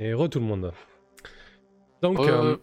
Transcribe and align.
Et 0.00 0.14
re 0.14 0.28
tout 0.28 0.40
le 0.40 0.46
monde. 0.46 0.72
Donc, 2.02 2.18
Euh. 2.20 2.54
euh, 2.54 2.56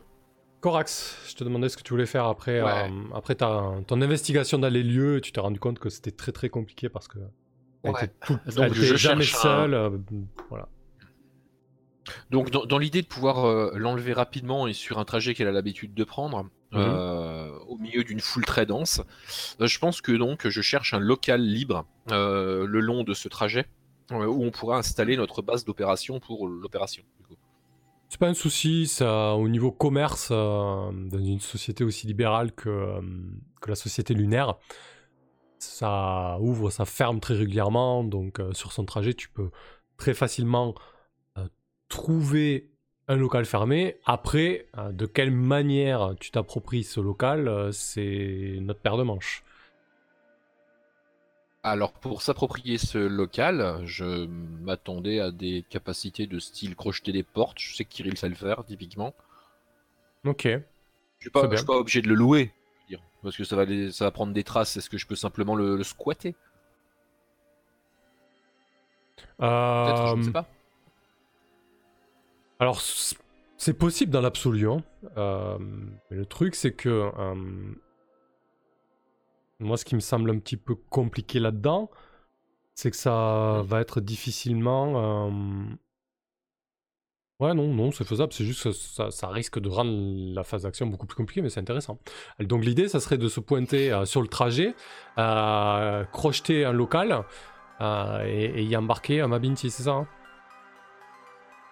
Corax, 0.62 1.24
je 1.30 1.36
te 1.36 1.44
demandais 1.44 1.70
ce 1.70 1.78
que 1.78 1.84
tu 1.84 1.94
voulais 1.94 2.08
faire 2.08 2.26
après, 2.26 2.62
Ouais. 2.64 2.90
euh, 2.90 3.16
après 3.16 3.36
ta, 3.36 3.76
ton 3.86 4.02
investigation 4.02 4.58
dans 4.58 4.70
les 4.70 4.82
lieux 4.84 5.22
tu 5.22 5.32
t'es 5.32 5.40
rendu 5.40 5.60
compte 5.60 5.78
que 5.80 5.90
c'était 5.90 6.12
très 6.12 6.32
très 6.32 6.50
compliqué 6.50 6.90
parce 6.90 7.08
que 7.08 7.20
elle 7.84 7.92
Ouais. 7.92 8.04
était, 8.06 8.14
tout, 8.26 8.34
Donc, 8.56 8.66
elle 8.66 8.74
je 8.74 8.86
était 8.86 8.98
jamais 8.98 9.24
cherche 9.24 9.46
un- 9.46 9.50
seule. 9.50 9.74
euh, 9.76 9.90
voilà. 10.50 10.68
Donc, 12.32 12.50
dans, 12.50 12.66
dans 12.66 12.78
l'idée 12.80 13.02
de 13.04 13.08
pouvoir 13.08 13.46
euh, 13.46 13.72
l'enlever 13.76 14.14
rapidement 14.14 14.66
et 14.68 14.74
sur 14.74 14.98
un 14.98 15.06
trajet 15.06 15.34
qu'elle 15.36 15.48
a 15.48 15.52
l'habitude 15.52 15.94
de 15.94 16.04
prendre, 16.04 16.44
Mhm. 16.72 16.82
euh, 16.82 17.52
au 17.68 17.78
milieu 17.78 18.04
d'une 18.04 18.20
foule 18.20 18.44
très 18.46 18.66
dense, 18.66 19.02
euh, 19.62 19.68
je 19.68 19.80
pense 19.80 20.02
que 20.02 20.12
donc 20.12 20.48
je 20.50 20.62
cherche 20.62 20.94
un 20.94 21.00
local 21.00 21.42
libre 21.42 21.86
euh, 22.12 22.66
le 22.66 22.80
long 22.82 23.04
de 23.04 23.14
ce 23.14 23.30
trajet 23.30 23.62
euh, 23.62 23.64
où 24.12 24.46
on 24.46 24.52
pourra 24.52 24.78
installer 24.78 25.18
notre 25.18 25.42
base 25.42 25.66
d'opération 25.66 26.20
pour 26.20 26.48
l'opération. 26.48 27.04
C'est 28.10 28.20
pas 28.20 28.28
un 28.30 28.34
souci, 28.34 28.88
ça, 28.88 29.36
au 29.36 29.50
niveau 29.50 29.72
commerce, 29.72 30.30
euh, 30.32 30.92
dans 30.92 31.20
une 31.20 31.42
société 31.42 31.84
aussi 31.84 32.08
libérale 32.08 32.54
que, 32.54 32.70
euh, 32.70 33.02
que 33.60 33.70
la 33.70 33.76
société 33.76 34.14
lunaire, 34.14 34.56
ça 35.60 36.38
ouvre, 36.40 36.70
ça 36.70 36.86
ferme 36.86 37.20
très 37.20 37.34
régulièrement, 37.34 38.06
donc 38.06 38.40
euh, 38.40 38.54
sur 38.54 38.72
son 38.72 38.86
trajet, 38.86 39.14
tu 39.14 39.30
peux 39.30 39.50
très 39.98 40.14
facilement 40.14 40.76
trouver 41.90 42.70
un 43.08 43.16
local 43.16 43.46
fermé. 43.46 43.96
Après, 44.06 44.68
de 44.92 45.06
quelle 45.06 45.32
manière 45.32 46.16
tu 46.20 46.32
t'appropries 46.32 46.84
ce 46.84 47.00
local, 47.00 47.70
c'est 47.72 48.58
notre 48.60 48.82
paire 48.82 48.98
de 48.98 49.04
manches. 49.04 49.46
Alors 51.72 51.92
pour 51.94 52.22
s'approprier 52.22 52.78
ce 52.78 52.98
local, 52.98 53.82
je 53.86 54.26
m'attendais 54.26 55.20
à 55.20 55.32
des 55.32 55.64
capacités 55.70 56.26
de 56.28 56.40
style 56.40 56.76
crocheter 56.76 57.12
des 57.12 57.24
portes. 57.24 57.60
Je 57.60 57.76
sais 57.76 57.84
que 57.86 57.90
Kirill 57.90 58.18
sait 58.18 58.30
le 58.30 58.36
faire 58.36 58.64
typiquement. 58.66 59.14
Ok. 60.26 60.48
Je 61.20 61.30
bien. 61.48 61.58
suis 61.58 61.66
pas 61.66 61.78
obligé 61.78 62.02
de 62.02 62.08
le 62.08 62.16
louer, 62.16 62.52
je 62.76 62.82
veux 62.82 62.88
dire, 62.98 63.04
parce 63.24 63.36
que 63.38 63.44
ça 63.44 63.56
va, 63.56 63.66
les- 63.66 63.92
ça 63.92 64.06
va 64.06 64.12
prendre 64.12 64.34
des 64.34 64.44
traces. 64.44 64.78
Est-ce 64.78 64.90
que 64.90 64.98
je 64.98 65.08
peux 65.08 65.16
simplement 65.16 65.56
le, 65.56 65.76
le 65.78 65.84
squatter? 65.84 66.36
Peut-être, 69.82 70.06
je 70.08 70.16
ne 70.16 70.20
Euh, 70.20 70.24
sais 70.24 70.32
pas. 70.32 70.46
Alors, 72.60 72.82
c'est 73.58 73.74
possible 73.74 74.12
dans 74.12 74.22
l'absolu. 74.22 74.70
hein. 74.70 74.84
Euh, 75.18 75.58
mais 75.60 76.18
le 76.18 76.26
truc, 76.26 76.56
c'est 76.56 76.74
que 76.74 76.90
euh, 76.90 77.36
moi, 79.60 79.78
ce 79.78 79.86
qui 79.86 79.96
me 79.96 80.00
semble 80.00 80.30
un 80.32 80.40
petit 80.40 80.58
peu 80.58 80.76
compliqué 80.76 81.40
là-dedans, 81.40 81.90
c'est 82.76 82.92
que 82.92 82.98
ça 82.98 83.64
va 83.66 83.82
être 83.82 84.02
difficilement. 84.02 85.30
euh, 85.30 85.76
Ouais, 87.40 87.54
non, 87.54 87.68
non, 87.68 87.92
c'est 87.92 88.04
faisable. 88.04 88.34
C'est 88.34 88.46
juste 88.46 88.64
que 88.64 88.72
ça, 88.72 89.12
ça 89.12 89.28
risque 89.28 89.60
de 89.60 89.70
rendre 89.70 89.92
la 90.34 90.44
phase 90.44 90.64
d'action 90.64 90.88
beaucoup 90.88 91.06
plus 91.06 91.16
compliquée, 91.16 91.44
mais 91.44 91.50
c'est 91.50 91.60
intéressant. 91.60 92.00
Donc, 92.40 92.66
l'idée, 92.66 92.88
ça 92.88 93.00
serait 93.00 93.20
de 93.20 93.28
se 93.28 93.40
pointer 93.40 93.92
euh, 93.92 94.06
sur 94.06 94.24
le 94.24 94.28
trajet, 94.28 94.74
euh, 95.20 96.04
crocheter 96.06 96.66
un 96.66 96.72
local 96.72 97.24
euh, 97.82 98.24
et, 98.26 98.62
et 98.62 98.64
y 98.64 98.76
embarquer 98.76 99.22
un 99.22 99.28
Mabinti, 99.28 99.70
c'est 99.70 99.84
ça 99.84 99.92
hein? 99.92 100.08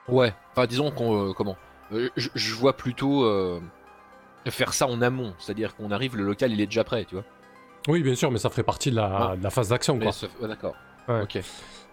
Ouais. 0.07 0.33
Enfin, 0.51 0.67
disons 0.67 0.91
qu'on, 0.91 1.33
comment? 1.33 1.57
Je, 1.91 2.29
je 2.33 2.53
vois 2.55 2.75
plutôt 2.77 3.25
faire 4.47 4.73
ça 4.73 4.87
en 4.87 5.01
amont, 5.01 5.33
c'est-à-dire 5.39 5.75
qu'on 5.75 5.91
arrive, 5.91 6.15
le 6.15 6.23
local 6.23 6.51
il 6.51 6.61
est 6.61 6.67
déjà 6.67 6.83
prêt, 6.83 7.05
tu 7.05 7.15
vois? 7.15 7.25
Oui, 7.87 8.01
bien 8.01 8.15
sûr, 8.15 8.31
mais 8.31 8.39
ça 8.39 8.49
ferait 8.49 8.63
partie 8.63 8.89
de 8.91 8.95
la, 8.95 9.29
Ouais. 9.31 9.37
de 9.37 9.43
la 9.43 9.49
phase 9.49 9.69
d'action, 9.69 9.99
quoi. 9.99 10.11
ouais, 10.41 10.47
d'accord. 10.47 10.75
Ouais. 11.07 11.21
Ok. 11.21 11.39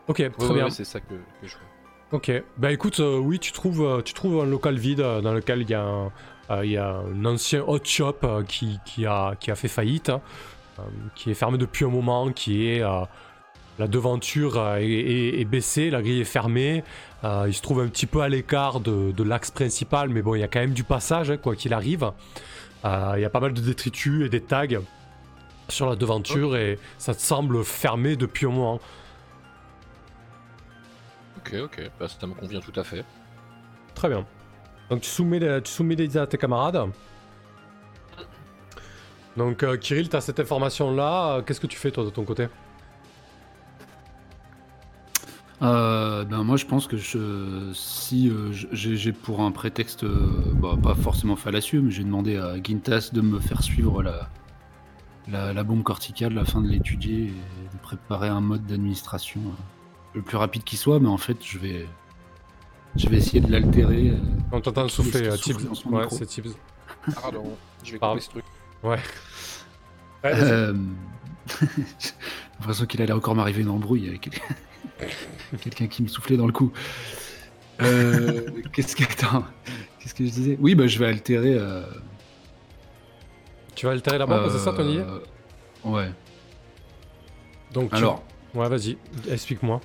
Ok, 0.09 0.31
très 0.39 0.55
bien. 0.55 0.71
c'est 0.71 0.85
ça 0.85 1.01
que, 1.01 1.15
que 1.15 1.47
je 1.47 1.53
vois. 1.53 1.67
Ok. 2.19 2.31
Bah 2.59 2.73
écoute, 2.73 3.01
euh, 3.01 3.19
oui, 3.19 3.39
tu 3.39 3.53
trouves, 3.53 3.83
euh, 3.83 4.03
tu 4.03 4.13
trouves 4.15 4.43
un 4.43 4.47
local 4.47 4.77
vide 4.77 5.01
euh, 5.01 5.21
dans 5.21 5.33
lequel 5.33 5.63
il 5.63 5.71
y 5.71 5.75
a 5.75 5.83
un, 5.83 6.11
euh, 6.51 6.65
il 6.65 6.73
y 6.73 6.77
a 6.77 6.97
un 6.97 7.25
ancien 7.25 7.63
hot 7.67 7.81
shop 7.85 8.17
qui, 8.49 8.79
qui, 8.85 9.07
a, 9.07 9.35
qui 9.39 9.51
a 9.51 9.55
fait 9.55 9.69
faillite, 9.69 10.09
hein, 10.11 10.21
qui 11.15 11.31
est 11.31 11.35
fermé 11.35 11.57
depuis 11.59 11.85
un 11.85 11.89
moment, 11.89 12.31
qui 12.33 12.67
est... 12.69 12.81
la 13.79 13.87
devanture 13.89 14.59
est, 14.77 14.85
est- 14.87 15.41
est 15.41 15.45
baissée, 15.45 15.89
la 15.91 16.03
grille 16.03 16.21
est 16.21 16.25
fermée. 16.25 16.83
il 17.25 17.55
se 17.55 17.63
trouve 17.63 17.81
un 17.81 17.89
petit 17.89 18.07
peu 18.07 18.21
à 18.21 18.29
l'écart 18.29 18.81
de, 18.81 19.13
de 19.13 19.23
l'axe 19.23 19.51
principal, 19.51 20.09
mais 20.09 20.21
bon, 20.23 20.35
il 20.35 20.41
y 20.41 20.45
a 20.45 20.49
quand 20.49 20.61
même 20.61 20.73
du 20.75 20.85
passage, 20.85 21.31
hein, 21.31 21.37
quoi 21.39 21.55
qu'il 21.57 21.73
arrive. 21.73 22.11
Il 22.85 23.21
y 23.21 23.25
a 23.25 23.31
pas 23.31 23.41
mal 23.41 23.53
de 23.55 23.61
détritus 23.61 24.27
et 24.27 24.29
des 24.29 24.41
tags 24.43 24.67
sur 25.69 25.89
la 25.89 25.97
devanture 25.97 26.57
et 26.57 26.79
ça 26.99 27.15
te 27.15 27.21
semble 27.21 27.65
fermé 27.65 28.17
depuis 28.17 28.47
un 28.47 28.51
moment. 28.51 28.81
Ok, 31.39 31.55
ok. 31.65 31.91
Bah, 31.99 32.07
ça 32.09 32.27
me 32.27 32.35
convient 32.35 32.61
tout 32.61 32.79
à 32.79 32.85
fait. 32.85 33.05
Très 33.95 34.09
bien. 34.09 34.27
Donc 34.91 35.01
tu 35.01 35.11
soumets 35.11 35.39
les, 35.39 35.61
tu 35.63 35.73
soumets 35.73 35.95
les 35.95 36.17
à 36.17 36.27
tes 36.27 36.39
camarades. 36.39 36.91
Donc 39.37 39.63
euh, 39.63 39.77
Kirill, 39.77 40.09
tu 40.09 40.17
as 40.17 40.21
cette 40.21 40.41
information-là. 40.41 41.43
Qu'est-ce 41.43 41.61
que 41.61 41.67
tu 41.67 41.79
fais 41.79 41.91
toi 41.91 42.05
de 42.05 42.11
ton 42.11 42.25
côté? 42.25 42.49
Euh, 45.63 46.25
ben 46.25 46.43
moi 46.43 46.57
je 46.57 46.67
pense 46.67 46.89
que 46.89 46.97
je, 46.97 47.71
si 47.73 48.29
euh, 48.29 48.51
j'ai 48.73 49.13
pour 49.13 49.43
un 49.43 49.53
prétexte 49.53 50.03
euh, 50.03 50.29
bah, 50.55 50.77
pas 50.83 50.97
forcément 50.97 51.37
fallacieux, 51.37 51.81
mais 51.81 51.93
j'ai 51.93 52.03
demandé 52.03 52.37
à 52.37 52.61
Gintas 52.61 53.11
de 53.13 53.21
me 53.21 53.39
faire 53.39 53.63
suivre 53.63 54.03
la, 54.03 54.29
la, 55.29 55.53
la 55.53 55.63
bombe 55.65 55.83
corticale 55.83 56.37
afin 56.39 56.61
de 56.61 56.69
l'étudier 56.69 57.25
et 57.27 57.75
de 57.75 57.79
préparer 57.83 58.29
un 58.29 58.41
mode 58.41 58.67
d'administration 58.67 59.41
euh, 59.47 59.63
le 60.15 60.23
plus 60.23 60.37
rapide 60.37 60.65
qui 60.65 60.77
soit, 60.77 60.99
mais 61.01 61.09
en 61.09 61.17
fait 61.19 61.37
je 61.45 61.59
vais 61.59 61.87
je 62.97 63.09
vais 63.09 63.17
essayer 63.17 63.41
de 63.41 63.51
l'altérer. 63.51 64.11
euh, 64.11 64.17
On 64.53 64.61
t'entend 64.61 64.87
est-ce 64.87 64.97
souffler, 64.97 65.27
euh, 65.29 65.37
souffle 65.37 65.63
Tibbs. 65.75 65.87
Ouais, 65.93 66.05
c'est 66.11 66.27
Tibbs. 66.27 66.51
Pardon, 67.15 67.45
je 67.85 67.93
vais 67.93 67.99
Pardon. 67.99 68.15
couper 68.17 68.25
ce 68.25 68.31
truc. 68.31 68.45
Ouais. 68.83 68.99
Ouais. 70.25 70.33
Euh, 70.35 70.75
J'ai 71.61 72.11
l'impression 72.61 72.87
qu'il 72.87 73.01
allait 73.03 73.13
encore 73.13 73.35
m'arriver 73.35 73.63
une 73.63 73.71
embrouille 73.71 74.09
avec 74.09 74.31
quelqu'un 75.63 75.87
qui 75.87 76.03
me 76.03 76.09
soufflait 76.09 76.37
dans 76.37 76.47
le 76.47 76.53
cou. 76.53 76.71
Euh, 77.81 78.43
Qu'est-ce 78.73 78.95
que 78.95 79.05
attends, 79.05 79.45
Qu'est-ce 79.99 80.15
que 80.15 80.25
je 80.25 80.31
disais? 80.31 80.59
Oui, 80.61 80.75
bah 80.75 80.87
je 80.87 80.99
vais 80.99 81.07
altérer. 81.07 81.55
euh, 81.59 81.83
Tu 83.83 83.87
vas 83.87 83.93
altérer 83.95 84.17
la 84.17 84.27
bombe, 84.27 84.49
c'est 84.49 84.59
ça 84.61 84.73
ton 84.73 84.89
idée 84.89 85.01
euh, 85.01 85.19
Ouais. 85.85 86.09
Donc 87.73 87.91
tu- 87.91 87.97
Alors, 87.97 88.23
Ouais, 88.55 88.69
vas-y, 88.69 88.97
explique-moi. 89.29 89.81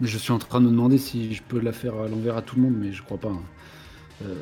je 0.00 0.16
suis 0.16 0.32
en 0.32 0.38
train 0.38 0.62
de 0.62 0.64
me 0.64 0.70
demander 0.70 0.96
si 0.96 1.34
je 1.34 1.42
peux 1.42 1.60
la 1.60 1.72
faire 1.74 1.94
à 1.96 2.08
l'envers 2.08 2.38
à 2.38 2.40
tout 2.40 2.56
le 2.56 2.62
monde, 2.62 2.74
mais 2.78 2.90
je 2.90 3.02
crois 3.02 3.18
pas. 3.18 3.28
hein. 3.28 3.42
Euh, 4.24 4.34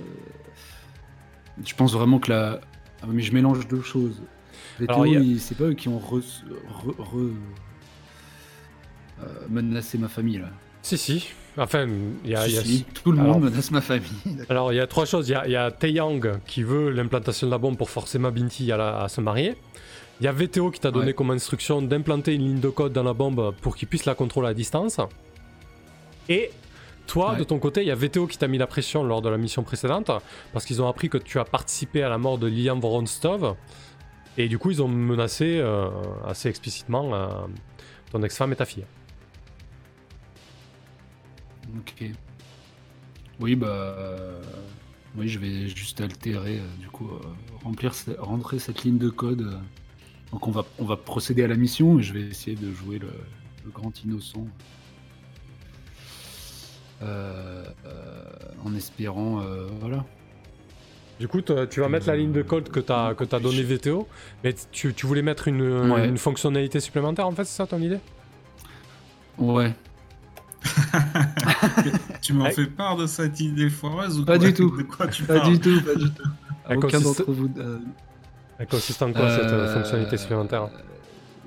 Je 1.67 1.75
pense 1.75 1.93
vraiment 1.95 2.21
que 2.21 2.31
la. 2.31 2.61
Ah, 3.03 3.07
mais 3.09 3.23
je 3.23 3.33
mélange 3.33 3.67
deux 3.67 3.83
choses. 3.83 4.23
Les 4.79 4.87
Alors, 4.87 5.03
a- 5.03 5.39
c'est 5.41 5.57
pas 5.57 5.65
eux 5.65 5.75
qui 5.75 5.89
ont 5.89 5.99
re... 5.99 6.21
re- 6.21 6.97
re- 6.97 7.35
euh, 9.21 9.25
menacé 9.49 9.99
ma 9.99 10.07
famille 10.07 10.39
là. 10.39 10.51
Si, 10.83 10.97
si. 10.97 11.29
Enfin, 11.57 11.89
il 12.25 12.31
y 12.31 12.37
a. 12.37 12.47
y 12.47 12.57
a- 12.59 12.63
tout 13.03 13.11
le 13.13 13.19
Alors- 13.21 13.35
monde 13.41 13.51
menace 13.51 13.71
ma 13.71 13.81
famille. 13.81 14.09
Alors, 14.49 14.73
il 14.73 14.77
y 14.77 14.81
a 14.81 14.87
trois 14.87 15.07
choses. 15.07 15.29
Il 15.29 15.33
y 15.51 15.57
a, 15.57 15.65
a 15.65 15.71
Taeyang 15.71 16.39
qui 16.47 16.63
veut 16.63 16.91
l'implantation 16.91 17.47
de 17.47 17.51
la 17.53 17.59
bombe 17.59 17.77
pour 17.77 17.91
forcer 17.91 18.19
Mabinti 18.19 18.71
à, 18.71 18.77
la- 18.77 19.03
à 19.03 19.09
se 19.09 19.21
marier. 19.21 19.55
Il 20.21 20.25
y 20.25 20.29
a 20.29 20.33
VTO 20.33 20.71
qui 20.71 20.81
t'a 20.81 20.91
donné 20.91 21.09
Ouais. 21.09 21.13
comme 21.15 21.31
instruction 21.31 21.81
d'implanter 21.83 22.35
une 22.35 22.43
ligne 22.43 22.61
de 22.61 22.69
code 22.69 22.93
dans 22.93 23.03
la 23.05 23.13
bombe 23.13 23.55
pour 23.61 23.77
qu'il 23.77 23.87
puisse 23.89 24.05
la 24.05 24.15
contrôler 24.15 24.49
à 24.49 24.55
distance. 24.55 24.99
Et 26.29 26.51
toi, 27.07 27.33
Ouais. 27.33 27.39
de 27.39 27.45
ton 27.45 27.59
côté, 27.59 27.83
il 27.83 27.87
y 27.87 27.91
a 27.91 27.95
VTO 27.95 28.27
qui 28.27 28.37
t'a 28.37 28.49
mis 28.49 28.59
la 28.59 28.67
pression 28.67 29.03
lors 29.05 29.23
de 29.23 29.29
la 29.29 29.39
mission 29.39 29.63
précédente 29.63 30.11
parce 30.53 30.65
qu'ils 30.65 30.83
ont 30.83 30.89
appris 30.89 31.09
que 31.09 31.19
tu 31.19 31.39
as 31.39 31.45
participé 31.45 32.03
à 32.03 32.09
la 32.09 32.19
mort 32.19 32.39
de 32.39 32.47
Lilian 32.47 32.79
Voronstov. 32.79 33.55
Et 34.37 34.49
du 34.49 34.59
coup, 34.59 34.71
ils 34.71 34.83
ont 34.83 34.89
menacé 34.89 35.59
euh, 35.59 35.89
assez 36.27 36.49
explicitement 36.49 37.15
euh, 37.15 37.29
ton 38.13 38.23
ex-femme 38.23 38.53
et 38.53 38.57
ta 38.57 38.65
fille. 38.65 38.85
Ok. 41.77 42.05
Oui, 43.41 43.55
bah. 43.57 43.67
euh, 43.69 44.41
Oui, 45.17 45.29
je 45.29 45.39
vais 45.39 45.69
juste 45.69 46.01
altérer, 46.01 46.59
euh, 46.59 46.67
du 46.81 46.89
coup, 46.89 47.09
euh, 47.09 47.19
remplir, 47.65 47.95
ce- 47.95 48.11
rentrer 48.19 48.59
cette 48.59 48.85
ligne 48.85 48.99
de 48.99 49.09
code. 49.11 49.41
euh. 49.43 49.59
Donc, 50.33 50.47
on 50.47 50.51
va, 50.51 50.65
on 50.79 50.85
va 50.85 50.97
procéder 50.97 51.43
à 51.43 51.49
la 51.49 51.57
mission 51.57 51.99
et 51.99 52.03
je 52.03 52.13
vais 52.13 52.21
essayer 52.23 52.57
de 52.57 52.71
jouer 52.73 52.99
le, 52.99 53.09
le 53.65 53.71
grand 53.71 53.93
innocent. 54.05 54.47
Euh, 57.03 57.65
euh, 57.87 58.25
en 58.65 58.75
espérant, 58.75 59.41
euh, 59.43 59.67
voilà. 59.81 60.05
Du 61.21 61.27
coup, 61.29 61.41
toi, 61.41 61.67
tu 61.67 61.81
vas 61.81 61.89
mettre 61.89 62.07
la 62.09 62.17
ligne 62.17 62.33
de 62.33 62.43
code 62.43 62.69
que 62.71 62.81
t'as 62.81 63.15
que 63.15 63.25
t'as 63.25 63.41
donné 63.41 63.63
VTO, 63.63 64.07
mais 64.45 64.55
tu, 64.73 64.95
tu 64.95 65.07
voulais 65.07 65.23
mettre 65.23 65.49
une, 65.49 65.63
Ouais. 65.91 66.09
une 66.09 66.19
fonctionnalité 66.19 66.79
supplémentaire 66.81 67.27
en 67.27 67.33
fait, 67.33 67.45
c'est 67.45 67.57
ça 67.57 67.67
ton 67.67 67.81
idée? 67.81 67.99
Ouais. 69.39 69.75
Tu 72.21 72.33
m'en 72.33 72.51
fais 72.51 72.67
part 72.67 72.97
de 72.97 73.07
cette 73.07 73.41
idée 73.41 73.71
foireuse 73.71 74.19
ou 74.21 74.25
Pas 74.25 74.39
quoi 74.39 74.47
du 74.49 74.55
tout. 74.55 74.77
De 74.77 74.83
quoi 74.83 75.07
tu 75.09 75.25
Pas 75.25 75.39
parles 75.41 75.53
du 75.53 75.61
tout, 75.61 75.81
pas 75.85 75.95
du 75.95 76.11
tout. 76.11 76.23
Aucun 76.71 77.01
d'entre 77.01 77.25
vous. 77.31 77.49
euh, 77.59 77.79
Elle 78.59 78.67
consiste 78.67 79.01
en 79.03 79.13
quoi 79.13 79.31
cette 79.31 79.45
euh, 79.45 79.67
Euh, 79.67 79.75
fonctionnalité 79.75 80.17
supplémentaire 80.17 80.69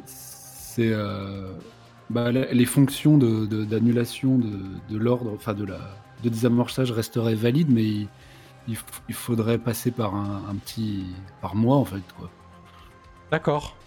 C'est. 0.06 0.92
euh, 0.94 1.54
Bah, 2.10 2.30
les 2.32 2.66
fonctions 2.66 3.18
de- 3.18 3.46
de- 3.46 3.64
d'annulation 3.64 4.38
de, 4.38 4.52
de 4.90 4.98
l'ordre, 4.98 5.32
enfin 5.34 5.54
de 5.54 5.64
la 5.64 5.80
de 6.24 6.30
désamorçage 6.30 6.92
resteraient 6.92 7.36
valides, 7.36 7.70
mais 7.72 7.84
il, 7.86 8.08
il 8.68 8.76
f- 8.76 9.02
il 9.08 9.16
faudrait 9.16 9.58
passer 9.58 9.92
par 9.92 10.14
un, 10.16 10.42
un 10.50 10.56
petit 10.56 11.06
par 11.42 11.56
mois 11.56 11.78
en 11.78 11.86
fait 11.86 12.02
quoi. 12.18 12.30
D'accord. 13.32 13.78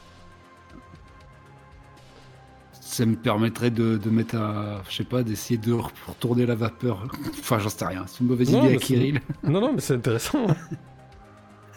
Ça 2.96 3.04
me 3.06 3.16
permettrait 3.16 3.70
de, 3.72 3.96
de 3.96 4.08
mettre 4.10 4.36
à, 4.36 4.80
je 4.88 4.94
sais 4.94 5.02
pas, 5.04 5.24
d'essayer 5.24 5.58
de 5.58 5.72
re- 5.72 5.90
retourner 6.06 6.46
la 6.46 6.54
vapeur. 6.54 7.04
Enfin, 7.40 7.58
j'en 7.58 7.68
sais 7.68 7.84
rien. 7.84 8.04
C'est 8.06 8.20
une 8.20 8.28
mauvaise 8.28 8.52
Non, 8.52 8.64
idée 8.66 8.74
à 8.76 8.78
Kirill. 8.78 9.20
Non, 9.42 9.60
non, 9.60 9.72
mais 9.72 9.80
c'est 9.80 9.94
intéressant. 9.94 10.46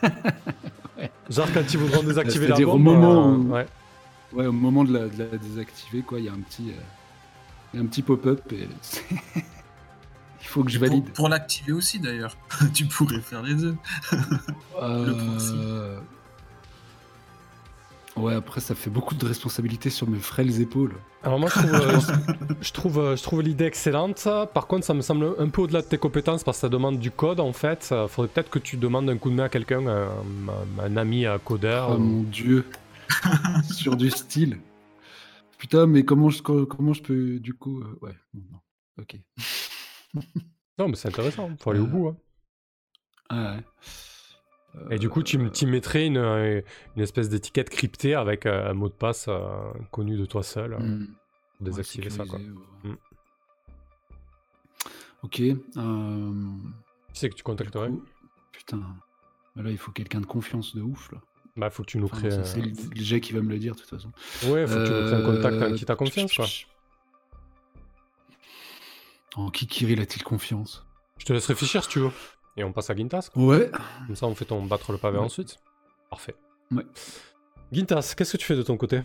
Genre 1.30 1.48
quand 1.54 1.74
ils 1.74 1.78
voudront 1.80 2.04
désactiver 2.04 2.48
la 2.48 2.56
C'est-à-dire 2.56 2.70
au 2.70 2.74
bombe. 2.74 2.84
moment 2.84 3.30
euh, 3.32 3.36
où- 3.38 3.52
ouais. 3.54 3.66
Ouais, 4.34 4.46
au 4.46 4.52
moment 4.52 4.84
de 4.84 4.94
la, 4.94 5.08
de 5.08 5.18
la 5.18 5.38
désactiver, 5.38 6.02
quoi, 6.02 6.20
il 6.20 6.26
y 6.26 6.30
a 6.30 6.34
un 6.34 6.40
petit, 6.40 6.72
euh, 7.76 7.82
un 7.82 7.86
petit 7.88 8.02
pop-up 8.04 8.42
et 8.52 8.68
il 9.36 10.48
faut 10.48 10.64
que 10.64 10.70
je 10.70 10.78
valide. 10.80 11.10
Pour, 11.14 11.30
l'activer 11.30 11.72
aussi 11.72 12.00
d'ailleurs. 12.00 12.36
tu 12.74 12.86
pourrais 12.86 13.22
faire 13.22 13.42
les 13.42 13.56
deux. 13.56 13.76
le. 14.12 14.18
Euh, 14.84 16.00
Ouais, 18.18 18.34
après, 18.34 18.62
ça 18.62 18.74
fait 18.76 18.90
beaucoup 18.90 19.14
de 19.16 19.26
responsabilités 19.26 19.90
sur 19.90 20.10
mes 20.10 20.20
frêles 20.20 20.60
épaules. 20.62 20.96
Alors 21.24 21.40
moi 21.40 21.50
je 21.54 21.60
trouve, 21.60 21.74
euh, 21.76 22.00
je 22.62 22.72
trouve, 22.74 23.00
euh, 23.00 23.16
je 23.16 23.24
trouve 23.24 23.42
l'idée 23.42 23.66
excellente. 23.66 24.28
Par 24.54 24.68
contre 24.68 24.86
ça 24.86 24.94
me 24.94 25.02
semble 25.02 25.36
un 25.38 25.50
peu 25.50 25.62
au-delà 25.62 25.82
de 25.82 25.88
tes 25.88 25.98
compétences 25.98 26.44
parce 26.44 26.58
que 26.58 26.62
ça 26.62 26.70
demande 26.70 27.00
du 27.00 27.12
code 27.12 27.40
en 27.40 27.54
fait. 27.54 27.90
Euh, 27.92 28.08
Faudrait 28.08 28.30
peut-être 28.32 28.50
que 28.50 28.60
tu 28.60 28.78
demandes 28.78 29.10
un 29.10 29.18
coup 29.18 29.30
de 29.30 29.36
main 29.36 29.46
à 29.46 29.50
quelqu'un, 29.50 29.86
un, 29.88 30.98
ami 30.98 31.26
codeur. 31.44 31.90
Oh 31.92 31.96
ou- 31.96 32.00
mon 32.00 32.24
dieu. 32.24 32.66
sur 33.72 33.96
du 33.96 34.10
style. 34.10 34.58
Putain, 35.58 35.88
mais 35.88 36.04
comment 36.04 36.30
je, 36.30 36.42
comment 36.42 36.94
je 36.94 37.02
peux, 37.02 37.40
du 37.40 37.54
coup... 37.54 37.82
euh, 37.82 37.98
Ouais, 38.02 38.16
non. 38.34 38.60
Ok. 39.00 39.18
Non 40.80 40.88
mais 40.88 40.96
c'est 40.96 41.08
intéressant, 41.08 41.50
faut 41.60 41.72
aller 41.72 41.80
au 41.80 41.88
bout. 41.88 42.08
hein. 42.10 42.18
Ah 43.30 43.56
ouais. 43.56 43.64
Et 44.92 45.00
du 45.00 45.10
coup 45.10 45.24
tu, 45.24 45.38
tu 45.52 45.66
mettrais 45.66 46.06
une, 46.06 46.18
euh, 46.18 46.62
une 46.96 47.02
espèce 47.02 47.30
d'étiquette 47.30 47.70
cryptée 47.70 48.16
avec 48.16 48.46
euh, 48.46 48.70
un 48.70 48.74
mot 48.74 48.90
de 48.90 48.94
passe 48.94 49.28
euh, 49.28 49.72
connu 49.92 50.18
de 50.18 50.26
toi 50.26 50.44
seul 50.44 50.78
hmm. 50.78 51.08
pour 51.58 51.66
désactiver 51.66 52.06
Ouais, 52.06 52.10
ça 52.12 52.26
quoi. 52.26 52.40
sécurisé, 52.40 52.60
ouais. 52.84 52.92
Mm. 52.92 52.98
Ok. 55.24 55.32
Qui 55.32 55.58
c'est 57.14 57.30
que 57.30 57.36
tu 57.36 57.44
contacterais 57.44 57.90
coup, 57.90 58.04
Putain. 58.52 58.82
Là, 59.56 59.72
il 59.72 59.78
faut 59.78 59.92
quelqu'un 59.92 60.22
de 60.22 60.28
confiance 60.28 60.76
de 60.76 60.82
ouf, 60.82 61.12
là. 61.12 61.20
Bah 61.56 61.72
faut 61.72 61.82
que 61.82 61.90
tu 61.90 61.98
nous 61.98 62.08
crées. 62.08 62.30
c'est 62.46 62.62
le 62.62 62.74
jet 62.94 63.20
qui 63.20 63.34
va 63.34 63.42
me 63.42 63.50
le 63.50 63.58
dire, 63.58 63.74
de 63.74 63.80
toute 63.80 63.90
façon. 63.90 64.12
Ouais, 64.48 64.68
faut 64.68 64.76
que 64.76 64.86
tu 64.86 64.92
nous 64.92 65.08
crées 65.08 65.16
un 65.16 65.26
contact 65.26 65.58
en 65.58 65.74
Euh, 65.74 65.76
qui 65.76 65.86
t'as 65.86 65.96
confiance 65.96 66.34
quoi. 66.34 66.46
En 69.36 69.50
qui 69.50 69.66
Kirill 69.66 70.00
a-t-il 70.00 70.24
confiance? 70.24 70.86
Je 71.18 71.26
te 71.26 71.34
laisse 71.34 71.48
réfléchir 71.48 71.84
si 71.84 71.90
tu 71.90 72.00
veux. 72.00 72.12
Et 72.58 72.64
on 72.64 72.74
passe 72.74 72.90
à 72.90 72.96
Gintas. 72.96 73.30
quoi. 73.34 73.44
Ouais. 73.44 73.72
Comme 74.08 74.16
ça 74.16 74.26
on 74.28 74.36
fait 74.36 74.46
ton 74.46 74.64
battre 74.66 74.92
le 74.92 74.98
pavé 74.98 75.18
Ouais. 75.20 75.24
ensuite. 75.24 75.60
Parfait. 76.10 76.36
Ouais. 76.72 76.86
Gintas, 77.72 78.14
qu'est-ce 78.18 78.34
que 78.34 78.38
tu 78.38 78.46
fais 78.46 78.56
de 78.56 78.64
ton 78.64 78.78
côté? 78.78 79.02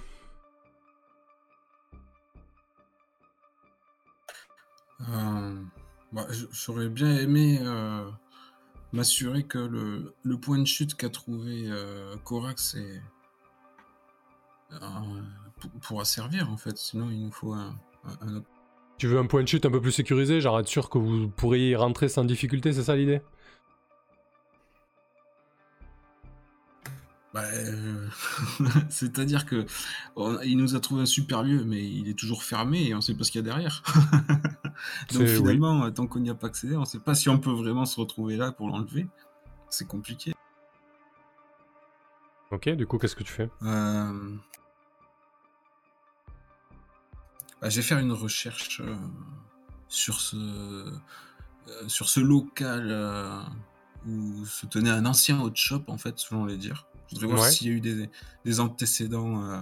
Euh, 5.08 5.56
bah, 6.12 6.26
J'aurais 6.52 6.88
bien 6.88 7.16
aimé 7.18 7.58
euh, 7.62 8.08
m'assurer 8.92 9.42
que 9.44 9.58
le, 9.58 10.14
le 10.22 10.38
point 10.38 10.58
de 10.58 10.64
chute 10.66 10.94
qu'a 10.94 11.08
trouvé 11.10 11.64
euh, 11.66 12.16
Corax 12.24 12.74
est, 12.76 13.02
euh, 14.74 14.78
pour- 15.60 15.70
pourra 15.80 16.04
servir 16.04 16.50
en 16.50 16.56
fait. 16.56 16.76
Sinon, 16.76 17.10
il 17.10 17.24
nous 17.24 17.32
faut 17.32 17.52
un, 17.52 17.74
un- 18.04 18.26
un 18.28 18.36
autre. 18.36 18.46
Tu 18.98 19.08
veux 19.08 19.18
un 19.18 19.26
point 19.26 19.42
de 19.42 19.48
chute 19.48 19.66
un 19.66 19.70
peu 19.70 19.80
plus 19.80 19.90
sécurisé, 19.92 20.40
genre 20.40 20.60
être 20.60 20.68
sûr 20.68 20.88
que 20.88 20.98
vous 20.98 21.28
pourriez 21.28 21.70
y 21.70 21.76
rentrer 21.76 22.08
sans 22.08 22.24
difficulté, 22.24 22.72
c'est 22.72 22.84
ça 22.84 22.94
l'idée? 22.94 23.20
Bah, 27.34 27.44
euh, 27.44 28.08
C'est-à-dire 28.90 29.46
que 29.46 29.64
on- 30.16 30.38
il 30.42 30.56
nous 30.58 30.74
a 30.76 30.80
trouvé 30.80 31.02
un 31.02 31.06
super 31.06 31.42
lieu, 31.42 31.64
mais 31.64 31.82
il 31.82 32.08
est 32.08 32.18
toujours 32.18 32.42
fermé 32.44 32.88
et 32.88 32.94
on 32.94 33.00
sait 33.00 33.14
pas 33.14 33.24
ce 33.24 33.30
qu'il 33.30 33.38
y 33.40 33.44
a 33.44 33.46
derrière. 33.46 33.82
Donc 33.94 34.72
C'est- 35.08 35.18
oui. 35.18 35.36
finalement, 35.36 35.84
euh, 35.84 35.90
tant 35.90 36.06
qu'on 36.06 36.20
n'y 36.20 36.28
a 36.30 36.34
pas 36.34 36.48
accédé, 36.48 36.76
on 36.76 36.84
sait 36.84 36.98
pas 36.98 37.14
si 37.14 37.28
on 37.30 37.38
peut 37.38 37.52
vraiment 37.52 37.86
se 37.86 37.98
retrouver 37.98 38.36
là 38.36 38.52
pour 38.52 38.68
l'enlever. 38.68 39.06
C'est 39.70 39.86
compliqué. 39.88 40.34
Ok, 42.50 42.68
du 42.68 42.86
coup, 42.86 42.98
qu'est-ce 42.98 43.16
que 43.16 43.22
tu 43.24 43.32
fais? 43.32 43.48
Euh, 43.62 44.36
bah, 47.62 47.70
je 47.70 47.76
vais 47.76 47.82
faire 47.82 47.98
une 47.98 48.12
recherche 48.12 48.80
euh, 48.80 48.94
sur 49.88 50.20
ce 50.20 50.36
euh, 50.36 50.90
sur 51.88 52.08
ce 52.10 52.20
local 52.20 52.88
euh, 52.90 53.40
où 54.06 54.44
se 54.44 54.66
tenait 54.66 54.90
un 54.90 55.06
ancien 55.06 55.40
hot 55.40 55.52
shop 55.54 55.84
en 55.86 55.96
fait, 55.96 56.18
selon 56.18 56.44
les 56.44 56.56
dires. 56.58 56.86
Je 57.12 57.20
voudrais 57.20 57.34
voir 57.34 57.42
Ouais. 57.42 57.50
s'il 57.50 57.66
y 57.68 57.70
a 57.70 57.74
eu 57.74 57.80
des, 57.80 58.08
des 58.44 58.60
antécédents 58.60 59.42
euh, 59.42 59.56
euh, 59.56 59.60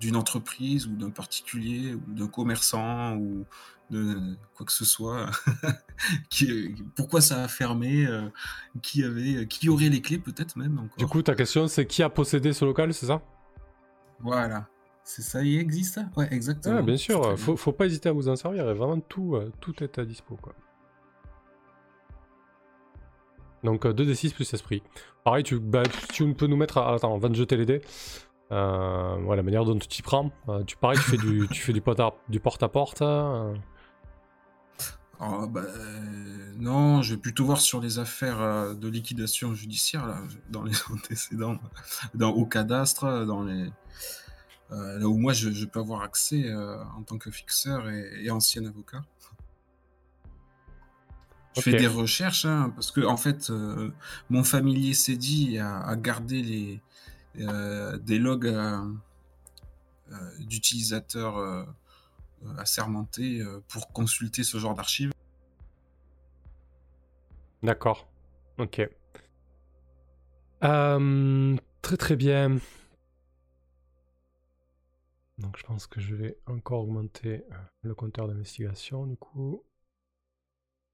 d'une 0.00 0.16
entreprise 0.16 0.86
ou 0.86 0.96
d'un 0.96 1.10
particulier 1.10 1.94
ou 1.94 2.12
d'un 2.12 2.26
commerçant 2.26 3.16
ou 3.16 3.44
de 3.90 4.36
quoi 4.54 4.66
que 4.66 4.72
ce 4.72 4.84
soit. 4.84 5.26
qui, 6.30 6.74
pourquoi 6.96 7.20
ça 7.20 7.44
a 7.44 7.48
fermé 7.48 8.04
euh, 8.06 8.28
Qui 8.82 9.04
avait, 9.04 9.46
qui 9.46 9.68
aurait 9.68 9.88
les 9.88 10.00
clés 10.02 10.18
peut-être 10.18 10.56
même 10.56 10.78
encore. 10.78 10.96
Du 10.98 11.06
coup, 11.06 11.22
ta 11.22 11.34
question, 11.36 11.68
c'est 11.68 11.86
qui 11.86 12.02
a 12.02 12.08
possédé 12.10 12.52
ce 12.52 12.64
local, 12.64 12.92
c'est 12.92 13.06
ça? 13.06 13.22
Voilà. 14.20 14.66
C'est 15.04 15.22
ça, 15.22 15.40
il 15.44 15.60
existe? 15.60 15.94
Ça 15.94 16.10
Ouais, 16.16 16.26
exactement. 16.32 16.82
Bien 16.82 16.96
sûr, 16.96 17.38
faut, 17.38 17.56
faut 17.56 17.70
pas 17.70 17.86
hésiter 17.86 18.08
à 18.08 18.12
vous 18.12 18.28
en 18.28 18.34
servir, 18.34 18.64
vraiment 18.74 18.98
tout, 18.98 19.38
tout 19.60 19.80
est 19.84 19.98
à 20.00 20.04
dispo, 20.04 20.36
quoi. 20.42 20.52
Donc 23.66 23.84
euh, 23.84 23.92
2d6 23.92 24.32
plus 24.32 24.52
esprit. 24.54 24.82
Pareil, 25.24 25.44
tu, 25.44 25.58
bah, 25.60 25.82
tu 26.12 26.32
peux 26.34 26.46
nous 26.46 26.56
mettre... 26.56 26.78
à- 26.78 26.94
Attends, 26.94 27.12
on 27.12 27.18
va 27.18 27.28
te 27.28 27.34
jeter 27.34 27.56
les 27.58 27.66
dés. 27.66 27.82
Euh, 28.52 29.34
la 29.34 29.42
manière 29.42 29.64
dont 29.64 29.78
tu 29.78 29.88
t'y 29.88 30.02
prends. 30.02 30.30
Euh, 30.48 30.62
tu, 30.64 30.76
pareil, 30.76 30.98
tu 30.98 31.04
fais 31.04 31.16
du, 31.18 31.48
tu 31.52 31.60
fais 31.60 31.72
du 31.74 31.80
porte 31.82 32.00
à, 32.00 32.12
porte-à-porte. 32.42 33.02
euh, 33.02 33.54
Oh, 35.18 35.46
bah, 35.46 35.62
euh, 35.64 36.52
non, 36.58 37.00
je 37.00 37.14
vais 37.14 37.20
plutôt 37.20 37.46
voir 37.46 37.58
sur 37.58 37.80
les 37.80 37.98
affaires 37.98 38.40
euh, 38.40 38.74
de 38.74 38.86
liquidation 38.86 39.54
judiciaire, 39.54 40.22
dans 40.50 40.62
les 40.62 40.74
antécédents, 40.92 41.56
au 42.20 42.44
cadastre, 42.44 43.24
dans 43.24 43.42
les, 43.42 43.70
euh, 44.72 44.98
là 44.98 45.06
où 45.06 45.16
moi 45.16 45.32
je, 45.32 45.64
peux 45.64 45.80
avoir 45.80 46.02
accès 46.02 46.44
euh, 46.44 46.76
en 46.98 47.02
tant 47.02 47.16
que 47.18 47.30
fixeur 47.30 47.88
et 47.88 48.30
ancien 48.30 48.66
avocat. 48.66 49.00
Je 51.56 51.60
fais 51.62 51.72
des 51.76 51.86
recherches, 51.86 52.44
hein, 52.44 52.70
parce 52.74 52.92
que 52.92 53.00
en 53.00 53.16
fait, 53.16 53.50
euh, 53.50 53.90
mon 54.30 54.44
familier 54.44 54.94
s'est 54.94 55.16
dit 55.16 55.58
à, 55.58 55.80
à 55.80 55.96
garder 55.96 56.42
les, 56.42 56.80
euh, 57.38 57.96
des 57.98 58.18
logs 58.18 58.46
euh, 58.46 58.80
d'utilisateurs 60.38 61.66
assermentés 62.58 63.42
pour 63.68 63.92
consulter 63.92 64.44
ce 64.44 64.58
genre 64.58 64.74
d'archives. 64.74 65.12
D'accord. 67.62 68.08
Ok. 68.58 68.88
Euh, 70.64 71.56
très 71.82 71.96
très 71.96 72.16
bien. 72.16 72.58
Donc 75.38 75.58
je 75.58 75.64
pense 75.64 75.86
que 75.86 76.00
je 76.00 76.14
vais 76.14 76.38
encore 76.46 76.82
augmenter 76.82 77.44
le 77.82 77.94
compteur 77.94 78.28
d'investigation 78.28 79.06
du 79.06 79.16
coup. 79.16 79.62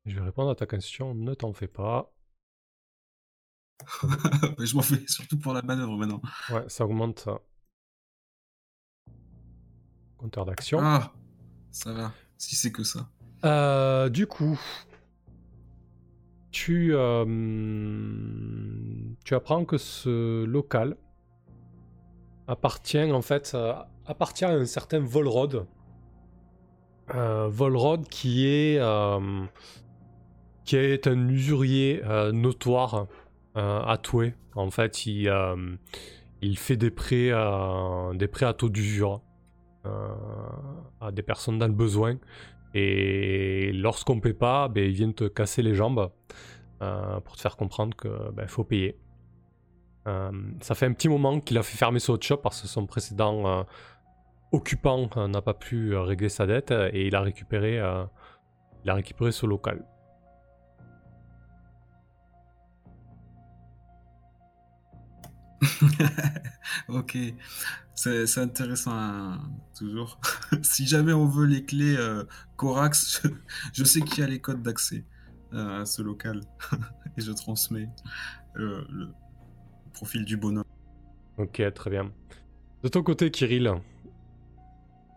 Je 0.05 0.17
vais 0.17 0.25
répondre 0.25 0.51
à 0.51 0.55
ta 0.55 0.67
question, 0.67 1.15
ne 1.15 1.35
t'en 1.35 1.53
fais 1.53 1.69
pas. 1.69 2.13
je 4.59 4.75
m'en 4.75 4.83
fais 4.83 5.05
surtout 5.07 5.39
pour 5.39 5.53
la 5.53 5.63
manœuvre 5.63 5.97
maintenant. 5.97 6.21
Ouais, 6.51 6.65
ça 6.69 6.85
augmente. 6.85 7.29
Compteur 10.17 10.45
d'action. 10.45 10.79
Ah, 10.81 11.13
ça 11.71 11.93
va, 11.93 12.13
si 12.37 12.57
c'est 12.57 12.73
que 12.73 12.85
ça. 12.85 13.09
Euh, 13.45 14.09
du 14.09 14.27
coup, 14.27 14.59
tu, 16.53 16.95
euh, 16.95 17.25
tu 19.25 19.35
apprends 19.35 19.65
que 19.65 19.79
ce 19.79 20.45
local 20.45 20.97
appartient 22.47 23.11
en 23.11 23.23
fait 23.23 23.53
euh, 23.55 23.73
appartient 24.07 24.45
à 24.45 24.51
un 24.51 24.67
certain 24.67 25.01
Volrod. 25.01 25.67
Euh, 27.15 27.49
Volrod 27.49 28.07
qui 28.09 28.47
est 28.47 28.79
qui 30.65 30.77
est 30.77 31.07
un 31.07 31.29
usurier 31.29 32.03
euh, 32.05 32.33
notoire 32.33 33.07
euh, 33.57 33.81
à 33.83 33.99
Toué. 33.99 34.35
En 34.55 34.71
fait, 34.71 35.07
il, 35.07 35.29
euh, 35.29 35.77
il 36.41 36.59
fait 36.59 36.77
des 36.77 36.91
prêts, 36.91 37.31
des 38.15 38.29
prêts 38.29 38.47
à 38.47 38.53
taux 38.53 38.69
d'usure 38.69 39.23
à 41.01 41.11
des 41.11 41.23
personnes 41.23 41.59
dans 41.59 41.67
le 41.67 41.73
besoin. 41.73 42.17
Et 42.75 43.73
lorsqu'on 43.73 44.21
paie 44.21 44.33
pas, 44.33 44.69
ben, 44.69 44.85
ils 44.85 44.93
viennent 44.93 45.15
te 45.15 45.25
casser 45.25 45.63
les 45.63 45.75
jambes 45.75 46.11
pour 46.79 47.37
te 47.37 47.41
faire 47.41 47.57
comprendre 47.57 47.97
que 47.97 48.31
ben, 48.33 48.47
faut 48.47 48.65
payer. 48.65 48.99
Ça 50.05 50.75
fait 50.75 50.87
un 50.87 50.93
petit 50.93 51.09
moment 51.09 51.41
qu'il 51.41 51.59
a 51.59 51.63
fait 51.63 51.77
fermer 51.77 51.99
hot 52.09 52.21
shop 52.21 52.39
parce 52.39 52.61
que 52.63 52.69
son 52.69 52.87
précédent, 52.87 53.67
occupant 54.53 55.09
n'a 55.29 55.43
pas 55.43 55.55
pu 55.55 55.97
régler 55.97 56.29
sa 56.29 56.47
dette 56.47 56.73
et 56.93 57.07
il 57.07 57.17
a 57.17 57.21
récupéré 57.23 57.81
ce 58.85 59.47
local. 59.47 59.85
ok, 66.89 67.19
c'est 67.95 68.39
intéressant 68.39 68.93
hein, 68.93 69.41
toujours. 69.77 70.21
si 70.63 70.87
jamais 70.87 71.13
on 71.13 71.27
veut 71.27 71.47
les 71.47 71.65
clés 71.65 71.97
Corax, 72.57 73.23
je, 73.73 73.85
sais 73.85 74.01
qu'il 74.01 74.21
y 74.21 74.27
a 74.27 74.29
les 74.29 74.41
codes 74.41 74.63
d'accès 74.63 75.05
à 75.53 75.85
ce 75.85 76.03
local 76.03 76.41
et 77.17 77.21
je 77.21 77.33
transmets 77.33 77.89
le 78.55 78.87
profil 79.93 80.25
du 80.25 80.37
bonhomme. 80.37 80.65
Ok, 81.39 81.63
très 81.75 81.91
bien. 81.91 82.11
De 82.83 82.89
ton 82.89 83.03
côté, 83.03 83.31
Kirill, 83.31 83.73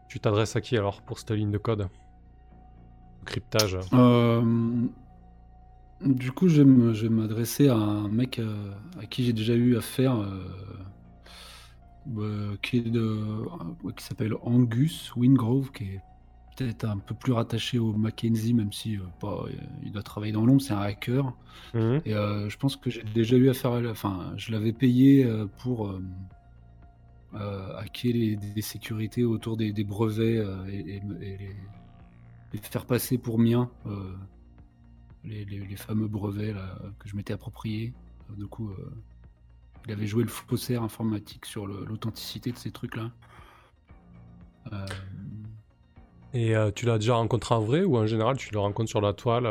tu 0.08 0.20
t'adresses 0.20 0.56
à 0.56 0.62
qui 0.62 0.78
alors 0.78 1.02
pour 1.02 1.20
cette 1.20 1.32
ligne 1.32 1.52
de 1.52 1.58
code? 1.58 1.90
Cryptage 3.26 3.78
euh, 3.94 4.42
Du 6.02 6.32
coup, 6.32 6.48
je 6.50 6.62
vais 6.62 7.10
m'adresser 7.10 7.68
à 7.70 7.76
un 7.76 8.08
mec 8.10 8.40
euh, 8.40 8.72
à 9.02 9.06
qui 9.06 9.24
j'ai 9.24 9.34
déjà 9.34 9.54
eu 9.54 9.78
affaire, 9.78 10.18
euh, 12.18 12.56
qui, 12.62 12.84
qui 12.84 14.04
s'appelle 14.04 14.34
Angus 14.44 15.16
Wingrove, 15.16 15.72
qui 15.72 15.84
est 15.86 16.02
peut-être 16.58 16.86
un 16.86 16.98
peu 16.98 17.16
plus 17.16 17.34
rattaché 17.34 17.80
au 17.80 17.94
Mackenzie, 17.94 18.54
même 18.54 18.72
si 18.72 18.98
il 19.84 19.92
doit 19.92 20.04
travailler 20.04 20.32
dans 20.32 20.46
l'ombre, 20.46 20.62
c'est 20.62 20.74
un 20.74 20.82
hacker. 20.82 21.34
Mhm. 21.74 22.02
Et 22.06 22.12
je 22.12 22.58
pense 22.58 22.76
que 22.76 22.90
j'ai 22.90 23.04
déjà 23.04 23.36
eu 23.36 23.50
affaire 23.50 23.74
à 23.74 23.82
Enfin, 23.90 24.34
je 24.38 24.52
l'avais 24.52 24.74
payé 24.74 25.28
pour 25.62 25.98
euh, 27.36 27.76
hacker 27.78 28.14
les, 28.14 28.36
des 28.38 28.62
sécurités 28.62 29.26
autour 29.26 29.58
des, 29.58 29.72
brevets 29.84 30.38
euh, 30.38 30.66
et, 30.68 31.02
les, 31.20 32.60
faire 32.62 32.86
passer 32.86 33.18
pour 33.18 33.40
miens 33.40 33.70
euh, 35.26 35.46
les, 35.48 35.76
fameux 35.76 36.08
brevets 36.08 36.54
là, 36.54 36.78
que 37.00 37.08
je 37.10 37.16
m'étais 37.16 37.34
approprié. 37.34 37.94
du 38.38 38.48
coup, 38.48 38.72
il 39.86 39.92
avait 39.92 40.08
joué 40.08 40.24
le 40.24 40.30
faussaire 40.30 40.84
informatique 40.84 41.46
sur 41.46 41.68
l'authenticité 41.68 42.52
de 42.52 42.58
ces 42.58 42.72
trucs-là. 42.72 43.12
Et 46.34 46.54
tu 46.76 46.86
l'as 46.86 46.98
déjà 46.98 47.16
rencontré 47.16 47.56
en 47.56 47.62
vrai 47.62 47.84
ou 47.84 47.98
en 47.98 48.08
général 48.08 48.36
tu 48.38 48.52
le 48.52 48.60
rencontres 48.60 48.90
sur 48.90 49.02
la 49.02 49.14
toile 49.14 49.48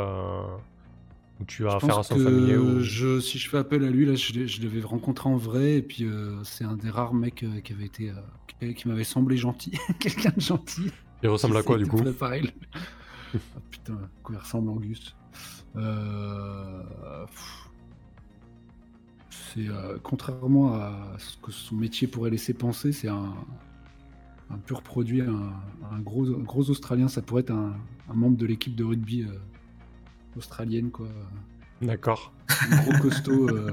tu 1.46 1.68
as 1.68 1.76
affaire 1.76 1.98
à 1.98 2.02
son 2.02 2.16
ou... 2.16 2.80
je, 2.80 3.20
Si 3.20 3.38
je 3.38 3.48
fais 3.48 3.58
appel 3.58 3.84
à 3.84 3.90
lui, 3.90 4.06
là, 4.06 4.14
je, 4.14 4.46
je 4.46 4.62
l'avais 4.62 4.80
rencontré 4.80 5.28
en 5.28 5.36
vrai, 5.36 5.76
et 5.76 5.82
puis 5.82 6.04
euh, 6.04 6.42
c'est 6.44 6.64
un 6.64 6.76
des 6.76 6.90
rares 6.90 7.14
mecs 7.14 7.42
euh, 7.42 7.60
qui 7.60 7.72
avait 7.72 7.84
été, 7.84 8.10
euh, 8.10 8.72
qui, 8.72 8.88
m'avait 8.88 9.04
semblé 9.04 9.36
gentil, 9.36 9.72
quelqu'un 9.98 10.32
de 10.34 10.40
gentil. 10.40 10.90
Il 11.22 11.28
ressemble 11.28 11.56
à 11.56 11.62
quoi 11.62 11.78
du 11.78 11.86
coup 11.86 12.02
pareil. 12.18 12.50
oh, 13.34 13.38
putain, 13.70 13.98
quoi 14.22 14.36
il 14.36 14.38
ressemble 14.38 14.70
Angus? 14.70 15.16
C'est 19.30 19.68
contrairement 20.02 20.74
à 20.74 21.16
ce 21.18 21.36
que 21.38 21.52
son 21.52 21.76
métier 21.76 22.08
pourrait 22.08 22.30
laisser 22.30 22.54
penser, 22.54 22.92
c'est 22.92 23.08
un, 23.08 23.34
un, 24.50 24.58
pur 24.58 24.82
produit, 24.82 25.20
un, 25.20 26.00
gros, 26.00 26.24
gros 26.24 26.70
Australien. 26.70 27.08
Ça 27.08 27.22
pourrait 27.22 27.42
être 27.42 27.52
un, 27.52 27.76
membre 28.12 28.36
de 28.36 28.46
l'équipe 28.46 28.74
de 28.74 28.84
rugby 28.84 29.26
australienne, 30.36 30.90
quoi. 30.90 31.08
D'accord. 31.82 32.32
Un 32.70 32.82
gros 32.82 32.98
costaud. 32.98 33.48
Euh, 33.48 33.70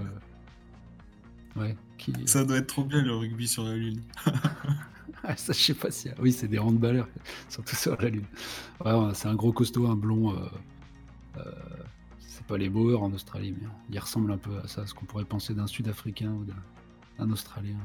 ouais. 1.55 1.75
Qui... 1.97 2.13
Ça 2.25 2.43
doit 2.43 2.57
être 2.57 2.67
trop 2.67 2.83
bien 2.83 3.01
le 3.01 3.15
rugby 3.15 3.47
sur 3.47 3.63
la 3.63 3.75
Lune. 3.75 4.01
ah, 5.23 5.35
ça, 5.35 5.53
je 5.53 5.59
sais 5.59 5.73
pas 5.73 5.91
si. 5.91 6.09
Oui, 6.19 6.31
c'est 6.31 6.47
des 6.47 6.59
handballeurs, 6.59 7.07
surtout 7.49 7.75
sur 7.75 7.99
la 8.01 8.09
Lune. 8.09 8.25
Ouais, 8.83 8.91
c'est 9.13 9.27
un 9.27 9.35
gros 9.35 9.51
costaud, 9.51 9.87
un 9.87 9.95
blond. 9.95 10.35
Euh, 10.35 10.39
euh, 11.37 11.51
pas 12.51 12.57
les 12.57 12.69
Boers 12.69 13.01
en 13.01 13.13
Australie, 13.13 13.55
mais 13.57 13.65
il 13.89 13.97
ressemble 13.97 14.29
un 14.29 14.37
peu 14.37 14.57
à 14.61 14.67
ça, 14.67 14.85
ce 14.85 14.93
qu'on 14.93 15.05
pourrait 15.05 15.23
penser 15.23 15.53
d'un 15.53 15.67
Sud-Africain 15.67 16.31
ou 16.31 16.45
d'un 17.17 17.31
Australien. 17.31 17.77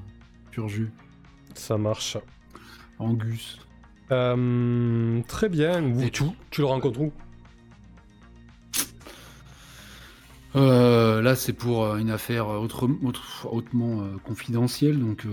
Pur 0.50 0.68
jus. 0.68 0.90
Ça 1.54 1.78
marche. 1.78 2.18
Angus. 2.99 3.61
très 4.08 5.49
bien. 5.49 6.00
Et 6.00 6.11
tu, 6.11 6.25
tu 6.50 6.62
le 6.62 6.66
rencontres 6.66 7.00
où? 7.00 7.12
Euh, 10.56 11.23
là, 11.23 11.37
c'est 11.37 11.52
pour 11.52 11.85
euh, 11.85 11.99
une 11.99 12.11
affaire 12.11 12.49
hautement 12.49 14.02
euh, 14.02 14.16
confidentielle, 14.25 14.99
donc 14.99 15.25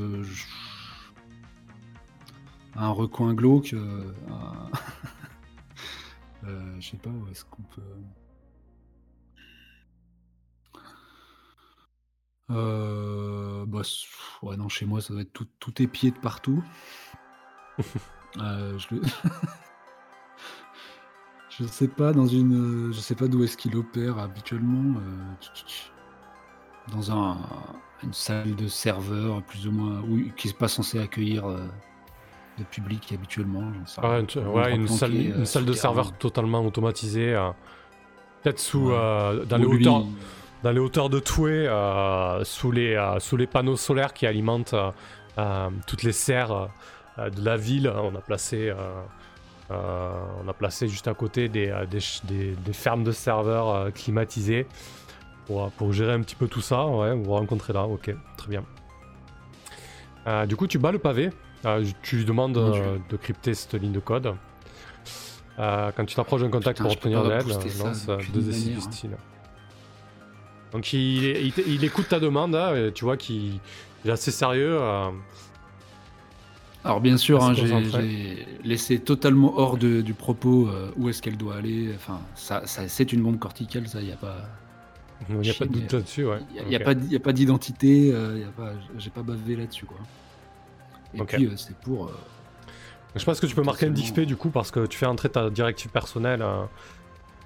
un 2.76 2.90
recoin 2.90 3.34
glauque. 3.34 3.74
Je 6.44 6.88
sais 6.88 6.98
pas 6.98 7.10
où 7.10 7.28
est-ce 7.32 7.46
qu'on 7.46 7.64
peut. 7.64 7.82
Bah, 12.50 13.82
ouais, 14.44 14.58
non, 14.58 14.70
chez 14.70 14.86
moi, 14.86 15.02
ça 15.02 15.14
doit 15.14 15.22
être 15.22 15.34
tout, 15.34 15.48
tout 15.60 15.82
épié 15.82 16.12
de 16.12 16.18
partout. 16.18 16.64
je 18.38 18.96
je 21.60 21.66
sais 21.66 21.88
pas 21.88 22.14
dans 22.14 22.28
une, 22.28 22.92
je 22.94 23.00
sais 23.00 23.16
pas 23.16 23.28
d'où 23.28 23.44
est-ce 23.44 23.58
qu'il 23.58 23.76
opère 23.76 24.18
habituellement. 24.20 25.00
Euh, 25.00 26.92
dans 26.92 27.12
un, 27.12 27.38
une 28.04 28.14
salle 28.14 28.56
de 28.56 28.68
serveur 28.68 29.42
plus 29.44 29.68
ou 29.68 29.72
moins, 29.72 30.02
où, 30.02 30.20
qui 30.36 30.48
n'est 30.48 30.54
pas 30.54 30.68
censé 30.68 31.00
accueillir 31.00 31.46
euh, 31.46 31.60
le 32.58 32.66
public 32.66 33.14
habituellement. 33.14 33.72
Ah, 33.98 34.20
une, 34.20 34.48
ouais, 34.48 34.76
une, 34.76 34.88
salle, 34.88 35.16
une 35.16 35.32
euh, 35.32 35.46
salle 35.46 35.66
de 35.66 35.74
serveur 35.74 36.12
totalement 36.18 36.66
automatisée, 36.66 37.40
peut-être 38.42 38.60
sous 38.60 38.90
dans 38.90 39.58
les 39.58 39.66
hauteurs. 39.66 40.06
Dans 40.64 40.72
les 40.72 40.80
hauteurs 40.80 41.10
de 41.10 41.20
Toué, 41.20 41.68
sous, 42.44 42.72
les, 42.72 43.16
sous 43.20 43.38
les 43.38 43.48
panneaux 43.48 43.76
solaires 43.76 44.14
qui 44.14 44.26
alimentent 44.26 44.76
toutes 45.88 46.04
les 46.04 46.14
serres 46.14 46.70
de 47.18 47.44
la 47.44 47.58
ville, 47.58 47.90
on 47.90 48.16
a 48.16 48.22
placé 48.22 48.74
euh, 49.72 50.12
on 50.44 50.48
a 50.48 50.54
placé 50.54 50.88
juste 50.88 51.08
à 51.08 51.14
côté 51.14 51.48
des, 51.48 51.70
euh, 51.70 51.86
des, 51.86 52.74
fermes 52.74 53.04
de 53.04 53.12
serveurs 53.12 53.70
euh, 53.70 53.92
climatisées 53.92 54.68
pour, 55.46 55.72
pour, 55.72 55.94
gérer 55.94 56.14
un 56.14 56.22
petit 56.22 56.36
peu 56.36 56.48
tout 56.48 56.62
ça. 56.62 56.86
Ouais, 56.86 57.14
vous 57.14 57.24
vous 57.24 57.32
rencontrez 57.32 57.74
là, 57.74 57.86
ok, 57.86 58.14
très 58.38 58.50
bien. 58.50 58.64
du 60.46 60.56
coup, 60.56 60.68
tu 60.68 60.80
bats 60.80 60.92
le 60.92 61.00
pavé. 61.00 61.30
tu 62.02 62.18
lui 62.18 62.26
demandes 62.26 62.54
de 62.54 63.18
crypter 63.18 63.54
cette 63.54 63.74
ligne 63.76 63.94
de 63.94 64.00
code. 64.00 64.36
quand 65.58 66.06
tu 66.06 66.16
t'approches 66.16 66.42
d'un 66.42 66.50
contact 66.50 66.82
pour 66.82 66.92
obtenir 66.92 67.24
de 67.24 67.30
l'aide, 67.30 67.48
lance 67.80 68.08
2 68.34 68.50
essais 68.50 68.70
du 68.72 68.82
style. 68.82 69.18
Donc 70.74 70.92
il, 70.92 71.54
il, 71.68 71.84
écoute 71.84 72.10
ta 72.10 72.20
demande, 72.20 72.56
hein, 72.56 72.92
tu 72.94 73.06
vois 73.06 73.16
qu'il 73.16 73.60
est 74.06 74.10
assez 74.10 74.32
sérieux. 74.32 74.80
Alors 76.86 77.00
bien 77.00 77.18
sûr, 77.18 77.42
hein, 77.44 77.54
j'ai 77.54 78.46
laissé 78.64 79.00
totalement 79.00 79.58
hors 79.58 79.78
du 79.78 80.14
propos 80.14 80.68
euh, 80.68 80.92
où 80.98 81.08
est-ce 81.10 81.22
qu'elle 81.22 81.38
doit 81.38 81.56
aller. 81.56 81.92
Enfin, 81.96 82.20
ça, 82.36 82.64
c'est 82.66 83.14
une 83.14 83.22
bombe 83.22 83.40
corticale, 83.40 83.88
ça, 83.88 84.02
il 84.02 84.08
n'y 84.08 84.12
a 84.12 84.18
pas. 84.18 84.38
Il 85.30 85.38
n'y 85.38 85.50
a 85.50 85.54
pas 85.54 85.66
de 85.66 85.72
doute 85.72 85.94
là-dessus, 85.94 86.26
ouais. 86.26 86.40
Il 86.54 86.68
n'y 86.68 86.76
a, 86.76 86.80
a, 86.80 87.20
pas 87.20 87.32
d'identité, 87.32 88.12
euh, 88.14 88.44
j'ai 88.98 89.10
pas 89.10 89.22
bavé 89.22 89.56
là-dessus, 89.56 89.86
quoi. 89.86 89.98
Et 91.14 91.22
puis, 91.24 91.46
euh, 91.46 91.56
c'est 91.56 91.78
pour... 91.78 92.12
Je 93.16 93.24
pense 93.24 93.40
que 93.40 93.46
tu 93.46 93.56
peux 93.56 93.64
marquer 93.64 93.86
un 93.86 93.92
DXP, 93.92 94.22
du 94.22 94.36
coup, 94.36 94.50
parce 94.50 94.70
que 94.70 94.86
tu 94.86 94.98
fais 94.98 95.06
entrer 95.06 95.30
ta 95.30 95.50
directive 95.50 95.92
personnelle 95.92 96.44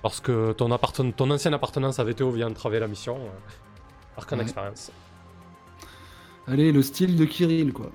lorsque 0.03 0.31
ton, 0.57 0.77
ton 1.11 1.31
ancienne 1.31 1.53
appartenance 1.53 1.99
à 1.99 2.03
VTO 2.03 2.31
vient 2.31 2.51
traver 2.51 2.79
la 2.79 2.87
mission. 2.87 3.19
marque 4.15 4.33
en 4.33 4.39
expérience. 4.39 4.91
Allez, 6.47 6.71
le 6.71 6.81
style 6.81 7.15
de 7.17 7.25
Kirill, 7.25 7.73
quoi. 7.73 7.91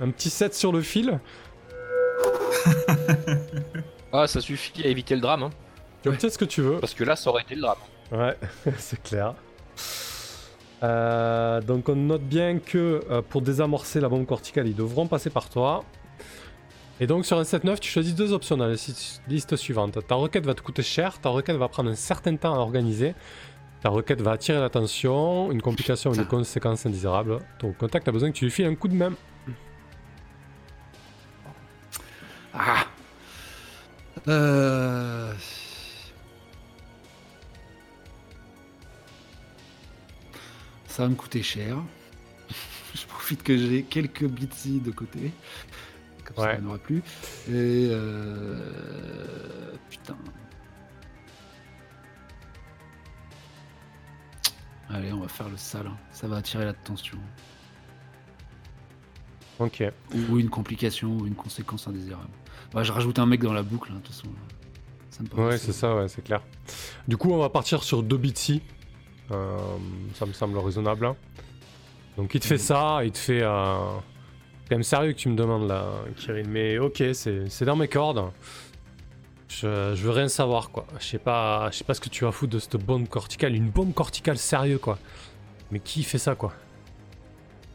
un 0.00 0.10
petit 0.10 0.30
7 0.30 0.54
sur 0.54 0.72
le 0.72 0.82
fil. 0.82 1.18
ah, 4.12 4.26
ça 4.26 4.40
suffit 4.40 4.84
à 4.84 4.88
éviter 4.88 5.14
le 5.14 5.20
drame. 5.20 5.44
Hein. 5.44 5.50
Tu 6.02 6.08
obtiens 6.08 6.30
ce 6.30 6.38
que 6.38 6.44
tu 6.44 6.62
veux. 6.62 6.78
Parce 6.78 6.94
que 6.94 7.04
là, 7.04 7.16
ça 7.16 7.30
aurait 7.30 7.42
été 7.42 7.54
le 7.54 7.62
drame. 7.62 7.78
Ouais, 8.12 8.36
c'est 8.78 9.02
clair. 9.02 9.34
Euh, 10.82 11.60
donc 11.60 11.88
on 11.88 11.96
note 11.96 12.22
bien 12.22 12.60
que 12.60 13.04
euh, 13.10 13.20
pour 13.20 13.42
désamorcer 13.42 14.00
la 14.00 14.08
bombe 14.08 14.26
corticale, 14.26 14.68
ils 14.68 14.76
devront 14.76 15.06
passer 15.08 15.30
par 15.30 15.48
toi. 15.48 15.84
Et 17.00 17.06
donc 17.06 17.26
sur 17.26 17.38
un 17.38 17.42
7-9, 17.42 17.78
tu 17.78 17.90
choisis 17.90 18.14
deux 18.14 18.32
options 18.32 18.56
dans 18.56 18.66
la 18.66 18.74
liste 19.28 19.56
suivante. 19.56 20.04
Ta 20.06 20.16
requête 20.16 20.44
va 20.44 20.54
te 20.54 20.62
coûter 20.62 20.82
cher, 20.82 21.20
ta 21.20 21.28
requête 21.28 21.56
va 21.56 21.68
prendre 21.68 21.90
un 21.90 21.94
certain 21.94 22.34
temps 22.36 22.54
à 22.54 22.58
organiser, 22.58 23.14
ta 23.82 23.88
requête 23.90 24.20
va 24.20 24.32
attirer 24.32 24.58
l'attention, 24.58 25.52
une 25.52 25.62
complication 25.62 26.10
ou 26.10 26.14
une 26.14 26.26
conséquence 26.26 26.86
indésirable. 26.86 27.38
Ton 27.60 27.72
contact 27.72 28.08
a 28.08 28.12
besoin 28.12 28.32
que 28.32 28.36
tu 28.36 28.46
lui 28.46 28.50
files 28.50 28.66
un 28.66 28.74
coup 28.74 28.88
de 28.88 28.94
main. 28.94 29.12
Ah 32.52 32.86
euh... 34.26 35.32
Ça 40.88 41.04
va 41.04 41.08
me 41.10 41.14
coûter 41.14 41.44
cher. 41.44 41.76
profite 43.08 43.44
que 43.44 43.56
j'ai 43.56 43.82
quelques 43.84 44.24
bitsy 44.24 44.80
de 44.80 44.90
côté. 44.90 45.32
Comme 46.28 46.36
ça, 46.36 46.50
Ouais. 46.50 46.56
il 46.58 46.60
n'y 46.60 46.66
en 46.66 46.68
aura 46.70 46.78
plus. 46.78 46.98
Et 47.48 47.88
euh... 47.90 49.72
putain. 49.88 50.16
Allez, 54.90 55.12
on 55.12 55.20
va 55.20 55.28
faire 55.28 55.48
le 55.48 55.56
sale. 55.56 55.86
hein. 55.86 55.96
Ça 56.10 56.26
va 56.28 56.36
attirer 56.36 56.64
l'attention. 56.64 57.18
Ok. 59.58 59.82
Ou 60.30 60.38
une 60.38 60.48
complication, 60.50 61.16
ou 61.18 61.26
une 61.26 61.34
conséquence 61.34 61.88
indésirable. 61.88 62.28
Ouais, 62.74 62.84
je 62.84 62.92
rajoute 62.92 63.18
un 63.18 63.26
mec 63.26 63.42
dans 63.42 63.52
la 63.52 63.62
boucle, 63.62 63.90
hein, 63.92 63.96
de 63.96 64.00
toute 64.00 64.14
façon. 64.14 64.28
Ça 65.10 65.22
me 65.22 65.28
Ouais, 65.48 65.58
c'est 65.58 65.72
ça, 65.72 65.96
ouais, 65.96 66.08
c'est 66.08 66.22
clair. 66.22 66.42
Du 67.08 67.16
coup, 67.16 67.32
on 67.32 67.38
va 67.38 67.48
partir 67.48 67.82
sur 67.82 68.02
deux 68.02 68.16
Bitsy. 68.18 68.62
Euh, 69.30 69.58
ça 70.14 70.26
me 70.26 70.32
semble 70.32 70.56
raisonnable. 70.58 71.06
hein. 71.06 71.16
Donc, 72.16 72.34
il 72.34 72.40
te 72.40 72.46
fait 72.46 72.58
ça, 72.58 73.00
il 73.04 73.10
te 73.12 73.18
fait. 73.18 73.42
Euh... 73.42 73.98
C'est 74.68 74.74
quand 74.74 74.76
même 74.76 74.82
sérieux 74.82 75.12
que 75.14 75.18
tu 75.18 75.30
me 75.30 75.34
demandes 75.34 75.66
là, 75.66 75.86
Kirill. 76.18 76.46
Mais 76.46 76.76
ok, 76.78 77.02
c'est 77.14 77.64
dans 77.64 77.74
mes 77.76 77.88
cordes. 77.88 78.22
Je, 79.48 79.94
je 79.94 80.02
veux 80.02 80.10
rien 80.10 80.28
savoir, 80.28 80.68
quoi. 80.70 80.84
Je 81.00 81.06
sais 81.06 81.18
pas, 81.18 81.70
je 81.72 81.78
sais 81.78 81.84
pas 81.84 81.94
ce 81.94 82.00
que 82.02 82.10
tu 82.10 82.24
vas 82.24 82.32
foutre 82.32 82.52
de 82.52 82.58
cette 82.58 82.76
bombe 82.76 83.08
corticale. 83.08 83.54
Une 83.54 83.70
bombe 83.70 83.94
corticale 83.94 84.36
sérieux, 84.36 84.76
quoi. 84.76 84.98
Mais 85.70 85.80
qui 85.80 86.02
fait 86.02 86.18
ça, 86.18 86.34
quoi? 86.34 86.52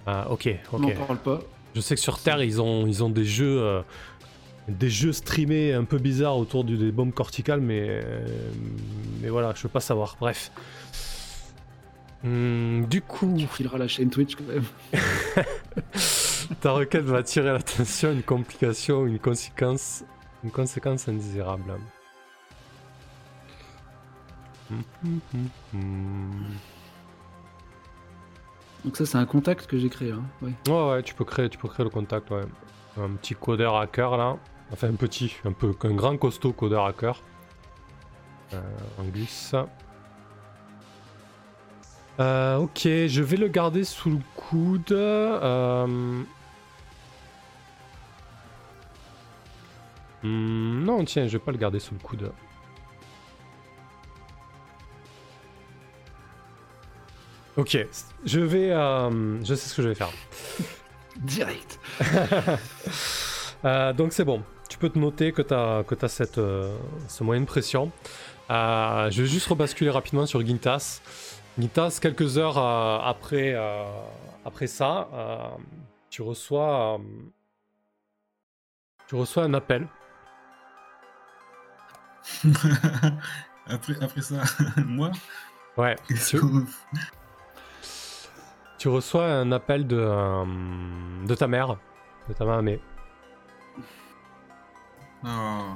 Ah, 0.05 0.27
ok, 0.29 0.49
ok. 0.71 0.79
n'en 0.81 0.91
parle 1.05 1.17
pas. 1.17 1.39
Je 1.75 1.81
sais 1.81 1.95
que 1.95 2.01
sur 2.01 2.19
Terre, 2.19 2.43
ils 2.43 2.61
ont, 2.61 2.85
ils 2.85 3.03
ont 3.03 3.09
des 3.09 3.25
jeux, 3.25 3.59
euh, 3.59 3.81
des 4.67 4.91
jeux 4.91 5.13
streamés 5.13 5.73
un 5.73 5.85
peu 5.85 5.97
bizarres 5.97 6.37
autour 6.37 6.63
du- 6.63 6.77
des 6.77 6.91
bombes 6.91 7.11
corticales, 7.13 7.61
mais, 7.61 7.87
euh, 7.89 8.23
mais 9.23 9.29
voilà, 9.29 9.53
je 9.55 9.63
veux 9.63 9.69
pas 9.69 9.79
savoir. 9.79 10.15
Bref. 10.19 10.51
Hmm, 12.23 12.85
du 12.85 13.01
coup, 13.01 13.33
Tu 13.35 13.47
fileras 13.47 13.79
la 13.79 13.87
chaîne 13.87 14.11
Twitch 14.11 14.35
quand 14.35 14.43
même. 14.47 14.63
ta 16.61 16.71
requête 16.71 17.03
va 17.03 17.17
attirer 17.17 17.51
l'attention, 17.51 18.11
une 18.11 18.23
complication, 18.23 19.05
une 19.05 19.19
conséquence, 19.19 20.03
une 20.43 20.51
conséquence 20.51 21.07
indésirable. 21.07 21.63
Donc 28.83 28.97
ça, 28.97 29.05
c'est 29.05 29.17
un 29.17 29.25
contact 29.25 29.67
que 29.67 29.77
j'ai 29.77 29.89
créé. 29.89 30.11
Hein. 30.11 30.23
Ouais. 30.41 30.53
Ouais, 30.67 30.89
ouais, 30.89 31.03
tu 31.03 31.13
peux 31.13 31.25
créer, 31.25 31.49
tu 31.49 31.57
peux 31.57 31.67
créer 31.67 31.83
le 31.83 31.89
contact, 31.89 32.29
ouais. 32.31 32.45
Un 32.97 33.11
petit 33.11 33.33
codeur 33.33 33.75
hacker 33.77 34.17
là. 34.17 34.37
Enfin, 34.71 34.89
un 34.89 34.95
petit, 34.95 35.35
un 35.45 35.51
peu, 35.51 35.73
un 35.83 35.93
grand 35.93 36.17
costaud 36.17 36.53
codeur 36.53 36.85
hacker. 36.85 37.21
Euh, 38.53 38.61
on 38.99 39.03
glisse. 39.05 39.55
Euh, 42.19 42.57
ok, 42.57 42.81
je 42.83 43.21
vais 43.21 43.37
le 43.37 43.47
garder 43.47 43.83
sous 43.83 44.11
le 44.11 44.19
coude. 44.35 44.91
Euh... 44.91 46.23
hmm, 50.21 50.83
non, 50.83 51.03
tiens, 51.05 51.27
je 51.27 51.33
vais 51.33 51.43
pas 51.43 51.51
le 51.51 51.57
garder 51.57 51.79
sous 51.79 51.93
le 51.95 51.99
coude. 51.99 52.31
Ok, 57.55 57.77
je 58.25 58.39
vais. 58.39 58.71
euh, 58.71 59.43
je 59.43 59.53
sais 59.53 59.69
ce 59.69 59.75
que 59.75 59.81
je 59.83 59.89
vais 59.89 59.95
faire. 59.95 60.09
Direct. 61.17 61.79
Donc 63.97 64.13
c'est 64.13 64.25
bon. 64.25 64.43
Tu 64.69 64.77
peux 64.79 64.89
te 64.89 64.97
noter 64.97 65.31
que 65.31 65.43
tu 65.43 65.53
as, 65.53 65.83
que 65.87 65.95
as 66.03 66.09
cette, 66.09 66.39
ce 67.07 67.23
moyen 67.23 67.41
de 67.41 67.45
pression. 67.45 67.91
Je 68.49 69.21
vais 69.21 69.27
juste 69.27 69.47
rebasculer 69.47 69.91
rapidement 69.91 70.25
sur 70.25 70.43
Gintas. 70.43 71.01
Gintas, 71.57 71.99
quelques 72.01 72.37
heures 72.37 72.57
euh, 72.57 72.99
après, 73.03 73.53
euh, 73.53 73.85
après 74.45 74.67
ça, 74.67 75.07
euh, 75.13 75.49
tu 76.09 76.21
reçois, 76.23 76.95
euh, 76.95 77.03
tu 79.07 79.15
reçois 79.15 79.43
un 79.43 79.53
appel. 79.53 79.87
après, 83.67 83.93
après 84.03 84.21
ça, 84.21 84.41
moi? 84.85 85.11
Ouais, 85.77 85.95
tu, 86.07 86.39
tu 88.79 88.87
reçois 88.89 89.25
un 89.25 89.51
appel 89.51 89.85
de, 89.87 89.97
euh, 89.97 90.45
de 91.25 91.35
ta 91.35 91.47
mère, 91.47 91.77
de 92.29 92.33
ta 92.33 92.45
mamie. 92.45 92.79
Oh. 95.25 95.73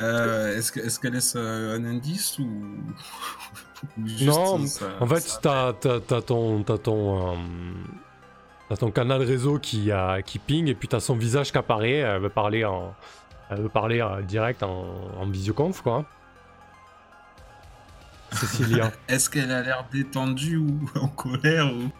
Euh, 0.00 0.56
Est-ce 0.56 0.72
que- 0.72 0.80
est-ce 0.80 0.98
qu'elle 0.98 1.12
laisse 1.12 1.34
euh, 1.36 1.76
un 1.76 1.84
indice 1.84 2.38
ou? 2.38 2.48
juste 4.06 4.24
Non, 4.26 4.66
ça- 4.66 4.86
En 5.00 5.06
fait, 5.06 5.38
t'as 5.42 5.72
t'as- 5.74 6.00
t'as 6.00 6.22
ton, 6.22 6.62
t'as 6.62 6.78
ton, 6.78 7.32
euh, 7.32 7.36
t'as 8.68 8.76
ton 8.76 8.90
canal 8.90 9.22
réseau 9.22 9.58
qui, 9.58 9.90
euh, 9.90 10.20
qui 10.22 10.38
ping 10.38 10.68
et 10.68 10.74
puis 10.74 10.88
t'as 10.88 11.00
son 11.00 11.16
visage 11.16 11.52
qui 11.52 11.58
apparaît. 11.58 11.96
Elle 11.98 12.20
veut 12.22 12.28
parler 12.30 12.64
en, 12.64 12.94
elle 13.50 13.60
veut 13.62 13.68
parler 13.68 14.00
euh, 14.00 14.22
direct 14.22 14.62
en, 14.62 14.86
en 15.20 15.26
visioconf 15.26 15.80
quoi. 15.82 16.04
Cécilia. 18.32 18.90
Est-ce 19.08 19.28
qu'elle 19.28 19.50
a 19.50 19.62
l'air 19.62 19.84
détendue 19.92 20.56
ou 20.56 20.88
en 21.00 21.08
colère 21.08 21.72
ou... 21.74 21.90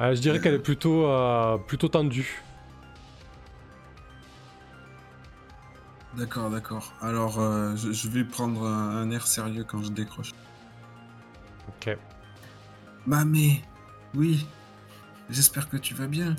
Euh, 0.00 0.14
je 0.14 0.20
dirais 0.20 0.40
qu'elle 0.40 0.54
est 0.54 0.58
plutôt, 0.58 1.06
euh, 1.06 1.56
plutôt 1.58 1.88
tendue. 1.88 2.42
D'accord, 6.20 6.50
d'accord. 6.50 6.92
Alors, 7.00 7.40
euh, 7.40 7.74
je, 7.76 7.92
je 7.92 8.08
vais 8.10 8.24
prendre 8.24 8.66
un, 8.66 8.90
un 8.98 9.10
air 9.10 9.26
sérieux 9.26 9.64
quand 9.64 9.82
je 9.82 9.88
décroche. 9.90 10.32
Ok. 11.66 11.96
Mamé, 13.06 13.62
oui. 14.14 14.46
J'espère 15.30 15.70
que 15.70 15.78
tu 15.78 15.94
vas 15.94 16.06
bien. 16.06 16.36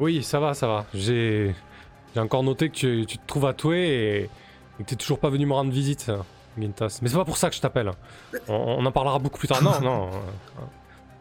Oui, 0.00 0.24
ça 0.24 0.40
va, 0.40 0.54
ça 0.54 0.66
va. 0.66 0.86
J'ai, 0.92 1.54
encore 2.16 2.42
noté 2.42 2.68
que 2.68 2.74
tu, 2.74 3.06
tu 3.06 3.16
te 3.16 3.26
trouves 3.28 3.46
à 3.46 3.52
Toué 3.52 3.78
et, 3.78 4.22
et 4.24 4.82
que 4.82 4.82
t'es 4.82 4.96
toujours 4.96 5.20
pas 5.20 5.30
venu 5.30 5.46
me 5.46 5.52
rendre 5.52 5.70
visite, 5.70 6.10
Gintas. 6.58 6.98
Mais 7.00 7.08
c'est 7.08 7.16
pas 7.16 7.24
pour 7.24 7.36
ça 7.36 7.48
que 7.48 7.54
je 7.54 7.60
t'appelle. 7.60 7.92
On, 8.48 8.54
on 8.54 8.86
en 8.86 8.90
parlera 8.90 9.20
beaucoup 9.20 9.38
plus 9.38 9.46
tard. 9.46 9.62
Non, 9.62 9.80
non. 9.80 10.10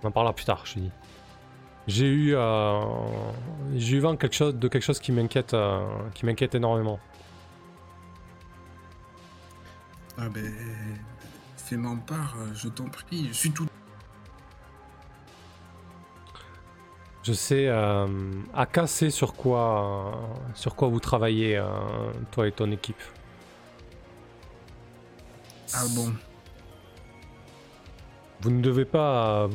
on 0.01 0.07
en 0.07 0.11
parlera 0.11 0.33
plus 0.33 0.45
tard, 0.45 0.61
je 0.65 0.73
te 0.73 0.79
dis. 0.79 0.91
J'ai 1.87 2.07
eu, 2.07 2.35
euh, 2.35 2.81
j'ai 3.75 3.95
eu 3.95 3.99
vent 3.99 4.17
quelque 4.17 4.35
chose, 4.35 4.55
de 4.55 4.67
quelque 4.67 4.83
chose 4.83 4.99
qui 4.99 5.13
m'inquiète, 5.13 5.53
euh, 5.53 5.79
qui 6.13 6.25
m'inquiète 6.25 6.53
énormément. 6.53 6.99
Ah 10.17 10.27
ben, 10.29 10.53
fais-moi 11.55 11.91
en 11.91 11.97
part, 11.97 12.35
je 12.53 12.67
t'en 12.67 12.85
prie. 12.85 13.27
Je 13.29 13.33
suis 13.33 13.51
tout. 13.51 13.67
Je 17.23 17.33
sais, 17.33 17.67
euh, 17.67 18.07
Aka 18.53 18.87
sait 18.87 19.09
sur 19.09 19.33
quoi, 19.33 20.39
sur 20.55 20.75
quoi 20.75 20.87
vous 20.87 21.01
travaillez, 21.01 21.57
euh, 21.57 21.67
toi 22.31 22.47
et 22.47 22.53
ton 22.53 22.71
équipe. 22.71 23.01
Ah 25.73 25.83
bon. 25.93 26.13
Vous 28.41 28.51
ne 28.51 28.61
devez 28.61 28.85
pas, 28.85 29.47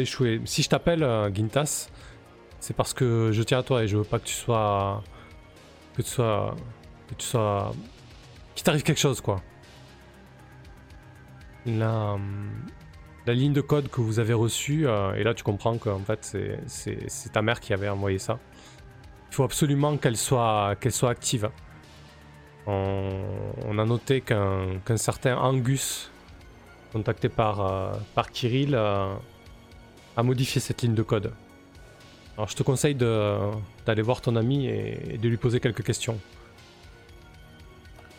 échouer. 0.00 0.40
Si 0.44 0.62
je 0.62 0.68
t'appelle 0.68 1.02
euh, 1.02 1.32
Gintas, 1.32 1.90
c'est 2.60 2.74
parce 2.74 2.94
que 2.94 3.30
je 3.32 3.42
tiens 3.42 3.58
à 3.58 3.62
toi 3.62 3.82
et 3.82 3.88
je 3.88 3.98
veux 3.98 4.04
pas 4.04 4.18
que 4.18 4.24
tu 4.26 4.34
sois, 4.34 5.02
que 5.96 6.02
tu 6.02 6.08
sois, 6.08 6.54
que 7.08 7.14
tu 7.14 7.26
sois, 7.26 7.72
qu'il 8.54 8.64
t'arrive 8.64 8.82
quelque 8.82 9.00
chose 9.00 9.20
quoi. 9.20 9.42
La, 11.66 12.12
hum, 12.12 12.50
la 13.26 13.34
ligne 13.34 13.52
de 13.52 13.60
code 13.60 13.88
que 13.88 14.00
vous 14.00 14.18
avez 14.18 14.32
reçue, 14.32 14.86
euh, 14.86 15.14
et 15.14 15.24
là 15.24 15.34
tu 15.34 15.44
comprends 15.44 15.76
qu'en 15.76 16.00
fait 16.00 16.36
c'est, 16.66 17.32
ta 17.32 17.42
mère 17.42 17.60
qui 17.60 17.74
avait 17.74 17.88
envoyé 17.88 18.18
ça. 18.18 18.38
Il 19.30 19.34
faut 19.34 19.44
absolument 19.44 19.96
qu'elle 19.96 20.16
soit, 20.16 20.76
active. 21.04 21.50
On, 22.66 23.78
a 23.78 23.84
noté 23.84 24.20
qu'un 24.20 24.96
certain 24.96 25.36
Angus 25.36 26.11
contacté 26.92 27.28
par, 27.28 27.60
euh, 27.60 27.92
par 28.14 28.30
Kirill, 28.30 28.74
euh, 28.74 29.14
a 30.16 30.22
modifié 30.22 30.60
cette 30.60 30.82
ligne 30.82 30.94
de 30.94 31.02
code. 31.02 31.32
Alors 32.36 32.48
je 32.48 32.56
te 32.56 32.62
conseille 32.62 32.94
de- 32.94 33.38
d'aller 33.86 34.02
voir 34.02 34.20
ton 34.20 34.36
ami 34.36 34.66
et, 34.66 35.14
et 35.14 35.18
de 35.18 35.28
lui 35.28 35.36
poser 35.36 35.60
quelques 35.60 35.82
questions. 35.84 36.18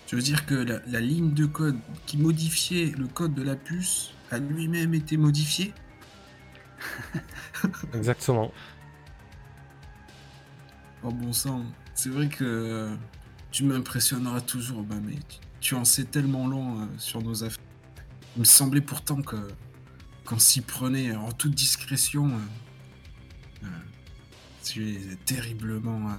Je 0.07 0.15
veux 0.15 0.21
dire 0.21 0.45
que 0.45 0.53
la, 0.55 0.79
la 0.87 0.99
ligne 0.99 1.33
de 1.33 1.45
code 1.45 1.77
qui 2.05 2.17
modifiait 2.17 2.93
le 2.97 3.07
code 3.07 3.33
de 3.33 3.41
la 3.41 3.55
puce 3.55 4.11
a 4.31 4.37
lui-même 4.37 4.93
été 4.93 5.17
modifiée? 5.17 5.73
Exactement. 7.93 8.51
Oh 11.03 11.11
bon 11.11 11.33
sang, 11.33 11.63
c'est 11.95 12.09
vrai 12.09 12.27
que 12.29 12.43
euh, 12.43 12.95
tu 13.51 13.63
m'impressionneras 13.65 14.41
toujours, 14.41 14.83
bah, 14.83 14.95
mais 15.03 15.15
tu, 15.15 15.39
tu 15.59 15.75
en 15.75 15.83
sais 15.85 16.05
tellement 16.05 16.47
long 16.47 16.81
euh, 16.81 16.85
sur 16.97 17.21
nos 17.21 17.43
affaires. 17.43 17.57
Il 18.35 18.39
me 18.39 18.45
semblait 18.45 18.81
pourtant 18.81 19.21
que 19.21 19.37
qu'on 20.25 20.39
s'y 20.39 20.61
prenait 20.61 21.15
en 21.15 21.31
toute 21.31 21.53
discrétion. 21.53 22.27
euh, 22.27 23.65
euh, 23.65 23.67
tu 24.63 24.89
es 24.89 25.15
terriblement 25.25 26.09
euh, 26.09 26.15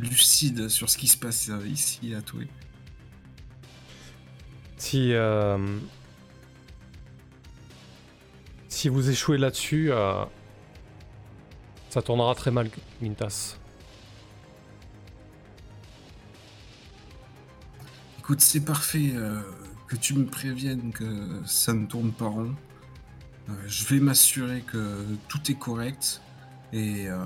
lucide 0.00 0.68
sur 0.68 0.88
ce 0.88 0.96
qui 0.96 1.08
se 1.08 1.16
passe 1.18 1.50
euh, 1.50 1.66
ici 1.68 2.14
à 2.14 2.22
Toué. 2.22 2.48
Si, 4.78 5.12
euh, 5.12 5.78
si 8.68 8.88
vous 8.88 9.08
échouez 9.10 9.38
là-dessus, 9.38 9.90
ça 11.90 12.02
tournera 12.02 12.34
très 12.34 12.50
mal, 12.50 12.70
Mintas. 13.00 13.56
Écoute, 18.18 18.40
c'est 18.40 18.64
parfait 18.64 19.12
que 19.86 19.96
tu 19.96 20.14
me 20.14 20.26
préviennes 20.26 20.92
que 20.92 21.04
ça 21.44 21.72
ne 21.72 21.86
tourne 21.86 22.12
pas 22.12 22.26
rond. 22.26 22.54
Euh, 23.48 23.52
je 23.66 23.84
vais 23.86 24.00
m'assurer 24.00 24.62
que 24.62 25.04
tout 25.28 25.50
est 25.50 25.58
correct 25.58 26.22
et 26.72 27.08
euh, 27.08 27.24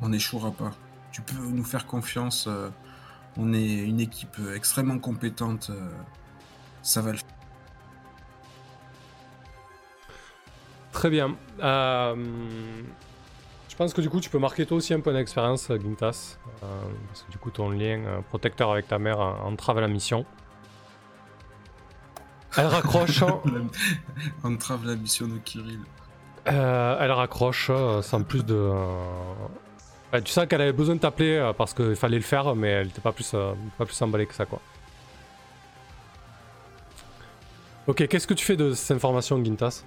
on 0.00 0.08
n'échouera 0.08 0.50
pas. 0.50 0.72
Tu 1.12 1.22
peux 1.22 1.36
nous 1.36 1.64
faire 1.64 1.86
confiance. 1.86 2.46
euh, 2.48 2.70
on 3.36 3.52
est 3.52 3.76
une 3.76 4.00
équipe 4.00 4.38
extrêmement 4.54 4.98
compétente. 4.98 5.70
ça 6.82 7.00
va 7.00 7.12
le 7.12 7.18
faire. 7.18 7.26
Très 10.90 11.10
bien. 11.10 11.36
Je 11.60 12.16
pense 13.76 13.94
que 13.94 14.00
du 14.00 14.10
coup, 14.10 14.20
tu 14.20 14.30
peux 14.30 14.40
marquer 14.40 14.66
toi 14.66 14.78
aussi 14.78 14.92
un 14.92 15.00
point 15.00 15.12
d'expérience, 15.12 15.70
Gintas. 15.80 16.38
Parce 16.60 17.22
que 17.22 17.30
du 17.30 17.38
coup, 17.38 17.50
ton 17.52 17.70
lien 17.70 18.20
protecteur 18.28 18.72
avec 18.72 18.88
ta 18.88 18.98
mère 18.98 19.20
entrave 19.20 19.78
la 19.78 19.86
mission. 19.86 20.26
Elle 22.56 22.66
raccroche. 22.66 23.22
Entrave 24.44 24.84
la 24.86 24.96
mission 24.96 25.28
de 25.28 25.38
Kirill. 25.38 25.80
Euh, 26.48 26.96
elle 27.00 27.12
raccroche 27.12 27.68
euh, 27.70 28.02
sans 28.02 28.22
plus 28.22 28.44
de. 28.44 28.54
euh, 28.54 30.20
tu 30.24 30.32
sens 30.32 30.46
qu'elle 30.46 30.62
avait 30.62 30.72
besoin 30.72 30.96
de 30.96 31.00
t'appeler 31.00 31.52
parce 31.56 31.74
qu'il 31.74 31.94
fallait 31.96 32.16
le 32.16 32.22
faire, 32.24 32.54
mais 32.56 32.68
elle 32.68 32.86
n'était 32.88 33.00
pas 33.00 33.12
plus, 33.12 33.30
pas 33.78 33.84
plus 33.84 34.02
emballée 34.02 34.26
que 34.26 34.34
ça, 34.34 34.46
quoi. 34.46 34.60
Ok, 37.86 38.06
qu'est-ce 38.08 38.26
que 38.26 38.34
tu 38.34 38.44
fais 38.44 38.56
de 38.56 38.72
cette 38.72 38.96
information, 38.96 39.42
Gintas? 39.44 39.84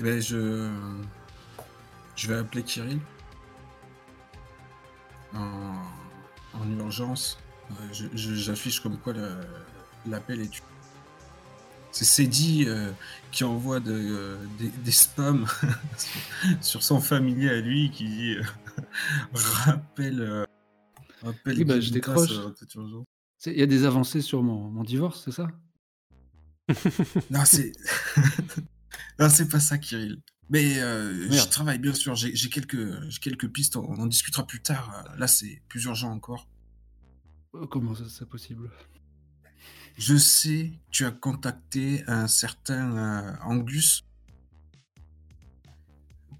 Eh 0.00 0.02
ben, 0.02 0.20
je... 0.20 0.70
je 2.16 2.28
vais 2.28 2.38
appeler 2.38 2.62
Kirill 2.64 2.98
en, 5.34 5.76
en 6.54 6.78
urgence. 6.78 7.38
J'affiche 8.14 8.80
comme 8.80 8.98
quoi 8.98 9.14
l'appel 10.06 10.40
est. 10.40 10.62
C'est 11.92 12.04
Cédi 12.04 12.64
euh, 12.66 12.90
qui 13.30 13.44
envoie 13.44 13.78
de, 13.78 13.92
euh, 13.92 14.36
des, 14.58 14.68
des 14.68 14.90
spams 14.90 15.46
sur 16.60 16.82
son 16.82 17.00
familier 17.00 17.50
à 17.50 17.60
lui 17.60 17.90
qui 17.92 18.04
dit 18.04 18.34
euh, 18.34 18.42
rappelle. 19.32 20.20
euh, 20.20 20.44
rappelle 21.22 21.58
Oui, 21.58 21.64
bah, 21.64 21.78
je 21.78 21.90
décroche. 21.90 22.30
Il 23.46 23.58
y 23.58 23.62
a 23.62 23.66
des 23.66 23.84
avancées 23.84 24.22
sur 24.22 24.42
mon, 24.42 24.70
mon 24.70 24.82
divorce, 24.82 25.22
c'est 25.24 25.30
ça? 25.32 25.46
Non, 27.30 27.44
c'est. 27.44 27.72
non, 29.20 29.28
c'est 29.28 29.48
pas 29.48 29.60
ça, 29.60 29.78
Kirill. 29.78 30.20
Mais 30.50 30.74
je 30.74 31.48
travaille 31.48 31.78
bien 31.78 31.94
sûr, 31.94 32.16
j'ai 32.16 32.48
quelques, 32.50 33.48
pistes, 33.48 33.76
on 33.76 33.94
en 34.00 34.06
discutera 34.06 34.46
plus 34.46 34.62
tard. 34.62 35.04
Là, 35.16 35.26
c'est 35.28 35.62
plus 35.68 35.84
urgent 35.84 36.10
encore. 36.10 36.48
Euh, 37.54 37.66
Comment 37.66 37.94
ça 37.94 38.04
c'est 38.08 38.28
possible? 38.28 38.70
Je 39.96 40.16
sais 40.16 40.72
tu 40.90 41.04
as 41.04 41.12
contacté 41.12 42.02
un 42.08 42.26
certain 42.26 42.96
euh, 42.96 43.32
Angus 43.42 44.02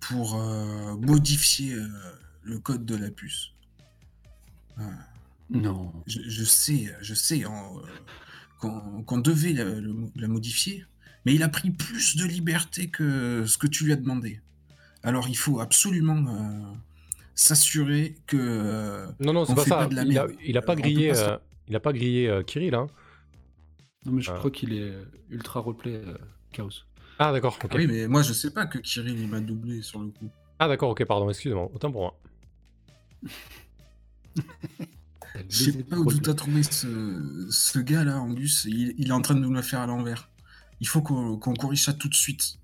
pour 0.00 0.35
euh, 0.35 0.96
modifier 0.96 1.74
euh, 1.74 1.88
le 2.42 2.59
code 2.59 2.85
de 2.85 2.96
la 2.96 3.11
puce. 3.11 3.50
Non. 5.50 5.92
je, 6.07 6.20
je 6.27 6.42
sais, 6.42 6.92
je 7.00 7.14
sais 7.14 7.44
qu'on 8.59 9.18
devait 9.18 9.53
la, 9.53 9.64
le- 9.64 10.11
la 10.16 10.27
modifier, 10.27 10.85
mais 11.24 11.35
il 11.35 11.42
a 11.44 11.48
pris 11.48 11.70
plus 11.70 12.16
de 12.16 12.24
liberté 12.24 12.88
que 12.88 13.44
ce 13.46 13.57
que 13.57 13.68
tu 13.68 13.85
lui 13.85 13.92
as 13.92 13.96
demandé. 13.96 14.40
Alors 15.05 15.29
il 15.29 15.37
faut 15.37 15.61
absolument 15.61 16.77
s'assurer 17.35 18.16
que. 18.27 18.37
euh, 18.38 19.07
Non, 19.20 19.33
non, 19.33 19.44
c'est 19.44 19.55
pas 19.55 19.62
fait 19.64 19.70
ça. 19.70 19.77
pas 19.79 19.87
de 19.87 19.94
la 19.94 20.03
il, 20.05 20.18
a, 20.18 20.27
merde. 20.27 20.37
il 20.44 20.57
a 20.59 20.62
pas 20.62 20.73
Euh, 20.73 20.77
grillé, 20.77 21.11
pas 21.12 21.18
euh, 21.18 21.38
il 21.68 21.77
a 21.77 21.81
pas 21.81 21.92
grillé 21.92 22.29
euh, 22.29 22.42
Kirill, 22.42 22.75
hein. 22.75 22.87
Non, 24.07 24.12
mais 24.12 24.23
je 24.23 24.31
Ah. 24.31 24.35
crois 24.38 24.51
qu'il 24.51 24.73
est 24.75 24.92
ultra 25.31 25.61
replay 25.61 25.94
euh, 25.94 26.16
Chaos. 26.53 26.70
Ah, 27.18 27.33
d'accord, 27.33 27.57
ok. 27.62 27.70
ah 27.73 27.77
oui, 27.77 27.87
mais 27.87 28.07
moi 28.09 28.23
je 28.23 28.33
sais 28.33 28.51
pas 28.51 28.66
que 28.66 28.79
Kirill 28.79 29.18
il 29.18 29.29
m'a 29.29 29.40
doublé 29.40 29.83
sur 29.83 30.01
le 30.01 30.09
coup. 30.09 30.29
Ah, 30.59 30.68
d'accord, 30.68 30.90
ok, 30.90 31.05
pardon, 31.05 31.29
excuse-moi, 31.31 31.70
autant 31.75 31.90
pour 31.92 32.01
moi. 32.03 32.20
Je 35.49 35.64
sais 35.73 35.83
pas 35.83 35.97
où 35.97 36.12
tu 36.12 36.31
as 36.31 36.35
trouvé 36.35 36.62
ce, 36.62 37.49
ce 37.51 37.79
gars-là, 37.81 38.18
Angus. 38.20 38.64
Il, 38.68 38.94
il 38.99 39.09
est 39.09 39.12
en 39.12 39.20
train 39.20 39.35
de 39.35 39.40
nous 39.40 39.53
le 39.53 39.62
faire 39.62 39.81
à 39.81 39.87
l'envers. 39.87 40.31
Il 40.81 40.87
faut 40.88 41.03
qu'on 41.03 41.37
qu'on 41.38 41.55
corrige 41.55 41.85
ça 41.85 41.92
tout 41.92 42.09
de 42.09 42.14
suite. 42.14 42.55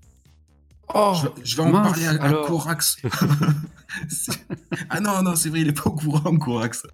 Oh 0.93 1.13
je, 1.15 1.27
vais- 1.27 1.33
je 1.45 1.55
vais 1.55 1.63
en 1.63 1.71
parler 1.71 2.05
à, 2.05 2.11
à 2.11 2.25
alors. 2.25 2.47
Corax. 2.47 2.97
Ah 4.89 5.01
non, 5.01 5.21
non, 5.21 5.35
c'est 5.35 5.49
vrai, 5.49 5.61
il 5.61 5.67
est 5.67 5.73
pas 5.73 5.89
au 5.89 5.91
courant, 5.93 6.35
Corax. 6.37 6.87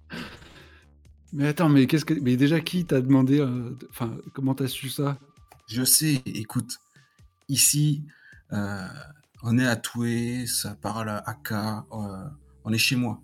Mais 1.32 1.46
attends, 1.48 1.68
mais 1.68 1.86
qu'est-ce 1.86 2.04
que. 2.04 2.14
Mais 2.14 2.36
déjà, 2.36 2.60
qui 2.60 2.84
t'a 2.86 3.00
demandé. 3.00 3.38
euh, 3.38 3.76
Enfin, 3.90 4.16
comment 4.32 4.54
t'as 4.54 4.66
su 4.66 4.88
ça? 4.88 5.16
Je 5.68 5.84
sais, 5.84 6.22
écoute, 6.26 6.78
ici, 7.48 8.02
euh, 8.52 8.86
on 9.44 9.58
est 9.58 9.66
à 9.66 9.76
Toué, 9.76 10.46
ça 10.46 10.74
parle 10.74 11.08
à 11.10 11.18
AK, 11.18 11.52
euh, 11.52 12.24
on 12.64 12.72
est 12.72 12.78
chez 12.78 12.96
moi. 12.96 13.20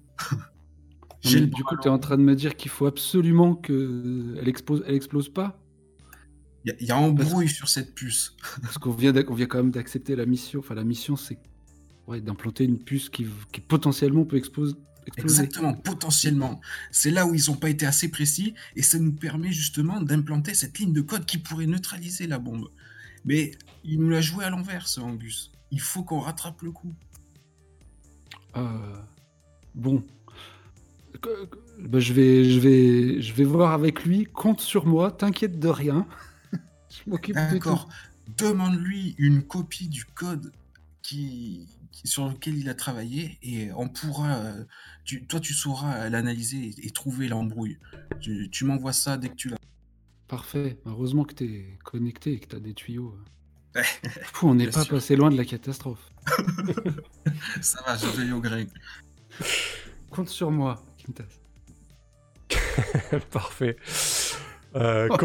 Du 1.24 1.50
coup, 1.64 1.74
bras 1.74 1.76
t'es 1.82 1.88
en 1.88 1.98
train 1.98 2.16
de 2.18 2.22
me 2.22 2.36
dire 2.36 2.54
qu'il 2.54 2.70
faut 2.70 2.86
absolument 2.86 3.54
que 3.54 4.36
elle 4.38 4.46
explose, 4.48 4.84
elle 4.86 4.94
explose 4.94 5.30
pas? 5.30 5.58
Il 6.64 6.68
y 6.68 6.70
a- 6.72 6.76
il 6.80 6.86
y, 6.86 6.90
a 6.92 6.96
embrouille 6.98 7.48
sur 7.48 7.68
cette 7.68 7.94
puce. 7.94 8.34
Parce 8.62 8.78
qu'on 8.78 8.90
vient, 8.92 9.12
d'ac- 9.12 9.30
on 9.30 9.34
vient 9.34 9.46
quand 9.46 9.58
même 9.58 9.70
d'accepter 9.70 10.16
la 10.16 10.24
mission. 10.26 10.60
Enfin, 10.60 10.74
la 10.74 10.84
mission, 10.84 11.14
c'est 11.16 11.38
ouais, 12.06 12.20
d'implanter 12.20 12.64
une 12.64 12.78
puce 12.78 13.08
qui, 13.10 13.26
qui 13.52 13.60
potentiellement 13.60 14.24
peut 14.24 14.36
exploser. 14.36 14.74
Exactement, 15.18 15.74
potentiellement. 15.74 16.62
C'est 16.90 17.10
là 17.10 17.26
où 17.26 17.34
ils 17.34 17.50
n'ont 17.50 17.56
pas 17.56 17.68
été 17.68 17.84
assez 17.84 18.08
précis 18.10 18.54
et 18.76 18.80
ça 18.82 18.98
nous 18.98 19.12
permet 19.12 19.52
justement 19.52 20.00
d'implanter 20.00 20.54
cette 20.54 20.78
ligne 20.78 20.94
de 20.94 21.02
code 21.02 21.26
qui 21.26 21.36
pourrait 21.36 21.66
neutraliser 21.66 22.26
la 22.26 22.38
bombe. 22.38 22.70
Mais 23.26 23.52
il 23.84 24.00
nous 24.00 24.08
l'a 24.08 24.22
joué 24.22 24.44
à 24.46 24.50
l'envers, 24.50 24.88
ce 24.88 25.00
Angus. 25.00 25.52
Il 25.70 25.80
faut 25.80 26.02
qu'on 26.04 26.20
rattrape 26.20 26.62
le 26.62 26.70
coup. 26.70 26.94
Euh, 28.56 28.96
bon. 29.74 30.02
Bah, 31.80 32.00
je, 32.00 32.12
vais, 32.14 32.44
je, 32.50 32.58
vais, 32.60 33.20
je 33.20 33.32
vais 33.34 33.44
voir 33.44 33.72
avec 33.72 34.04
lui. 34.04 34.24
Compte 34.24 34.60
sur 34.60 34.86
moi, 34.86 35.10
t'inquiète 35.10 35.58
de 35.58 35.68
rien. 35.68 36.06
Je 37.04 37.10
m'occupe 37.10 37.36
de 37.36 37.58
tout. 37.58 37.78
Demande-lui 38.38 39.14
une 39.18 39.42
copie 39.42 39.88
du 39.88 40.04
code 40.04 40.52
qui, 41.02 41.68
qui- 41.92 42.08
sur 42.08 42.28
lequel 42.28 42.56
il 42.56 42.68
a 42.68 42.74
travaillé 42.74 43.38
et 43.42 43.70
on 43.72 43.88
pourra. 43.88 44.36
euh, 44.36 44.64
tu- 45.04 45.26
toi, 45.26 45.40
tu 45.40 45.52
sauras 45.52 46.08
l'analyser 46.08 46.56
et, 46.78 46.86
et 46.86 46.90
trouver 46.90 47.28
l'embrouille. 47.28 47.78
Tu, 48.20 48.48
tu 48.50 48.64
m'envoies 48.64 48.92
ça 48.94 49.16
dès 49.18 49.28
que 49.28 49.34
tu 49.34 49.48
l'as. 49.50 49.56
Parfait. 50.28 50.78
Heureusement 50.86 51.24
que 51.24 51.34
t'es 51.34 51.78
connecté 51.84 52.32
et 52.32 52.40
que 52.40 52.46
t'as 52.48 52.60
des 52.60 52.72
tuyaux. 52.74 53.14
Fou, 54.32 54.48
on 54.48 54.54
n'est 54.54 54.64
Bien 54.64 54.72
pas 54.72 54.84
sûr. 54.84 54.94
passé 54.94 55.16
loin 55.16 55.30
de 55.30 55.36
la 55.36 55.44
catastrophe. 55.44 56.10
Ça 57.60 57.82
va, 57.86 57.96
je 57.96 58.06
veille 58.06 58.32
au 58.32 58.40
grec. 58.40 58.68
Compte 60.10 60.28
sur 60.30 60.50
moi, 60.50 60.82
Quintas. 60.96 61.24
Parfait. 63.30 63.76
Euh, 64.76 65.08
Oh. 65.10 65.16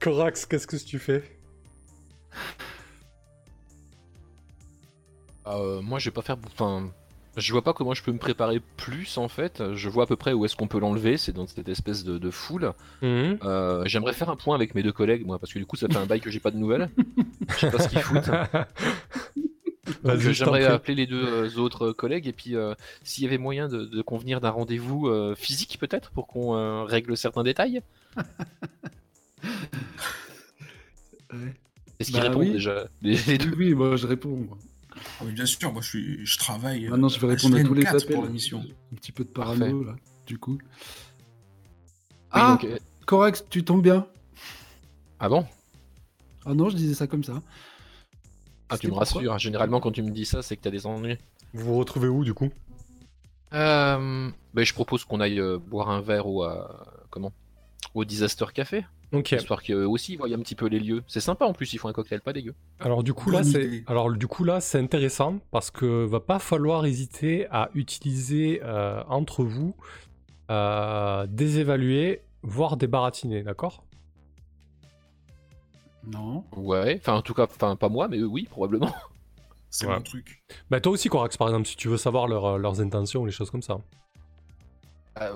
Corax, 0.00 0.46
qu'est-ce 0.46 0.66
que 0.66 0.76
tu 0.76 0.98
fais 0.98 1.22
Euh, 5.46 5.80
moi, 5.80 5.98
je 5.98 6.06
vais 6.10 6.14
pas 6.14 6.22
faire. 6.22 6.36
Enfin, 6.46 6.90
je 7.36 7.52
vois 7.52 7.62
pas 7.62 7.72
comment 7.72 7.94
je 7.94 8.02
peux 8.02 8.12
me 8.12 8.18
préparer 8.18 8.60
plus 8.76 9.16
en 9.16 9.28
fait. 9.28 9.62
Je 9.74 9.88
vois 9.88 10.04
à 10.04 10.06
peu 10.06 10.16
près 10.16 10.32
où 10.32 10.44
est-ce 10.44 10.56
qu'on 10.56 10.68
peut 10.68 10.78
l'enlever. 10.78 11.16
C'est 11.16 11.32
dans 11.32 11.46
cette 11.46 11.68
espèce 11.68 12.04
de, 12.04 12.18
de 12.18 12.30
foule. 12.30 12.72
Mhm. 13.02 13.38
Euh, 13.44 13.82
J'aimerais 13.86 14.12
faire 14.12 14.28
un 14.30 14.36
point 14.36 14.54
avec 14.54 14.74
mes 14.74 14.82
deux 14.82 14.92
collègues, 14.92 15.24
moi, 15.26 15.38
parce 15.38 15.52
que 15.52 15.58
du 15.58 15.66
coup, 15.66 15.76
ça 15.76 15.88
fait 15.88 15.96
un 15.96 16.06
bail 16.06 16.20
que 16.20 16.30
j'ai 16.30 16.40
pas 16.40 16.50
de 16.50 16.58
nouvelles. 16.58 16.90
Je 17.48 17.54
sais 17.56 17.70
pas 17.70 17.78
ce 17.78 17.88
qu'ils 17.88 18.00
foutent. 18.00 18.30
Donc, 20.04 20.22
t'en 20.22 20.32
J'aimerais 20.32 20.64
appeler 20.64 20.94
les 20.94 21.06
deux 21.06 21.24
euh, 21.24 21.56
autres 21.58 21.92
collègues 21.92 22.26
et 22.26 22.32
puis 22.32 22.54
euh, 22.56 22.74
s'il 23.02 23.24
y 23.24 23.26
avait 23.26 23.38
moyen 23.38 23.68
de, 23.68 23.84
de 23.84 24.02
convenir 24.02 24.40
d'un 24.40 24.50
rendez-vous 24.50 25.08
euh, 25.08 25.34
physique 25.34 25.78
peut-être 25.80 26.10
pour 26.10 26.26
qu'on 26.26 26.54
euh, 26.56 26.84
règle 26.84 27.16
certains 27.16 27.42
détails. 27.42 27.82
Ouais. 28.16 28.22
Est-ce 32.00 32.10
qu'ils 32.10 32.20
Bah 32.20 32.28
répondent 32.28 32.42
oui. 32.42 32.52
déjà 32.52 32.86
les, 33.02 33.16
les 33.26 33.38
deux? 33.38 33.52
Oui, 33.56 33.74
moi 33.74 33.96
je 33.96 34.06
réponds. 34.06 34.36
moi. 34.36 34.56
Ah 35.20 35.24
oui, 35.24 35.32
bien 35.32 35.46
sûr, 35.46 35.72
moi 35.72 35.82
je, 35.82 35.88
suis, 35.88 36.26
je 36.26 36.38
travaille. 36.38 36.86
euh, 36.86 36.90
Maintenant, 36.90 37.08
je 37.08 37.18
vais 37.20 37.26
répondre 37.28 37.56
à 37.56 37.62
tous 37.64 37.74
les 37.74 37.82
HLN4 37.82 38.02
appels. 38.02 38.14
pour 38.14 38.24
la 38.24 38.30
mission. 38.30 38.64
Un 38.92 38.96
petit 38.96 39.12
peu 39.12 39.24
de 39.24 39.28
parano, 39.28 39.82
là, 39.84 39.96
du 40.26 40.38
coup. 40.38 40.58
Ah, 42.30 42.52
donc, 42.60 42.64
euh, 42.64 42.78
Corax, 43.06 43.44
tu 43.50 43.64
tombes 43.64 43.82
bien. 43.82 44.06
Ah 45.18 45.28
bon? 45.28 45.46
Ah 46.44 46.54
non, 46.54 46.68
je 46.68 46.76
disais 46.76 46.94
ça 46.94 47.06
comme 47.06 47.24
ça. 47.24 47.42
Ah, 48.68 48.78
tu 48.78 48.88
me 48.88 48.94
rassures. 48.94 49.38
Généralement, 49.38 49.80
quand 49.80 49.92
tu 49.92 50.02
me 50.02 50.10
dis 50.10 50.24
ça, 50.24 50.42
c'est 50.42 50.56
que 50.56 50.62
t'as 50.62 50.70
des 50.70 50.86
ennuis. 50.86 51.18
Vous 51.54 51.64
vous 51.64 51.78
retrouvez 51.78 52.08
où 52.08 52.24
du 52.24 52.34
coup? 52.34 52.50
Euh, 53.54 54.30
ben, 54.54 54.64
je 54.64 54.74
propose 54.74 55.04
qu'on 55.04 55.20
aille 55.20 55.40
euh, 55.40 55.58
boire 55.58 55.88
un 55.88 56.00
verre 56.00 56.26
au, 56.26 56.44
euh, 56.44 56.62
comment? 57.10 57.32
Au 57.94 58.04
Disaster 58.04 58.44
Café. 58.52 58.84
Ok. 59.12 59.32
Histoire 59.32 59.62
qu'eux 59.62 59.86
aussi 59.86 60.12
ils 60.12 60.16
voient 60.16 60.28
un 60.28 60.38
petit 60.40 60.54
peu 60.54 60.66
les 60.66 60.80
lieux. 60.80 61.02
C'est 61.06 61.20
sympa 61.20 61.46
en 61.46 61.54
plus, 61.54 61.72
ils 61.72 61.78
font 61.78 61.88
un 61.88 61.94
cocktail 61.94 62.20
pas 62.20 62.34
dégueu. 62.34 62.54
Alors 62.78 63.02
du 63.02 63.14
coup 63.14 63.30
là 63.30 63.42
c'est 63.42 63.82
alors 63.86 64.12
du 64.12 64.26
coup 64.26 64.44
là 64.44 64.60
c'est 64.60 64.78
intéressant 64.78 65.38
parce 65.50 65.70
que 65.70 66.04
va 66.04 66.20
pas 66.20 66.38
falloir 66.38 66.84
hésiter 66.84 67.46
à 67.50 67.70
utiliser 67.74 68.60
euh, 68.62 69.02
entre 69.08 69.44
vous 69.44 69.74
euh, 70.50 71.26
des 71.26 71.58
évalués 71.58 72.20
voire 72.42 72.76
des 72.76 72.86
baratinés, 72.86 73.42
d'accord? 73.42 73.82
Non. 76.12 76.44
Ouais, 76.56 76.98
enfin 77.00 77.14
en 77.14 77.22
tout 77.22 77.34
cas, 77.34 77.44
enfin 77.44 77.76
pas 77.76 77.88
moi, 77.88 78.08
mais 78.08 78.18
eux, 78.18 78.26
oui, 78.26 78.46
probablement. 78.50 78.92
C'est 79.70 79.86
Ouais. 79.86 79.94
mon 79.96 80.00
truc. 80.02 80.42
Bah 80.70 80.80
toi 80.80 80.92
aussi 80.92 81.08
Corax 81.10 81.36
par 81.36 81.48
exemple 81.48 81.66
si 81.68 81.76
tu 81.76 81.88
veux 81.88 81.98
savoir 81.98 82.26
leur- 82.26 82.56
leurs 82.58 82.80
intentions 82.80 83.20
ou 83.22 83.26
les 83.26 83.32
choses 83.32 83.50
comme 83.50 83.60
ça. 83.62 83.78
Ah. 85.16 85.32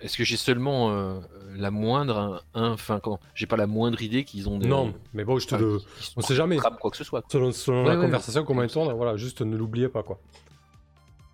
Est-ce 0.00 0.16
que 0.18 0.24
j'ai 0.24 0.36
seulement 0.36 0.90
euh, 0.90 1.20
la 1.54 1.70
moindre, 1.70 2.42
un, 2.54 2.72
enfin 2.72 2.98
comment, 3.00 3.20
j'ai 3.34 3.46
pas 3.46 3.56
la 3.56 3.66
moindre 3.68 4.02
idée 4.02 4.24
qu'ils 4.24 4.48
ont 4.48 4.58
des. 4.58 4.66
Non, 4.66 4.92
mais 5.12 5.24
bon 5.24 5.38
je 5.38 5.46
te 5.46 5.54
enfin, 5.54 5.64
le 5.64 5.80
on 6.16 6.20
sait 6.20 6.34
jamais. 6.34 6.56
quoi 6.58 6.90
que 6.90 6.96
ce 6.96 7.04
soit. 7.04 7.22
quoi. 7.22 7.30
selon, 7.30 7.52
selon 7.52 7.82
Ouais, 7.84 7.90
la 7.90 7.96
ouais, 8.00 8.04
conversation 8.06 8.40
ouais. 8.40 8.46
comment 8.46 8.62
elle 8.62 8.70
tourne, 8.72 8.92
voilà, 8.92 9.16
juste 9.16 9.40
ne 9.40 9.56
l'oubliez 9.56 9.88
pas 9.88 10.02
quoi. 10.02 10.18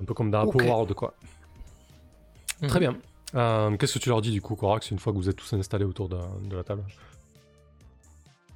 Un 0.00 0.04
peu 0.04 0.12
comme 0.14 0.30
dans 0.30 0.42
Ok. 0.44 0.54
Apple 0.56 0.66
World 0.66 0.92
quoi. 0.94 1.14
Très 2.68 2.78
bien. 2.80 2.96
Euh, 3.34 3.74
Qu'est-ce 3.76 3.94
que 3.94 3.98
tu 3.98 4.08
leur 4.10 4.20
dis 4.20 4.30
du 4.30 4.42
coup 4.42 4.56
Corax 4.56 4.90
une 4.90 4.98
fois 4.98 5.12
que 5.12 5.18
vous 5.18 5.28
êtes 5.30 5.36
tous 5.36 5.52
installés 5.54 5.84
autour 5.86 6.08
de, 6.10 6.18
de 6.44 6.56
la 6.56 6.62
table? 6.64 6.84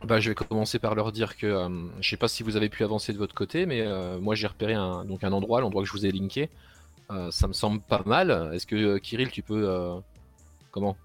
Bah, 0.07 0.21
je 0.21 0.29
vais 0.31 0.35
commencer 0.35 0.79
par 0.79 0.95
leur 0.95 1.13
dire 1.13 1.37
que 1.37 1.47
euh, 1.47 1.69
je 2.01 2.09
sais 2.09 2.17
pas 2.17 2.29
si 2.29 2.43
vous 2.43 2.57
avez 2.57 2.69
pu 2.69 2.85
avancer 2.85 3.13
de 3.13 3.19
votre 3.19 3.35
côté, 3.35 3.67
mais 3.67 3.81
euh, 3.83 4.19
moi 4.21 4.35
j'ai 4.35 4.47
repéré 4.47 4.75
un, 4.75 5.05
donc 5.05 5.25
un 5.25 5.33
endroit, 5.33 5.61
l'endroit 5.61 5.83
que 5.83 5.89
je 5.89 5.93
vous 5.93 6.07
ai 6.07 6.11
linké. 6.13 6.51
Euh, 7.11 7.31
ça 7.31 7.47
me 7.49 7.53
semble 7.53 7.81
pas 7.81 8.03
mal. 8.07 8.51
Est-ce 8.55 8.67
que 8.67 8.99
Kirill, 8.99 9.31
tu 9.31 9.43
peux 9.43 10.01
comment 10.71 10.97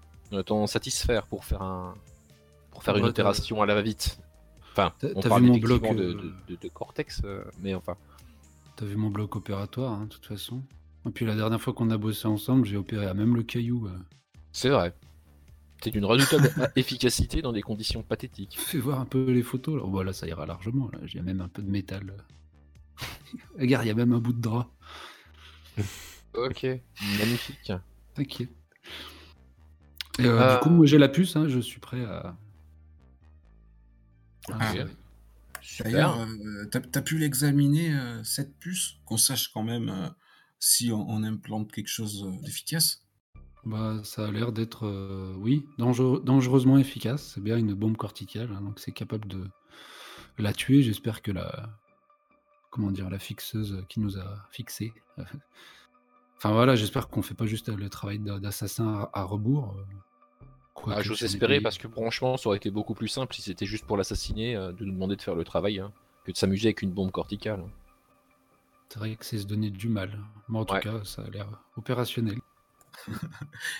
t'en 0.46 0.66
satisfaire 0.66 1.26
pour 1.26 1.44
faire 1.44 1.62
un 1.62 1.94
pour 2.70 2.82
faire 2.82 2.96
une 2.96 3.04
Ouais, 3.04 3.10
opération 3.10 3.60
à 3.62 3.66
la 3.66 3.74
va-vite? 3.74 4.18
Enfin, 4.72 4.92
T'as- 4.98 5.08
on 5.16 5.20
parle 5.22 5.42
vu 5.42 5.48
mon 5.48 5.58
bloc, 5.58 5.82
de, 5.82 6.12
de- 6.12 6.32
de- 6.48 6.56
de 6.60 6.68
cortex, 6.68 7.22
mais 7.60 7.74
enfin. 7.74 7.96
T'as 8.76 8.86
vu 8.86 8.96
mon 8.96 9.10
bloc 9.10 9.36
opératoire, 9.36 9.92
hein, 9.92 10.04
de 10.04 10.08
toute 10.14 10.24
façon. 10.26 10.62
Et 11.06 11.10
puis 11.10 11.26
la 11.26 11.34
dernière 11.34 11.60
fois 11.60 11.72
qu'on 11.72 11.90
a 11.90 11.98
bossé 11.98 12.28
ensemble, 12.28 12.66
j'ai 12.66 12.76
opéré 12.76 13.06
à 13.06 13.14
même 13.14 13.34
le 13.36 13.42
caillou. 13.42 13.88
C'est 14.52 14.68
vrai. 14.68 14.94
C'est 15.82 15.90
d'une 15.90 16.04
redoutable 16.04 16.52
efficacité 16.76 17.42
dans 17.42 17.52
des 17.52 17.62
conditions 17.62 18.02
pathétiques. 18.02 18.58
Fais 18.58 18.78
voir 18.78 19.00
un 19.00 19.06
peu 19.06 19.30
les 19.30 19.42
photos. 19.42 19.76
Là. 19.76 19.82
Oh, 19.84 19.90
bah, 19.90 20.04
là, 20.04 20.12
ça 20.12 20.26
ira 20.26 20.44
largement. 20.46 20.90
Là. 20.92 20.98
J'ai 21.04 21.22
même 21.22 21.40
un 21.40 21.48
peu 21.48 21.62
de 21.62 21.70
métal. 21.70 22.14
Regarde, 23.58 23.84
il 23.84 23.88
y 23.88 23.90
a 23.90 23.94
même 23.94 24.12
un 24.12 24.18
bout 24.18 24.32
de 24.32 24.40
drap. 24.40 24.70
Ok, 26.34 26.66
magnifique. 27.18 27.72
T'inquiète. 28.14 28.50
Et 30.18 30.24
euh, 30.26 30.40
Euh, 30.40 30.54
Du 30.56 30.60
coup, 30.62 30.70
moi 30.70 30.86
j'ai 30.86 30.98
la 30.98 31.08
puce, 31.08 31.34
hein, 31.36 31.48
je 31.48 31.58
suis 31.60 31.80
prêt 31.80 32.04
à. 32.04 32.36
Ah. 34.52 34.72
D'ailleurs, 35.80 36.18
euh, 36.20 36.66
t'as 36.70 36.80
t'as 36.80 37.02
pu 37.02 37.18
l'examiner, 37.18 37.94
euh, 37.94 38.22
cette 38.24 38.56
puce, 38.58 38.96
qu'on 39.04 39.16
sache 39.16 39.48
quand 39.48 39.62
même 39.62 39.88
euh, 39.88 40.08
si 40.58 40.90
on, 40.92 41.08
on 41.08 41.22
implante 41.22 41.72
quelque 41.72 41.88
chose 41.88 42.24
euh, 42.26 42.42
d'efficace. 42.42 43.02
Bah, 43.64 44.00
ça 44.04 44.26
a 44.26 44.30
l'air 44.30 44.52
d'être, 44.52 44.86
euh, 44.86 45.34
oui, 45.38 45.66
dangereux- 45.78 46.20
dangereusement 46.24 46.78
efficace. 46.78 47.32
C'est 47.34 47.42
bien 47.42 47.56
une 47.58 47.74
bombe 47.74 47.96
corticale, 47.96 48.50
hein, 48.56 48.60
donc 48.62 48.78
c'est 48.80 48.92
capable 48.92 49.28
de 49.28 49.44
la 50.38 50.52
tuer. 50.52 50.82
J'espère 50.82 51.20
que 51.22 51.30
la, 51.30 51.68
comment 52.70 52.90
dire, 52.90 53.10
la 53.10 53.18
fixeuse 53.18 53.84
qui 53.88 54.00
nous 54.00 54.18
a 54.18 54.46
fixé. 54.50 54.94
enfin 56.38 56.52
voilà, 56.52 56.74
j'espère 56.74 57.08
qu'on 57.08 57.22
fait 57.22 57.34
pas 57.34 57.46
juste 57.46 57.68
le 57.68 57.88
travail 57.90 58.18
d'a- 58.18 58.38
d'assassin 58.38 58.88
à, 59.12 59.20
à 59.20 59.22
rebours. 59.24 59.74
euh, 59.76 59.84
quoique 60.72 60.98
Ah, 60.98 61.02
J'ose 61.02 61.22
espérer 61.22 61.60
parce 61.60 61.76
que 61.76 61.88
franchement, 61.88 62.38
ça 62.38 62.48
aurait 62.48 62.56
été 62.56 62.70
beaucoup 62.70 62.94
plus 62.94 63.08
simple 63.08 63.34
si 63.34 63.42
c'était 63.42 63.66
juste 63.66 63.84
pour 63.84 63.98
l'assassiner, 63.98 64.56
euh, 64.56 64.72
de 64.72 64.84
nous 64.86 64.92
demander 64.92 65.16
de 65.16 65.22
faire 65.22 65.34
le 65.34 65.44
travail, 65.44 65.80
hein, 65.80 65.92
que 66.24 66.32
de 66.32 66.36
s'amuser 66.36 66.68
avec 66.68 66.80
une 66.80 66.92
bombe 66.92 67.10
corticale. 67.10 67.62
C'est 68.88 68.98
vrai 68.98 69.14
que 69.16 69.24
c'est 69.24 69.38
se 69.38 69.46
donner 69.46 69.70
du 69.70 69.88
mal. 69.88 70.18
Mais 70.48 70.58
en 70.58 70.64
tout 70.64 70.74
Ouais. 70.74 70.80
cas, 70.80 71.04
ça 71.04 71.22
a 71.22 71.30
l'air 71.30 71.46
opérationnel. 71.76 72.38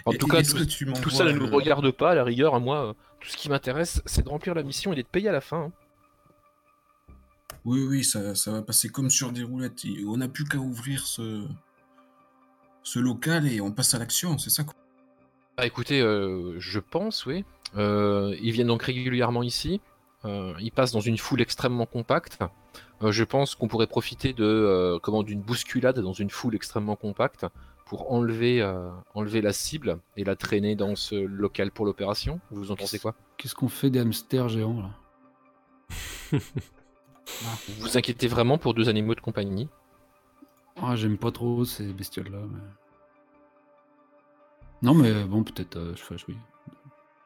En 0.05 0.12
tout 0.12 0.27
et 0.27 0.31
cas, 0.31 0.42
tout, 0.42 0.57
que 0.57 0.62
tu 0.64 0.87
tout 0.92 1.11
ça 1.11 1.25
ne 1.25 1.33
nous 1.33 1.46
euh, 1.46 1.51
regarde 1.51 1.90
pas, 1.90 2.12
à 2.12 2.14
la 2.14 2.25
rigueur, 2.25 2.55
à 2.55 2.61
moi. 2.61 2.87
euh, 2.88 2.92
Tout 3.20 3.29
ce 3.29 3.37
qui 3.37 3.49
m'intéresse, 3.49 4.03
c'est 4.07 4.23
de 4.25 4.29
remplir 4.29 4.55
la 4.55 4.62
mission 4.62 4.92
et 4.92 4.96
d'être 4.96 5.09
payé 5.09 5.29
à 5.29 5.33
la 5.33 5.40
fin. 5.40 5.64
hein. 5.64 5.73
Oui, 7.64 7.85
oui, 7.87 8.05
ça, 8.05 8.35
ça 8.35 8.53
va 8.53 8.62
passer 8.62 8.88
comme 8.88 9.11
sur 9.11 9.33
des 9.33 9.42
roulettes. 9.42 9.85
Et 9.85 10.05
On 10.07 10.16
n'a 10.16 10.29
plus 10.29 10.44
qu'à 10.44 10.59
ouvrir 10.59 11.07
ce, 11.07 11.46
ce 12.83 12.99
local 12.99 13.46
et 13.46 13.61
on 13.61 13.70
passe 13.73 13.94
à 13.94 13.99
l'action, 13.99 14.38
c'est 14.38 14.51
ça 14.51 14.64
quoi. 14.64 14.75
Ah, 15.57 15.66
écoutez, 15.66 16.01
euh, 16.01 16.59
je 16.59 16.79
pense, 16.81 17.27
oui. 17.27 17.44
Euh, 17.77 18.35
ils 18.40 18.53
viennent 18.53 18.68
donc 18.68 18.83
régulièrement 18.83 19.42
ici. 19.42 19.81
Euh, 20.25 20.55
ils 20.59 20.73
passent 20.73 20.92
dans 20.92 21.01
une 21.01 21.18
foule 21.18 21.40
extrêmement 21.42 21.87
compacte. 21.87 22.38
Je 23.03 23.25
pense 23.25 23.55
qu'on 23.55 23.66
pourrait 23.66 23.87
profiter 23.87 24.35
de 24.35 24.99
comment 25.03 25.23
d'une 25.23 25.40
bousculade 25.40 25.99
dans 26.01 26.12
une 26.12 26.29
foule 26.29 26.55
extrêmement 26.55 26.96
compacte 26.96 27.46
pour 27.90 28.12
enlever, 28.12 28.62
euh, 28.62 28.88
enlever 29.14 29.40
la 29.42 29.53
cible 29.53 29.98
et 30.16 30.22
la 30.22 30.37
traîner 30.37 30.76
dans 30.76 30.94
ce 30.94 31.16
local 31.16 31.72
pour 31.72 31.85
l'opération. 31.85 32.38
Vous 32.53 32.70
en 32.70 32.76
pensez 32.76 33.00
quoi? 33.00 33.16
Qu'est-ce 33.37 33.57
qu'on 33.57 33.68
fait 33.68 33.90
des 33.90 33.98
hamsters 33.98 34.48
géants 34.48 34.81
là? 34.81 34.90
Vous 36.31 36.38
vous 37.81 37.98
inquiétez 37.98 38.29
vraiment 38.29 38.59
pour 38.59 38.74
deux 38.74 38.88
animaux 38.88 39.16
de 39.16 39.20
compagnie 39.20 39.68
Ah, 40.81 40.94
j'aime 40.94 41.18
pas 41.18 41.33
trop 41.33 41.64
ces 41.64 41.92
bestioles-là. 41.92 42.38
mais- 42.48 42.61
Non, 44.83 44.94
mais 44.94 45.24
bon, 45.24 45.42
peut-être 45.42 45.76
euh, 45.76 45.92
je 45.96 46.03
fâche, 46.03 46.24
oui. 46.29 46.37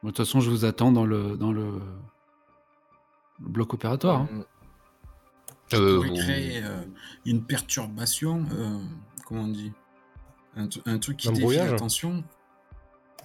Bon, 0.01 0.07
De 0.09 0.15
toute 0.15 0.17
façon, 0.25 0.39
je 0.39 0.49
vous 0.49 0.65
attends 0.65 0.91
dans 0.91 1.05
le, 1.05 1.37
dans 1.37 1.51
le, 1.51 1.73
le 3.39 3.47
bloc 3.49 3.71
opératoire. 3.75 4.21
hein. 4.21 4.45
Je 5.67 5.77
Euh, 5.77 5.95
pourrais 5.97 6.13
créer 6.19 6.63
euh, 6.63 6.81
une 7.25 7.43
perturbation, 7.43 8.45
euh, 8.53 8.79
comment 9.27 9.41
on 9.41 9.47
dit? 9.49 9.71
Un, 10.55 10.67
tru- 10.67 10.81
un 10.85 10.99
truc 10.99 11.17
qui 11.17 11.27
Un 11.27 11.31
dévie 11.31 11.41
brouillage 11.43 11.71
l'attention. 11.71 12.23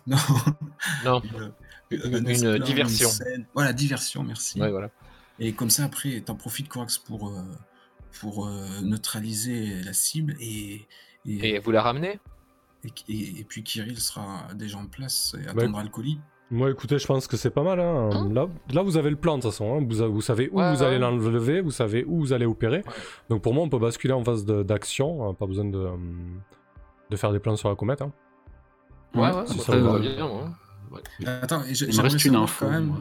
Non, 0.06 0.16
Non, 1.04 1.22
une, 1.90 2.28
une, 2.28 2.46
un 2.46 2.56
une 2.56 2.62
diversion. 2.62 3.08
Voilà, 3.54 3.72
diversion, 3.72 4.22
merci. 4.22 4.60
Ouais, 4.60 4.70
voilà. 4.70 4.90
Et 5.38 5.52
comme 5.52 5.70
ça, 5.70 5.84
après, 5.84 6.20
t'en 6.20 6.34
profites, 6.34 6.68
Corax, 6.68 6.98
pour, 6.98 7.28
euh, 7.28 7.42
pour 8.20 8.46
euh, 8.46 8.80
neutraliser 8.82 9.82
la 9.82 9.92
cible 9.92 10.36
et, 10.40 10.86
et, 11.26 11.48
Et 11.54 11.58
vous 11.58 11.70
la 11.70 11.82
ramenez? 11.82 12.18
et, 12.84 12.88
et- 13.12 13.40
et 13.40 13.44
puis 13.44 13.62
Kirill 13.62 13.98
sera 14.00 14.48
déjà 14.54 14.78
en 14.78 14.86
place 14.86 15.36
et 15.38 15.44
Bah, 15.44 15.52
attendra 15.62 15.82
le 15.82 15.90
colis. 15.90 16.18
Moi, 16.50 16.70
écoutez, 16.70 16.98
je 16.98 17.06
pense 17.06 17.26
que 17.28 17.36
c'est 17.36 17.50
pas 17.50 17.62
mal. 17.62 17.78
Hein. 17.78 18.10
Hein? 18.12 18.32
Là, 18.32 18.48
là, 18.72 18.82
vous 18.82 18.96
avez 18.96 19.10
le 19.10 19.16
plan 19.16 19.36
de 19.36 19.42
toute 19.42 19.50
façon. 19.52 19.76
hein. 19.78 19.86
Vous, 19.88 20.12
vous 20.12 20.20
savez 20.22 20.48
où 20.50 20.58
Ouais, 20.58 20.74
vous 20.74 20.82
allez 20.82 20.98
l'enlever, 20.98 21.60
vous 21.60 21.70
savez 21.70 22.04
où 22.04 22.18
vous 22.20 22.32
allez 22.32 22.46
opérer. 22.46 22.78
Ouais. 22.78 22.92
Donc 23.28 23.42
pour 23.42 23.54
moi, 23.54 23.62
on 23.62 23.68
peut 23.68 23.78
basculer 23.78 24.14
en 24.14 24.24
phase 24.24 24.44
d'action. 24.46 25.32
Pas 25.34 25.46
besoin 25.46 25.66
de, 25.66 25.78
euh, 25.78 25.96
de 27.10 27.16
faire 27.16 27.32
des 27.32 27.38
plans 27.40 27.56
sur 27.56 27.68
la 27.68 27.74
comète. 27.76 28.02
hein. 28.02 28.12
Ouais, 29.14 29.22
ouais, 29.32 29.46
ça 29.46 29.76
va. 29.76 29.98
bien, 29.98 30.26
moi. 30.28 30.50
Ouais. 30.92 31.26
Attends, 31.26 31.62
et 31.64 31.74
j'ai- 31.74 31.86
Il 31.86 31.88
me 31.88 31.92
j'aimerais 31.94 32.08
reste 32.12 32.24
une 32.24 32.36
info. 32.36 32.64
quand 32.66 32.70
même. 32.70 32.84
moi. 32.86 32.98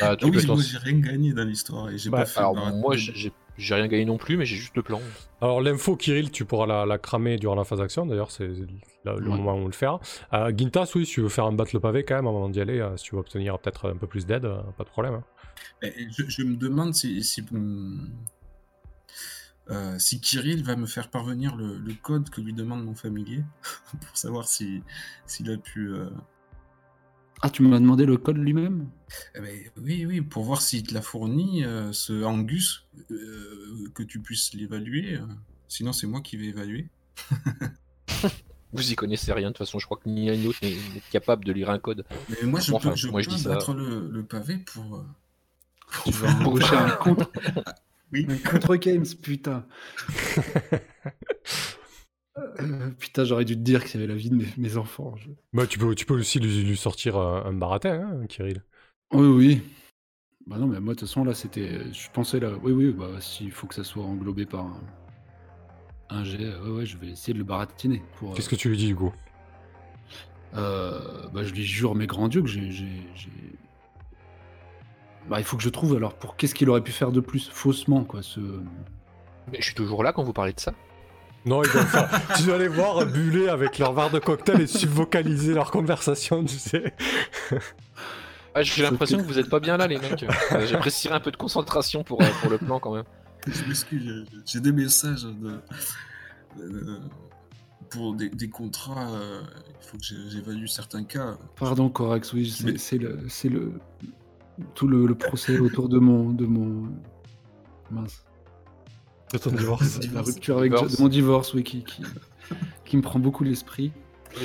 Ah, 0.00 0.16
tu 0.16 0.30
peux 0.30 0.38
oui, 0.38 0.46
moi 0.46 0.56
j'ai 0.62 0.78
rien 0.78 0.98
gagné 1.00 1.32
dans 1.32 1.44
l'histoire 1.44 1.90
et 1.90 1.98
j'ai 1.98 2.10
Bah, 2.10 2.18
pas 2.18 2.26
fait. 2.26 2.38
Alors, 2.40 2.56
moi, 2.56 2.96
j'ai 2.96 3.74
rien 3.74 3.86
gagné 3.86 4.04
non 4.04 4.16
plus, 4.16 4.36
mais 4.36 4.46
j'ai 4.46 4.56
juste 4.56 4.74
le 4.76 4.82
plan. 4.82 5.00
Alors 5.40 5.60
l'info, 5.60 5.94
Kirill, 5.96 6.30
tu 6.30 6.44
pourras 6.44 6.66
la, 6.66 6.86
la 6.86 6.98
cramer 6.98 7.36
durant 7.36 7.54
la 7.54 7.64
phase 7.64 7.78
d'action. 7.80 8.06
D'ailleurs, 8.06 8.30
c'est 8.30 8.46
le 8.48 9.12
Ouais. 9.12 9.20
moment 9.20 9.54
où 9.54 9.58
on 9.58 9.66
le 9.66 9.72
fera. 9.72 10.00
Euh, 10.32 10.52
Gintas, 10.56 10.90
oui, 10.94 11.04
si 11.06 11.12
tu 11.12 11.20
veux 11.20 11.28
faire 11.28 11.44
un 11.44 11.52
battre 11.52 11.70
le 11.74 11.80
pavé 11.80 12.04
quand 12.04 12.14
même 12.16 12.26
avant 12.26 12.48
d'y 12.48 12.60
aller, 12.60 12.80
euh, 12.80 12.96
si 12.96 13.04
tu 13.04 13.14
veux 13.14 13.20
obtenir 13.20 13.58
peut-être 13.58 13.90
un 13.90 13.96
peu 13.96 14.06
plus 14.06 14.26
d'aide, 14.26 14.46
euh, 14.46 14.62
pas 14.78 14.84
de 14.84 14.88
problème. 14.88 15.14
hein. 15.14 15.24
Je, 16.10 16.24
je 16.28 16.42
me 16.42 16.56
demande 16.56 16.94
si, 16.94 17.22
si, 17.22 17.44
hum, 17.52 18.08
euh, 19.70 19.98
si 19.98 20.20
Kirill 20.20 20.62
va 20.64 20.76
me 20.76 20.86
faire 20.86 21.08
parvenir 21.10 21.56
le, 21.56 21.78
le 21.78 21.94
code 21.94 22.30
que 22.30 22.40
lui 22.40 22.52
demande 22.52 22.84
mon 22.84 22.94
familier 22.94 23.44
pour 24.06 24.16
savoir 24.16 24.46
si 24.48 24.82
s'il 25.26 25.50
a 25.50 25.56
pu. 25.56 25.88
euh, 25.88 26.10
Ah, 27.42 27.50
tu 27.50 27.62
m'as 27.62 27.78
demandé 27.78 28.06
le 28.06 28.16
code 28.16 28.38
lui-même? 28.38 28.88
Eh 29.34 29.40
ben, 29.40 29.58
oui, 29.82 30.06
oui, 30.06 30.20
pour 30.22 30.44
voir 30.44 30.62
s'il 30.62 30.82
te 30.84 30.94
l'a 30.94 31.02
fourni, 31.02 31.64
euh, 31.64 31.92
ce 31.92 32.24
Angus, 32.24 32.86
euh, 33.10 33.88
que 33.94 34.02
tu 34.02 34.20
puisses 34.20 34.54
l'évaluer. 34.54 35.18
Sinon, 35.68 35.92
c'est 35.92 36.06
moi 36.06 36.20
qui 36.20 36.36
vais 36.36 36.46
évaluer. 36.46 36.88
Vous 38.72 38.90
y 38.90 38.96
connaissez 38.96 39.32
rien, 39.32 39.48
de 39.48 39.52
toute 39.52 39.58
façon, 39.58 39.78
je 39.78 39.84
crois 39.86 39.98
que 40.02 40.08
ni 40.08 40.26
l'un 40.26 40.34
ni 40.36 40.44
l'autre 40.44 40.58
n'est 40.62 40.76
capable 41.12 41.44
de 41.44 41.52
lire 41.52 41.70
un 41.70 41.78
code. 41.78 42.04
Mais 42.28 42.42
moi, 42.46 42.58
je 42.60 42.72
Enfin, 42.72 42.90
peux, 42.90 42.96
je 42.96 43.06
moi, 43.08 43.22
je 43.22 43.30
ça. 43.30 43.56
le, 43.72 44.08
le 44.10 44.22
pavé 44.24 44.58
pour. 44.58 44.96
euh, 44.96 45.04
Tu 46.04 46.10
vas 46.12 46.32
embaucher 46.34 46.76
un 46.76 46.90
contre. 46.90 47.30
Oui. 48.12 48.26
Contre 48.48 48.76
Games, 48.76 49.06
putain. 49.22 49.66
Euh, 52.36 52.90
putain, 52.98 53.22
j'aurais 53.24 53.44
dû 53.44 53.54
te 53.54 53.60
dire 53.60 53.84
que 53.84 53.88
c'était 53.90 54.08
la 54.08 54.14
vie 54.16 54.28
de 54.28 54.34
mes, 54.34 54.46
mes 54.56 54.76
enfants. 54.76 55.14
je- 55.16 55.30
Bah, 55.52 55.68
tu, 55.68 55.78
peux, 55.78 55.94
tu 55.94 56.04
peux 56.04 56.14
aussi 56.14 56.40
lui, 56.40 56.64
lui 56.64 56.76
sortir 56.76 57.16
euh, 57.16 57.42
un 57.44 57.52
baratin, 57.52 58.00
hein, 58.22 58.26
Kirill. 58.26 58.64
Oui, 59.12 59.26
oui. 59.28 59.62
Bah 60.46 60.58
non, 60.58 60.66
mais 60.66 60.80
moi, 60.80 60.94
de 60.94 60.98
toute 60.98 61.08
façon, 61.08 61.22
là, 61.24 61.32
c'était. 61.32 61.92
Je 61.92 62.10
pensais 62.10 62.40
là. 62.40 62.50
Oui, 62.62 62.72
oui, 62.72 62.90
bah, 62.92 63.20
s'il 63.20 63.52
faut 63.52 63.68
que 63.68 63.74
ça 63.76 63.84
soit 63.84 64.02
englobé 64.04 64.46
par 64.46 64.66
un, 64.66 64.80
un 66.10 66.24
jet, 66.24 66.56
ouais, 66.56 66.70
ouais, 66.70 66.86
je 66.86 66.98
vais 66.98 67.08
essayer 67.10 67.34
de 67.34 67.38
le 67.38 67.44
baratiner. 67.44 68.02
Pour, 68.18 68.34
Qu'est-ce 68.34 68.48
que 68.48 68.56
tu 68.56 68.68
lui 68.68 68.76
dis, 68.76 68.86
du 68.88 68.96
coup? 68.96 69.12
euh, 70.54 71.28
bah, 71.32 71.44
je 71.44 71.52
lui 71.54 71.62
jure 71.64 71.94
mes 71.94 72.06
grands 72.08 72.28
dieux 72.28 72.42
que 72.42 72.48
j'ai. 72.48 72.70
j'ai- 72.72 73.06
j'ai- 73.14 73.30
Bah, 75.28 75.38
il 75.38 75.44
faut 75.44 75.56
que 75.56 75.62
je 75.62 75.68
trouve 75.70 75.96
alors 75.96 76.14
pour 76.14 76.36
qu'est-ce 76.36 76.54
qu'il 76.54 76.68
aurait 76.68 76.82
pu 76.82 76.92
faire 76.92 77.10
de 77.12 77.20
plus 77.20 77.48
faussement 77.50 78.04
quoi 78.04 78.22
ce. 78.22 78.40
Mais 79.52 79.58
je 79.58 79.64
suis 79.64 79.74
toujours 79.74 80.02
là 80.04 80.12
quand 80.12 80.22
vous 80.22 80.32
parlez 80.32 80.52
de 80.52 80.60
ça. 80.60 80.72
Non, 81.46 81.62
ils 81.62 81.70
doivent 81.72 81.86
faire- 81.86 82.20
tu 82.36 82.42
dois 82.44 82.58
les 82.58 82.68
voir 82.68 83.04
buller 83.06 83.48
avec 83.48 83.78
leur 83.78 83.92
verre 83.92 84.10
de 84.10 84.18
cocktail 84.18 84.60
et 84.62 84.66
subvocaliser 84.66 85.52
leur 85.54 85.70
conversation, 85.70 86.42
tu 86.44 86.56
sais. 86.58 86.94
Ah, 88.54 88.62
j'ai 88.62 88.82
l'impression 88.82 89.18
que 89.18 89.24
vous 89.24 89.38
êtes 89.38 89.50
pas 89.50 89.60
bien 89.60 89.76
là, 89.76 89.86
les 89.86 89.98
mecs. 89.98 90.24
J'apprécierais 90.66 91.14
un 91.16 91.20
peu 91.20 91.30
de 91.30 91.36
concentration 91.36 92.04
pour, 92.04 92.22
euh, 92.22 92.26
pour 92.40 92.50
le 92.50 92.58
plan 92.58 92.78
quand 92.80 92.94
même. 92.94 93.04
Je 93.46 93.64
m'excuse, 93.66 94.24
j'ai- 94.46 94.60
des 94.60 94.72
messages 94.72 95.24
de, 95.24 95.60
euh, 96.60 96.98
pour 97.90 98.14
des, 98.14 98.28
des 98.30 98.48
contrats. 98.48 99.10
euh, 99.10 99.42
il 99.82 99.86
faut 99.86 99.98
que 99.98 100.04
j'évalue 100.30 100.66
certains 100.66 101.04
cas. 101.04 101.36
Pardon 101.56 101.88
Corax, 101.90 102.32
oui, 102.32 102.48
c'est 102.50 102.64
Mais- 102.72 102.78
c'est 102.78 102.96
le 102.98 103.18
c'est 103.28 103.48
le 103.50 103.72
tout 104.74 104.86
le, 104.88 105.06
le 105.06 105.14
procès 105.14 105.58
autour 105.58 105.88
de 105.88 105.98
mon 105.98 106.30
de 106.30 106.46
mon 106.46 106.88
mince 107.90 108.24
De 109.32 109.38
ton 109.38 109.50
divorce. 109.50 110.00
la 110.12 110.22
rupture 110.22 110.58
avec 110.58 110.72
Divorce. 110.72 110.96
de 110.96 111.02
mon 111.02 111.08
divorce 111.08 111.54
oui 111.54 111.64
qui 111.64 111.82
qui, 111.84 112.02
qui 112.84 112.96
me 112.96 113.02
prend 113.02 113.18
beaucoup 113.18 113.44
l'esprit. 113.44 113.92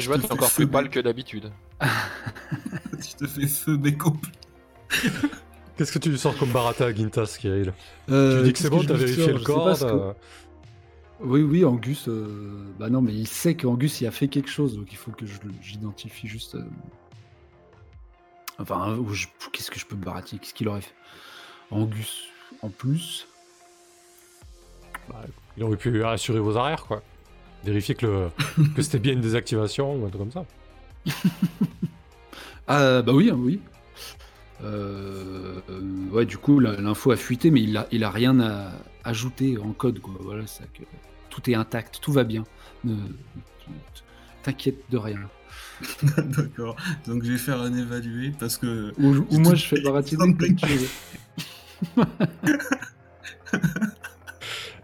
Vois, 0.06 0.18
te 0.18 0.22
t'es 0.28 0.32
encore 0.34 0.52
plus 0.52 0.68
pâle 0.68 0.90
que 0.90 1.00
d'habitude. 1.00 1.52
Je 1.82 3.16
te 3.16 3.26
fais 3.28 3.48
feu, 3.48 3.78
Beko. 3.78 4.14
Qu'est-ce 5.78 5.92
que 5.94 6.00
tu 6.00 6.10
lui 6.10 6.20
sors 6.20 6.38
comme 6.38 6.52
baratin 6.52 6.86
à 6.88 6.94
Gintas, 6.94 7.38
Kirill 7.40 7.74
Tu 8.08 8.14
Euh, 8.14 8.38
lui 8.42 8.48
dis 8.48 8.54
que 8.54 8.60
c'est 8.60 8.70
bon, 8.70 8.84
t'as 8.84 8.96
vérifié 8.96 9.32
le 9.32 9.40
corps 9.40 10.16
Oui, 11.22 11.42
oui, 11.42 11.64
Angus. 11.66 12.08
euh, 12.10 12.66
Bah 12.80 12.90
non, 12.90 13.02
mais 13.02 13.14
il 13.14 13.28
sait 13.28 13.56
qu'Angus 13.56 14.02
il 14.02 14.08
a 14.08 14.12
fait 14.12 14.28
quelque 14.28 14.50
chose, 14.50 14.76
donc 14.76 14.92
il 14.92 14.98
faut 14.98 15.12
que 15.12 15.26
je 15.26 15.40
le- 15.44 15.54
j'identifie 15.62 16.28
juste. 16.28 16.56
euh, 16.56 16.66
Enfin, 18.60 18.98
je- 19.12 19.28
qu'est-ce 19.52 19.72
que 19.72 19.80
je 19.80 19.86
peux 19.86 19.96
me 19.96 20.04
baratiner 20.04 20.40
Qu'est-ce 20.40 20.54
qu'il 20.54 20.68
aurait 20.68 20.82
fait? 20.82 20.94
Angus, 21.72 22.26
en 22.62 22.70
plus. 22.70 23.28
bah, 25.10 25.24
Il 25.58 25.64
aurait 25.64 25.78
pu 25.78 26.04
assurer 26.04 26.40
vos 26.40 26.58
arrières, 26.58 26.86
quoi. 26.86 27.02
Vérifier 27.64 27.96
que, 27.96 28.06
le... 28.06 28.30
que 28.76 28.82
c'était 28.82 29.00
bien 29.00 29.14
une 29.14 29.22
désactivation 29.22 29.96
ou 29.96 30.06
un 30.06 30.10
truc 30.10 30.22
comme 30.22 30.32
ça. 30.32 30.46
Ah, 32.72 33.02
bah 33.02 33.14
oui, 33.14 33.32
hein, 33.32 33.38
oui. 33.40 33.60
Euh, 34.62 35.60
euh, 35.72 35.82
ouais, 36.12 36.26
du 36.28 36.38
coup, 36.38 36.60
l'info 36.60 37.10
a 37.12 37.16
fuité, 37.18 37.50
mais 37.50 37.64
il 37.64 37.76
a, 37.78 37.88
il 37.92 38.04
a 38.04 38.12
rien 38.12 38.40
à 38.40 38.72
ajouter 39.04 39.58
en 39.58 39.72
code, 39.72 40.00
quoi. 40.00 40.14
Voilà, 40.20 40.46
c'est 40.46 40.62
ça 40.64 40.70
que 40.72 40.84
tout 41.32 41.50
est 41.50 41.56
intact, 41.56 42.00
tout 42.00 42.12
va 42.12 42.24
bien. 42.24 42.44
Ne 42.84 42.96
t'inquiète 44.44 44.84
de 44.92 44.98
rien. 45.00 45.20
D'accord. 46.18 46.76
Donc 47.08 47.24
je 47.24 47.32
vais 47.32 47.38
faire 47.38 47.62
un 47.62 47.74
évalué 47.76 48.32
parce 48.40 48.58
que. 48.58 48.94
Ou, 48.98 49.40
moi, 49.40 49.56
je 49.56 49.66
fais 49.66 49.82
baratiner 49.82 50.18
comme 50.20 50.56
tu 50.56 50.66
veux. 50.66 50.88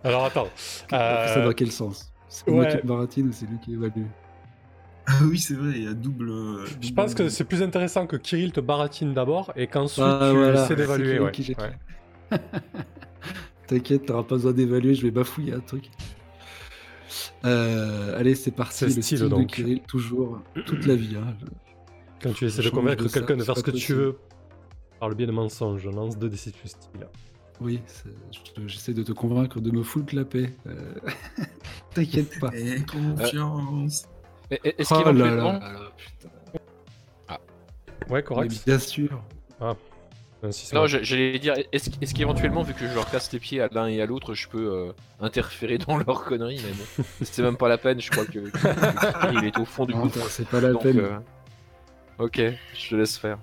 Alors 0.04 0.26
attends. 0.26 0.48
euh, 0.94 1.34
Ça 1.34 1.42
dans 1.42 1.54
quel 1.54 1.72
sens? 1.72 2.12
C'est 2.30 2.50
moi 2.50 2.66
qui 2.66 2.78
baratine 2.86 3.30
ou 3.30 3.32
c'est 3.32 3.46
lui 3.46 3.58
qui 3.60 3.74
évalue? 3.74 4.06
Ah 5.08 5.20
oui, 5.24 5.38
c'est 5.38 5.54
vrai, 5.54 5.74
il 5.76 5.84
y 5.84 5.88
a 5.88 5.94
double. 5.94 6.32
Je 6.82 6.92
pense 6.92 7.14
que 7.14 7.30
c'est 7.30 7.44
plus 7.44 7.62
intéressant 7.62 8.08
que 8.08 8.16
Kirill 8.16 8.52
te 8.52 8.60
baratine 8.60 9.14
d'abord 9.14 9.54
et 9.56 9.68
qu'ensuite 9.68 10.04
Ah, 10.04 10.30
tu 10.32 10.38
voilà, 10.38 10.64
essaies 10.64 10.76
d'évaluer. 10.76 11.20
Ouais. 11.20 11.32
T'inquiète, 13.68 14.06
t'auras 14.06 14.24
pas 14.24 14.36
besoin 14.36 14.52
d'évaluer, 14.54 14.94
je 14.96 15.04
vais 15.04 15.12
bafouiller 15.12 15.54
un 15.54 15.60
truc. 15.60 15.90
Euh, 17.46 18.18
allez, 18.20 18.36
c'est 18.36 18.52
parti. 18.52 18.78
C'est 18.78 18.86
le 18.88 18.92
style, 19.02 19.18
style 19.18 19.30
de. 19.30 19.44
Kirill, 19.44 19.82
toujours, 19.82 20.40
toute 20.66 20.86
la 20.86 20.96
vie. 20.96 21.16
hein. 21.18 21.36
Quand 22.22 22.34
tu 22.34 22.46
essaies 22.46 22.64
de 22.64 22.70
convaincre 22.70 23.08
quelqu'un 23.12 23.38
de 23.38 23.44
faire 23.44 23.58
ce 23.58 23.62
pas 23.62 23.72
que 23.72 23.78
tu 23.78 23.94
veux 23.94 24.18
par 25.00 25.10
le 25.10 25.16
biais 25.16 25.28
de 25.28 25.32
mensonges, 25.32 25.86
lance 25.88 26.18
2 26.18 26.30
d 26.30 26.38
6 26.38 26.52
plus 26.54 26.70
style. 26.70 27.08
Oui, 27.62 27.80
j'essaie 28.68 28.94
de 28.94 29.04
te 29.04 29.12
convaincre 29.14 29.60
de 29.62 29.72
me 29.72 29.84
foutre 29.84 30.14
la 30.16 30.26
paix. 30.26 30.52
Euh, 30.68 30.94
T'inquiète 31.94 32.40
pas. 32.40 32.50
Et 32.56 32.82
confiance. 32.86 34.08
Et- 34.52 34.60
et- 34.64 34.82
Est-ce 34.82 34.94
Oh 34.94 34.98
là 34.98 35.04
qu'éventuellement, 35.04 35.54
là 35.54 35.72
là, 35.74 35.80
putain. 35.98 36.30
Ouais, 37.30 37.38
Mais 38.10 38.24
correct. 38.24 38.64
bien 38.66 38.80
sûr. 38.80 39.24
Six, 39.62 39.76
Non, 40.74 40.86
j'allais 40.88 41.40
dire, 41.40 41.56
est-ce 41.72 42.14
qu'éventuellement, 42.14 42.64
vu 42.64 42.74
que 42.74 42.88
je 42.88 42.94
leur 42.94 43.10
casse 43.10 43.32
les 43.32 43.40
pieds 43.40 43.62
à 43.62 43.68
l'un 43.72 43.88
et 43.88 44.02
à 44.02 44.06
l'autre, 44.06 44.34
je 44.34 44.48
peux 44.48 44.72
euh, 44.72 44.92
interférer 45.20 45.78
dans 45.78 45.98
leurs 45.98 46.24
conneries 46.26 46.60
Mais 46.64 46.74
bon, 46.74 47.04
c'est 47.22 47.42
même 47.42 47.58
pas 47.58 47.68
la 47.70 47.78
peine, 47.78 48.00
je 48.02 48.10
crois 48.12 48.26
que, 48.26 48.52
il 49.34 49.44
est 49.46 49.58
au 49.58 49.66
fond 49.66 49.86
du 49.86 49.94
gouffre. 49.94 50.30
c'est 50.30 50.48
pas 50.48 50.62
la 50.62 50.72
donc, 50.74 50.84
peine. 50.84 51.00
euh, 51.00 51.20
Ok, 52.20 52.42
je 52.74 52.90
te 52.90 52.96
laisse 52.96 53.18
faire. 53.18 53.38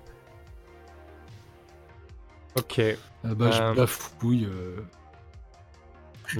Ok. 2.57 2.81
Ah 3.25 3.35
bah, 3.35 3.47
euh, 3.47 3.53
je 3.73 3.77
bafouille. 3.77 4.45
euh, 4.47 4.77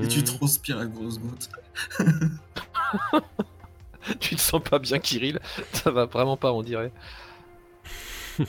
Et 0.03 0.09
tu 0.09 0.21
Hmm. 0.21 0.25
transpires 0.25 0.79
à 0.79 0.87
grosses 0.87 1.19
gouttes. 1.19 1.49
Tu 4.21 4.35
te 4.35 4.41
sens 4.41 4.61
pas 4.63 4.79
bien, 4.81 4.99
Kirill 4.99 5.39
Ça 5.73 5.91
va 5.93 6.07
vraiment 6.07 6.37
pas, 6.37 6.53
on 6.53 6.63
dirait. 6.63 6.91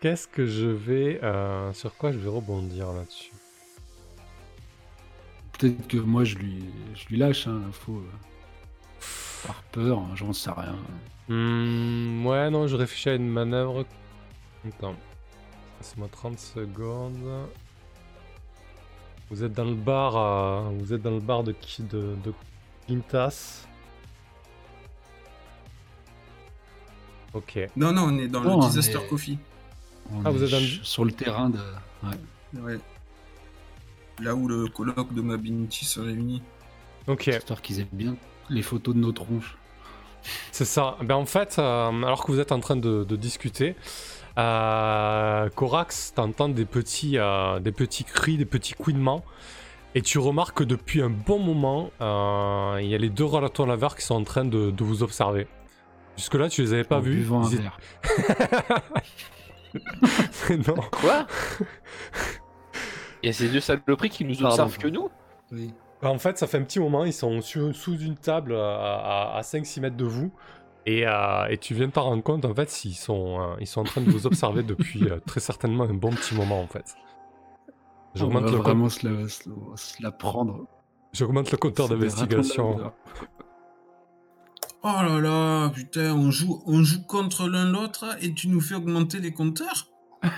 Qu'est-ce 0.00 0.26
que 0.26 0.46
je 0.46 0.68
vais. 0.68 1.22
euh, 1.22 1.70
sur 1.74 1.96
quoi 1.96 2.10
je 2.10 2.18
vais 2.18 2.30
rebondir 2.30 2.92
là-dessus? 2.94 3.32
Peut-être 5.52 5.86
que 5.88 5.96
moi, 5.98 6.24
je 6.24 6.36
lui, 6.36 6.64
je 6.94 7.06
lui 7.08 7.16
lâche 7.16 7.46
hein, 7.46 7.60
l'info. 7.64 7.98
euh, 7.98 8.10
Par 9.42 9.62
peur, 9.64 9.98
hein, 10.00 10.12
j'en 10.14 10.32
sais 10.32 10.50
rien. 10.50 10.76
Hmm, 11.28 12.24
Ouais, 12.26 12.50
non, 12.50 12.66
je 12.66 12.76
réfléchis 12.76 13.08
à 13.10 13.14
une 13.14 13.28
manœuvre. 13.28 13.86
Attends. 14.68 14.96
Laisse-moi 15.80 16.08
30 16.10 16.38
secondes. 16.40 17.50
Vous 19.30 19.44
êtes 19.44 19.52
dans 19.52 19.64
le 19.64 19.74
bar. 19.76 20.16
euh, 20.16 20.70
Vous 20.78 20.92
êtes 20.92 21.02
dans 21.02 21.10
le 21.12 21.20
bar 21.20 21.44
de 21.44 21.52
qui 21.52 21.82
De, 21.84 22.16
de 22.16 22.34
Quintas? 22.86 23.68
Ok. 27.32 27.58
Non, 27.76 27.92
non, 27.92 28.04
on 28.08 28.18
est 28.18 28.28
dans 28.28 28.42
le 28.44 28.50
on 28.50 28.58
Disaster 28.58 28.98
Coffee. 29.08 29.38
On 30.12 30.22
Ah, 30.24 30.30
vous 30.30 30.42
êtes 30.42 30.50
dans 30.50 30.58
le- 30.60 30.66
ch- 30.66 30.80
sur 30.82 31.04
le 31.04 31.12
terrain 31.12 31.50
de. 31.50 31.58
Ouais. 32.02 32.60
Ouais. 32.62 32.78
Là 34.20 34.34
où 34.34 34.48
le 34.48 34.66
colloque 34.68 35.12
de 35.14 35.20
Mabinity 35.20 35.84
se 35.84 36.00
réunit. 36.00 36.42
Ok. 37.06 37.26
Histoire 37.28 37.62
qu'ils 37.62 37.80
aient 37.80 37.88
bien 37.92 38.16
les 38.48 38.62
photos 38.62 38.94
de 38.94 39.00
nos 39.00 39.12
tronches. 39.12 39.56
C'est 40.52 40.64
ça. 40.64 40.96
Ben 41.02 41.14
en 41.14 41.26
fait, 41.26 41.56
euh, 41.58 42.02
alors 42.02 42.24
que 42.24 42.32
vous 42.32 42.40
êtes 42.40 42.52
en 42.52 42.60
train 42.60 42.76
de, 42.76 43.04
de 43.04 43.16
discuter, 43.16 43.76
euh, 44.38 45.48
Corax, 45.50 46.12
t'entends 46.14 46.48
des 46.48 46.64
petits, 46.64 47.18
euh, 47.18 47.60
des 47.60 47.72
petits 47.72 48.04
cris, 48.04 48.36
des 48.36 48.44
petits 48.44 48.74
couinements, 48.74 49.24
et 49.94 50.02
tu 50.02 50.18
remarques 50.18 50.58
que 50.58 50.64
depuis 50.64 51.00
un 51.02 51.10
bon 51.10 51.38
moment, 51.38 51.90
euh, 52.00 52.78
il 52.82 52.88
y 52.88 52.94
a 52.94 52.98
les 52.98 53.10
deux 53.10 53.24
relateurs 53.24 53.66
laveurs 53.66 53.94
qui 53.96 54.04
sont 54.04 54.14
en 54.16 54.24
train 54.24 54.44
de, 54.44 54.70
de 54.70 54.84
vous 54.84 55.02
observer. 55.02 55.46
Jusque-là, 56.16 56.48
tu 56.48 56.62
les 56.62 56.72
avais 56.72 56.84
pas 56.84 56.96
en 56.96 57.00
vus. 57.00 57.20
Ils 57.20 57.26
non. 60.50 60.74
Quoi 60.92 61.26
Et 63.22 63.32
ces 63.32 63.48
deux 63.48 63.60
saloperies 63.60 64.10
qui 64.10 64.24
nous 64.24 64.34
Pardon. 64.34 64.48
observent 64.50 64.78
que 64.78 64.88
nous 64.88 65.08
Oui. 65.52 65.72
Ben, 66.02 66.10
En 66.10 66.18
fait, 66.18 66.38
ça 66.38 66.46
fait 66.46 66.58
un 66.58 66.62
petit 66.62 66.78
moment, 66.78 67.04
ils 67.04 67.12
sont 67.12 67.40
sur- 67.40 67.74
sous 67.74 67.98
une 67.98 68.16
table 68.16 68.54
à, 68.54 69.32
à- 69.32 69.38
à 69.38 69.40
5-6 69.42 69.80
mètres 69.80 69.96
de 69.96 70.04
vous. 70.04 70.30
Et, 70.84 71.06
euh, 71.06 71.46
et 71.48 71.58
tu 71.58 71.74
viens 71.74 71.88
de 71.88 71.92
t'en 71.92 72.04
rendre 72.04 72.22
compte, 72.22 72.44
en 72.44 72.54
fait, 72.54 72.84
ils 72.84 72.94
sont, 72.94 73.40
euh, 73.40 73.56
ils 73.58 73.66
sont 73.66 73.80
en 73.80 73.84
train 73.84 74.00
de 74.02 74.10
vous 74.10 74.26
observer 74.26 74.62
depuis 74.62 75.10
euh, 75.10 75.18
très 75.26 75.40
certainement 75.40 75.84
un 75.84 75.94
bon 75.94 76.10
petit 76.10 76.34
moment, 76.36 76.60
en 76.60 76.66
fait. 76.68 76.94
On 78.14 78.18
J'augmente 78.18 78.44
va 78.44 78.50
le, 78.50 78.56
compte- 78.58 78.64
vraiment 78.66 78.88
se 78.88 79.08
la, 79.08 79.28
se 79.28 79.48
la- 79.48 79.76
se 79.76 80.02
la 80.02 80.12
prendre. 80.12 80.66
j'augmente 81.12 81.50
le 81.50 81.58
compteur 81.58 81.88
d'investigation. 81.88 82.92
Oh 84.88 85.02
là 85.02 85.18
là, 85.20 85.70
putain, 85.70 86.14
on 86.14 86.30
joue, 86.30 86.62
on 86.66 86.84
joue 86.84 87.02
contre 87.02 87.48
l'un 87.48 87.68
l'autre 87.72 88.04
et 88.20 88.32
tu 88.34 88.46
nous 88.46 88.60
fais 88.60 88.76
augmenter 88.76 89.18
les 89.18 89.32
compteurs? 89.32 89.88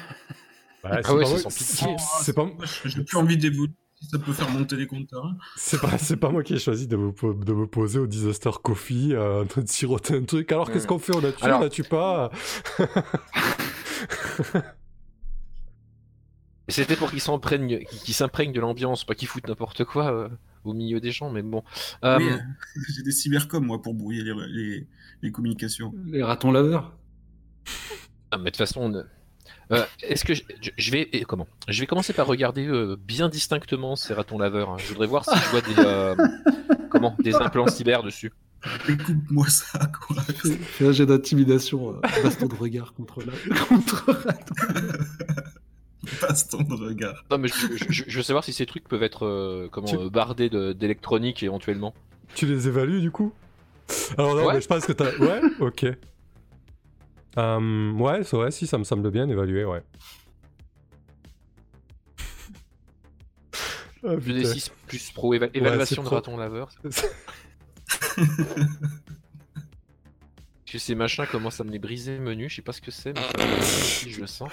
Ouais, 0.85 0.91
Ah 0.95 1.01
c'est 1.05 1.13
ouais, 1.13 1.23
pas 1.23 1.27
c'est 1.27 1.33
moi- 1.33 1.43
sans 1.43 1.51
c'est- 1.51 1.65
pitié. 1.75 1.97
c'est 2.23 2.33
pas, 2.33 2.47
J'ai 2.85 3.03
plus 3.03 3.17
envie 3.19 3.37
d'évoluer 3.37 3.73
si 4.01 4.09
ça 4.09 4.19
peut 4.21 4.33
faire 4.33 4.49
monter 4.49 4.77
les 4.77 4.87
compteurs. 4.87 5.27
hein. 5.27 5.37
c'est 5.57 5.81
pas, 5.81 5.99
c'est 5.99 6.17
pas 6.17 6.31
moi 6.31 6.45
qui 6.45 6.55
ai 6.55 6.59
choisi 6.61 6.87
de 6.87 6.97
me, 6.97 7.11
po- 7.13 7.35
de 7.35 7.53
me 7.53 7.67
poser 7.67 7.99
au 7.99 8.07
Disaster 8.07 8.51
Coffee 8.63 9.13
euh, 9.13 9.43
en 9.43 9.47
train 9.47 9.63
de 9.63 9.69
siroter 9.69 10.17
un 10.17 10.23
truc. 10.23 10.51
Alors, 10.53 10.71
qu'est-ce 10.71 10.87
qu'on 10.87 11.01
fait? 11.01 11.15
On 11.17 11.21
la 11.21 11.33
tue, 11.33 11.45
Alors- 11.45 11.61
on 11.61 11.65
la 11.65 11.69
tue 11.69 11.83
pas? 11.83 12.31
C'était 16.69 16.97
pour 16.97 17.11
qu'ils 17.11 17.21
s'imprègnent 17.21 17.81
qu'ils 18.05 18.15
s'imprègnent 18.15 18.53
de 18.53 18.61
l'ambiance, 18.61 19.05
pas 19.05 19.15
qu'ils 19.17 19.29
foutent 19.29 19.49
n'importe 19.49 19.85
quoi 19.85 20.13
euh, 20.13 20.29
au 20.65 20.73
milieu 20.75 21.01
des 21.01 21.11
gens, 21.13 21.31
mais 21.31 21.43
bon. 21.43 21.63
Euh, 22.05 22.19
Oui, 22.19 22.27
j'ai 22.97 23.03
des 23.03 23.11
cybercoms, 23.13 23.65
moi, 23.65 23.81
pour 23.83 23.95
brouiller 23.95 24.23
les, 24.23 24.35
les, 24.49 24.87
les 25.23 25.33
communications. 25.33 25.95
Les 26.07 26.23
ratons 26.23 26.51
laveurs. 26.53 26.97
Ah, 28.31 28.39
mais 28.39 28.45
de 28.45 28.51
toute 28.51 28.57
façon, 28.59 28.93
on- 28.95 29.05
euh, 29.75 29.85
est-ce 30.03 30.25
que 30.25 30.33
je, 30.35 30.91
vais 30.91 31.09
et 31.13 31.25
comment? 31.25 31.47
Je 31.69 31.81
vais 31.81 31.87
commencer 31.87 32.13
par 32.15 32.27
regarder 32.27 32.67
euh, 32.67 32.97
bien 32.99 33.29
distinctement 33.29 33.97
ces 33.97 34.15
ratons 34.15 34.39
laveurs. 34.39 34.71
hein. 34.71 34.77
Je 34.79 34.89
voudrais 34.89 35.07
voir 35.07 35.25
si 35.25 35.39
je 35.39 35.49
vois 35.51 35.61
des 35.61 35.75
euh, 35.79 36.15
comment 36.91 37.15
des 37.23 37.35
implants 37.35 37.67
cyber 37.67 38.03
dessus. 38.03 38.33
Écoute-moi 38.89 39.47
ça, 39.49 39.79
quoi. 40.07 40.21
Fais, 40.23 40.87
un 40.89 40.93
jet 40.93 41.05
d'intimidation, 41.07 41.95
euh, 41.97 42.01
baston 42.23 42.47
de 42.47 42.55
regard 42.55 42.93
contre 42.95 43.23
la. 43.23 43.33
contre 43.69 44.11
Raton. 44.11 44.55
Baston 46.23 46.63
de 46.63 46.75
regard. 46.75 47.25
Non, 47.31 47.39
mais 47.39 47.49
je, 47.49 47.77
je- 47.89 48.05
je- 48.07 48.17
veux 48.17 48.23
savoir 48.23 48.45
si 48.45 48.53
ces 48.53 48.67
trucs 48.67 48.87
peuvent 48.89 49.03
être 49.03 49.25
euh, 49.27 49.69
comment, 49.71 49.87
Tu- 49.87 49.97
euh, 49.97 50.09
bardés 50.11 50.49
d'électronique 50.75 51.43
éventuellement. 51.43 51.95
Tu 52.35 52.47
les 52.47 52.69
évalues 52.69 53.01
du 53.01 53.11
coup? 53.11 53.33
Alors 54.19 54.35
non, 54.37 54.47
Ouais. 54.47 54.55
mais 54.55 54.61
je 54.61 54.67
pense 54.69 54.85
que 54.85 54.93
t'as. 54.93 55.17
Ouais, 55.17 55.41
ok. 55.61 55.87
Euh, 57.39 57.93
ouais, 57.93 58.25
c'est 58.25 58.37
vrai, 58.37 58.51
si, 58.51 58.67
ça 58.67 58.79
me 58.79 58.85
semble 58.85 59.11
bien 59.11 59.29
évalué, 59.29 59.65
ouais. 59.65 59.83
Ah, 64.05 64.11
Je 64.15 64.33
putain. 64.33 64.53
6 64.53 64.71
plus 64.87 65.11
pro 65.11 65.35
éva- 65.35 65.51
évaluation 65.55 66.03
de 66.03 66.07
pro. 66.07 66.17
raton 66.17 66.37
laveur. 66.37 66.69
Que 70.71 70.79
ces 70.79 70.95
machins 70.95 71.25
commencent 71.27 71.61
à 71.61 71.65
me 71.65 71.71
les 71.71 71.79
briser 71.79 72.19
menu, 72.19 72.49
je 72.51 72.57
sais 72.57 72.63
pas 72.63 72.73
ce 72.73 72.83
que 72.83 72.91
c'est, 72.91 73.15
mais 73.15 73.23
ça 73.63 74.09
je 74.09 74.21
le 74.21 74.27
sens. 74.27 74.51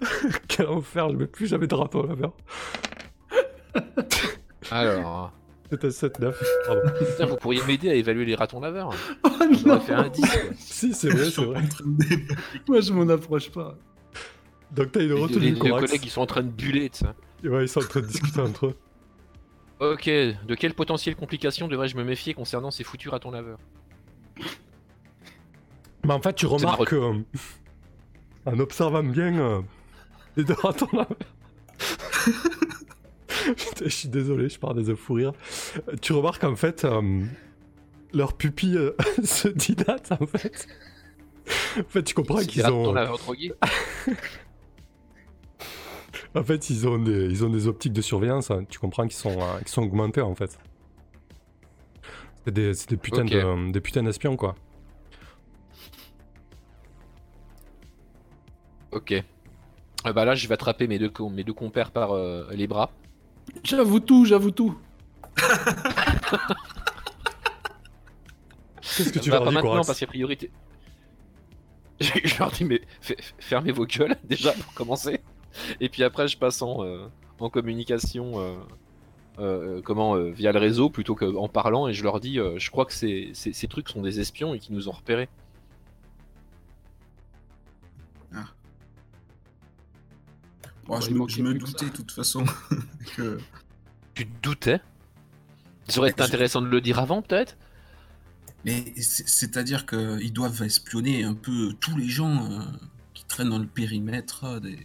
Quel 0.48 0.66
enfer, 0.66 1.10
je 1.10 1.16
mets 1.16 1.26
plus 1.26 1.46
jamais 1.46 1.66
de 1.66 1.74
raton 1.74 2.04
là-bas. 2.04 2.32
Alors, 4.70 5.32
C'était 5.70 5.88
7-9. 5.88 6.34
Pardon. 6.66 6.80
putain, 6.98 7.26
vous 7.26 7.36
pourriez 7.36 7.62
m'aider 7.66 7.90
à 7.90 7.94
évaluer 7.94 8.24
les 8.24 8.34
ratons 8.34 8.60
laveurs. 8.60 8.94
Oh 9.24 9.30
On 9.40 9.68
non 9.68 9.80
fait 9.80 9.92
un 9.92 10.08
10. 10.08 10.20
quoi. 10.20 10.30
si, 10.56 10.94
c'est 10.94 11.08
vrai, 11.10 11.30
c'est 11.30 11.44
vrai. 11.44 11.62
Moi, 12.68 12.80
je 12.80 12.92
m'en 12.92 13.08
approche 13.08 13.50
pas. 13.50 13.76
Donc 14.70 14.92
t'as 14.92 15.02
une 15.02 15.08
Les, 15.14 15.20
retenue 15.20 15.50
les 15.52 15.58
collègues 15.58 16.00
ils 16.04 16.10
sont 16.10 16.22
en 16.22 16.26
train 16.26 16.42
de 16.42 16.48
buller, 16.48 16.88
tu 16.90 17.00
sais. 17.00 17.48
Ouais, 17.48 17.64
ils 17.64 17.68
sont 17.68 17.80
en 17.80 17.88
train 17.88 18.00
de 18.00 18.06
discuter 18.06 18.40
entre 18.40 18.66
eux. 18.66 18.76
Ok, 19.80 20.06
de 20.06 20.54
quelles 20.54 20.74
potentielles 20.74 21.16
complications 21.16 21.68
devrais-je 21.68 21.96
me 21.96 22.04
méfier 22.04 22.32
concernant 22.34 22.70
ces 22.70 22.84
foutus 22.84 23.10
ratons 23.10 23.30
laveurs? 23.32 23.58
Mais 26.04 26.12
en 26.12 26.20
fait, 26.20 26.34
tu 26.34 26.46
remarques, 26.46 26.92
euh, 26.92 27.14
en 28.46 28.58
observant 28.58 29.02
bien 29.04 29.38
euh, 29.38 29.60
les 30.36 30.44
deux 30.44 30.54
ratons 30.54 30.88
là. 30.92 31.06
Je 33.84 33.88
suis 33.88 34.08
désolé, 34.08 34.48
je 34.48 34.58
pars 34.58 34.74
des 34.74 34.94
fou 34.94 35.14
rire. 35.14 35.32
Tu 36.00 36.12
remarques 36.12 36.44
en 36.44 36.54
fait, 36.54 36.84
euh, 36.84 37.22
leur 38.12 38.34
pupille 38.34 38.76
euh, 38.76 38.94
se 39.24 39.48
dilate 39.48 40.12
en 40.12 40.26
fait. 40.26 40.68
En 41.78 41.88
fait, 41.88 42.02
tu 42.04 42.14
comprends 42.14 42.38
qu'ils 42.40 42.64
ont. 42.66 42.94
En 46.34 46.42
fait, 46.44 46.70
ils 46.70 46.88
ont 46.88 46.98
des, 46.98 47.26
ils 47.26 47.44
ont 47.44 47.50
des 47.50 47.66
optiques 47.68 47.92
de 47.92 48.00
surveillance. 48.00 48.50
hein. 48.50 48.64
Tu 48.70 48.78
comprends 48.78 49.02
qu'ils 49.02 49.12
sont, 49.18 49.36
qu'ils 49.58 49.68
sont 49.68 49.82
augmentés 49.82 50.22
en 50.22 50.34
fait. 50.34 50.58
C'est 52.44 52.54
des, 52.54 52.72
des 52.88 52.96
putains 52.96 53.24
de, 53.24 53.70
des 53.72 53.80
putains 53.82 54.02
d'espions 54.02 54.36
quoi. 54.36 54.54
Ok. 58.92 59.14
Ah 60.04 60.12
bah 60.12 60.24
là, 60.24 60.34
je 60.34 60.46
vais 60.48 60.54
attraper 60.54 60.86
mes 60.88 60.98
deux, 60.98 61.08
co- 61.10 61.28
mes 61.30 61.44
deux 61.44 61.52
compères 61.52 61.90
par 61.92 62.12
euh, 62.12 62.46
les 62.52 62.66
bras. 62.66 62.90
J'avoue 63.64 64.00
tout, 64.00 64.24
j'avoue 64.24 64.50
tout. 64.50 64.76
Qu'est-ce 68.82 69.12
que 69.12 69.18
tu 69.20 69.30
Bah, 69.30 69.36
leur 69.36 69.44
pas 69.44 69.50
dis, 69.50 69.54
maintenant, 69.56 69.84
parce 69.84 69.98
qu'a 70.00 70.06
priori. 70.06 70.36
t'es- 70.36 70.50
Je 72.00 72.10
je 72.24 72.38
leur 72.38 72.50
dis, 72.50 72.64
mais 72.64 72.80
fe- 73.00 73.16
fe- 73.16 73.32
fermez 73.38 73.70
vos 73.72 73.86
gueules, 73.86 74.16
déjà, 74.24 74.52
pour 74.52 74.74
commencer. 74.74 75.20
Et 75.80 75.88
puis 75.88 76.02
après, 76.02 76.26
je 76.28 76.36
passe 76.36 76.60
en, 76.62 76.82
euh, 76.84 77.06
en 77.38 77.48
communication. 77.50 78.40
euh, 78.40 78.54
euh, 79.38 79.80
comment 79.82 80.14
euh, 80.16 80.30
via 80.30 80.52
le 80.52 80.58
réseau 80.58 80.90
plutôt 80.90 81.14
qu'en 81.14 81.48
parlant 81.48 81.88
et 81.88 81.94
je 81.94 82.02
leur 82.02 82.20
dis 82.20 82.38
euh, 82.38 82.58
je 82.58 82.70
crois 82.70 82.84
que 82.84 82.92
ces, 82.92 83.30
ces, 83.32 83.54
ces 83.54 83.66
trucs 83.66 83.88
sont 83.88 84.02
des 84.02 84.20
espions 84.20 84.52
et 84.52 84.58
qu'ils 84.58 84.74
nous 84.74 84.90
ont 84.90 84.92
repérés 84.92 85.26
Bon, 91.00 91.00
je 91.00 91.10
me, 91.42 91.52
je 91.52 91.58
doutais 91.58 91.86
de 91.86 91.90
toute 91.90 92.12
façon 92.12 92.44
que. 93.16 93.38
tu 94.14 94.26
te 94.26 94.42
doutais 94.42 94.80
ça 95.88 95.98
aurait 96.00 96.10
été 96.10 96.22
Je- 96.22 96.28
intéressant 96.28 96.62
de 96.62 96.68
le 96.68 96.80
dire 96.80 96.98
avant 96.98 97.22
peut-être 97.22 97.56
Mais 98.64 98.92
c'est- 98.96 99.26
c'est-à-dire 99.28 99.86
qu'ils 99.86 100.32
doivent 100.32 100.62
espionner 100.62 101.24
un 101.24 101.34
peu 101.34 101.72
tous 101.80 101.96
les 101.96 102.08
gens 102.08 102.50
euh, 102.50 102.60
qui 103.14 103.24
traînent 103.24 103.50
dans 103.50 103.58
le 103.58 103.66
périmètre 103.66 104.44
euh, 104.44 104.60
des, 104.60 104.78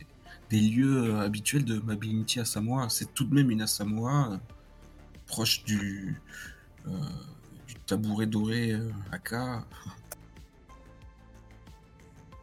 des 0.50 0.60
lieux 0.62 1.14
euh, 1.16 1.20
habituels 1.20 1.66
de 1.66 1.80
Mabilinti 1.80 2.40
à 2.40 2.46
Samoa. 2.46 2.88
C'est 2.90 3.14
tout 3.14 3.26
de 3.26 3.36
même 3.36 3.52
une 3.52 3.62
Asamoah 3.62 4.32
euh, 4.34 4.38
proche 5.28 5.64
du, 5.66 6.20
euh, 6.88 6.92
du 7.68 7.76
tabouret 7.86 8.26
doré 8.26 8.72
euh, 8.74 8.90
Aka. 9.12 9.66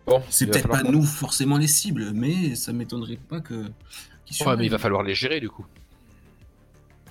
Bon 0.06 0.22
C'est 0.30 0.46
peut-être 0.46 0.68
pas 0.68 0.82
nous 0.82 1.02
forcément 1.02 1.56
les 1.58 1.66
cibles, 1.68 2.12
mais 2.12 2.54
ça 2.54 2.72
m'étonnerait 2.72 3.16
pas 3.16 3.40
que. 3.40 3.64
qu'ils 4.26 4.46
ouais 4.46 4.56
mais 4.56 4.66
il 4.66 4.70
va 4.70 4.78
falloir 4.78 5.02
les 5.02 5.14
gérer 5.14 5.40
du 5.40 5.48
coup 5.50 5.64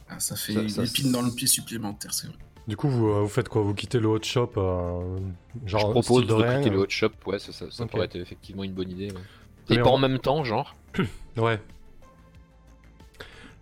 Ah, 0.10 0.20
ça 0.20 0.36
fait 0.36 0.54
Ça- 0.54 0.62
une 0.62 0.70
ça- 0.70 0.84
épine 0.84 1.12
dans 1.12 1.22
le 1.22 1.32
pied 1.32 1.48
supplémentaire, 1.48 2.14
c'est 2.14 2.28
vrai. 2.28 2.36
Du 2.66 2.78
coup, 2.78 2.88
vous, 2.88 3.10
euh, 3.10 3.22
vous 3.22 3.28
faites 3.28 3.50
quoi? 3.50 3.62
Vous 3.62 3.74
quittez 3.74 4.00
le 4.00 4.08
hot 4.08 4.24
shop 4.24 4.52
euh, 4.56 5.20
genre 5.66 5.82
je 5.82 5.88
propose 6.02 6.26
de 6.28 6.34
rien, 6.34 6.60
quitter 6.60 6.70
le 6.70 6.78
euh, 6.80 6.84
hot 6.84 6.90
shop 6.90 7.10
ouais 7.26 7.38
ça, 7.40 7.52
ça, 7.52 7.66
ça 7.70 7.84
Ok. 7.84 7.90
pourrait 7.92 8.06
être 8.06 8.16
effectivement 8.16 8.64
une 8.64 8.72
bonne 8.74 8.90
idée 8.90 9.12
ouais. 9.12 9.76
Et 9.76 9.80
pas 9.80 9.90
en 9.90 9.98
même 9.98 10.20
temps 10.20 10.44
genre 10.46 10.74
Ouais. 11.38 11.60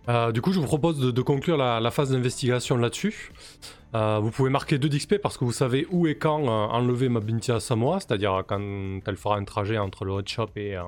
Euh, 0.08 0.32
du 0.32 0.40
coup, 0.40 0.52
je 0.52 0.58
vous 0.58 0.66
propose 0.66 0.98
de, 0.98 1.10
de 1.10 1.22
conclure 1.22 1.56
la, 1.56 1.78
la 1.80 1.90
phase 1.92 2.10
d'investigation 2.10 2.76
là-dessus. 2.76 3.30
Euh, 3.94 4.18
vous 4.20 4.30
pouvez 4.30 4.48
marquer 4.50 4.78
2 4.78 4.88
d'XP 4.88 5.16
parce 5.18 5.36
que 5.36 5.44
vous 5.44 5.52
savez 5.52 5.86
où 5.90 6.06
et 6.06 6.16
quand 6.16 6.40
euh, 6.44 6.46
enlever 6.48 7.08
Mabintia 7.10 7.60
Samoa, 7.60 8.00
c'est-à-dire 8.00 8.42
quand 8.48 9.00
elle 9.06 9.16
fera 9.16 9.36
un 9.36 9.44
trajet 9.44 9.76
entre 9.76 10.04
le 10.06 10.12
hot 10.12 10.22
shop 10.26 10.48
et, 10.56 10.76
euh, 10.76 10.82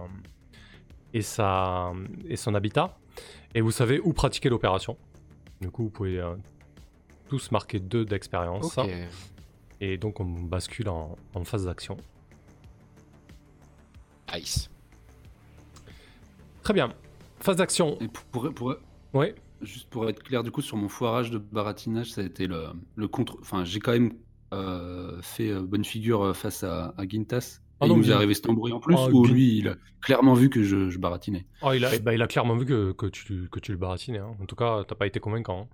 et, 1.12 1.20
sa, 1.22 1.92
et 2.28 2.36
son 2.36 2.54
habitat. 2.54 2.96
Et 3.54 3.60
vous 3.60 3.70
savez 3.72 4.00
où 4.00 4.12
pratiquer 4.14 4.48
l'opération. 4.48 4.96
Du 5.60 5.70
coup, 5.70 5.84
vous 5.84 5.90
pouvez 5.90 6.18
euh, 6.18 6.34
tous 7.28 7.50
marquer 7.50 7.78
2 7.78 8.04
d'expérience. 8.06 8.72
Et 9.80 9.98
donc, 9.98 10.18
on 10.20 10.24
bascule 10.24 10.88
en, 10.88 11.16
en 11.34 11.44
phase 11.44 11.66
d'action. 11.66 11.96
nice 14.34 14.70
Très 16.62 16.72
bien. 16.72 16.90
Phase 17.40 17.56
d'action. 17.56 17.98
Et 18.00 18.08
pour, 18.08 18.24
pour- 18.24 18.54
pour- 18.54 18.74
Ouais. 19.12 19.34
Juste 19.64 19.88
pour 19.90 20.08
être 20.08 20.22
clair, 20.22 20.42
du 20.44 20.50
coup, 20.50 20.62
sur 20.62 20.76
mon 20.76 20.88
foirage 20.88 21.30
de 21.30 21.38
baratinage, 21.38 22.12
ça 22.12 22.20
a 22.20 22.24
été 22.24 22.46
le, 22.46 22.66
le 22.96 23.08
contre. 23.08 23.36
Enfin, 23.40 23.64
j'ai 23.64 23.80
quand 23.80 23.92
même 23.92 24.12
euh, 24.52 25.20
fait 25.22 25.50
euh, 25.50 25.62
bonne 25.62 25.84
figure 25.84 26.22
euh, 26.22 26.32
face 26.34 26.62
à, 26.64 26.94
à 26.96 27.06
Gintas. 27.08 27.60
Ah 27.80 27.86
non, 27.88 27.96
il 27.96 27.98
nous 27.98 28.10
est 28.10 28.14
arrivé 28.14 28.34
cet 28.34 28.48
embrouille 28.48 28.72
en 28.72 28.78
plus, 28.80 28.94
Ah, 28.96 29.08
où 29.10 29.26
lui, 29.26 29.58
il 29.58 29.68
a 29.68 29.76
clairement 30.00 30.34
vu 30.34 30.48
que 30.48 30.62
je, 30.62 30.90
je 30.90 30.98
baratinais. 30.98 31.44
Oh, 31.60 31.72
il, 31.72 31.84
a, 31.84 31.98
bah, 31.98 32.14
il 32.14 32.22
a 32.22 32.26
clairement 32.28 32.56
vu 32.56 32.64
que, 32.64 32.92
que, 32.92 33.06
tu, 33.06 33.48
que 33.50 33.58
tu 33.58 33.72
le 33.72 33.78
baratinais. 33.78 34.18
hein. 34.20 34.36
En 34.40 34.46
tout 34.46 34.54
cas, 34.56 34.84
t'as 34.84 34.94
pas 34.94 35.06
été 35.06 35.18
convaincant. 35.20 35.68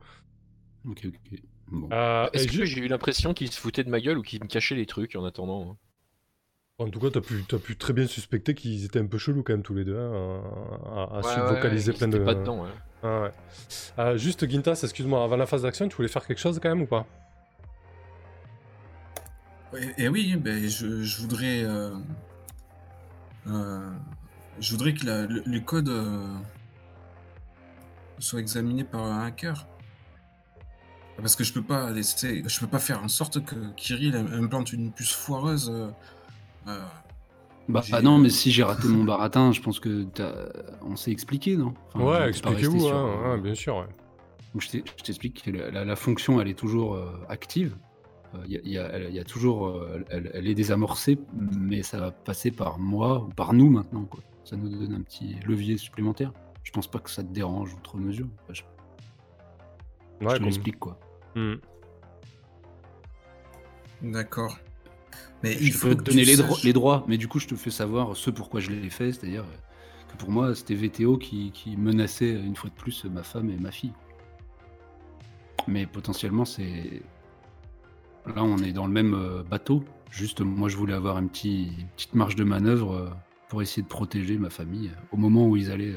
hein. 0.86 0.90
Ok, 0.90 1.06
ok. 1.06 1.40
Bon. 1.68 1.88
Euh, 1.92 2.28
est-ce 2.32 2.48
que 2.48 2.64
j'ai 2.64 2.80
eu 2.80 2.88
l'impression 2.88 3.32
qu'il 3.34 3.50
se 3.52 3.60
foutait 3.60 3.84
de 3.84 3.90
ma 3.90 4.00
gueule 4.00 4.18
ou 4.18 4.22
qu'il 4.22 4.42
me 4.42 4.48
cachait 4.48 4.74
les 4.74 4.86
trucs 4.86 5.14
en 5.14 5.24
attendant 5.24 5.72
hein? 5.72 5.76
En 6.80 6.88
tout 6.88 6.98
cas, 6.98 7.10
t'as 7.10 7.20
pu, 7.20 7.44
t'as 7.46 7.58
pu 7.58 7.76
très 7.76 7.92
bien 7.92 8.06
suspecter 8.06 8.54
qu'ils 8.54 8.86
étaient 8.86 8.98
un 9.00 9.06
peu 9.06 9.18
chelous 9.18 9.42
quand 9.42 9.52
même 9.52 9.62
tous 9.62 9.74
les 9.74 9.84
deux, 9.84 9.98
hein, 9.98 10.40
à, 10.96 11.18
à 11.18 11.20
Ouais, 11.20 11.34
subvocaliser 11.34 11.92
ouais, 11.92 11.98
plein 11.98 12.06
ils 12.06 12.10
de. 12.10 12.16
étaient 12.16 12.24
pas 12.24 12.34
dedans 12.34 12.62
ouais. 12.62 12.70
Ah 13.02 13.20
ouais. 13.20 13.32
Euh, 13.98 14.16
juste 14.16 14.48
Gintas, 14.48 14.80
excuse-moi, 14.82 15.22
avant 15.22 15.36
la 15.36 15.44
phase 15.44 15.62
d'action, 15.62 15.86
tu 15.88 15.96
voulais 15.96 16.08
faire 16.08 16.26
quelque 16.26 16.38
chose 16.40 16.58
quand 16.58 16.70
même 16.70 16.80
ou 16.80 16.86
pas? 16.86 17.06
Et, 19.76 20.04
et 20.04 20.08
oui, 20.08 20.36
ben, 20.36 20.66
je, 20.68 21.02
je 21.02 21.20
voudrais. 21.20 21.62
euh, 21.64 21.90
euh, 23.48 23.90
je 24.58 24.70
voudrais 24.72 24.94
que 24.94 25.04
la- 25.04 25.26
le, 25.26 25.42
le 25.44 25.60
code 25.60 25.88
euh, 25.90 26.34
soit 28.18 28.40
examiné 28.40 28.84
par 28.84 29.02
un 29.02 29.26
hacker. 29.26 29.66
Parce 31.18 31.36
que 31.36 31.44
je 31.44 31.52
peux 31.52 31.62
pas 31.62 31.90
laisser, 31.90 32.42
je 32.46 32.60
peux 32.60 32.66
pas 32.66 32.78
faire 32.78 33.02
en 33.04 33.08
sorte 33.08 33.44
que 33.44 33.54
Kirill 33.76 34.16
implante 34.16 34.72
une 34.72 34.90
puce 34.90 35.12
foireuse. 35.12 35.70
Euh, 36.66 36.70
euh, 36.70 36.80
Bah 37.68 37.82
ah 37.92 38.02
non, 38.02 38.18
mais 38.18 38.28
si 38.30 38.50
j'ai 38.50 38.62
raté 38.62 38.88
mon 38.88 39.04
baratin, 39.04 39.52
je 39.52 39.60
pense 39.60 39.80
que 39.80 40.04
t'as- 40.04 40.48
on 40.82 40.96
s'est 40.96 41.10
expliqué, 41.12 41.56
non? 41.56 41.74
Enfin, 41.94 42.04
Ouais, 42.04 42.28
expliquez-vous, 42.28 42.80
sur, 42.80 42.96
hein, 42.96 43.20
euh, 43.24 43.34
ouais, 43.36 43.40
bien 43.40 43.54
sûr. 43.54 43.76
ouais. 43.76 43.86
Donc, 44.54 44.62
je 44.62 45.02
t'explique 45.04 45.44
que 45.44 45.50
la, 45.52 45.70
la- 45.70 45.84
la 45.84 45.96
fonction, 45.96 46.40
elle 46.40 46.48
est 46.48 46.58
toujours 46.58 46.94
euh, 46.94 47.12
active. 47.28 47.76
Euh, 48.34 48.38
Il 48.46 48.52
y, 48.52 48.56
a- 48.56 48.60
il 48.64 49.14
y 49.14 49.18
a- 49.18 49.22
y 49.22 49.24
toujours, 49.24 49.68
euh, 49.68 50.04
elle, 50.10 50.30
elle 50.34 50.46
est 50.48 50.54
désamorcée, 50.54 51.18
mais 51.58 51.82
ça 51.82 51.98
va 52.00 52.10
passer 52.10 52.50
par 52.50 52.78
moi 52.78 53.22
ou 53.24 53.28
par 53.28 53.52
nous 53.52 53.70
maintenant. 53.70 54.04
Quoi. 54.04 54.20
Ça 54.44 54.56
nous 54.56 54.68
donne 54.68 54.94
un 54.94 55.02
petit 55.02 55.36
levier 55.46 55.76
supplémentaire. 55.76 56.32
Je 56.64 56.72
pense 56.72 56.86
pas 56.88 56.98
que 56.98 57.10
ça 57.10 57.22
te 57.22 57.32
dérange 57.32 57.72
outre 57.74 57.96
mesure. 57.96 58.26
Enfin, 58.44 58.52
je, 58.54 58.62
je 60.20 60.26
Ouais, 60.26 60.32
te 60.32 60.38
comme- 60.38 60.46
l'explique 60.46 60.78
quoi. 60.78 60.98
Hmm. 61.36 61.54
D'accord. 64.02 64.58
Mais 65.42 65.52
Je 65.54 65.64
il 65.64 65.72
te 65.72 65.76
faut 65.78 65.88
peux 65.88 65.94
te 65.96 66.02
donner 66.02 66.24
les, 66.24 66.36
dro- 66.36 66.54
saches- 66.54 66.64
les 66.64 66.72
droits, 66.72 67.04
mais 67.08 67.16
du 67.18 67.28
coup, 67.28 67.38
je 67.38 67.46
te 67.48 67.54
fais 67.54 67.70
savoir 67.70 68.16
ce 68.16 68.30
pourquoi 68.30 68.60
je 68.60 68.70
l'ai 68.70 68.90
fait, 68.90 69.12
c'est-à-dire 69.12 69.42
euh, 69.44 70.12
que 70.12 70.16
pour 70.18 70.30
moi, 70.30 70.54
c'était 70.54 70.74
VTO 70.74 71.16
qui, 71.18 71.50
qui 71.52 71.76
menaçait 71.76 72.30
une 72.32 72.56
fois 72.56 72.68
de 72.70 72.74
plus 72.74 73.04
ma 73.06 73.22
femme 73.22 73.48
et 73.50 73.56
ma 73.56 73.70
fille. 73.70 73.92
Mais 75.68 75.86
potentiellement, 75.86 76.44
c'est 76.44 77.02
Là, 78.26 78.44
on 78.44 78.58
est 78.58 78.72
dans 78.72 78.86
le 78.86 78.92
même 78.92 79.14
euh, 79.14 79.42
bateau. 79.42 79.82
Juste, 80.10 80.40
moi, 80.42 80.68
je 80.68 80.76
voulais 80.76 80.92
avoir 80.92 81.18
une, 81.18 81.30
petit- 81.30 81.68
une 81.78 81.86
petite 81.96 82.14
marge 82.14 82.36
de 82.36 82.44
manœuvre 82.44 82.92
euh, 82.94 83.08
pour 83.48 83.62
essayer 83.62 83.82
de 83.82 83.88
protéger 83.88 84.36
ma 84.36 84.50
famille 84.50 84.90
au 85.10 85.16
moment 85.16 85.46
où 85.48 85.56
ils 85.56 85.70
allaient 85.70 85.94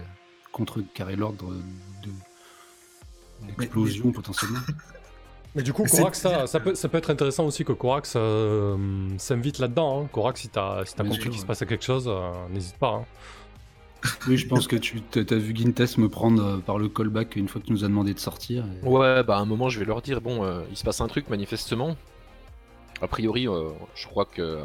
contrecarrer 0.53 1.16
l'ordre 1.18 1.53
de 1.53 2.09
l'explosion 3.47 4.11
potentiellement. 4.14 4.59
Mais 5.56 5.62
du 5.62 5.72
coup, 5.74 5.84
Corax, 5.86 6.20
ça, 6.20 6.47
ça, 6.47 6.60
peut, 6.60 6.74
ça 6.74 6.89
peut 6.89 6.97
être 6.97 7.12
intéressant 7.12 7.45
aussi 7.45 7.64
que 7.64 7.74
Corax 7.74 8.14
euh, 8.16 8.76
s'invite 9.20 9.60
là-dedans. 9.60 10.01
Hein. 10.04 10.10
Corax, 10.12 10.41
si 10.41 10.49
t'as 10.49 10.84
si 10.86 10.95
t'as 10.95 11.04
Bien 11.04 11.12
compris 11.14 11.30
qu'il 11.30 11.39
se 11.39 11.45
passait 11.45 11.66
quelque 11.68 11.84
chose, 11.86 12.06
euh, 12.08 12.32
n'hésite 12.49 12.78
pas. 12.78 12.89
hein. 13.01 13.06
Oui, 14.28 14.36
je 14.38 14.47
pense 14.47 14.68
que 14.68 14.76
tu 14.76 15.01
as 15.16 15.36
vu 15.38 15.56
Gintas 15.56 15.95
me 15.97 16.10
prendre 16.10 16.43
euh, 16.43 16.58
par 16.58 16.78
le 16.80 16.89
callback 16.89 17.36
une 17.36 17.47
fois 17.47 17.62
que 17.62 17.68
tu 17.68 17.72
nous 17.74 17.86
as 17.86 17.88
demandé 17.88 18.14
de 18.14 18.20
sortir. 18.20 18.66
et- 18.84 18.86
Ouais, 18.88 19.24
bah 19.24 19.38
à 19.38 19.39
un 19.39 19.45
moment, 19.45 19.70
je 19.70 19.80
vais 19.80 19.86
leur 19.86 20.01
dire 20.01 20.22
bon, 20.22 20.43
euh, 20.43 20.62
il 20.72 20.76
se 20.76 20.84
passe 20.84 20.99
un 21.01 21.08
truc 21.08 21.30
manifestement. 21.30 21.95
A 23.01 23.08
priori, 23.08 23.47
euh, 23.47 23.70
je 23.95 24.08
crois 24.08 24.26
que 24.26 24.41
euh, 24.41 24.64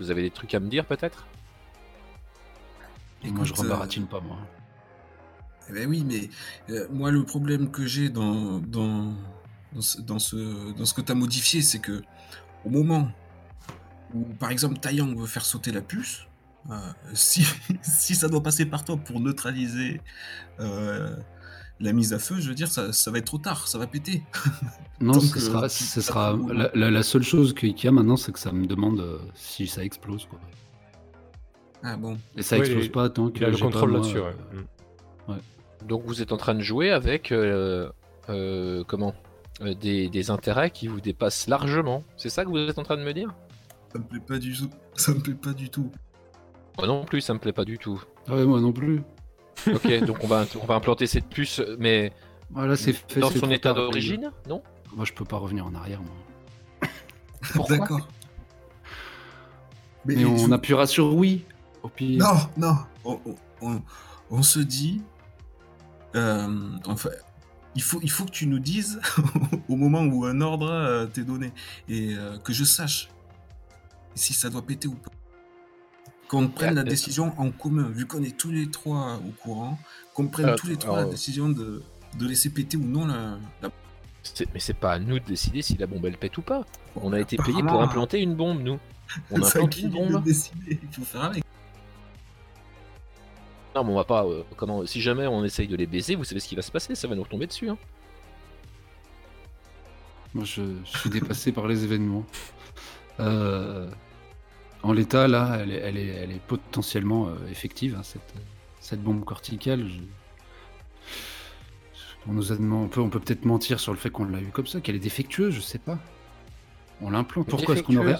vous 0.00 0.10
avez 0.10 0.22
des 0.22 0.30
trucs 0.30 0.52
à 0.54 0.60
me 0.60 0.68
dire 0.68 0.84
peut-être? 0.84 1.26
et 3.24 3.30
moi, 3.30 3.44
je 3.44 3.52
Écoute, 3.52 3.64
rebaratine 3.64 4.06
pas, 4.06 4.20
moi. 4.20 4.36
Eh 5.70 5.72
ben 5.72 5.88
oui, 5.88 6.04
mais 6.06 6.28
euh, 6.74 6.86
moi, 6.92 7.10
le 7.10 7.24
problème 7.24 7.70
que 7.70 7.86
j'ai 7.86 8.10
dans, 8.10 8.58
dans, 8.58 9.12
dans, 9.74 9.80
ce, 9.80 10.00
dans, 10.00 10.18
ce, 10.18 10.72
dans 10.76 10.84
ce 10.84 10.94
que 10.94 11.00
tu 11.00 11.12
as 11.12 11.14
modifié, 11.14 11.62
c'est 11.62 11.78
que 11.80 12.02
au 12.64 12.70
moment 12.70 13.10
où, 14.14 14.22
par 14.38 14.50
exemple, 14.50 14.78
Taiyang 14.78 15.14
veut 15.16 15.26
faire 15.26 15.44
sauter 15.44 15.72
la 15.72 15.80
puce, 15.82 16.26
euh, 16.70 16.74
si, 17.12 17.44
si 17.82 18.14
ça 18.14 18.28
doit 18.28 18.42
passer 18.42 18.66
par 18.66 18.84
toi 18.84 18.96
pour 18.96 19.20
neutraliser 19.20 20.00
euh, 20.60 21.14
la 21.80 21.92
mise 21.92 22.12
à 22.12 22.18
feu, 22.18 22.36
je 22.38 22.48
veux 22.48 22.54
dire, 22.54 22.68
ça, 22.68 22.92
ça 22.92 23.10
va 23.10 23.18
être 23.18 23.26
trop 23.26 23.38
tard, 23.38 23.66
ça 23.68 23.78
va 23.78 23.86
péter. 23.86 24.22
Non, 25.00 25.12
Tant 25.14 25.20
ce 25.20 25.32
que 25.32 25.40
sera, 26.00 26.36
la, 26.52 26.70
la- 26.74 26.90
la 26.90 27.02
seule 27.02 27.24
chose 27.24 27.52
qu'il 27.54 27.76
y 27.78 27.86
a 27.88 27.90
maintenant, 27.90 28.16
c'est 28.16 28.30
que 28.32 28.38
ça 28.38 28.52
me 28.52 28.66
demande 28.66 29.00
euh, 29.00 29.18
si 29.34 29.66
ça 29.66 29.82
explose. 29.84 30.26
Quoi. 30.26 30.38
Ah 31.82 31.96
bon. 31.96 32.16
Et 32.36 32.42
ça 32.42 32.56
Oui, 32.56 32.62
explose 32.62 32.88
pas 32.90 33.10
tant 33.10 33.28
que 33.30 33.38
Il 33.38 33.44
a 33.44 33.50
le 33.50 33.58
contrôle 33.58 33.92
là-dessus. 33.92 34.18
euh, 34.18 34.30
ouais. 35.28 35.34
Mm. 35.34 35.86
Donc 35.86 36.02
vous 36.06 36.22
êtes 36.22 36.32
en 36.32 36.36
train 36.38 36.54
de 36.54 36.62
jouer 36.62 36.90
avec 36.92 37.30
euh, 37.32 37.90
euh, 38.30 38.84
comment? 38.86 39.12
Euh, 39.12 39.23
des, 39.60 40.08
des 40.08 40.30
intérêts 40.30 40.70
qui 40.70 40.88
vous 40.88 41.00
dépassent 41.00 41.46
largement. 41.48 42.02
C'est 42.16 42.28
ça 42.30 42.44
que 42.44 42.50
vous 42.50 42.58
êtes 42.58 42.78
en 42.78 42.82
train 42.82 42.96
de 42.96 43.02
me 43.04 43.12
dire? 43.12 43.34
Ça 43.92 43.98
me 43.98 44.04
plaît 44.04 44.20
pas 44.20 44.38
du 44.38 44.52
tout. 44.56 44.70
Ça 44.96 45.12
me 45.12 45.20
plaît 45.20 45.34
pas 45.34 45.52
du 45.52 45.70
tout. 45.70 45.90
Moi 46.78 46.86
non 46.88 47.04
plus, 47.04 47.20
ça 47.20 47.34
me 47.34 47.38
plaît 47.38 47.52
pas 47.52 47.64
du 47.64 47.78
tout. 47.78 48.02
Ah 48.28 48.34
ouais, 48.34 48.44
moi 48.44 48.60
non 48.60 48.72
plus. 48.72 49.02
Ok, 49.72 49.86
donc 50.06 50.18
on 50.24 50.26
va, 50.26 50.44
on 50.60 50.66
va 50.66 50.74
implanter 50.74 51.06
cette 51.06 51.28
puce, 51.28 51.62
mais 51.78 52.12
Voilà, 52.50 52.74
c'est 52.76 52.92
fait. 52.92 53.20
dans 53.20 53.30
son 53.30 53.50
état 53.50 53.72
d'origine, 53.72 54.32
non? 54.48 54.62
Moi, 54.96 55.04
je 55.04 55.12
peux 55.12 55.24
pas 55.24 55.36
revenir 55.36 55.66
en 55.66 55.74
arrière. 55.74 56.00
Moi. 56.02 56.90
Pourquoi? 57.54 57.76
D'accord. 57.78 58.08
Mais 60.04 60.24
on 60.24 60.36
tu- 60.46 60.52
appuiera 60.52 60.86
sur 60.86 61.14
oui. 61.14 61.44
Au 61.82 61.88
pire. 61.88 62.18
Non, 62.24 62.36
non. 62.56 62.76
On, 63.04 63.20
on- 63.26 63.36
on- 63.70 63.82
on 64.30 64.42
se 64.42 64.58
dit. 64.60 65.02
euh, 66.16 66.48
enfin, 66.86 67.10
il 67.74 67.82
faut, 67.82 68.00
il 68.02 68.10
faut 68.10 68.24
que 68.24 68.30
tu 68.30 68.46
nous 68.46 68.58
dises 68.58 69.00
au 69.68 69.76
moment 69.76 70.02
où 70.02 70.24
un 70.24 70.40
ordre 70.40 70.70
euh, 70.70 71.06
t'est 71.06 71.24
donné 71.24 71.52
et 71.88 72.14
euh, 72.14 72.38
que 72.38 72.52
je 72.52 72.64
sache 72.64 73.08
si 74.14 74.32
ça 74.32 74.50
doit 74.50 74.62
péter 74.62 74.88
ou 74.88 74.94
pas. 74.94 75.10
Qu'on 76.28 76.48
prenne 76.48 76.74
la 76.74 76.84
décision 76.84 77.34
en 77.38 77.50
commun, 77.50 77.88
vu 77.90 78.06
qu'on 78.06 78.22
est 78.22 78.36
tous 78.36 78.50
les 78.50 78.70
trois 78.70 79.16
au 79.16 79.30
courant, 79.42 79.78
qu'on 80.14 80.28
prenne 80.28 80.50
Euh, 80.50 80.56
tous 80.56 80.68
les 80.68 80.76
trois 80.76 80.98
la 81.02 81.04
décision 81.04 81.48
de, 81.48 81.82
de 82.18 82.26
laisser 82.26 82.50
péter 82.50 82.76
ou 82.76 82.84
non 82.84 83.06
la. 83.06 83.38
la... 83.62 83.70
Mais 84.54 84.60
c'est 84.60 84.74
pas 84.74 84.92
à 84.92 84.98
nous 84.98 85.18
de 85.18 85.24
décider 85.24 85.60
si 85.60 85.76
la 85.76 85.86
bombe 85.86 86.06
elle 86.06 86.16
pète 86.16 86.38
ou 86.38 86.42
pas. 86.42 86.64
On 86.96 87.12
a 87.12 87.20
été 87.20 87.36
payé 87.36 87.62
pour 87.62 87.82
implanter 87.82 88.20
une 88.20 88.34
bombe, 88.34 88.62
nous. 88.62 88.78
On 89.30 89.40
qui 89.68 89.82
une 89.82 89.90
bombe. 89.90 90.22
il 90.26 90.78
faut 90.92 91.02
faire 91.02 91.24
avec. 91.24 91.44
Non, 93.74 93.82
mais 93.84 93.90
on 93.92 93.96
va 93.96 94.04
pas. 94.04 94.24
euh, 94.24 94.42
comment 94.56 94.86
Si 94.86 95.00
jamais 95.00 95.26
on 95.26 95.44
essaye 95.44 95.66
de 95.68 95.76
les 95.76 95.86
baiser, 95.86 96.14
vous 96.14 96.24
savez 96.24 96.40
ce 96.40 96.48
qui 96.48 96.54
va 96.56 96.62
se 96.62 96.70
passer 96.70 96.94
Ça 96.94 97.08
va 97.08 97.14
nous 97.14 97.22
retomber 97.24 97.46
dessus. 97.46 97.68
Hein. 97.68 97.78
Moi, 100.34 100.44
je, 100.44 100.62
je 100.84 100.98
suis 100.98 101.10
dépassé 101.10 101.52
par 101.52 101.66
les 101.68 101.84
événements. 101.84 102.24
Euh, 103.20 103.88
en 104.82 104.92
l'état, 104.92 105.28
là, 105.28 105.58
elle 105.60 105.70
est, 105.72 105.76
elle 105.78 105.96
est, 105.96 106.06
elle 106.08 106.30
est 106.32 106.40
potentiellement 106.40 107.28
euh, 107.28 107.34
effective, 107.50 107.96
hein, 107.98 108.02
cette, 108.02 108.34
cette 108.80 109.02
bombe 109.02 109.24
corticale. 109.24 109.86
Je- 109.88 109.98
On, 112.26 112.32
nous 112.32 112.52
a 112.52 112.56
demandé- 112.56 112.84
on 112.86 112.88
peut 112.88 113.00
on 113.02 113.10
peut 113.10 113.20
peut-être 113.20 113.44
mentir 113.44 113.78
sur 113.80 113.92
le 113.92 113.98
fait 113.98 114.10
qu'on 114.10 114.24
l'a 114.24 114.40
eu 114.40 114.46
comme 114.46 114.66
ça, 114.66 114.80
qu'elle 114.80 114.96
est 114.96 114.98
défectueuse, 115.00 115.54
je 115.54 115.60
sais 115.60 115.78
pas. 115.78 115.98
On 117.02 117.10
l'implante. 117.10 117.46
Pourquoi 117.48 117.74
est-ce 117.74 117.82
qu'on 117.82 117.96
aurait... 117.96 118.16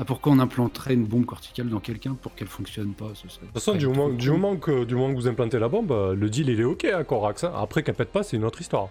Ah, 0.00 0.04
pourquoi 0.04 0.30
on 0.32 0.38
implanterait 0.38 0.94
une 0.94 1.06
bombe 1.06 1.26
corticale 1.26 1.68
dans 1.68 1.80
quelqu'un 1.80 2.14
pour 2.14 2.34
qu'elle 2.36 2.46
fonctionne 2.46 2.94
pas 2.94 3.10
ce 3.14 3.28
serait- 3.28 3.40
De 3.42 3.46
toute 3.46 3.54
façon, 3.54 3.74
du 3.74 3.86
moment, 3.88 4.08
du, 4.10 4.16
que, 4.60 4.84
du 4.84 4.94
moment 4.94 5.10
que 5.12 5.18
vous 5.18 5.26
implantez 5.26 5.58
la 5.58 5.68
bombe, 5.68 5.90
euh, 5.90 6.14
le 6.14 6.30
deal 6.30 6.48
il 6.50 6.60
est 6.60 6.64
ok 6.64 6.84
à 6.84 7.02
Corax. 7.02 7.42
hein. 7.44 7.52
Après 7.56 7.82
qu'elle 7.82 7.96
pète 7.96 8.12
pas, 8.12 8.22
c'est 8.22 8.36
une 8.36 8.44
autre 8.44 8.60
histoire. 8.60 8.88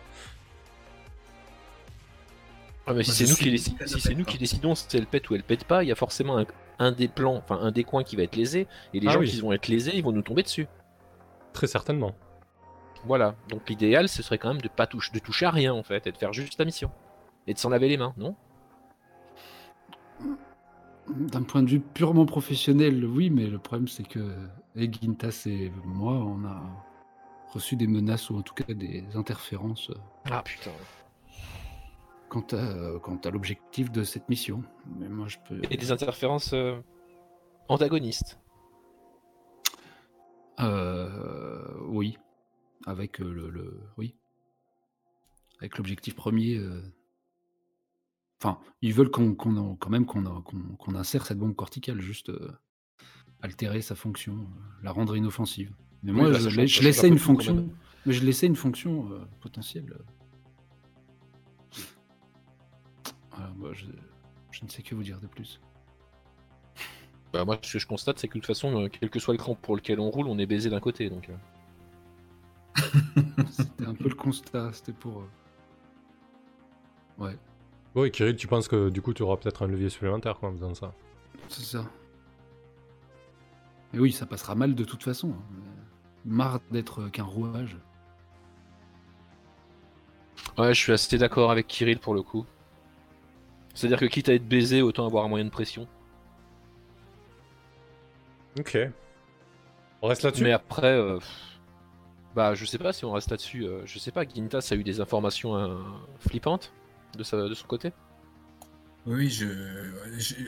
Ah, 2.85 2.93
mais 2.93 3.03
si 3.03 3.11
c'est 3.11 3.25
nous, 3.27 3.35
qui, 3.35 3.49
elle 3.49 3.59
si 3.59 3.75
c'est 3.99 4.09
pète 4.09 4.17
nous 4.17 4.25
qui 4.25 4.37
décidons 4.37 4.73
si 4.75 4.85
elle 4.95 5.07
pète 5.07 5.29
ou 5.29 5.35
elle 5.35 5.43
pète 5.43 5.65
pas, 5.65 5.83
il 5.83 5.87
y 5.87 5.91
a 5.91 5.95
forcément 5.95 6.37
un, 6.39 6.45
un 6.79 6.91
des 6.91 7.07
plans, 7.07 7.35
enfin 7.35 7.59
un 7.61 7.71
des 7.71 7.83
coins 7.83 8.03
qui 8.03 8.15
va 8.15 8.23
être 8.23 8.35
lésé, 8.35 8.67
et 8.93 8.99
les 8.99 9.07
Ah 9.07 9.11
gens 9.11 9.19
oui. 9.19 9.29
qui 9.29 9.39
vont 9.41 9.51
être 9.51 9.67
lésés, 9.67 9.91
ils 9.95 10.03
vont 10.03 10.11
nous 10.13 10.21
tomber 10.21 10.43
dessus. 10.43 10.67
Très 11.53 11.67
certainement. 11.67 12.15
Voilà. 13.05 13.35
Donc 13.49 13.69
l'idéal, 13.69 14.07
ce 14.09 14.23
serait 14.23 14.37
quand 14.37 14.49
même 14.49 14.61
de 14.61 14.67
pas 14.69 14.87
toucher, 14.87 15.11
de 15.13 15.19
toucher 15.19 15.45
à 15.45 15.51
rien 15.51 15.73
en 15.73 15.83
fait, 15.83 16.05
et 16.07 16.11
de 16.11 16.17
faire 16.17 16.31
juste 16.33 16.57
la 16.59 16.65
mission, 16.65 16.89
et 17.45 17.53
de 17.53 17.59
s'en 17.59 17.69
laver 17.69 17.89
les 17.89 17.97
mains, 17.97 18.13
non? 18.17 18.35
D'un 21.09 21.43
point 21.43 21.63
de 21.63 21.69
vue 21.69 21.79
purement 21.79 22.25
professionnel, 22.25 23.05
oui, 23.05 23.29
mais 23.29 23.47
le 23.47 23.59
problème 23.59 23.87
c'est 23.87 24.07
que 24.07 24.35
et 24.75 24.91
Gintas 24.91 25.43
et 25.47 25.71
moi, 25.85 26.13
on 26.13 26.43
a 26.45 26.61
reçu 27.53 27.75
des 27.75 27.87
menaces 27.87 28.29
ou 28.29 28.37
en 28.37 28.41
tout 28.41 28.53
cas 28.53 28.71
des 28.73 29.03
interférences 29.15 29.89
euh, 29.89 29.95
Ah 30.29 30.41
putain. 30.43 30.71
quant 32.29 32.45
à, 32.51 32.99
quant 32.99 33.15
à 33.23 33.29
l'objectif 33.29 33.91
de 33.91 34.03
cette 34.03 34.27
mission. 34.29 34.63
Mais 34.99 35.07
moi, 35.07 35.27
je 35.27 35.37
peux. 35.47 35.61
Et 35.71 35.77
des 35.77 35.91
interférences 35.91 36.51
euh, 36.53 36.77
antagonistes. 37.69 38.37
Euh, 40.59 41.73
oui, 41.87 42.17
avec 42.85 43.21
euh, 43.21 43.31
le, 43.31 43.49
le- 43.49 43.79
oui, 43.97 44.15
avec 45.59 45.77
l'objectif 45.77 46.15
premier. 46.15 46.57
euh, 46.57 46.81
Enfin, 48.41 48.59
ils 48.81 48.93
veulent 48.93 49.09
qu'on, 49.09 49.33
quand 49.33 49.89
même 49.89 50.05
qu'on, 50.05 50.95
insère 50.95 51.25
cette 51.25 51.39
bombe 51.39 51.55
corticale, 51.55 51.99
juste 52.01 52.29
euh, 52.29 52.51
altérer 53.41 53.81
sa 53.81 53.95
fonction, 53.95 54.33
euh, 54.33 54.83
la 54.83 54.91
rendre 54.91 55.17
inoffensive. 55.17 55.73
Mais 56.03 56.11
Oui, 56.11 56.21
moi, 56.21 56.31
bah, 56.31 56.37
je, 56.39 56.81
laissais 56.81 57.07
une 57.07 57.17
fonction, 57.17 57.69
mais 58.05 58.13
je 58.13 58.23
laissais 58.23 58.45
une 58.45 58.55
fonction 58.55 59.11
euh, 59.11 59.25
potentielle. 59.39 59.97
Voilà, 63.31 63.51
moi, 63.55 63.73
je, 63.73 63.87
je 64.51 64.63
ne 64.63 64.69
sais 64.69 64.83
que 64.83 64.93
vous 64.93 65.03
dire 65.03 65.19
de 65.19 65.27
plus. 65.27 65.59
Bah, 67.33 67.43
moi, 67.43 67.57
ce 67.61 67.73
que 67.73 67.79
je 67.79 67.87
constate, 67.87 68.19
c'est 68.19 68.27
que 68.27 68.35
de 68.35 68.39
toute 68.39 68.47
façon, 68.47 68.87
quel 68.87 69.09
que 69.09 69.19
soit 69.19 69.33
le 69.33 69.39
cran 69.39 69.55
pour 69.55 69.75
lequel 69.75 69.99
on 69.99 70.11
roule, 70.11 70.27
on 70.27 70.37
est 70.37 70.45
baisé 70.45 70.69
d'un 70.69 70.79
côté. 70.79 71.09
Donc. 71.09 71.27
C'était 73.49 73.85
un 73.85 73.95
peu 73.95 74.09
le 74.09 74.15
constat, 74.15 74.71
c'était 74.73 74.93
pour. 74.93 75.23
Ouais. 77.17 77.35
Oui, 77.95 78.11
Kirill, 78.11 78.35
tu 78.35 78.47
penses 78.47 78.67
que 78.67 78.89
du 78.89 79.01
coup 79.01 79.13
tu 79.13 79.23
auras 79.23 79.37
peut-être 79.37 79.63
un 79.63 79.67
levier 79.67 79.89
supplémentaire 79.89 80.37
quoi, 80.37 80.49
en 80.49 80.53
faisant 80.53 80.73
ça 80.75 80.93
C'est 81.49 81.63
ça. 81.63 81.85
Mais 83.93 83.99
oui, 83.99 84.11
ça 84.11 84.25
passera 84.25 84.53
mal 84.55 84.75
de 84.75 84.83
toute 84.83 85.03
façon. 85.03 85.29
hein. 85.31 85.71
Marre 86.25 86.59
d'être 86.71 87.07
qu'un 87.09 87.23
rouage. 87.23 87.77
Ouais, 90.57 90.73
je 90.73 90.79
suis 90.79 90.91
assez 90.91 91.17
d'accord 91.17 91.51
avec 91.51 91.67
Kirill 91.67 91.99
pour 91.99 92.13
le 92.13 92.21
coup. 92.21 92.45
C'est-à-dire 93.73 93.99
que 93.99 94.05
quitte 94.05 94.27
à 94.29 94.33
être 94.33 94.47
baisé, 94.47 94.81
autant 94.81 95.05
avoir 95.05 95.23
un 95.23 95.27
moyen 95.29 95.45
de 95.45 95.49
pression. 95.51 95.87
Ok. 98.59 98.77
On 100.01 100.07
reste 100.07 100.23
là-dessus? 100.23 100.43
Mais 100.43 100.51
après, 100.51 100.93
euh, 100.97 101.19
bah, 102.35 102.55
je 102.55 102.65
sais 102.65 102.77
pas 102.79 102.91
si 102.91 103.05
on 103.05 103.11
reste 103.11 103.29
là-dessus. 103.31 103.65
euh, 103.65 103.81
je 103.85 103.99
sais 103.99 104.11
pas, 104.11 104.27
Gintas 104.27 104.67
a 104.71 104.75
eu 104.75 104.83
des 104.83 104.99
informations 104.99 105.55
euh, 105.55 105.77
flippantes 106.19 106.73
de, 107.15 107.23
sa, 107.23 107.37
de 107.37 107.53
son 107.53 107.67
côté. 107.67 107.91
Oui, 109.05 109.29
je, 109.29 109.45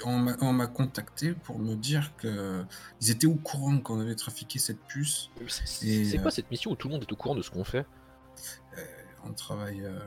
on 0.05 0.17
m'a- 0.19 0.35
on 0.41 0.51
m'a 0.51 0.67
contacté 0.67 1.31
pour 1.31 1.59
me 1.59 1.75
dire 1.75 2.11
que 2.17 2.63
ils 3.01 3.09
étaient 3.11 3.27
au 3.27 3.35
courant 3.35 3.77
qu'on 3.79 4.01
avait 4.01 4.15
trafiqué 4.15 4.59
cette 4.59 4.81
puce. 4.87 5.29
C'est 5.47 5.65
c'est 6.05 6.17
euh, 6.17 6.21
quoi 6.21 6.29
cette 6.31 6.51
mission 6.51 6.71
où 6.71 6.75
tout 6.75 6.89
le 6.89 6.93
monde 6.95 7.03
est 7.03 7.11
au 7.11 7.15
courant 7.15 7.35
de 7.35 7.41
ce 7.41 7.49
qu'on 7.51 7.63
fait? 7.63 7.85
On 9.25 9.31
travaille. 9.33 9.81
euh, 9.85 9.99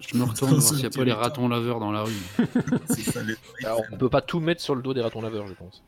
Je 0.00 0.16
me 0.16 0.22
retourne 0.24 0.50
Dans 0.52 0.58
voir 0.58 0.68
s'il 0.68 0.78
n'y 0.78 0.86
a 0.86 0.90
pas 0.90 1.04
les 1.04 1.12
ratons 1.12 1.48
laveurs 1.48 1.78
dans 1.80 1.92
la 1.92 2.02
rue. 2.04 2.12
c'est 2.86 3.02
ça, 3.02 3.22
les- 3.22 3.36
Alors, 3.64 3.82
on 3.92 3.96
peut 3.98 4.08
pas 4.10 4.22
tout 4.22 4.40
mettre 4.40 4.62
sur 4.62 4.74
le 4.74 4.80
dos 4.82 4.94
des 4.94 5.00
ratons 5.02 5.20
laveurs, 5.22 5.46
je 5.46 5.54
pense. 5.54 5.82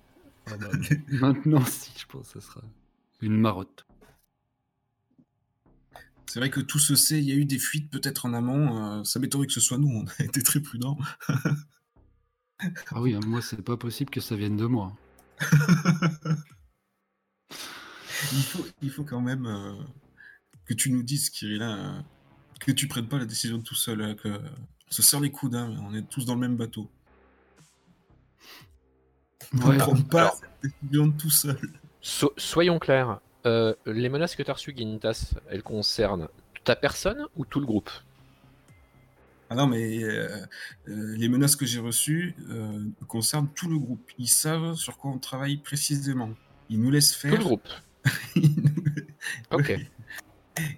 Maintenant, 1.08 1.64
si, 1.64 1.92
je 1.96 2.06
pense 2.06 2.32
que 2.32 2.40
ce 2.40 2.46
sera 2.46 2.60
une 3.20 3.36
marotte. 3.38 3.84
C'est 6.32 6.38
vrai 6.38 6.48
que 6.48 6.60
tout 6.60 6.78
se 6.78 6.94
sait, 6.94 7.18
il 7.18 7.24
y 7.24 7.32
a 7.32 7.34
eu 7.34 7.44
des 7.44 7.58
fuites 7.58 7.90
peut-être 7.90 8.24
en 8.24 8.34
amont. 8.34 9.00
euh, 9.00 9.02
ça 9.02 9.18
m'étonnerait 9.18 9.48
que 9.48 9.52
ce 9.52 9.58
soit 9.60 9.78
nous, 9.78 9.88
on 9.92 10.06
a 10.06 10.24
été 10.24 10.42
très 10.44 10.60
prudents. 10.60 10.96
Ah 12.92 13.00
oui, 13.00 13.14
hein, 13.14 13.20
moi, 13.26 13.42
c'est 13.42 13.62
pas 13.62 13.76
possible 13.76 14.10
que 14.10 14.20
ça 14.20 14.36
vienne 14.36 14.56
de 14.56 14.66
moi. 14.66 14.96
il, 18.32 18.42
faut, 18.44 18.64
il 18.80 18.90
faut 18.90 19.02
quand 19.02 19.20
même 19.20 19.46
euh, 19.46 19.74
que 20.66 20.74
tu 20.74 20.92
nous 20.92 21.02
dises, 21.02 21.30
Kirill, 21.30 21.62
hein, 21.62 22.04
que 22.60 22.70
tu 22.70 22.86
prennes 22.86 23.08
pas 23.08 23.18
la 23.18 23.24
décision 23.26 23.60
tout 23.60 23.74
seul, 23.74 24.00
hein, 24.02 24.14
que 24.14 24.28
on 24.28 24.92
se 24.92 25.02
serre 25.02 25.18
les 25.20 25.32
coudes, 25.32 25.56
hein, 25.56 25.74
on 25.82 25.94
est 25.94 26.08
tous 26.08 26.26
dans 26.26 26.34
le 26.34 26.40
même 26.40 26.56
bateau. 26.56 26.88
On 29.54 29.58
Ouais. 29.68 29.74
ne 29.74 29.80
prend 29.80 30.00
pas 30.02 30.20
Alors- 30.20 30.36
cette 30.62 30.72
décision 30.82 31.10
tout 31.10 31.30
seul. 31.30 31.58
So- 32.00 32.32
soyons 32.36 32.78
clairs, 32.78 33.20
euh, 33.46 33.74
les 33.86 34.08
menaces 34.08 34.36
que 34.36 34.42
tu 34.42 34.50
as 34.50 34.54
reçues, 34.54 34.74
Gintas, 34.76 35.34
elles 35.50 35.62
concernent 35.62 36.28
ta 36.64 36.76
personne 36.76 37.26
ou 37.36 37.44
tout 37.44 37.60
le 37.60 37.66
groupe 37.66 37.90
Ah 39.48 39.54
non, 39.54 39.66
mais 39.66 40.02
euh, 40.02 40.28
euh, 40.88 41.16
les 41.16 41.28
menaces 41.28 41.56
que 41.56 41.64
j'ai 41.66 41.80
reçues 41.80 42.34
euh, 42.50 42.84
concernent 43.08 43.48
tout 43.54 43.68
le 43.68 43.78
groupe. 43.78 44.10
Ils 44.18 44.28
savent 44.28 44.74
sur 44.74 44.98
quoi 44.98 45.10
on 45.10 45.18
travaille 45.18 45.56
précisément. 45.56 46.30
Ils 46.68 46.80
nous 46.80 46.90
laissent 46.90 47.12
Tout 47.12 47.20
faire. 47.20 47.32
le 47.32 47.38
groupe. 47.38 47.68
Nous- 48.36 48.50
Ok. 49.52 49.78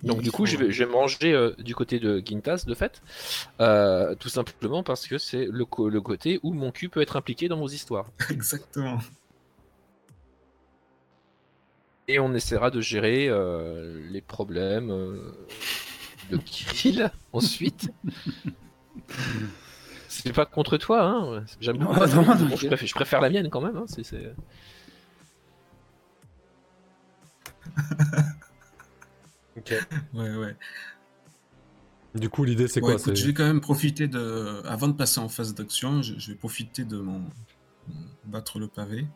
Donc 0.04 0.22
du 0.22 0.30
coup, 0.30 0.46
je 0.46 0.56
vais, 0.56 0.70
je 0.70 0.84
vais 0.84 0.90
manger 0.90 1.50
du 1.58 1.74
côté 1.74 1.98
de 1.98 2.22
Gintas, 2.24 2.64
de 2.66 2.74
fait, 2.74 3.02
tout 4.20 4.28
simplement 4.28 4.82
parce 4.84 5.06
que 5.08 5.18
c'est 5.18 5.46
le, 5.46 5.64
co- 5.64 5.88
le 5.88 6.00
côté 6.00 6.38
où 6.44 6.52
mon 6.52 6.70
cul 6.70 6.88
peut 6.88 7.00
être 7.00 7.16
impliqué 7.16 7.48
dans 7.48 7.58
vos 7.58 7.68
histoires. 7.68 8.06
Exactement. 8.30 8.98
Et 12.09 12.18
on 12.18 12.34
essaiera 12.34 12.70
de 12.70 12.80
gérer 12.80 13.28
euh, 13.28 14.00
les 14.11 14.20
problèmes 14.20 14.90
euh, 14.90 15.32
de 16.30 16.36
Kirill 16.36 17.11
ensuite. 17.32 17.90
C'est 20.09 20.32
pas 20.32 20.44
contre 20.46 20.76
toi, 20.78 21.03
hein. 21.05 21.44
J'aime 21.61 21.78
beaucoup 21.78 21.94
non, 21.94 22.07
je, 22.57 22.66
préfère, 22.66 22.86
je 22.88 22.94
préfère 22.94 23.20
la 23.20 23.30
mienne 23.30 23.48
quand 23.50 23.61
même. 23.61 23.76
Hein. 23.76 23.84
c'est- 23.86 24.03
c'est- 24.05 24.34
Ok. 29.57 29.74
Ouais, 30.14 30.34
ouais. 30.36 30.57
Du 32.14 32.28
coup, 32.28 32.44
l'idée, 32.44 32.68
c'est 32.68 32.80
quoi 32.80 32.92
écoute, 32.94 33.05
c'est- 33.05 33.16
je 33.16 33.26
vais 33.26 33.34
quand 33.34 33.44
même 33.46 33.61
profiter 33.61 34.07
de. 34.09 34.62
Avant 34.66 34.88
de 34.88 34.92
passer 34.94 35.20
en 35.20 35.28
phase 35.28 35.55
d'action, 35.55 36.03
je, 36.03 36.18
je 36.18 36.30
vais 36.32 36.36
profiter 36.36 36.84
de 36.84 36.98
mon 36.98 37.22
battre 38.24 38.59
le 38.59 38.68
pavé 38.68 39.07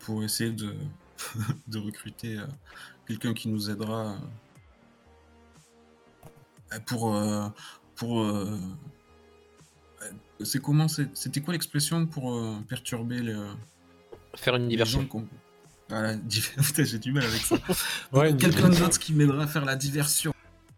pour 0.00 0.22
essayer 0.22 0.50
de, 0.52 0.74
de 1.68 1.78
recruter 1.78 2.38
euh, 2.38 2.46
quelqu'un 3.06 3.34
qui 3.34 3.48
nous 3.48 3.70
aidera 3.70 4.16
euh, 6.72 6.78
pour. 6.86 7.14
euh, 7.14 7.48
pour 7.96 8.20
euh, 8.22 8.58
euh, 10.02 10.10
c'est 10.44 10.60
comment 10.62 10.86
C'était 10.88 11.40
quoi 11.40 11.52
l'expression 11.52 12.06
pour 12.06 12.34
euh, 12.34 12.56
perturber 12.68 13.20
les, 13.20 13.36
Faire 14.36 14.56
une 14.56 14.68
diversion. 14.68 15.06
Voilà, 15.88 16.16
Putain, 16.62 16.84
j'ai 16.84 16.98
du 16.98 17.12
mal 17.12 17.24
avec 17.24 17.40
ça. 17.42 17.56
Ouais, 18.12 18.34
Quelqu'un 18.36 18.68
d'autre 18.68 18.98
qui 18.98 19.12
m'aidera 19.12 19.42
à 19.42 19.46
faire 19.46 19.64
la 19.64 19.76
diversion. 19.76 20.32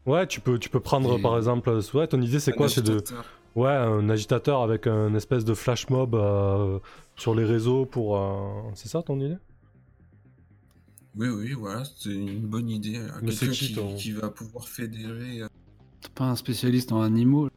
Ouais, 0.07 0.27
tu 0.27 0.41
peux, 0.41 0.59
tu 0.59 0.69
peux 0.69 0.81
prendre 0.81 1.19
Et- 1.19 1.23
par 1.23 1.37
exemple. 1.37 1.71
Ouais, 1.95 2.07
ton 2.09 2.21
idée, 2.21 2.41
c'est 2.41 2.53
quoi 2.53 2.69
C'est 2.69 2.83
de. 2.83 2.93
agitateur. 2.95 3.25
Ouais, 3.55 3.71
un 3.71 4.09
agitateur 4.09 4.63
avec 4.63 4.87
un 4.87 5.15
espèce 5.15 5.45
de 5.45 5.53
flash 5.55 5.89
mob 5.91 6.15
euh, 6.15 6.79
sur 7.17 7.35
les 7.35 7.45
réseaux 7.45 7.85
pour. 7.85 8.17
euh, 8.17 8.49
C'est 8.75 8.89
ça 8.89 9.03
ton 9.03 9.21
idée? 9.21 9.37
Oui, 11.17 11.29
oui, 11.29 11.53
voilà, 11.53 11.83
c'est 11.99 12.11
une 12.11 12.41
bonne 12.47 12.71
idée. 12.71 12.99
Mais 13.23 13.33
c'est 13.33 13.47
Quelqu'un 13.47 13.53
qui, 13.55 13.67
qui, 13.69 13.75
ton- 13.75 13.97
qui 13.97 14.13
va 14.13 14.31
pouvoir 14.31 14.67
fédérer. 14.69 15.43
euh, 15.43 15.49
T'es 16.01 16.09
pas 16.15 16.25
un 16.25 16.37
spécialiste 16.37 16.91
en 16.93 17.03
animaux 17.03 17.49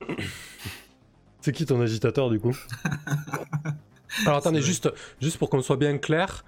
C'est 1.40 1.52
qui 1.52 1.64
ton 1.66 1.80
agitateur 1.80 2.28
du 2.30 2.38
coup? 2.40 2.56
Alors 4.26 4.38
attendez, 4.38 4.60
juste, 4.60 4.90
juste 5.20 5.38
pour 5.38 5.48
qu'on 5.50 5.62
soit 5.62 5.76
bien 5.76 5.96
clair. 5.98 6.44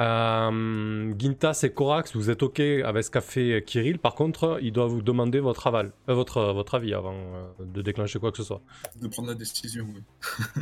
euh, 0.00 1.12
Gintas 1.18 1.60
et 1.64 1.72
Korax, 1.72 2.14
vous 2.16 2.30
êtes 2.30 2.42
ok 2.42 2.60
avec 2.60 3.04
ce 3.04 3.10
qu'a 3.10 3.20
fait 3.20 3.62
Kirill. 3.66 3.98
Par 3.98 4.14
contre, 4.14 4.58
il 4.62 4.72
doit 4.72 4.86
vous 4.86 5.02
demander 5.02 5.40
votre 5.40 5.66
aval, 5.66 5.92
euh, 6.08 6.14
votre, 6.14 6.52
votre 6.52 6.74
avis 6.74 6.92
avant 6.94 7.14
euh, 7.14 7.46
de 7.64 7.82
déclencher 7.82 8.18
quoi 8.18 8.30
que 8.30 8.36
ce 8.38 8.44
soit. 8.44 8.60
de 9.00 9.08
prendre 9.08 9.28
la 9.28 9.34
décision. 9.34 9.86
oui. 9.94 10.02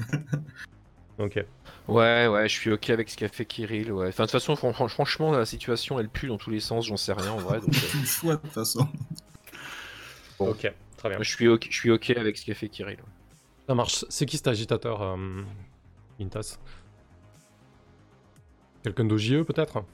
Ok. 1.19 1.45
Ouais, 1.89 2.27
ouais, 2.27 2.49
je 2.49 2.55
suis 2.55 2.73
ok 2.73 2.91
avec 2.91 3.11
ce 3.11 3.17
qu'a 3.17 3.29
fait 3.29 3.45
Kirill. 3.45 3.93
Ouais. 3.93 4.09
Enfin, 4.09 4.25
de 4.25 4.29
toute 4.29 4.33
façon, 4.41 4.57
fran- 4.57 4.73
fran- 4.73 4.89
franchement, 4.89 5.31
la 5.33 5.45
situation 5.45 5.99
elle 6.01 6.09
pue 6.09 6.27
dans 6.29 6.39
tous 6.39 6.51
les 6.51 6.61
sens, 6.61 6.87
j'en 6.87 6.97
sais 6.97 7.13
rien 7.13 7.31
en 7.33 7.39
vrai. 7.39 7.61
Donc, 7.61 7.71
euh, 7.75 8.05
choix, 8.05 8.37
de 8.37 8.41
toute 8.43 8.53
façon. 8.53 8.89
Bon. 10.39 10.51
Ok, 10.51 10.73
très 10.97 11.09
bien. 11.11 11.19
je 11.21 11.31
suis 11.31 11.49
ok, 11.49 11.67
je 11.71 11.75
suis 11.77 11.91
ok 11.91 12.11
avec 12.11 12.37
ce 12.39 12.45
qu'a 12.47 12.55
fait 12.55 12.69
Kirill. 12.69 12.99
Ça 13.69 13.75
marche. 13.75 14.05
C'est 14.09 14.27
qui 14.27 14.37
cet 14.37 14.49
agitateur, 14.49 15.03
euh, 15.03 15.43
Gintas 16.19 16.59
Quelqu'un 18.83 19.05
d'OJE 19.05 19.45
peut-être? 19.45 19.85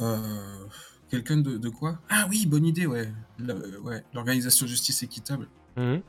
Euh, 0.00 0.66
Quelqu'un 1.10 1.38
de, 1.38 1.56
de 1.56 1.68
quoi? 1.70 1.98
Ah 2.10 2.26
oui, 2.28 2.44
bonne 2.46 2.66
idée, 2.66 2.86
ouais. 2.86 3.08
Euh, 3.40 3.78
ouais, 3.80 4.04
L'organisation 4.12 4.66
justice 4.66 5.02
équitable. 5.02 5.48
Mhm. 5.76 6.02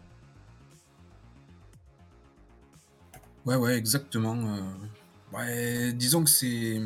Ouais, 3.45 3.55
ouais, 3.55 3.75
exactement. 3.77 4.35
euh, 4.35 4.61
Ouais, 5.33 5.93
disons 5.93 6.23
que 6.23 6.29
c'est. 6.29 6.81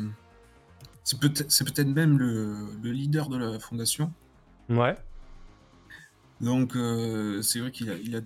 C'est 1.02 1.18
peut-être 1.18 1.50
c'est 1.50 1.64
peut-être 1.64 1.88
même 1.88 2.18
le, 2.18 2.68
le 2.82 2.90
leader 2.92 3.28
de 3.28 3.36
la 3.36 3.58
fondation. 3.58 4.12
Ouais. 4.68 4.96
Donc, 6.40 6.76
euh, 6.76 7.42
c'est 7.42 7.60
vrai 7.60 7.70
qu'il 7.70 7.90
a, 7.90 7.94
il 7.96 8.16
a 8.16 8.20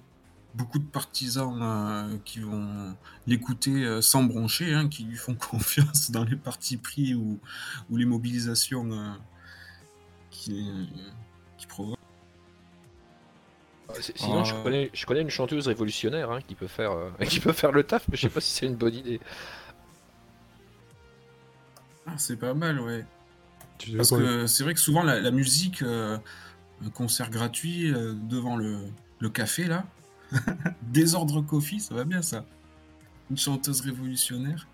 beaucoup 0.55 0.79
de 0.79 0.85
partisans 0.85 1.59
euh, 1.61 2.17
qui 2.25 2.41
vont 2.41 2.97
l'écouter 3.27 3.85
euh, 3.85 4.01
sans 4.01 4.25
broncher, 4.25 4.75
hein, 4.75 4.89
qui 4.89 5.05
lui 5.05 5.17
font 5.17 5.35
confiance 5.51 6.11
dans 6.11 6.25
les 6.25 6.37
partis 6.37 6.77
pris 6.77 7.15
ou, 7.15 7.39
ou 7.91 7.97
les 7.97 8.05
mobilisations 8.05 8.91
euh, 8.93 9.13
qui, 10.31 10.71
Sinon, 14.17 14.45
je, 14.45 14.55
Euh. 14.55 14.63
connais, 14.63 14.91
je 14.93 15.07
connais 15.07 15.23
une 15.23 15.31
chanteuse 15.31 15.67
révolutionnaire 15.69 16.31
hein, 16.31 16.41
qui, 16.47 16.55
peut 16.55 16.67
faire, 16.67 16.93
euh, 16.93 17.11
qui 17.29 17.41
peut 17.41 17.53
faire 17.53 17.73
le 17.73 17.83
taf, 17.85 18.07
mais 18.09 18.17
je 18.17 18.23
sais 18.23 18.29
pas 18.29 18.41
si 18.41 18.51
c'est 18.51 18.67
une 18.67 18.77
bonne 18.77 18.95
idée. 18.95 19.21
Ah, 22.07 22.15
c'est 22.17 22.37
pas 22.37 22.55
mal, 22.55 22.81
ouais. 22.81 23.05
Parce 23.97 24.11
que 24.11 24.47
c'est 24.47 24.65
vrai 24.65 24.75
que 24.75 24.81
souvent 24.81 25.03
la, 25.03 25.21
la 25.21 25.31
musique, 25.31 25.83
euh, 25.83 26.19
un 26.85 26.91
concert 26.91 27.31
gratuit 27.31 27.93
euh, 27.93 28.13
devant 28.15 28.57
le, 28.57 28.79
le 29.21 29.29
café, 29.29 29.65
là, 29.65 29.85
Désordre 30.83 31.41
Coffee, 31.43 31.81
ça 31.81 31.95
va 31.95 32.05
bien 32.05 32.23
ça. 32.23 32.45
Une 33.31 33.37
chanteuse 33.37 33.83
révolutionnaire. 33.83 34.67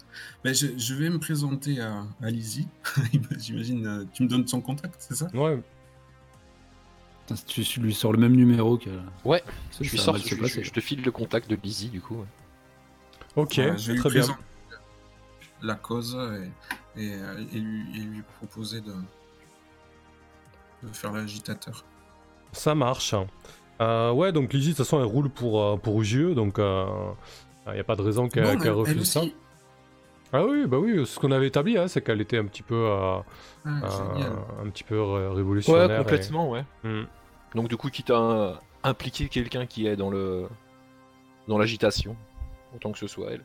Ben, 0.45 0.55
je, 0.55 0.69
je 0.79 0.95
vais 0.95 1.11
me 1.11 1.19
présenter 1.19 1.81
à, 1.81 2.05
à 2.23 2.31
Lizzie. 2.31 2.69
J'imagine, 3.39 3.87
euh, 3.87 4.05
tu 4.12 4.23
me 4.23 4.29
donnes 4.29 4.47
son 4.47 4.61
contact, 4.61 4.95
c'est 4.99 5.17
ça? 5.17 5.29
Ouais. 5.35 5.61
Tu 7.47 7.81
lui 7.81 7.95
sors 7.95 8.12
le 8.12 8.18
même 8.18 8.35
numéro 8.37 8.77
que. 8.77 8.91
Ouais, 9.25 9.43
Ça, 9.70 9.79
je, 9.83 9.97
mal 10.12 10.20
se 10.20 10.29
je, 10.29 10.45
je- 10.45 10.62
je 10.62 10.70
te 10.72 10.81
file 10.81 11.03
le 11.03 11.11
contact 11.11 11.49
de 11.49 11.57
Lizzie 11.62 11.89
du 11.89 12.01
coup. 12.01 12.16
ouais. 12.16 12.27
Ok, 13.37 13.55
je 13.77 13.93
lui 13.93 13.99
très 13.99 14.11
bien. 14.11 14.27
la 15.62 15.75
cause 15.75 16.16
et, 16.97 17.03
et, 17.03 17.14
euh, 17.14 17.45
et 17.53 17.59
lui, 17.59 17.87
et 17.97 18.01
lui 18.05 18.22
proposer 18.39 18.81
de, 18.83 18.93
de 20.83 20.89
faire 20.93 21.12
l'agitateur. 21.12 21.85
Ça 22.53 22.75
marche. 22.75 23.14
Euh, 23.81 24.12
ouais, 24.12 24.31
donc 24.33 24.53
Lizzie, 24.53 24.68
de 24.70 24.77
toute 24.77 24.85
façon, 24.85 24.99
elle 25.01 25.07
roule 25.07 25.31
pour, 25.31 25.61
euh, 25.62 25.77
pour 25.77 25.97
OJE, 25.97 26.35
donc 26.35 26.59
il 26.59 27.72
n'y 27.72 27.81
a 27.81 27.85
pas 27.85 27.97
de 27.97 28.03
raison 28.03 28.29
qu'elle 28.29 28.45
elle- 28.47 28.70
refuse 28.70 29.11
ça. 29.11 29.22
Ah 30.37 30.45
oui, 30.45 30.66
bah 30.66 30.78
oui, 30.80 31.07
ce 31.07 31.20
qu'on 31.20 31.30
avait 31.30 31.47
établi, 31.47 31.78
hein, 31.78 31.87
c'est 31.87 32.03
qu'elle 32.03 32.20
était 32.20 32.39
un 32.39 32.47
petit 32.47 32.64
peu, 32.64 32.74
euh, 32.74 33.20
Ah, 33.64 33.80
euh, 33.85 34.64
un 34.64 34.68
petit 34.70 34.82
peu 34.82 35.01
ré- 35.01 35.28
révolutionnaire. 35.28 35.87
Ouais, 35.89 35.95
et- 35.95 35.99
complètement, 35.99 36.51
ouais. 36.51 36.64
Hmm. 36.82 37.05
Donc 37.55 37.68
du 37.68 37.76
coup, 37.76 37.89
quitte 37.89 38.11
à 38.11 38.18
euh, 38.18 38.55
impliquer 38.82 39.28
quelqu'un 39.28 39.64
qui 39.66 39.87
est 39.87 39.95
dans 39.95 40.11
le 40.11 40.49
dans 41.47 41.57
l'agitation, 41.57 42.16
autant 42.74 42.91
que 42.91 42.99
ce 42.99 43.07
soit 43.07 43.30
elle. 43.30 43.45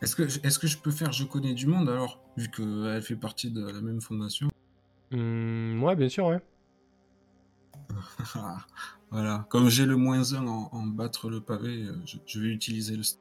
Est-ce 0.00 0.16
que, 0.16 0.22
est 0.22 0.58
que 0.58 0.66
je 0.66 0.78
peux 0.78 0.90
faire 0.90 1.12
Je 1.12 1.24
connais 1.24 1.52
du 1.52 1.66
monde 1.66 1.90
alors, 1.90 2.18
vu 2.38 2.48
qu'elle 2.50 3.02
fait 3.02 3.16
partie 3.16 3.50
de 3.50 3.66
la 3.70 3.82
même 3.82 4.00
fondation? 4.00 4.48
Hmm, 5.10 5.82
ouais, 5.82 5.94
bien 5.94 6.08
sûr, 6.08 6.24
ouais. 6.24 6.40
Voilà, 9.10 9.44
comme 9.50 9.68
j'ai 9.68 9.84
le 9.84 9.96
moins 9.96 10.32
1 10.32 10.46
en, 10.46 10.70
en 10.72 10.86
battre 10.86 11.28
le 11.28 11.42
pavé, 11.42 11.84
je, 12.06 12.16
je 12.24 12.40
vais 12.40 12.48
utiliser 12.48 12.96
le. 12.96 13.02
Ça 13.02 13.18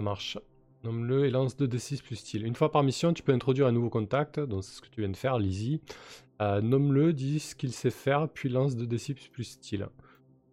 marche. 0.00 0.38
Nomme-le 0.86 1.26
et 1.26 1.30
lance 1.30 1.56
2d6 1.56 2.00
plus 2.00 2.14
style. 2.14 2.46
Une 2.46 2.54
fois 2.54 2.70
par 2.70 2.84
mission, 2.84 3.12
tu 3.12 3.24
peux 3.24 3.32
introduire 3.32 3.66
un 3.66 3.72
nouveau 3.72 3.90
contact, 3.90 4.38
donc 4.38 4.62
c'est 4.62 4.76
ce 4.76 4.80
que 4.80 4.86
tu 4.88 5.00
viens 5.00 5.10
de 5.10 5.16
faire, 5.16 5.36
Lizzie. 5.36 5.80
Euh, 6.40 6.60
Nomme-le, 6.60 7.12
dis 7.12 7.40
ce 7.40 7.56
qu'il 7.56 7.72
sait 7.72 7.90
faire, 7.90 8.28
puis 8.28 8.48
lance 8.48 8.76
2d6 8.76 9.30
plus 9.30 9.44
style. 9.44 9.88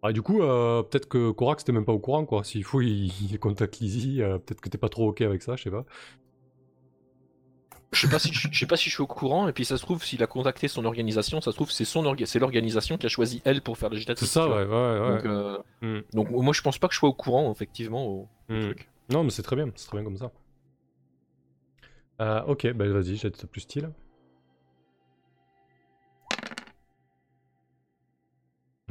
Ah, 0.01 0.11
du 0.11 0.23
coup, 0.23 0.41
euh, 0.41 0.81
peut-être 0.81 1.07
que 1.07 1.29
Korax 1.29 1.63
t'es 1.63 1.71
même 1.71 1.85
pas 1.85 1.93
au 1.93 1.99
courant, 1.99 2.25
quoi. 2.25 2.43
S'il 2.43 2.63
faut, 2.63 2.81
il, 2.81 3.11
il 3.31 3.39
contacte 3.39 3.79
Lizzie, 3.79 4.23
euh, 4.23 4.39
peut-être 4.39 4.59
que 4.59 4.69
t'es 4.69 4.79
pas 4.79 4.89
trop 4.89 5.09
ok 5.09 5.21
avec 5.21 5.43
ça, 5.43 5.55
je 5.55 5.63
sais 5.63 5.71
pas. 5.71 5.85
Je 7.91 7.99
sais 7.99 8.09
pas 8.09 8.17
si 8.17 8.33
je, 8.33 8.47
je 8.51 8.57
sais 8.57 8.65
pas 8.65 8.75
si 8.75 8.89
je 8.89 8.95
suis 8.95 9.03
au 9.03 9.07
courant 9.07 9.47
et 9.47 9.53
puis 9.53 9.65
ça 9.65 9.77
se 9.77 9.83
trouve 9.83 10.03
s'il 10.03 10.23
a 10.23 10.27
contacté 10.27 10.67
son 10.67 10.83
organisation, 10.83 11.41
ça 11.41 11.51
se 11.51 11.55
trouve 11.55 11.69
c'est 11.69 11.85
son 11.85 12.03
orga- 12.05 12.25
c'est 12.25 12.39
l'organisation 12.39 12.97
qui 12.97 13.05
a 13.05 13.09
choisi 13.09 13.43
elle 13.45 13.61
pour 13.61 13.77
faire 13.77 13.91
l'agitatrice. 13.91 14.27
C'est 14.27 14.33
ça, 14.33 14.49
ouais, 14.49 14.65
ouais, 14.65 14.99
ouais. 14.99 15.09
Donc, 15.09 15.25
euh, 15.25 15.57
Hmm, 15.83 15.99
donc, 16.11 16.31
moi 16.31 16.53
je 16.53 16.61
pense 16.63 16.79
pas 16.79 16.87
que 16.87 16.95
je 16.95 16.99
sois 16.99 17.09
au 17.09 17.13
courant 17.13 17.51
effectivement 17.51 18.07
au, 18.07 18.29
au 18.49 18.53
hmm. 18.53 18.61
truc. 18.61 18.89
Non, 19.09 19.23
mais 19.23 19.29
c'est 19.29 19.43
très 19.43 19.55
bien, 19.55 19.69
c'est 19.75 19.87
très 19.87 19.97
bien 19.97 20.05
comme 20.05 20.17
ça. 20.17 20.31
Euh, 22.21 22.41
ok, 22.43 22.71
bah 22.73 22.87
vas-y, 22.87 23.15
jette 23.17 23.45
plus 23.47 23.61
style. 23.61 23.89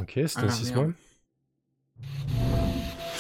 Ok, 0.01 0.13
c'est 0.27 0.39
un 0.39 0.47
Ah, 0.47 0.49
6 0.49 0.75
merde. 0.75 0.87
moins. 0.87 0.95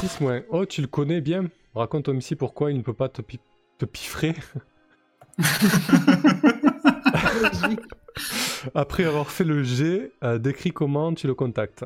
6 0.01 0.21
moins. 0.21 0.43
Oh, 0.51 0.67
tu 0.67 0.81
le 0.81 0.87
connais 0.89 1.21
bien 1.21 1.49
Raconte 1.75 2.09
au 2.09 2.13
MC 2.15 2.37
pourquoi 2.37 2.71
il 2.71 2.77
ne 2.79 2.83
peut 2.83 2.93
pas 2.95 3.09
te, 3.09 3.23
pi- 3.23 3.41
te 3.79 3.85
piffrer 3.87 4.35
Après 8.75 9.05
avoir 9.05 9.31
fait 9.31 9.45
le 9.45 9.63
G, 9.63 10.13
euh, 10.23 10.39
décris 10.39 10.73
comment 10.73 11.13
tu 11.15 11.27
le 11.27 11.35
contactes. 11.35 11.85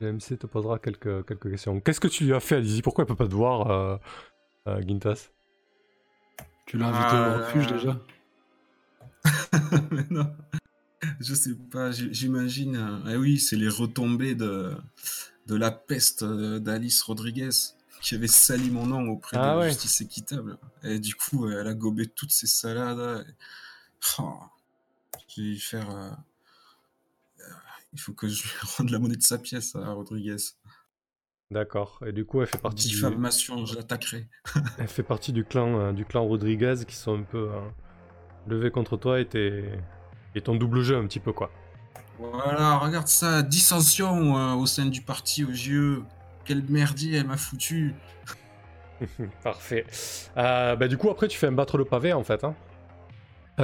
Le 0.00 0.12
MC 0.12 0.38
te 0.38 0.46
posera 0.46 0.78
quelques, 0.78 1.26
quelques 1.26 1.50
questions. 1.50 1.80
Qu'est-ce 1.80 2.00
que 2.00 2.08
tu 2.08 2.24
lui 2.24 2.34
as 2.34 2.40
fait, 2.40 2.56
Alizzy? 2.56 2.82
Pourquoi 2.82 3.02
elle 3.02 3.08
peut 3.08 3.16
pas 3.16 3.26
te 3.26 3.34
voir, 3.34 3.70
euh, 3.70 3.96
euh, 4.68 4.82
Gintas 4.86 5.28
Tu 6.66 6.78
l'as 6.78 6.86
invité 6.88 7.16
Ah, 7.16 7.34
au 7.34 7.38
refuge 7.38 7.66
là. 7.70 7.72
déjà 7.72 8.00
Mais 9.90 10.04
non. 10.10 10.34
Je 11.20 11.34
sais 11.34 11.54
pas, 11.54 11.90
j'imagine. 11.92 12.76
euh, 12.76 13.12
eh 13.12 13.16
oui, 13.16 13.38
c'est 13.38 13.56
les 13.56 13.68
retombées 13.68 14.34
de, 14.34 14.76
de 15.46 15.54
la 15.56 15.70
peste 15.70 16.22
euh, 16.22 16.58
d'Alice 16.58 17.02
Rodriguez 17.02 17.50
qui 18.00 18.14
avait 18.14 18.28
sali 18.28 18.70
mon 18.70 18.86
nom 18.86 19.08
auprès 19.08 19.36
Ah 19.40 19.54
de 19.54 19.60
ouais. 19.60 19.68
Justice 19.70 20.00
Équitable. 20.02 20.56
Et 20.84 20.98
du 21.00 21.14
coup, 21.14 21.48
elle 21.48 21.66
a 21.66 21.74
gobé 21.74 22.06
toutes 22.06 22.30
ces 22.32 22.46
salades. 22.46 23.26
et- 23.28 23.32
Oh, 24.18 24.38
je 25.28 25.42
vais 25.42 25.48
lui 25.48 25.58
faire. 25.60 25.90
euh, 25.90 26.10
euh, 27.40 27.44
Il 27.92 28.00
faut 28.00 28.12
que 28.12 28.28
je 28.28 28.42
lui 28.44 28.50
rende 28.76 28.90
la 28.90 28.98
monnaie 29.00 29.16
de 29.16 29.22
sa 29.22 29.38
pièce 29.38 29.74
à 29.76 29.90
Rodriguez. 29.90 30.36
D'accord. 31.50 32.00
Et 32.06 32.12
du 32.12 32.24
coup, 32.26 32.42
elle 32.42 32.46
fait 32.46 32.58
partie 32.58 32.88
du, 32.88 32.94
Diffamation, 32.94 33.64
je 33.64 33.74
l'attaquerai. 33.76 34.28
elle 34.78 34.88
fait 34.88 35.02
partie 35.02 35.32
du 35.32 35.44
clan, 35.44 35.78
euh, 35.80 35.92
du 35.92 36.04
clan 36.04 36.24
Rodriguez 36.26 36.74
qui 36.86 36.94
sont 36.94 37.18
un 37.18 37.22
peu 37.22 37.48
euh, 37.50 37.60
levés 38.46 38.70
contre 38.70 38.96
toi 38.98 39.18
et, 39.20 39.26
tes- 39.26 39.64
et 40.34 40.40
ton 40.42 40.56
double 40.56 40.82
jeu 40.82 40.96
un 40.96 41.06
petit 41.06 41.20
peu 41.20 41.32
quoi. 41.32 41.50
Voilà, 42.18 42.76
regarde 42.78 43.06
ça, 43.08 43.42
dissension 43.42 44.36
euh, 44.36 44.54
au 44.56 44.66
sein 44.66 44.86
du 44.86 45.00
parti 45.00 45.44
aux 45.44 45.48
yeux. 45.50 46.02
Quel 46.44 46.62
merdier 46.64 47.16
elle 47.16 47.26
m'a 47.26 47.36
foutu. 47.38 47.94
Parfait. 49.42 49.86
Bah, 50.34 50.88
du 50.88 50.96
coup, 50.98 51.08
après, 51.10 51.28
tu 51.28 51.38
fais 51.38 51.46
un 51.46 51.52
battre 51.52 51.78
le 51.78 51.84
pavé 51.84 52.12
en 52.12 52.24
fait. 52.24 52.44
hein. 52.44 52.54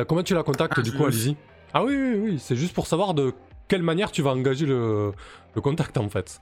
Comment 0.08 0.22
tu 0.22 0.34
la 0.34 0.42
contactes 0.42 0.78
Ah, 0.78 0.82
du 0.82 0.92
coup, 0.92 1.04
Alizzy? 1.04 1.36
Ah 1.72 1.84
oui, 1.84 1.94
oui, 1.96 2.18
oui. 2.22 2.38
C'est 2.38 2.56
juste 2.56 2.74
pour 2.74 2.86
savoir 2.86 3.14
de 3.14 3.32
quelle 3.68 3.82
manière 3.82 4.12
tu 4.12 4.22
vas 4.22 4.30
engager 4.30 4.66
le, 4.66 5.12
le 5.54 5.60
contact 5.60 5.96
en 5.96 6.08
fait. 6.08 6.40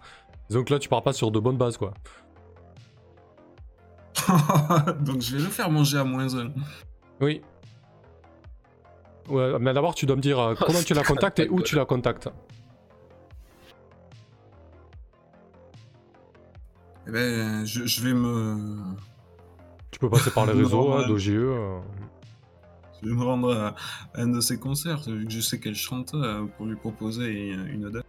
Donc 0.51 0.71
là, 0.71 0.79
tu 0.79 0.89
pars 0.89 1.03
pas 1.03 1.13
sur 1.13 1.31
de 1.31 1.39
bonnes 1.41 1.57
bases 1.57 1.77
quoi. 1.77 1.95
Donc 5.01 5.21
je 5.21 5.37
vais 5.37 5.43
le 5.43 5.49
faire 5.49 5.71
manger 5.71 5.99
à 5.99 6.05
moins 6.05 6.35
1. 6.35 6.53
Oui. 7.21 7.43
Ouais, 9.29 9.59
mais 9.61 9.73
d'abord, 9.73 9.95
tu 9.95 10.05
dois 10.07 10.17
me 10.17 10.21
dire 10.21 10.39
euh, 10.39 10.55
Oh, 10.61 10.65
comment 10.67 10.83
tu 10.83 10.95
la 10.95 11.03
contactes 11.05 11.39
et 11.39 11.49
où 11.49 11.61
tu 11.63 11.75
la 11.77 11.85
contactes. 11.85 12.29
Eh 17.07 17.11
ben, 17.11 17.65
je, 17.65 17.85
je 17.87 18.03
vais 18.03 18.15
me, 18.15 18.79
Tu 19.91 19.99
peux 19.99 20.09
passer 20.11 20.31
par 20.31 20.47
les 20.47 20.53
réseaux, 20.63 20.93
hein, 20.93 21.07
d'OGE. 21.09 21.31
euh. 21.31 21.81
je 23.03 23.09
vais 23.09 23.15
me 23.15 23.25
rendre 23.25 23.53
à, 23.57 23.75
un 24.15 24.29
de 24.29 24.41
ses 24.41 24.59
concerts, 24.59 25.01
vu 25.07 25.27
que 25.27 25.33
je 25.33 25.41
sais 25.41 25.59
qu'elle 25.59 25.75
chante, 25.75 26.15
euh, 26.15 26.45
pour 26.57 26.67
lui 26.67 26.77
proposer 26.77 27.51
une, 27.51 27.67
une 27.67 27.91
date. 27.91 28.07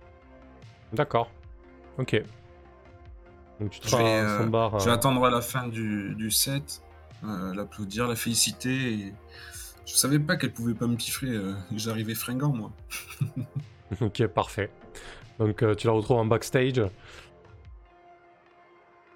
D'accord. 0.93 1.31
Ok. 1.97 2.21
Donc 3.59 3.69
tu 3.69 3.79
te 3.79 3.87
Je 3.87 3.95
vais, 3.95 4.03
euh, 4.03 4.45
bar. 4.45 4.79
Je 4.79 4.85
vais 4.85 4.91
euh, 4.91 4.95
attendre 4.95 5.23
à 5.25 5.29
la 5.29 5.41
fin 5.41 5.67
du, 5.67 6.15
du 6.15 6.31
set, 6.31 6.81
euh, 7.23 7.53
l'applaudir, 7.53 8.07
la 8.07 8.15
féliciter. 8.15 8.93
Et... 8.93 9.13
Je 9.85 9.93
savais 9.93 10.19
pas 10.19 10.37
qu'elle 10.37 10.53
pouvait 10.53 10.73
pas 10.73 10.87
me 10.87 10.95
piffrer, 10.95 11.27
euh, 11.27 11.53
j'arrivais 11.75 12.15
fringant 12.15 12.53
moi. 12.53 12.71
Ok, 14.01 14.25
parfait. 14.25 14.71
Donc 15.37 15.61
euh, 15.61 15.75
tu 15.75 15.85
la 15.85 15.93
retrouves 15.93 16.17
en 16.17 16.25
backstage. 16.25 16.79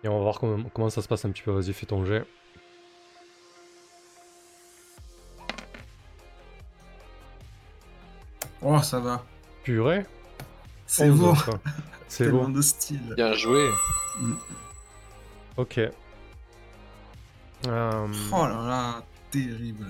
Et 0.03 0.07
on 0.07 0.17
va 0.17 0.23
voir 0.23 0.39
comment, 0.39 0.69
comment 0.71 0.89
ça 0.91 1.01
se 1.01 1.07
passe 1.07 1.25
un 1.25 1.31
petit 1.31 1.41
peu. 1.41 1.51
Vas-y, 1.51 1.73
fais 1.73 1.87
ton 1.87 2.05
jet. 2.05 2.23
Oh, 8.61 8.79
ça 8.83 8.99
va. 8.99 9.25
Purée. 9.63 10.05
C'est 10.85 11.09
11, 11.09 11.19
bon. 11.19 11.33
C'est 12.07 12.25
Tellement 12.25 12.43
bon. 12.45 12.49
de 12.49 12.61
style. 12.61 13.13
Bien 13.15 13.33
joué. 13.33 13.69
Ok. 15.57 15.79
Euh, 17.67 18.07
Oh 18.31 18.45
là 18.47 18.67
là, 18.67 19.03
terrible. 19.31 19.85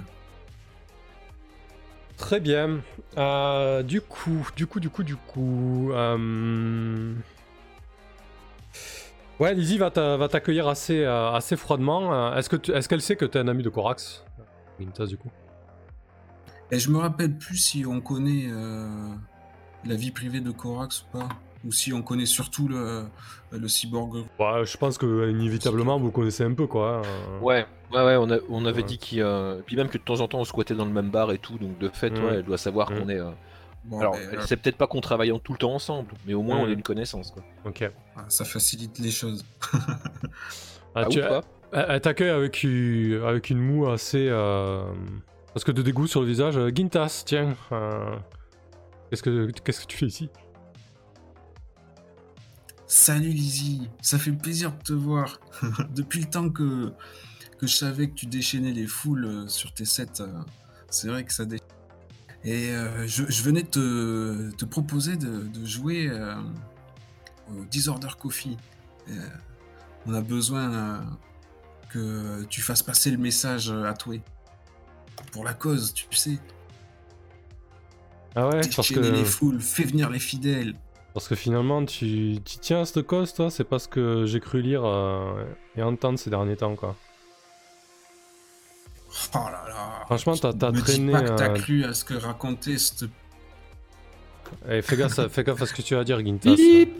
Très 2.17 2.39
bien. 2.39 2.79
Euh, 3.17 3.83
du 3.83 4.01
coup, 4.01 4.47
du 4.55 4.65
coup, 4.65 4.79
du 4.79 4.89
coup, 4.89 5.03
du 5.03 5.15
coup. 5.15 5.91
euh, 5.93 7.13
Ouais, 9.39 9.53
Lizzie 9.53 9.77
va 9.77 9.91
t'a- 9.91 10.17
va 10.17 10.27
t'accueillir 10.27 10.67
assez, 10.67 11.03
euh, 11.03 11.31
assez 11.31 11.55
froidement. 11.55 12.33
Est-ce 12.35 12.49
que 12.49 12.55
tu- 12.55 12.71
est-ce 12.71 12.89
qu'elle 12.89 13.03
sait 13.03 13.15
que 13.15 13.25
t'es 13.25 13.37
un 13.37 13.47
ami 13.47 13.61
de 13.61 13.69
Corax 13.69 14.23
Mintas, 14.79 15.05
du 15.05 15.17
coup? 15.17 15.29
Et 16.71 16.79
je 16.79 16.89
me 16.89 16.97
rappelle 16.97 17.37
plus 17.37 17.57
si 17.57 17.85
on 17.85 18.01
connaît 18.01 18.47
euh, 18.49 18.87
la 19.85 19.95
vie 19.95 20.09
privée 20.11 20.41
de 20.41 20.49
Corax 20.49 21.03
ou 21.03 21.17
pas. 21.19 21.29
Ou 21.65 21.71
si 21.71 21.91
on 21.93 22.01
connaît 22.01 22.25
surtout 22.27 22.67
le, 22.67 23.05
le 23.51 23.67
cyborg. 23.67 24.17
Ouais, 24.39 24.65
je 24.65 24.77
pense 24.77 24.97
que 24.97 25.29
inévitablement 25.31 25.97
vous 25.99 26.11
connaissez 26.11 26.43
un 26.43 26.53
peu, 26.53 26.67
quoi. 26.67 27.01
euh. 27.05 27.39
Ouais, 27.41 27.65
ouais, 27.91 28.03
ouais, 28.05 28.15
on, 28.15 28.29
a- 28.31 28.39
on 28.49 28.65
avait 28.65 28.81
Ouais. 28.81 28.87
dit 28.87 28.97
qu'il. 28.97 29.21
euh, 29.21 29.59
Puis 29.65 29.75
même 29.75 29.89
que 29.89 29.97
de 29.97 30.03
temps 30.03 30.19
en 30.21 30.27
temps 30.27 30.39
on 30.39 30.45
squattait 30.45 30.75
dans 30.75 30.85
le 30.85 30.91
même 30.91 31.09
bar 31.09 31.31
et 31.31 31.39
tout, 31.39 31.57
donc 31.57 31.77
de 31.79 31.89
fait, 31.89 32.11
Mm. 32.11 32.23
ouais, 32.25 32.33
elle 32.35 32.43
doit 32.43 32.57
savoir 32.57 32.91
Mm. 32.91 32.99
qu'on 32.99 33.09
est. 33.09 33.19
euh, 33.19 33.31
Bon, 33.85 34.01
Alors, 34.01 34.15
elle 34.17 34.39
euh, 34.39 34.41
sait 34.41 34.57
peut-être 34.57 34.75
pas 34.75 34.87
qu'on 34.87 34.99
travaille 34.99 35.31
en 35.31 35.39
tout 35.39 35.53
le 35.53 35.57
temps 35.59 35.73
ensemble, 35.73 36.09
mais 36.25 36.33
au 36.33 36.41
moins 36.43 36.57
Mm. 36.57 36.61
on 36.61 36.65
a 36.65 36.71
une 36.71 36.83
connaissance, 36.83 37.31
quoi. 37.31 37.43
Ok. 37.65 37.89
ça 38.27 38.43
facilite 38.45 38.99
les 38.99 39.11
choses. 39.11 39.45
Ah, 40.95 41.01
Ah, 41.03 41.05
tu- 41.05 41.19
ou 41.19 41.27
pas 41.27 41.41
elle 41.73 42.01
t'accueille 42.01 42.29
avec, 42.29 42.63
une- 42.63 43.21
avec 43.25 43.49
une 43.49 43.59
moue 43.59 43.87
assez. 43.87 44.27
euh, 44.29 44.83
Parce 45.53 45.63
que 45.63 45.71
de 45.71 45.81
dégoût 45.81 46.05
sur 46.07 46.21
le 46.21 46.27
visage. 46.27 46.57
Euh, 46.57 46.69
Gintas, 46.73 47.23
tiens. 47.25 47.55
euh, 47.71 48.15
Qu'est-ce 49.09 49.23
que 49.23 49.49
qu'est-ce 49.63 49.81
que 49.81 49.87
tu 49.87 49.97
fais 49.97 50.05
ici? 50.07 50.29
Salut 52.87 53.29
Lizzie, 53.31 53.89
ça 54.01 54.17
fait 54.17 54.31
plaisir 54.31 54.71
de 54.71 54.81
te 54.81 54.93
voir. 54.93 55.39
Depuis 55.93 56.21
le 56.21 56.29
temps 56.29 56.49
que, 56.49 56.93
que 57.59 57.67
je 57.67 57.75
savais 57.75 58.07
que 58.09 58.13
tu 58.13 58.27
déchaînais 58.27 58.71
les 58.71 58.87
foules 58.87 59.25
euh, 59.25 59.47
sur 59.47 59.73
tes 59.73 59.83
sets, 59.83 60.21
euh, 60.21 60.27
c'est 60.89 61.09
vrai 61.09 61.25
que 61.25 61.33
ça 61.33 61.43
déchaîne. 61.45 61.67
Et 62.45 62.69
euh, 62.69 63.05
je, 63.05 63.25
je 63.27 63.43
venais 63.43 63.63
te, 63.63 64.51
te 64.51 64.63
proposer 64.63 65.17
de, 65.17 65.47
de 65.47 65.65
jouer 65.65 66.07
euh, 66.09 66.35
au 67.51 67.65
Disorder 67.65 68.07
Coffee. 68.17 68.55
Euh, 69.09 69.13
on 70.05 70.13
a 70.13 70.21
besoin 70.21 71.05
que 71.89 72.45
tu 72.45 72.61
fasses 72.61 72.83
passer 72.83 73.11
le 73.11 73.17
message 73.17 73.69
à 73.69 73.93
toi. 73.93 74.15
Pour 75.33 75.43
la 75.43 75.53
cause, 75.53 75.93
tu 75.93 76.05
sais. 76.15 76.37
Ah 78.35 78.47
ouais, 78.47 78.61
parce 78.61 78.77
Déchaîner 78.77 79.11
les 79.11 79.23
que, 79.23 79.27
foules, 79.27 79.59
fais 79.59 79.83
venir 79.83 80.09
les 80.09 80.19
fidèles. 80.19 80.75
Parce 81.17 81.27
que 81.27 81.33
finalement 81.35 81.83
tu 81.83 82.37
tu 82.45 82.57
tiens 82.59 82.81
à 82.81 82.85
cette 82.85 83.01
cause, 83.07 83.33
toi. 83.33 83.49
C'est 83.49 83.63
pas 83.63 83.79
ce 83.79 83.87
que 83.87 84.25
j'ai 84.27 84.39
cru 84.39 84.61
lire 84.61 84.83
euh, 84.85 85.43
et 85.75 85.81
entendre 85.81 86.19
ces 86.19 86.29
derniers 86.29 86.55
temps, 86.55 86.75
quoi. 86.75 86.95
Oh 89.33 89.37
là 89.45 89.63
là. 89.67 90.03
Franchement, 90.05 90.35
t'as- 90.37 90.53
dis 90.71 90.81
traîné, 90.83 91.11
pas 91.11 91.21
que 91.23 91.35
t'as 91.35 91.49
euh, 91.49 91.53
cru 91.55 91.83
à 91.85 91.93
ce 91.95 92.05
que 92.05 92.13
racontait 92.13 92.77
cette 92.77 93.09
Eh, 94.69 94.81
fais, 94.83 94.95
gaffe, 94.95 95.17
à- 95.17 95.27
fais 95.35 95.43
gaffe 95.43 95.61
à 95.61 95.65
ce 95.65 95.73
que 95.73 95.81
tu 95.81 95.95
vas 95.95 96.03
dire, 96.03 96.19
Gintas. 96.23 96.53
Bip 96.55 96.93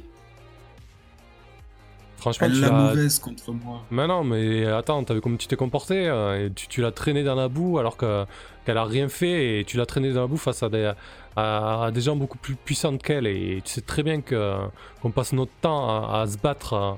Franchement, 2.17 2.47
Elle 2.47 2.53
tu 2.55 2.61
la 2.61 2.71
mauvaise 2.71 3.19
contre 3.19 3.51
moi. 3.51 3.83
Mais 3.91 4.07
non, 4.07 4.23
mais 4.23 4.65
attends, 4.65 5.03
t'as 5.03 5.13
vu 5.13 5.21
comment 5.21 5.37
tu 5.37 5.47
t'es 5.47 5.55
comporté 5.55 6.07
euh, 6.07 6.47
et 6.47 6.51
tu, 6.51 6.67
tu 6.67 6.81
l'as 6.81 6.91
traîné 6.91 7.23
dans 7.23 7.35
la 7.35 7.47
boue 7.47 7.77
alors 7.77 7.95
que- 7.95 8.25
qu'elle 8.65 8.77
a 8.77 8.83
rien 8.85 9.07
fait 9.07 9.59
et 9.59 9.65
tu 9.65 9.77
l'as 9.77 9.85
traîné 9.85 10.11
dans 10.11 10.21
la 10.21 10.27
boue 10.27 10.37
face 10.37 10.63
à 10.63 10.69
des, 10.69 10.91
à, 11.35 11.83
à 11.85 11.91
des 11.91 12.01
gens 12.01 12.15
beaucoup 12.15 12.39
plus 12.39 12.55
puissantes 12.55 13.01
qu'elle 13.03 13.27
et 13.27 13.61
tu 13.63 13.71
sais 13.71 13.81
très 13.81 14.01
bien 14.03 14.21
que 14.21 14.57
qu'on 15.01 15.11
passe 15.11 15.31
notre 15.33 15.51
temps 15.61 15.87
à, 16.11 16.21
à 16.21 16.27
se 16.27 16.37
battre 16.39 16.97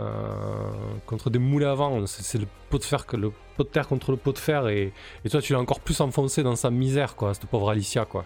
euh, 0.00 0.70
contre 1.06 1.30
des 1.30 1.38
moulets 1.38 1.64
à 1.66 1.74
vent. 1.74 2.06
C'est 2.06 2.22
c'est 2.22 2.38
le 2.38 2.46
pot 2.68 2.78
de 2.78 2.84
fer 2.84 3.06
que 3.06 3.16
le 3.16 3.30
pot 3.56 3.64
de 3.64 3.68
terre 3.68 3.88
contre 3.88 4.10
le 4.10 4.16
pot 4.18 4.32
de 4.32 4.38
fer 4.38 4.68
et, 4.68 4.92
et 5.24 5.28
toi 5.30 5.40
tu 5.40 5.54
l'as 5.54 5.60
encore 5.60 5.80
plus 5.80 5.98
enfoncé 6.02 6.42
dans 6.42 6.56
sa 6.56 6.70
misère 6.70 7.16
quoi, 7.16 7.32
cette 7.32 7.46
pauvre 7.46 7.70
Alicia 7.70 8.04
quoi. 8.04 8.24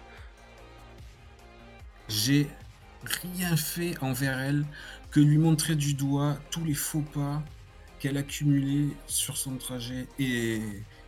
J'ai 2.09 2.47
rien 3.05 3.55
fait 3.55 3.95
envers 4.01 4.37
elle 4.39 4.65
que 5.13 5.19
lui 5.19 5.37
montrer 5.37 5.75
du 5.75 5.93
doigt 5.93 6.37
tous 6.49 6.65
les 6.65 6.73
faux 6.73 7.03
pas 7.13 7.43
qu'elle 7.99 8.17
accumulait 8.17 8.89
sur 9.07 9.37
son 9.37 9.55
trajet 9.57 10.07
et, 10.19 10.59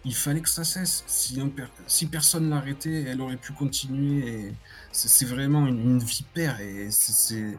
il 0.08 0.14
fallait 0.14 0.42
que 0.42 0.50
ça 0.50 0.64
cesse. 0.64 1.04
Si, 1.08 2.06
personne 2.06 2.52
l'arrêtait, 2.52 3.06
elle 3.08 3.22
aurait 3.22 3.38
pu 3.38 3.54
continuer. 3.54 4.54
C'est 4.92 5.26
vraiment 5.26 5.66
une, 5.66 5.98
vipère 5.98 6.62
et 6.62 6.92
c'est- 6.92 7.58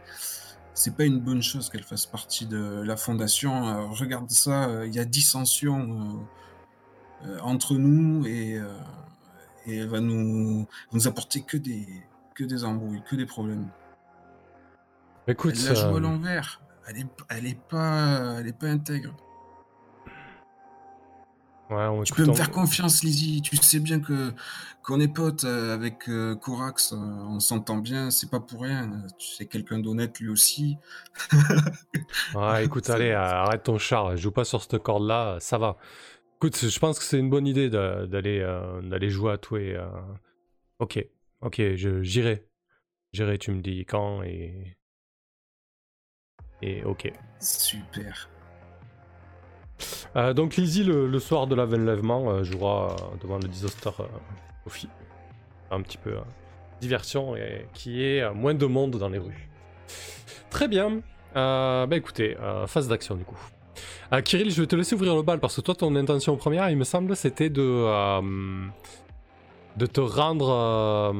c'est 0.74 0.94
pas 0.96 1.04
une 1.04 1.18
bonne 1.18 1.42
chose 1.42 1.68
qu'elle 1.70 1.82
fasse 1.82 2.06
partie 2.06 2.46
de 2.46 2.82
la 2.84 2.96
fondation. 2.96 3.66
Euh, 3.66 3.86
regarde 3.86 4.30
ça, 4.30 4.68
euh, 4.68 4.86
il 4.86 4.94
y 4.94 5.00
a 5.00 5.04
dissension 5.04 6.24
euh, 7.24 7.38
entre 7.42 7.74
nous 7.74 8.24
et, 8.26 8.60
et 9.66 9.76
elle 9.78 9.88
va 9.88 10.00
nous, 10.00 10.68
apporter 11.04 11.42
que 11.42 11.56
des 11.56 12.64
embrouilles, 12.64 13.02
que 13.08 13.16
des 13.16 13.26
problèmes. 13.26 13.68
Écoute, 15.28 15.54
Elle 15.58 15.64
la 15.64 15.74
joue 15.74 15.94
euh, 15.94 15.96
à 15.96 16.00
l'envers. 16.00 16.60
Elle 16.88 16.98
est, 16.98 17.06
elle 17.30 17.46
est 17.46 17.60
pas, 17.68 18.36
elle 18.38 18.46
est 18.46 18.56
pas 18.58 18.68
intègre. 18.68 19.14
ouais, 21.70 21.86
on- 21.86 22.02
Tu 22.04 22.12
peux 22.14 22.24
me 22.24 22.32
faire 22.34 22.50
confiance, 22.52 23.02
Lizzie. 23.02 23.42
Tu 23.42 23.56
sais 23.56 23.80
bien 23.80 23.98
que 24.00 24.32
qu'on 24.84 25.00
est 25.00 25.08
potes 25.12 25.42
euh, 25.44 25.74
avec 25.74 26.08
euh, 26.08 26.36
Corax. 26.36 26.92
euh, 26.92 26.96
on 26.96 27.40
s'entend 27.40 27.78
bien. 27.78 28.10
C'est 28.12 28.30
pas 28.30 28.38
pour 28.38 28.62
rien. 28.62 28.88
Tu 29.18 29.26
sais 29.34 29.46
quelqu'un 29.46 29.80
d'honnête 29.80 30.20
lui 30.20 30.28
aussi. 30.28 30.76
Ouais, 32.34 32.64
écoute, 32.64 32.84
C'est- 32.86 32.92
allez, 32.92 33.10
euh, 33.10 33.18
arrête 33.20 33.64
ton 33.64 33.78
char, 33.78 34.16
joue 34.16 34.30
pas 34.30 34.44
sur 34.44 34.62
cette 34.62 34.78
corde-là, 34.78 35.38
ça 35.40 35.58
va. 35.58 35.76
Écoute, 36.36 36.56
je 36.68 36.78
pense 36.78 36.98
que 36.98 37.04
c'est 37.04 37.18
une 37.18 37.30
bonne 37.30 37.46
idée 37.46 37.68
d'aller 37.70 38.40
euh, 38.40 38.80
d'aller 38.82 39.10
jouer 39.10 39.32
à 39.32 39.38
toi. 39.38 39.60
et, 39.60 39.74
euh, 39.74 39.86
Ok, 40.78 41.04
ok, 41.40 41.56
je- 41.74 42.02
j'irai. 42.02 42.46
J'irai, 43.12 43.38
tu 43.38 43.50
me 43.50 43.60
dis 43.62 43.84
quand 43.86 44.22
et. 44.22 44.76
Et 46.62 46.84
ok. 46.84 47.12
Super. 47.38 48.28
Euh, 50.16 50.32
donc 50.32 50.56
Lizzie, 50.56 50.84
le, 50.84 51.06
le 51.06 51.18
soir 51.18 51.46
de 51.46 51.54
l'avènement, 51.54 52.30
euh, 52.30 52.44
jouera 52.44 52.92
euh, 52.92 53.16
devant 53.22 53.38
le 53.38 53.48
Disaster 53.48 53.90
Coffee. 54.64 54.88
Un 55.70 55.82
petit 55.82 55.98
peu 55.98 56.14
diversion 56.80 57.36
et 57.36 57.66
qui 57.74 58.04
est 58.04 58.30
moins 58.32 58.54
de 58.54 58.66
monde 58.66 58.96
dans 58.96 59.08
les 59.08 59.18
rues. 59.18 59.48
Très 60.50 60.68
bien. 60.68 61.00
Bah 61.34 61.88
écoutez, 61.92 62.36
phase 62.66 62.88
d'action 62.88 63.16
du 63.16 63.24
coup. 63.24 63.38
Kirill, 64.24 64.50
je 64.50 64.60
vais 64.60 64.66
te 64.66 64.76
laisser 64.76 64.94
ouvrir 64.94 65.16
le 65.16 65.22
bal 65.22 65.40
parce 65.40 65.56
que 65.56 65.60
toi, 65.60 65.74
ton 65.74 65.94
intention 65.96 66.36
première, 66.36 66.70
il 66.70 66.76
me 66.76 66.84
semble, 66.84 67.16
c'était 67.16 67.50
de 67.50 67.84
de 69.76 69.86
te 69.86 70.00
rendre 70.00 70.48
euh, 70.50 71.12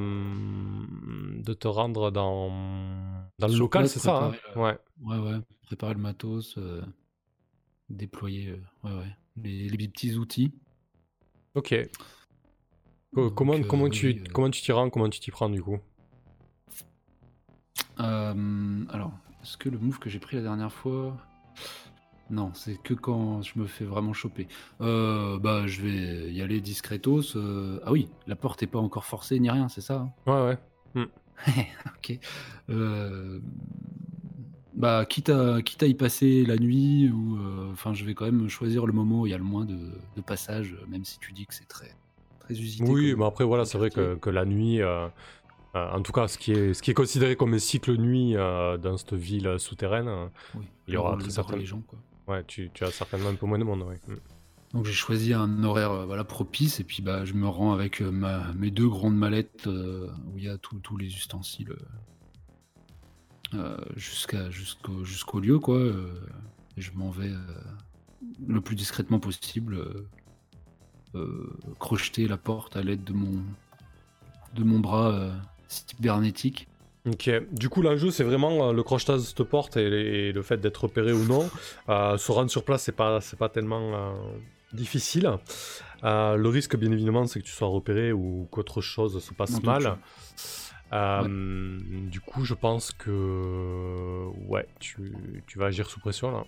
de 1.43 1.53
te 1.55 1.69
rendre 1.69 2.11
dans 2.11 2.51
dans 3.39 3.49
le 3.49 3.57
local, 3.57 3.89
c'est 3.89 3.99
ça 3.99 4.17
hein? 4.17 4.35
le- 4.55 4.61
Ouais. 4.61 4.79
Ouais, 5.03 5.19
ouais. 5.19 5.41
Préparer 5.67 5.95
le 5.95 6.01
matos, 6.01 6.57
euh, 6.59 6.83
déployer 7.91 8.51
euh, 8.51 8.59
ouais, 8.89 8.97
ouais. 8.99 9.17
Les, 9.37 9.69
les 9.69 9.89
petits 9.89 10.15
outils. 10.15 10.53
Ok. 11.55 11.75
Donc, 13.13 13.35
comment 13.35 13.55
euh, 13.55 13.63
comment 13.69 13.89
tu 13.91 14.09
euh. 14.09 14.25
comment 14.33 14.51
tu 14.51 14.63
t'y 14.63 14.73
rends, 14.73 14.91
comment 14.91 15.09
tu 15.11 15.21
t'y 15.21 15.31
prends 15.31 15.49
du 15.51 15.63
coup? 15.63 15.79
Euh, 18.01 18.85
alors, 18.91 19.13
est-ce 19.43 19.57
que 19.57 19.69
le 19.69 19.79
move 19.79 19.99
que 19.99 20.09
j'ai 20.11 20.19
pris 20.19 20.37
la 20.37 20.43
dernière 20.43 20.73
fois. 20.73 21.17
Non, 22.29 22.51
c'est 22.55 22.77
que 22.83 22.93
quand 22.95 23.43
je 23.43 23.59
me 23.59 23.67
fais 23.67 23.85
vraiment 23.85 24.13
choper. 24.13 24.49
Euh, 24.81 25.39
bah, 25.39 25.67
je 25.67 25.81
vais 25.83 26.33
y 26.33 26.43
aller 26.43 26.61
discretos. 26.61 27.37
euh, 27.37 27.79
Ah 27.85 27.93
oui, 27.93 28.09
la 28.27 28.35
porte 28.37 28.63
est 28.63 28.67
pas 28.67 28.81
encore 28.81 29.05
forcée 29.05 29.39
ni 29.39 29.49
rien, 29.51 29.69
c'est 29.69 29.81
ça 29.81 30.01
hein? 30.01 30.11
Ouais 30.27 30.47
ouais. 30.97 31.05
Ok. 31.97 32.19
Euh, 32.71 33.39
Bah, 34.75 35.07
quitte 35.07 35.31
à, 35.31 35.63
quitte 35.63 35.83
à 35.83 35.87
y 35.87 35.95
passer 35.95 36.45
la 36.45 36.57
nuit, 36.57 37.09
ou. 37.11 37.39
Enfin, 37.73 37.95
je 37.95 38.05
vais 38.05 38.15
quand 38.15 38.27
même 38.27 38.49
choisir 38.49 38.87
le 38.87 38.93
moment 38.93 39.23
où 39.23 39.27
il 39.27 39.31
y 39.31 39.35
a 39.35 39.39
le 39.39 39.45
moins 39.45 39.65
de, 39.65 39.77
de 40.17 40.21
passages, 40.21 40.77
même 40.89 41.05
si 41.05 41.19
tu 41.19 41.33
dis 41.33 41.47
que 41.47 41.55
c'est 41.55 41.69
très, 41.69 41.95
très 42.41 42.55
usité. 42.55 42.85
Oui, 42.91 43.15
mais 43.17 43.25
après 43.25 43.45
voilà, 43.45 43.65
c'est 43.65 43.79
vrai 43.79 43.89
que, 43.91 44.31
la 44.31 44.45
nuit, 44.45 44.83
euh, 44.83 45.09
en 45.75 46.03
tout 46.03 46.13
cas, 46.13 46.29
ce 46.29 46.37
qui 46.37 46.53
est 46.53 46.75
ce 46.75 46.83
qui 46.83 46.91
est 46.91 46.95
considéré 46.95 47.37
comme 47.37 47.55
un 47.55 47.59
cycle 47.59 47.97
nuit 47.97 48.37
euh, 48.37 48.77
dans 48.77 48.97
cette 48.99 49.15
ville 49.15 49.55
souterraine, 49.59 50.09
euh, 50.09 50.27
Oui, 50.55 50.67
il 50.89 50.95
y 50.95 50.97
aura 50.99 51.17
très 51.17 51.31
certainement- 51.31 51.61
les 51.61 51.67
gens, 51.67 51.81
quoi. 51.87 51.99
Ouais, 52.29 52.45
tu, 52.45 52.71
as 52.81 52.91
certainement 52.91 53.29
un 53.29 53.35
peu 53.35 53.47
moins 53.47 53.59
de 53.59 53.65
monde. 53.65 53.85
Mm. 54.09 54.15
Donc 54.73 54.85
j'ai 54.85 54.93
choisi 54.93 55.33
un 55.33 55.65
horaire 55.65 55.93
euh, 55.93 56.07
voilà, 56.07 56.25
propice 56.25 56.81
et 56.81 56.85
puis 56.85 57.03
bah, 57.03 57.25
je 57.25 57.35
me 57.35 57.47
rends 57.49 57.73
avec 57.73 58.03
euh, 58.03 58.11
ma, 58.11 58.53
mes 58.55 58.71
deux 58.71 58.89
grandes 58.89 59.17
mallettes 59.17 59.67
euh, 59.67 60.11
où 60.27 60.39
il 60.39 60.45
y 60.45 60.49
a 60.49 60.59
tous 60.59 60.97
les 60.97 61.07
ustensiles 61.07 61.75
jusqu'au 63.97 65.05
jusqu'au 65.05 65.41
lieu 65.41 65.59
quoi. 65.59 65.81
je 66.77 66.91
m'en 66.95 67.11
vais 67.11 67.31
le 68.47 68.61
plus 68.61 68.75
discrètement 68.75 69.21
possible 69.21 69.79
crocheter 71.79 72.29
la 72.29 72.37
porte 72.37 72.77
à 72.77 72.83
l'aide 72.83 73.05
de 73.05 73.15
mon 73.15 73.43
de 74.55 74.65
mon 74.65 74.81
bras 74.81 75.33
cybernétique. 75.69 76.69
Ok, 77.07 77.31
du 77.53 77.69
coup 77.69 77.83
l'enjeu 77.83 78.11
c'est 78.11 78.25
vraiment 78.25 78.69
euh, 78.69 78.73
le 78.73 78.83
crochetage 78.83 79.21
de 79.21 79.25
cette 79.27 79.43
porte 79.45 79.77
et, 79.77 79.89
les- 79.89 79.97
et 80.29 80.33
le 80.33 80.43
fait 80.43 80.57
d'être 80.57 80.85
repéré 80.85 81.13
ou 81.13 81.25
non. 81.25 81.49
Euh, 81.89 82.17
se 82.19 82.33
rendre 82.33 82.51
sur 82.51 82.65
place 82.65 82.83
c'est 82.83 82.97
pas, 82.97 83.21
c'est 83.21 83.39
pas 83.39 83.49
tellement 83.49 83.95
euh, 83.95 84.13
difficile. 84.73 85.31
Euh, 86.05 86.37
le 86.37 86.49
risque 86.49 86.77
bien 86.77 86.91
évidemment 86.91 87.27
c'est 87.27 87.41
que 87.41 87.45
tu 87.45 87.53
sois 87.53 87.69
repéré 87.69 88.13
ou 88.13 88.49
qu'autre 88.51 88.81
chose 88.81 89.23
se 89.23 89.33
passe 89.35 89.63
mal. 89.63 89.99
Euh, 90.93 91.79
Du 92.11 92.21
coup 92.21 92.45
je 92.45 92.55
pense 92.55 92.91
que 92.93 94.27
ouais 94.49 94.67
tu, 94.81 95.13
tu 95.47 95.59
vas 95.59 95.67
agir 95.67 95.89
sous 95.89 96.01
pression 96.01 96.31
là. 96.33 96.45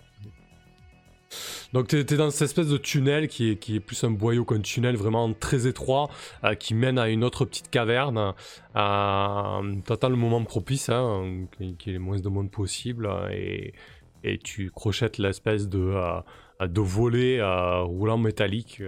Donc 1.73 1.87
t'es 1.87 1.99
es 1.99 2.17
dans 2.17 2.31
cette 2.31 2.43
espèce 2.43 2.67
de 2.67 2.77
tunnel 2.77 3.27
qui 3.27 3.51
est, 3.51 3.55
qui 3.57 3.75
est 3.75 3.79
plus 3.79 4.03
un 4.03 4.11
boyau 4.11 4.45
qu'un 4.45 4.61
tunnel 4.61 4.95
vraiment 4.95 5.31
très 5.33 5.67
étroit 5.67 6.09
euh, 6.43 6.55
qui 6.55 6.73
mène 6.73 6.97
à 6.97 7.09
une 7.09 7.23
autre 7.23 7.45
petite 7.45 7.69
caverne. 7.69 8.33
Euh, 8.75 9.75
T'attends 9.85 10.09
le 10.09 10.15
moment 10.15 10.43
propice, 10.43 10.89
hein, 10.89 11.45
qu'il 11.57 11.75
y 11.87 11.89
ait 11.89 11.93
le 11.93 11.99
moins 11.99 12.19
de 12.19 12.29
monde 12.29 12.51
possible 12.51 13.07
euh, 13.07 13.29
et, 14.23 14.37
tu 14.43 14.69
crochettes 14.69 15.17
l'espèce 15.17 15.69
de, 15.69 15.79
euh, 15.79 16.21
volet 16.75 17.39
roulant 17.83 18.17
métallique 18.17 18.81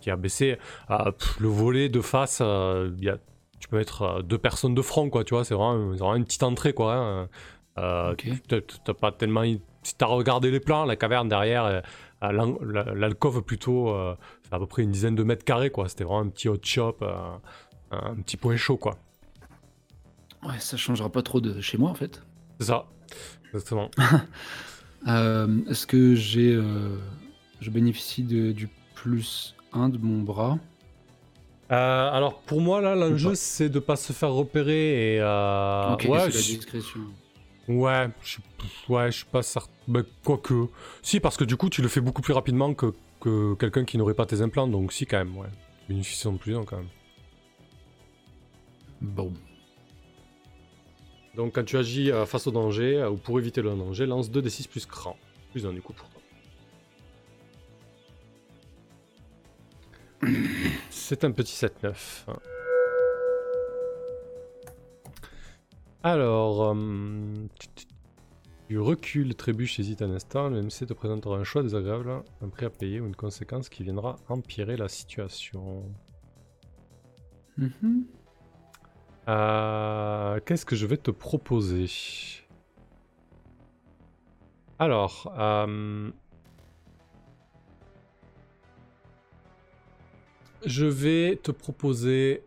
qui 0.00 0.10
a 0.10 0.16
baissé. 0.16 0.58
Le 0.88 1.48
volet 1.48 1.88
de 1.88 2.00
face, 2.00 2.42
y 3.00 3.10
tu 3.60 3.68
peux 3.68 3.76
mettre 3.76 4.22
deux 4.22 4.38
personnes 4.38 4.74
de 4.74 4.82
front, 4.82 5.10
quoi, 5.10 5.24
tu 5.24 5.34
vois, 5.34 5.44
c'est 5.44 5.54
vraiment, 5.54 5.92
c'est 5.92 5.98
vraiment 5.98 6.16
une 6.16 6.24
petite 6.24 6.42
entrée, 6.42 6.72
quoi. 6.72 6.94
hein. 6.94 7.28
Euh, 7.78 8.12
Ok. 8.12 8.26
t'as- 8.84 8.94
pas 8.94 9.12
tellement. 9.12 9.42
Si 9.82 9.94
t'as 9.96 10.06
regardé 10.06 10.50
les 10.50 10.60
plans, 10.60 10.84
la 10.84 10.96
caverne 10.96 11.28
derrière, 11.28 11.64
euh, 11.64 11.80
à 12.20 12.32
l'an- 12.32 12.58
la- 12.62 12.92
l'alcôve 12.94 13.42
plutôt, 13.42 13.90
euh, 13.90 14.14
fait 14.48 14.54
à 14.54 14.58
peu 14.58 14.66
près 14.66 14.82
une 14.82 14.90
dizaine 14.90 15.14
de 15.14 15.22
mètres 15.22 15.44
carrés, 15.44 15.70
quoi. 15.70 15.88
C'était 15.88 16.04
vraiment 16.04 16.20
un 16.20 16.28
petit 16.28 16.48
hot 16.48 16.58
shop, 16.62 16.96
un 17.90 18.14
petit 18.16 18.36
point 18.36 18.56
chaud, 18.56 18.76
quoi. 18.76 18.96
Ouais, 20.44 20.58
ça 20.58 20.76
changera 20.76 21.08
pas 21.10 21.22
trop 21.22 21.40
de 21.40 21.60
chez 21.60 21.78
moi 21.78 21.90
en 21.90 21.94
fait. 21.94 22.22
C'est 22.60 22.66
ça. 22.66 22.86
Exactement. 23.52 23.90
Euh, 25.06 25.46
Est-ce 25.70 25.86
que 25.86 26.16
j'ai 26.16 26.60
je 27.60 27.70
bénéficie 27.70 28.24
de- 28.24 28.50
du 28.50 28.68
plus 28.96 29.54
1 29.72 29.88
de 29.88 29.96
mon 29.98 30.22
bras? 30.22 30.58
Euh, 31.70 32.10
alors 32.10 32.40
pour 32.40 32.60
moi 32.60 32.80
là 32.80 32.96
l'enjeu 32.96 33.34
c'est 33.36 33.68
de 33.68 33.78
pas 33.78 33.94
se 33.94 34.12
faire 34.12 34.32
repérer 34.32 35.14
et 35.14 35.20
euh, 35.20 35.92
Ok, 35.92 36.06
ouais, 36.08 36.18
la 36.18 36.26
discrétion. 36.28 37.00
Ouais, 37.68 38.08
je 38.22 38.28
suis- 38.28 38.42
ouais, 38.88 39.10
je 39.10 39.16
suis 39.18 39.26
pas 39.26 39.42
certain. 39.42 39.70
Bah, 39.86 40.00
quoique, 40.24 40.68
si 41.02 41.20
parce 41.20 41.36
que 41.36 41.44
du 41.44 41.56
coup 41.56 41.68
tu 41.70 41.82
le 41.82 41.88
fais 41.88 42.00
beaucoup 42.00 42.22
plus 42.22 42.32
rapidement 42.34 42.74
que, 42.74 42.92
que 43.20 43.54
quelqu'un 43.54 43.84
qui 43.84 43.98
n'aurait 43.98 44.14
pas 44.14 44.26
tes 44.26 44.40
implants, 44.42 44.68
donc 44.68 44.92
si 44.92 45.06
quand 45.06 45.18
même, 45.18 45.36
ouais, 45.36 45.48
tu 45.86 45.92
bénéficies 45.92 46.30
de 46.30 46.36
plus 46.38 46.56
un 46.56 46.64
quand 46.64 46.76
même. 46.78 46.88
Bon. 49.00 49.32
Donc 51.36 51.54
quand 51.54 51.64
tu 51.64 51.76
agis 51.78 52.10
euh, 52.10 52.26
face 52.26 52.46
au 52.48 52.50
danger 52.50 52.96
euh, 52.98 53.10
ou 53.10 53.16
pour 53.16 53.38
éviter 53.38 53.62
le 53.62 53.70
danger, 53.70 54.06
lance 54.06 54.30
2 54.30 54.42
d 54.42 54.50
6 54.50 54.66
plus 54.66 54.86
cran, 54.86 55.16
plus 55.52 55.64
un 55.66 55.72
du 55.72 55.80
coup 55.80 55.92
pour 55.92 56.08
toi. 56.08 56.20
C'est 60.90 61.24
un 61.24 61.30
petit 61.30 61.54
7-9. 61.54 62.26
Alors, 66.10 66.70
euh, 66.74 66.74
tu- 67.58 68.78
recules, 68.78 69.34
trébuches, 69.34 69.78
hésite 69.78 70.00
un 70.00 70.10
instant. 70.10 70.48
Le 70.48 70.62
MC 70.62 70.86
te 70.86 70.94
présentera 70.94 71.36
un 71.36 71.44
choix 71.44 71.62
désagréable, 71.62 72.22
un 72.40 72.48
prix 72.48 72.64
à 72.64 72.70
payer 72.70 72.98
ou 72.98 73.06
une 73.06 73.14
conséquence 73.14 73.68
qui 73.68 73.82
viendra 73.82 74.16
empirer 74.30 74.78
la 74.78 74.88
situation. 74.88 75.84
Mhm. 77.58 78.06
Euh, 79.28 80.40
Qu'est-ce 80.46 80.64
que 80.64 80.76
je 80.76 80.86
vais 80.86 80.96
te 80.96 81.10
proposer? 81.10 81.84
Alors, 84.78 85.30
euh, 85.38 86.10
je 90.64 90.86
vais 90.86 91.36
te 91.36 91.50
proposer, 91.50 92.44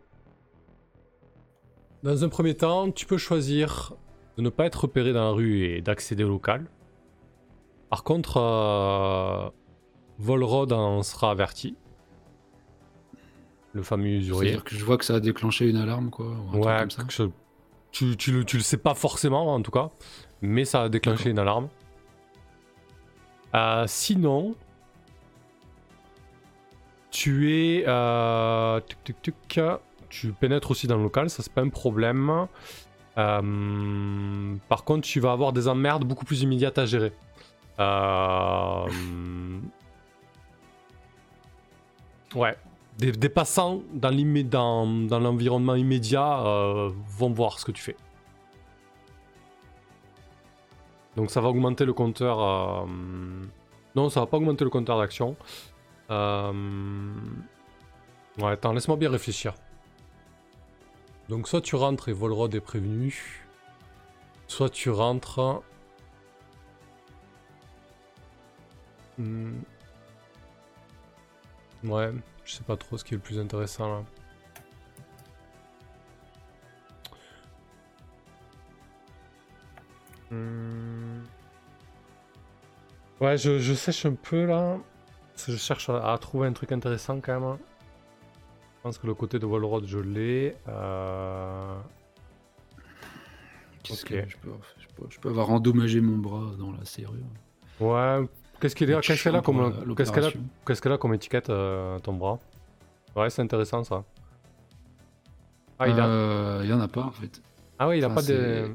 dans 2.02 2.24
un 2.24 2.28
premier 2.28 2.54
temps, 2.54 2.90
tu 2.90 3.06
peux 3.06 3.18
choisir 3.18 3.94
de 4.36 4.42
ne 4.42 4.48
pas 4.48 4.66
être 4.66 4.82
repéré 4.82 5.12
dans 5.12 5.24
la 5.24 5.30
rue 5.30 5.64
et 5.64 5.80
d'accéder 5.82 6.24
au 6.24 6.28
local. 6.28 6.66
Par 7.90 8.02
contre, 8.04 8.38
euh, 8.38 9.48
Volrod 10.18 10.72
en 10.72 11.02
sera 11.02 11.30
averti. 11.30 11.76
le 13.74 13.82
fameux 13.82 14.06
usurier. 14.08 14.42
C'est-à-dire 14.50 14.64
que 14.64 14.74
je 14.76 14.84
vois 14.84 14.98
que 14.98 15.04
ça 15.04 15.14
a 15.16 15.20
déclenché 15.20 15.68
une 15.68 15.76
alarme, 15.76 16.10
quoi. 16.10 16.26
ou 16.26 16.30
un 16.30 16.52
truc 16.52 16.64
Ouais, 16.64 16.76
comme 16.80 16.90
ça. 16.90 17.24
tu, 17.90 18.16
tu, 18.16 18.32
le, 18.32 18.44
tu 18.44 18.56
le 18.56 18.62
sais 18.62 18.76
pas 18.78 18.94
forcément 18.94 19.54
en 19.54 19.62
tout 19.62 19.70
cas, 19.70 19.90
mais 20.42 20.64
ça 20.64 20.82
a 20.82 20.88
déclenché 20.88 21.30
une 21.30 21.38
alarme. 21.38 21.68
Euh, 23.54 23.84
sinon, 23.86 24.54
tu 27.10 27.52
es. 27.52 27.84
Euh, 27.86 28.80
tuc, 28.80 29.04
tuc, 29.04 29.22
tuc, 29.22 29.60
tu 30.12 30.32
pénètres 30.32 30.70
aussi 30.70 30.86
dans 30.86 30.98
le 30.98 31.02
local, 31.04 31.30
ça 31.30 31.42
c'est 31.42 31.52
pas 31.52 31.62
un 31.62 31.70
problème. 31.70 32.46
Euh, 33.16 34.54
par 34.68 34.84
contre, 34.84 35.08
tu 35.08 35.20
vas 35.20 35.32
avoir 35.32 35.54
des 35.54 35.68
emmerdes 35.68 36.04
beaucoup 36.04 36.26
plus 36.26 36.42
immédiates 36.42 36.76
à 36.78 36.84
gérer. 36.84 37.12
Euh, 37.80 38.84
ouais, 42.34 42.58
des, 42.98 43.28
passants 43.30 43.80
dans 43.94 44.10
l'environnement 45.18 45.74
immédiat 45.74 46.46
euh, 46.46 46.90
vont 47.08 47.30
voir 47.30 47.58
ce 47.58 47.64
que 47.64 47.72
tu 47.72 47.82
fais. 47.82 47.96
Donc 51.16 51.30
ça 51.30 51.40
va 51.40 51.48
augmenter 51.48 51.86
le 51.86 51.94
compteur. 51.94 52.86
Non, 53.96 54.10
ça 54.10 54.20
va 54.20 54.26
pas 54.26 54.36
augmenter 54.36 54.64
le 54.64 54.70
compteur 54.70 54.98
d'action. 54.98 55.36
Ouais, 56.10 56.52
attends, 58.52 58.72
laisse-moi 58.72 58.98
bien 58.98 59.10
réfléchir. 59.10 59.54
Donc 61.32 61.48
soit 61.48 61.62
tu 61.62 61.76
rentres 61.76 62.10
et 62.10 62.12
Volrod 62.12 62.54
est 62.54 62.60
prévenu. 62.60 63.42
Soit 64.48 64.68
tu 64.68 64.90
rentres. 64.90 65.62
Hmm. 69.16 69.60
Ouais, 71.84 72.12
je 72.44 72.52
sais 72.56 72.62
pas 72.64 72.76
trop 72.76 72.98
ce 72.98 73.04
qui 73.04 73.14
est 73.14 73.16
le 73.16 73.22
plus 73.22 73.38
intéressant 73.38 73.88
là. 73.88 74.04
Hmm. 80.30 81.22
Ouais, 83.22 83.38
je, 83.38 83.58
je 83.58 83.72
sèche 83.72 84.04
un 84.04 84.16
peu 84.16 84.44
là. 84.44 84.76
Je 85.48 85.56
cherche 85.56 85.88
à, 85.88 86.12
à 86.12 86.18
trouver 86.18 86.46
un 86.48 86.52
truc 86.52 86.72
intéressant 86.72 87.22
quand 87.22 87.40
même. 87.40 87.58
Je 88.82 88.88
pense 88.88 88.98
que 88.98 89.06
le 89.06 89.14
côté 89.14 89.38
de 89.38 89.46
Volrod, 89.46 89.86
je 89.86 89.98
l'ai. 90.00 90.56
Euh... 90.68 91.78
Qu'est-ce 93.84 94.04
que 94.04 94.28
je 94.28 94.36
peux, 94.38 94.50
je, 94.80 94.86
peux, 94.96 95.06
je 95.08 95.20
peux 95.20 95.28
avoir 95.28 95.50
endommagé 95.50 96.00
mon 96.00 96.16
bras 96.18 96.50
dans 96.58 96.72
la 96.72 96.84
serrure. 96.84 97.14
Ouais. 97.78 98.26
Qu'est-ce 98.60 98.74
qu'il 98.74 98.88
y 98.88 98.92
a, 98.92 98.96
Donc, 98.96 99.04
qu'est-ce 99.04 99.22
qu'elle 99.22 99.36
a 99.36 99.40
comme, 99.40 99.94
qu'est-ce 99.94 100.10
qu'elle 100.10 100.24
a, 100.24 100.74
qu'elle 100.80 100.92
a 100.92 100.98
comme 100.98 101.14
étiquette 101.14 101.48
euh, 101.50 102.00
ton 102.00 102.14
bras? 102.14 102.40
Ouais, 103.14 103.30
c'est 103.30 103.42
intéressant 103.42 103.84
ça. 103.84 104.02
Ah, 105.78 105.88
il 105.88 106.00
a, 106.00 106.06
Euh, 106.06 106.60
il 106.64 106.70
y 106.70 106.72
en 106.72 106.80
a 106.80 106.88
pas 106.88 107.02
en 107.02 107.12
fait. 107.12 107.40
ah 107.78 107.86
ouais, 107.86 107.98
il 107.98 108.04
a 108.04 108.08
enfin, 108.08 108.16
pas 108.16 108.22
de. 108.22 108.74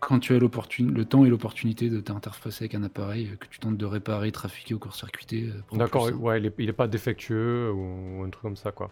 Quand 0.00 0.18
tu 0.18 0.34
as 0.34 0.38
le 0.38 1.04
temps 1.04 1.26
et 1.26 1.28
l'opportunité 1.28 1.90
de 1.90 2.00
t'interfacer 2.00 2.64
avec 2.64 2.74
un 2.74 2.84
appareil 2.84 3.28
euh, 3.32 3.36
que 3.36 3.46
tu 3.48 3.58
tentes 3.58 3.76
de 3.76 3.84
réparer, 3.86 4.32
trafiquer 4.32 4.72
ou 4.72 4.78
court-circuiter. 4.78 5.50
euh, 5.50 5.76
D'accord, 5.76 6.06
simple. 6.06 6.18
ouais, 6.18 6.38
il 6.40 6.46
est, 6.46 6.54
il 6.58 6.68
est 6.70 6.74
pas 6.74 6.88
défectueux 6.88 7.70
ou, 7.72 8.22
un 8.24 8.30
truc 8.30 8.42
comme 8.42 8.56
ça 8.56 8.72
quoi. 8.72 8.90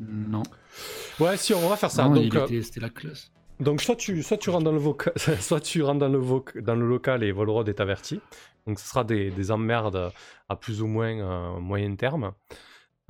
Non, 0.00 0.42
Ouais, 1.20 1.36
si, 1.36 1.54
on 1.54 1.68
va 1.68 1.76
faire 1.76 1.90
ça. 1.90 2.06
Non, 2.08 2.14
donc, 2.14 2.34
euh, 2.34 2.44
était- 2.44 2.62
c'était 2.62 2.80
la 2.80 2.90
classe. 2.90 3.30
donc 3.60 3.80
soit 3.80 3.96
tu, 3.96 4.22
soit 4.22 4.36
tu 4.36 4.50
rentres 4.50 4.64
dans 4.64 4.72
le 4.72 4.78
voca- 4.80 5.12
soit 5.40 5.60
tu 5.60 5.82
rentres 5.82 6.00
dans 6.00 6.08
le, 6.08 6.18
voc- 6.20 6.58
dans 6.60 6.74
le 6.74 6.86
local 6.86 7.22
et 7.24 7.32
Volrod 7.32 7.66
est 7.68 7.80
averti. 7.80 8.20
Donc 8.66 8.78
ce 8.78 8.86
sera 8.88 9.04
des, 9.04 9.30
des 9.30 9.50
emmerdes 9.50 10.12
à 10.48 10.56
plus 10.56 10.82
ou 10.82 10.86
moins 10.86 11.08
euh, 11.18 11.58
moyen 11.60 11.94
terme. 11.96 12.32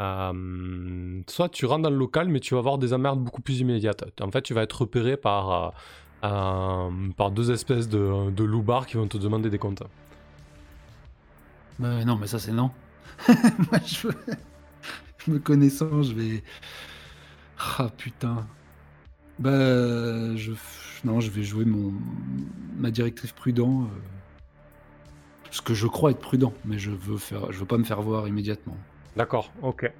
Euh, 0.00 1.22
soit 1.26 1.48
tu 1.48 1.64
rentres 1.66 1.82
dans 1.82 1.90
le 1.90 1.96
local, 1.96 2.28
mais 2.28 2.40
tu 2.40 2.54
vas 2.54 2.58
avoir 2.60 2.78
des 2.78 2.92
emmerdes 2.92 3.18
beaucoup 3.20 3.40
plus 3.42 3.60
immédiates. 3.60 4.04
En 4.20 4.30
fait, 4.30 4.42
tu 4.42 4.52
vas 4.54 4.62
être 4.62 4.82
repéré 4.82 5.16
par, 5.16 5.50
euh, 5.50 5.70
euh, 6.24 6.90
par 7.16 7.30
deux 7.30 7.50
espèces 7.50 7.88
de, 7.88 8.30
de 8.30 8.44
loupards 8.44 8.86
qui 8.86 8.96
vont 8.98 9.08
te 9.08 9.16
demander 9.16 9.48
des 9.50 9.58
comptes. 9.58 9.82
Non, 11.78 12.16
mais 12.16 12.26
ça 12.26 12.38
c'est 12.38 12.52
non. 12.52 12.70
Moi, 13.28 13.80
je... 13.86 14.08
me 15.30 15.38
connaissant, 15.38 16.02
je 16.02 16.14
vais. 16.14 16.42
Ah 17.78 17.88
putain. 17.96 18.46
Bah, 19.38 20.36
je. 20.36 20.52
Non, 21.04 21.20
je 21.20 21.30
vais 21.30 21.42
jouer 21.44 21.64
mon 21.64 21.92
ma 22.76 22.90
directrice 22.90 23.32
prudent. 23.32 23.82
euh, 23.84 23.86
Ce 25.50 25.62
que 25.62 25.74
je 25.74 25.86
crois 25.86 26.10
être 26.10 26.20
prudent, 26.20 26.52
mais 26.64 26.78
je 26.78 26.90
veux 26.90 27.18
faire, 27.18 27.52
je 27.52 27.58
veux 27.58 27.66
pas 27.66 27.78
me 27.78 27.84
faire 27.84 28.02
voir 28.02 28.26
immédiatement. 28.28 28.76
D'accord, 29.16 29.52
ok. 29.62 29.90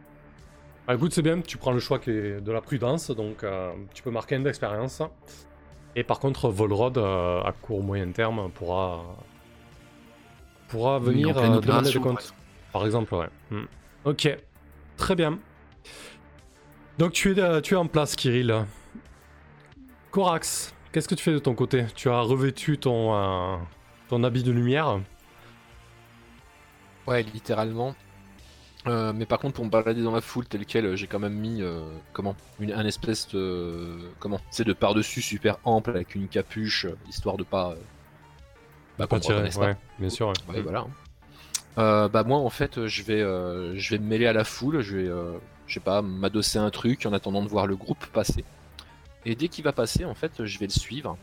Bah, 0.87 0.95
écoute, 0.95 1.13
c'est 1.13 1.23
bien, 1.23 1.41
tu 1.41 1.57
prends 1.59 1.73
le 1.73 1.81
choix 1.81 1.99
qui 1.99 2.11
est 2.11 2.41
de 2.41 2.53
la 2.53 2.61
prudence, 2.61 3.11
donc 3.11 3.43
euh, 3.45 3.73
tu 3.95 4.03
peux 4.03 4.11
marquer 4.11 4.37
un 4.37 4.41
d'expérience. 4.41 5.03
Et 5.97 6.05
par 6.05 6.19
contre, 6.21 6.49
Volrod, 6.51 6.99
euh, 6.99 7.43
à 7.43 7.53
court 7.53 7.83
moyen 7.83 8.11
terme, 8.13 8.51
pourra, 8.51 9.05
pourra 10.69 10.99
Oui, 10.99 11.05
venir 11.07 11.29
en 11.31 11.35
pleine 11.35 11.53
euh, 11.55 11.61
demander 11.61 11.93
des 11.93 12.01
comptes. 12.01 12.35
Par 12.73 12.85
exemple, 12.85 13.15
ouais. 13.15 13.29
Hmm. 13.51 13.65
Ok, 14.05 14.29
très 14.97 15.15
bien. 15.15 15.39
Donc 16.99 17.13
tu 17.13 17.33
es, 17.33 17.39
euh, 17.39 17.61
tu 17.61 17.75
es 17.75 17.77
en 17.77 17.87
place, 17.87 18.17
Kirill. 18.17 18.65
Corax, 20.11 20.75
qu'est-ce 20.93 21.09
que 21.09 21.15
tu 21.15 21.23
fais 21.23 21.33
de 21.33 21.39
ton 21.39 21.55
côté? 21.55 21.85
Tu 21.95 22.09
as 22.09 22.21
revêtu 22.21 22.79
ton, 22.79 23.15
euh, 23.15 23.57
ton 24.09 24.25
habit 24.25 24.43
de 24.43 24.53
lumière? 24.53 25.01
Ouais, 27.07 27.23
littéralement. 27.23 27.95
Euh, 28.87 29.13
mais 29.13 29.27
par 29.27 29.41
contre, 29.41 29.55
pour 29.55 29.65
me 29.65 29.71
balader 29.71 30.03
dans 30.03 30.13
la 30.13 30.21
foule 30.21 30.47
telle 30.47 30.65
quelle, 30.65 30.97
j'ai 30.97 31.07
quand 31.07 31.19
même 31.19 31.35
mis 31.35 31.61
euh, 31.61 31.83
comment? 32.13 32.37
Une, 32.61 32.73
un 32.73 32.87
espèce 32.87 33.29
de 33.29 33.99
comment? 34.21 34.41
C'est 34.51 34.65
de 34.65 34.73
par 34.73 34.95
dessus 34.95 35.23
super 35.23 35.59
ample 35.65 35.91
avec 35.91 36.15
une 36.15 36.29
capuche 36.29 36.87
histoire 37.09 37.37
de 37.37 37.43
pas 37.43 37.75
bah, 38.97 39.07
Pas 39.07 39.21
tirer, 39.21 39.43
ouais, 39.43 39.77
bien 39.99 40.09
sûr. 40.09 40.29
ouais. 40.29 40.55
Ouais, 40.55 40.63
voilà. 40.63 40.87
Euh, 41.79 42.09
bah 42.09 42.23
moi 42.23 42.39
en 42.39 42.49
fait 42.49 42.87
je 42.87 43.03
vais 43.03 43.21
euh, 43.21 43.77
je 43.77 43.91
vais 43.91 43.99
me 43.99 44.07
mêler 44.07 44.27
à 44.27 44.33
la 44.33 44.45
foule, 44.45 44.81
je 44.81 44.97
vais 44.97 45.09
euh, 45.09 45.37
je 45.67 45.75
sais 45.75 45.81
pas 45.81 46.01
m'adosser 46.01 46.59
à 46.59 46.63
un 46.63 46.71
truc 46.71 47.05
en 47.05 47.13
attendant 47.13 47.43
de 47.43 47.49
voir 47.49 47.67
le 47.67 47.77
groupe 47.77 48.05
passer. 48.07 48.45
Et 49.27 49.35
dès 49.35 49.49
qu'il 49.49 49.65
va 49.65 49.73
passer 49.73 50.05
en 50.05 50.15
fait 50.15 50.45
je 50.45 50.59
vais 50.59 50.67
le 50.67 50.73
suivre 50.73 51.19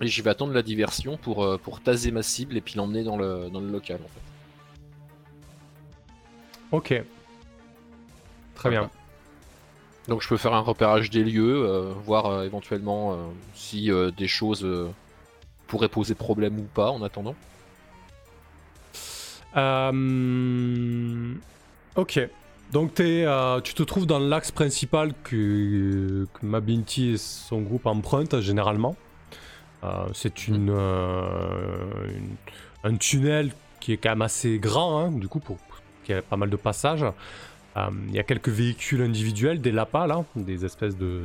et 0.00 0.08
je 0.08 0.22
vais 0.22 0.30
attendre 0.30 0.52
la 0.52 0.62
diversion 0.62 1.16
pour 1.16 1.44
euh, 1.44 1.58
pour 1.58 1.80
taser 1.80 2.10
ma 2.10 2.22
cible 2.22 2.56
et 2.56 2.60
puis 2.60 2.74
l'emmener 2.74 3.04
dans 3.04 3.16
le 3.16 3.48
dans 3.50 3.60
le 3.60 3.70
local 3.70 4.00
en 4.04 4.08
fait. 4.08 4.20
Ok. 6.72 7.04
Très 8.56 8.70
bien. 8.70 8.90
Donc 10.08 10.22
je 10.22 10.28
peux 10.28 10.36
faire 10.36 10.54
un 10.54 10.60
repérage 10.60 11.10
des 11.10 11.24
lieux, 11.24 11.64
euh, 11.64 11.92
voir 12.04 12.26
euh, 12.26 12.44
éventuellement 12.44 13.12
euh, 13.12 13.16
si 13.54 13.90
euh, 13.90 14.10
des 14.10 14.28
choses 14.28 14.64
euh, 14.64 14.88
pourraient 15.66 15.88
poser 15.88 16.14
problème 16.14 16.58
ou 16.58 16.62
pas 16.62 16.90
en 16.90 17.02
attendant. 17.02 17.34
Euh, 19.56 21.34
Ok. 21.96 22.20
Donc 22.72 22.94
t'es, 22.94 23.24
euh, 23.24 23.60
tu 23.60 23.74
te 23.74 23.82
trouves 23.82 24.06
dans 24.06 24.18
l'axe 24.18 24.50
principal 24.50 25.12
que, 25.24 26.26
que 26.34 26.44
Mabinti 26.46 27.10
et 27.12 27.16
son 27.16 27.60
groupe 27.62 27.86
empruntent 27.86 28.40
généralement. 28.40 28.96
Euh, 29.84 30.06
c'est 30.12 30.48
une, 30.48 30.68
euh, 30.70 32.08
une- 32.16 32.36
un 32.92 32.96
tunnel 32.96 33.52
qui 33.80 33.92
est 33.92 33.96
quand 33.98 34.10
même 34.10 34.22
assez 34.22 34.58
grand, 34.58 34.98
hein, 34.98 35.12
du 35.12 35.28
coup, 35.28 35.38
pour, 35.40 35.58
qui 36.04 36.12
a 36.12 36.22
pas 36.22 36.36
mal 36.36 36.50
de 36.50 36.56
passages. 36.56 37.04
Il 38.08 38.14
y 38.14 38.18
a 38.18 38.22
quelques 38.22 38.48
véhicules 38.48 39.02
individuels, 39.02 39.60
des 39.60 39.70
lapas 39.70 40.06
là, 40.06 40.24
des 40.34 40.64
espèces 40.64 40.96
de, 40.96 41.24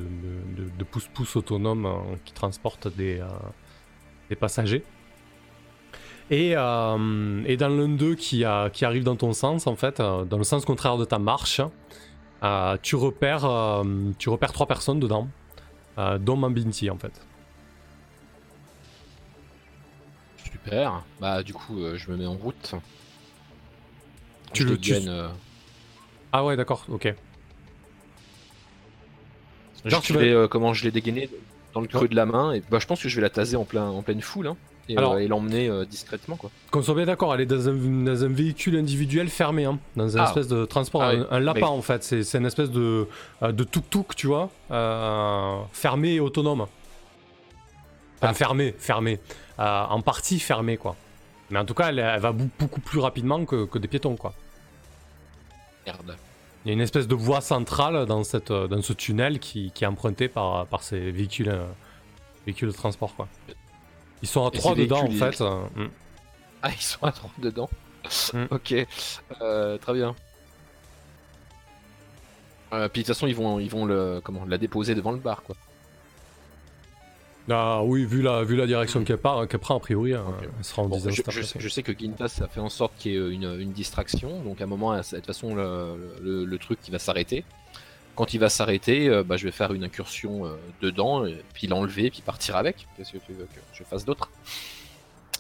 de, 0.58 0.64
de- 0.64 0.70
de 0.78 0.84
pousse-pousse 0.84 1.38
autonomes 1.38 1.88
qui 2.26 2.34
transportent 2.34 2.90
des, 2.94 3.22
des 4.30 4.36
passagers. 4.36 4.84
Et, 6.32 6.54
euh, 6.56 7.44
et 7.46 7.58
dans 7.58 7.68
l'un 7.68 7.90
d'eux 7.90 8.16
qui, 8.16 8.46
arrive 8.46 9.04
dans 9.04 9.18
ton 9.18 9.34
sens, 9.34 9.68
en 9.68 9.76
fait, 9.76 10.00
euh, 10.00 10.24
dans 10.24 10.38
le 10.38 10.46
sens 10.46 10.64
contraire 10.64 10.98
de 10.98 11.04
ta 11.04 11.20
marche, 11.20 11.60
euh, 12.42 12.78
tu, 12.82 12.96
repères, 12.96 13.44
euh, 13.46 13.84
tu 14.18 14.30
repères 14.30 14.54
trois 14.54 14.66
personnes 14.66 15.00
dedans, 15.02 15.28
euh, 15.98 16.18
dont 16.18 16.38
Mambinti 16.38 16.90
en 16.90 16.98
fait. 16.98 17.12
Super. 20.52 21.04
Bah 21.20 21.44
du 21.44 21.54
coup 21.54 21.80
euh, 21.82 21.98
je 21.98 22.10
me 22.12 22.18
mets 22.18 22.26
en 22.26 22.34
route. 22.36 22.76
Tu 24.54 24.64
je 24.64 24.68
le- 24.70 24.78
dégaine, 24.78 25.04
tu- 25.04 25.10
euh, 25.10 25.28
Ah 26.32 26.46
ouais, 26.46 26.56
d'accord, 26.56 26.86
ok. 26.90 27.14
Genre, 29.86 30.02
je 30.02 30.06
tu 30.06 30.14
vais, 30.14 30.32
euh, 30.32 30.48
comment 30.48 30.74
je 30.74 30.84
l'ai 30.84 30.92
dégainé 30.92 31.30
dans 31.74 31.82
le 31.82 31.88
creux 31.88 32.08
de 32.08 32.16
la 32.16 32.26
main 32.26 32.54
et 32.54 32.62
bah 32.70 32.80
je 32.80 32.86
pense 32.86 33.02
que 33.02 33.10
je 33.10 33.16
vais 33.16 33.22
la 33.22 33.30
taser 33.32 33.56
en 33.56 33.66
plein 33.66 33.88
en 33.90 34.02
pleine 34.04 34.22
foule 34.22 34.48
hein, 34.48 34.58
et, 34.94 34.98
Alors- 34.98 35.14
euh, 35.14 35.20
et 35.20 35.28
l'emmener 35.28 35.68
euh, 35.70 35.86
discrètement 35.86 36.36
quoi. 36.36 36.50
Qu'on 36.72 36.82
soit 36.82 36.96
bien 36.96 37.06
d'accord, 37.06 37.34
elle 37.34 37.42
est 37.42 37.46
dans 37.46 37.68
un, 37.70 37.74
dans 37.74 38.24
un 38.24 38.28
véhicule 38.30 38.76
individuel 38.78 39.30
fermé, 39.30 39.66
hein, 39.66 39.80
dans 39.96 40.18
un 40.18 40.22
Ah. 40.22 40.26
espèce 40.28 40.48
de 40.48 40.66
transport, 40.66 41.02
Ah 41.04 41.10
un, 41.10 41.20
oui, 41.22 41.26
un 41.32 41.40
lapin 41.40 41.60
mais- 41.62 41.66
en 41.68 41.82
fait, 41.82 42.04
c'est 42.04 42.24
c'est 42.24 42.38
une 42.38 42.46
espèce 42.46 42.70
de, 42.72 43.08
euh, 43.44 43.52
de 43.52 43.64
tuk-tuk, 43.64 44.16
tu 44.16 44.28
vois, 44.28 44.50
fermé 45.72 46.14
et 46.16 46.20
autonome. 46.20 46.62
Enfin, 46.62 48.30
Ah. 48.30 48.34
fermé, 48.34 48.76
fermé. 48.78 49.20
En 49.58 50.02
partie 50.02 50.40
fermé, 50.40 50.78
quoi. 50.78 50.96
Mais 51.50 51.60
en 51.60 51.66
tout 51.66 51.74
cas, 51.74 51.90
elle, 51.90 52.00
elle 52.00 52.20
va 52.20 52.32
beaucoup 52.32 52.80
plus 52.82 53.00
rapidement 53.00 53.44
que, 53.46 53.66
que 53.66 53.78
des 53.78 53.88
piétons, 53.88 54.16
quoi. 54.16 54.34
Merde. 55.86 56.16
Il 56.64 56.68
y 56.70 56.72
a 56.72 56.74
une 56.74 56.82
espèce 56.82 57.08
de 57.08 57.16
voie 57.16 57.42
centrale 57.42 58.06
dans, 58.06 58.24
cette, 58.24 58.52
dans 58.52 58.82
ce 58.84 58.94
tunnel 58.94 59.40
qui, 59.40 59.72
qui 59.72 59.84
est 59.84 59.88
emprunté 59.88 60.28
par, 60.28 60.66
par 60.68 60.84
ces 60.84 61.12
véhicules, 61.12 61.52
véhicules 62.46 62.68
de 62.70 62.74
transport. 62.74 63.16
Quoi. 63.16 63.28
Ils 64.22 64.28
sont 64.28 64.46
à 64.46 64.50
Et 64.54 64.58
trois 64.58 64.76
ces 64.76 64.82
dedans 64.84 65.04
en 65.04 65.10
fait. 65.12 65.42
euh, 65.42 65.62
mm. 65.76 65.90
Ah, 66.64 66.70
ils 66.72 66.82
sont 66.82 67.04
à 67.04 67.12
30 67.12 67.32
dedans. 67.40 67.70
Mm. 68.34 68.44
ok, 68.52 68.76
euh, 69.42 69.78
très 69.78 69.94
bien. 69.94 70.16
Euh, 72.74 72.88
puis 72.88 73.02
de 73.02 73.06
toute 73.08 73.16
façon, 73.16 73.28
ils 73.28 73.36
vont, 73.36 73.60
ils 73.60 73.70
vont 73.70 73.86
le, 73.86 74.22
comment, 74.24 74.46
la 74.46 74.58
déposer 74.58 74.96
devant 74.96 75.12
le 75.12 75.18
bar, 75.20 75.44
quoi. 75.44 75.56
Ah 77.50 77.82
oui, 77.84 78.06
vu 78.06 78.22
la, 78.22 78.44
vu 78.44 78.56
la 78.56 78.66
direction 78.68 79.04
qu'elle 79.04 79.18
part, 79.18 79.46
qu'elle 79.48 79.60
prend 79.60 79.76
a 79.76 79.80
priori, 79.80 80.14
euh, 80.14 80.22
Ok. 80.22 80.48
elle 80.60 80.64
sera 80.64 80.84
en 80.84 80.88
Bon, 80.88 81.00
je, 81.00 81.10
stars 81.22 81.34
je- 81.60 81.68
sais 81.70 81.84
que 81.84 81.92
Gintas 81.98 82.40
a 82.42 82.48
fait 82.48 82.62
en 82.62 82.70
sorte 82.70 82.94
qu'il 82.98 83.12
y 83.12 83.16
ait 83.16 83.18
euh, 83.18 83.32
une, 83.34 83.60
une 83.60 83.72
distraction, 83.74 84.42
donc 84.44 84.62
à 84.62 84.64
un 84.64 84.68
moment, 84.68 84.96
de 84.96 85.02
toute 85.02 85.26
façon, 85.26 85.54
le, 85.56 85.98
le- 86.22 86.46
le 86.46 86.58
truc 86.60 86.80
qui 86.82 86.92
va 86.92 87.00
s'arrêter. 87.00 87.44
Quand 88.16 88.34
il 88.34 88.40
va 88.40 88.50
s'arrêter, 88.50 89.08
euh, 89.08 89.24
bah, 89.24 89.38
je 89.38 89.46
vais 89.46 89.52
faire 89.52 89.74
une 89.74 89.84
incursion 89.84 90.46
euh, 90.46 90.56
dedans, 90.82 91.26
et 91.26 91.44
puis 91.54 91.68
l'enlever, 91.68 92.12
puis 92.12 92.22
partir 92.22 92.56
avec. 92.56 92.88
Qu'est-ce 92.96 93.14
que 93.14 93.18
tu 93.20 93.34
veux 93.34 93.46
que 93.46 93.60
je 93.74 93.84
fasse 93.84 94.06
d'autre? 94.06 94.30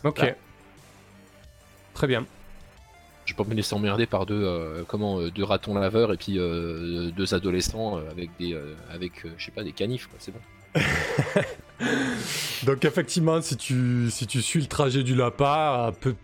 Ok. 0.03 0.19
Là. 0.19 0.35
Très 1.93 2.07
bien. 2.07 2.25
Je 3.25 3.33
vais 3.33 3.37
pas 3.37 3.43
me 3.43 3.53
laisser 3.53 3.75
emmerder 3.75 4.05
par 4.05 4.25
deux, 4.25 4.43
euh, 4.43 4.83
comment, 4.87 5.19
euh, 5.19 5.29
deux 5.29 5.43
ratons 5.43 5.75
laveurs 5.75 6.11
et 6.11 6.17
puis 6.17 6.39
euh, 6.39 7.11
deux 7.11 7.33
adolescents 7.33 7.97
euh, 7.97 8.09
avec 8.09 8.29
des, 8.39 8.53
euh, 8.53 8.73
avec, 8.91 9.25
euh, 9.25 9.29
je 9.37 9.45
sais 9.45 9.51
pas, 9.51 9.63
des 9.63 9.73
canifs, 9.73 10.07
quoi. 10.07 10.17
C'est 10.19 10.31
bon. 10.31 10.39
Donc 12.65 12.85
effectivement, 12.85 13.41
si 13.41 13.57
tu, 13.57 14.09
si 14.09 14.25
tu 14.27 14.41
suis 14.41 14.61
le 14.61 14.67
trajet 14.67 15.03
du 15.03 15.15
lapin, 15.15 15.91
peu, 15.99 16.15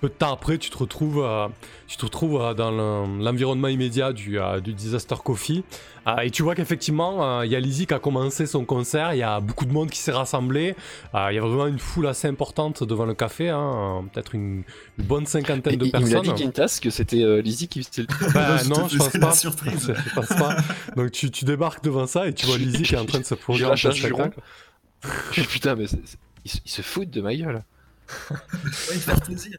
peu 0.00 0.08
de 0.08 0.14
temps 0.14 0.32
après, 0.32 0.58
tu 0.58 0.70
te 0.70 0.76
retrouves, 0.78 1.22
euh, 1.24 1.48
tu 1.86 1.96
te 1.96 2.04
retrouves 2.04 2.40
euh, 2.40 2.54
dans 2.54 2.70
le- 2.70 3.22
l'environnement 3.24 3.68
immédiat 3.68 4.12
du, 4.12 4.38
euh, 4.38 4.60
du 4.60 4.72
Disaster 4.74 5.14
Coffee. 5.24 5.64
Euh, 6.06 6.18
et 6.18 6.30
tu 6.30 6.42
vois 6.44 6.54
qu'effectivement, 6.54 7.40
euh, 7.40 7.46
il 7.46 7.50
y 7.50 7.56
a 7.56 7.60
Lizzie 7.60 7.86
qui 7.86 7.94
a 7.94 7.98
commencé 7.98 8.46
son 8.46 8.64
concert, 8.64 9.14
il 9.14 9.18
y 9.18 9.22
a 9.22 9.40
beaucoup 9.40 9.64
de 9.64 9.72
monde 9.72 9.90
qui 9.90 9.98
s'est 9.98 10.12
rassemblé. 10.12 10.76
Euh, 11.14 11.28
Il 11.32 11.34
y 11.34 11.38
a 11.38 11.40
vraiment 11.40 11.66
une 11.66 11.78
foule 11.80 12.06
assez 12.06 12.28
importante 12.28 12.84
devant 12.84 13.06
le 13.06 13.14
café, 13.14 13.48
hein, 13.50 14.04
peut-être 14.12 14.34
une, 14.34 14.62
une 14.98 15.04
bonne 15.04 15.26
cinquantaine 15.26 15.76
de 15.76 15.86
il 15.86 15.92
me 15.92 15.98
l'a 15.98 15.98
personnes. 16.20 16.34
dit 16.34 16.42
Gintas 16.42 16.78
que 16.80 16.90
c'était 16.90 17.22
euh, 17.22 17.40
Lizzie 17.40 17.66
qui 17.68 17.82
faisait 17.82 18.02
le 18.02 18.32
Bah, 18.34 18.58
non, 18.68 18.86
je 18.88 18.98
pense 18.98 19.08
pas. 19.12 19.18
la 19.18 19.32
surprise. 19.32 19.92
Je 20.06 20.14
pense 20.14 20.28
pas. 20.28 20.56
Donc 20.94 21.10
tu, 21.10 21.30
tu 21.30 21.44
débarques 21.44 21.82
devant 21.82 22.06
ça 22.06 22.28
et 22.28 22.34
tu 22.34 22.46
vois 22.46 22.58
Lizzie 22.58 22.82
qui 22.82 22.94
est 22.94 22.98
en 22.98 23.06
train 23.06 23.18
de 23.20 23.24
se 23.24 23.34
produire 23.34 23.72
un 23.72 23.76
spectacle. 23.76 24.38
Putain, 25.32 25.74
mais 25.74 25.84
ils, 26.44 26.50
se- 26.50 26.58
ils 26.64 26.70
se 26.70 26.82
foutent 26.82 27.10
de 27.10 27.20
ma 27.20 27.34
gueule. 27.34 27.64
Ouais, 28.30 28.96
faire 28.96 29.20
plaisir. 29.20 29.58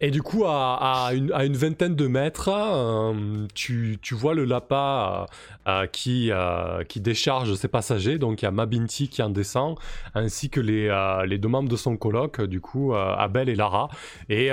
Et 0.00 0.10
du 0.10 0.22
coup, 0.22 0.44
à, 0.44 1.12
une, 1.14 1.56
vingtaine 1.56 1.94
de 1.94 2.06
mètres, 2.08 2.50
euh, 2.52 3.46
tu, 3.54 3.98
vois 4.12 4.34
le 4.34 4.44
lapin 4.44 5.26
euh, 5.68 5.86
euh, 5.96 6.84
qui, 6.84 7.00
décharge 7.00 7.54
ses 7.54 7.68
passagers. 7.68 8.18
Donc 8.18 8.42
il 8.42 8.44
y 8.44 8.48
a 8.48 8.50
Mabinti 8.50 9.08
qui 9.08 9.22
en 9.22 9.30
descend, 9.30 9.76
ainsi 10.14 10.50
que 10.50 10.60
les, 10.60 11.38
deux 11.38 11.48
membres 11.48 11.68
de 11.68 11.76
son 11.76 11.96
colloque, 11.96 12.42
du 12.42 12.60
coup, 12.60 12.92
Abel 12.94 13.48
et 13.48 13.54
Lara. 13.54 13.88
Et 14.28 14.48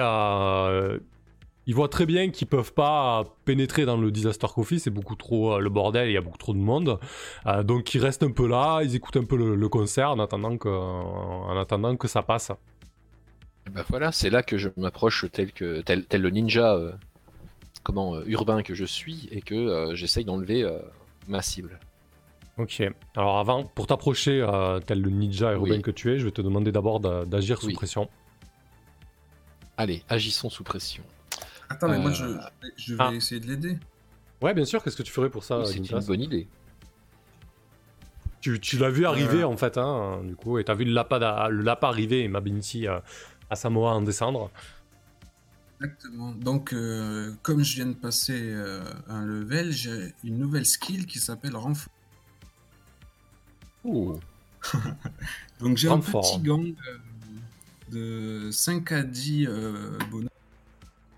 ils 1.68 1.76
voient 1.76 1.90
très 1.90 2.06
bien 2.06 2.30
qu'ils 2.30 2.48
peuvent 2.48 2.74
pas 2.74 3.24
pénétrer 3.46 3.86
dans 3.86 3.98
le 3.98 4.12
Disaster 4.12 4.48
Coffee, 4.54 4.80
c'est 4.80 4.90
beaucoup 4.90 5.16
trop 5.16 5.60
le 5.60 5.70
bordel, 5.70 6.10
il 6.10 6.14
y 6.14 6.18
a 6.18 6.22
beaucoup 6.22 6.38
trop 6.38 6.54
de 6.54 6.60
monde. 6.60 7.00
Donc 7.64 7.94
ils 7.96 8.00
restent 8.00 8.24
un 8.24 8.32
peu 8.32 8.48
là, 8.48 8.82
ils 8.84 8.96
écoutent 8.96 9.18
un 9.18 9.26
peu 9.26 9.38
le, 9.38 9.70
concert 9.70 10.12
en 10.12 10.20
attendant 10.20 10.56
que 10.58 12.08
ça 12.08 12.22
passe. 12.22 12.52
Et 13.68 13.70
bah 13.70 13.84
voilà, 13.90 14.12
c'est 14.12 14.30
là 14.30 14.44
que 14.44 14.58
je 14.58 14.70
m'approche 14.78 15.26
tel 15.32 15.52
que 15.52 15.82
tel, 15.82 16.06
tel 16.06 16.22
le 16.22 16.30
ninja 16.30 16.76
euh, 16.76 16.92
comment 17.84 18.16
euh, 18.16 18.24
urbain 18.26 18.64
que 18.64 18.74
je 18.74 18.86
suis 18.86 19.28
et 19.32 19.42
que 19.42 19.56
euh, 19.56 19.96
j'essaye 19.96 20.26
d'enlever 20.26 20.64
euh, 20.64 20.80
ma 21.28 21.42
cible. 21.42 21.80
Ok. 22.58 22.82
Alors 23.16 23.40
avant, 23.40 23.64
pour 23.64 23.88
t'approcher, 23.88 24.42
euh, 24.42 24.80
tel 24.80 25.02
le 25.02 25.10
ninja 25.10 25.54
urbain 25.54 25.76
Oui. 25.76 25.82
que 25.82 25.92
tu 25.92 26.12
es, 26.12 26.20
je 26.20 26.26
vais 26.26 26.32
te 26.32 26.42
demander 26.42 26.72
d'abord 26.72 27.00
d'a- 27.00 27.26
d'agir 27.26 27.60
sous 27.62 27.68
Oui. 27.68 27.74
pression. 27.74 28.10
Allez, 29.78 30.04
agissons 30.10 30.50
sous 30.50 30.64
pression. 30.64 31.04
Attends, 31.70 31.88
mais 31.88 31.98
moi, 32.00 32.12
je, 32.12 32.26
je 32.76 32.94
vais 32.96 33.04
ah. 33.04 33.14
essayer 33.14 33.40
de 33.40 33.48
l'aider. 33.48 33.78
Ouais, 34.42 34.54
bien 34.54 34.66
sûr. 34.66 34.84
Qu'est-ce 34.84 34.98
que 34.98 35.04
tu 35.04 35.12
ferais 35.12 35.30
pour 35.30 35.44
ça, 35.44 35.60
Oui, 35.60 35.68
c'est 35.68 35.78
une 35.78 36.00
bonne 36.06 36.22
idée. 36.22 36.48
Tu, 38.42 38.60
tu 38.60 38.78
l'as 38.78 38.90
vu 38.90 39.06
arriver 39.06 39.42
Euh. 39.44 39.48
en 39.48 39.56
fait, 39.56 39.78
hein, 39.78 40.22
du 40.24 40.36
coup, 40.36 40.58
et 40.58 40.64
t'as 40.64 40.74
vu 40.74 40.84
le 40.84 40.92
lapin, 40.94 41.20
d'a- 41.20 41.48
le 41.50 41.62
lapin 41.62 41.88
arriver 41.90 42.24
et 42.24 42.28
Mabinti 42.28 42.88
euh, 42.88 43.00
à 43.52 43.56
Samoa 43.56 43.92
en 43.94 44.02
descendre. 44.02 44.50
Exactement. 45.82 46.32
Donc, 46.32 46.74
euh, 46.74 47.34
comme 47.44 47.64
je 47.64 47.76
viens 47.76 47.88
de 47.88 47.94
passer 47.94 48.40
euh, 48.40 48.84
un 49.10 49.26
level, 49.26 49.72
j'ai 49.72 50.14
une 50.24 50.38
nouvelle 50.40 50.66
skill 50.66 51.06
qui 51.06 51.20
s'appelle 51.20 51.56
renfort. 51.56 51.92
Ouh. 53.84 54.20
Donc, 55.60 55.78
j'ai 55.78 55.90
un 55.90 56.00
petit 56.00 56.40
gang 56.40 56.74
euh, 57.92 58.46
de 58.48 58.52
5 58.52 58.92
à 58.92 59.04
10 59.04 59.48
euh, 59.48 59.98
bonhommes 60.10 60.28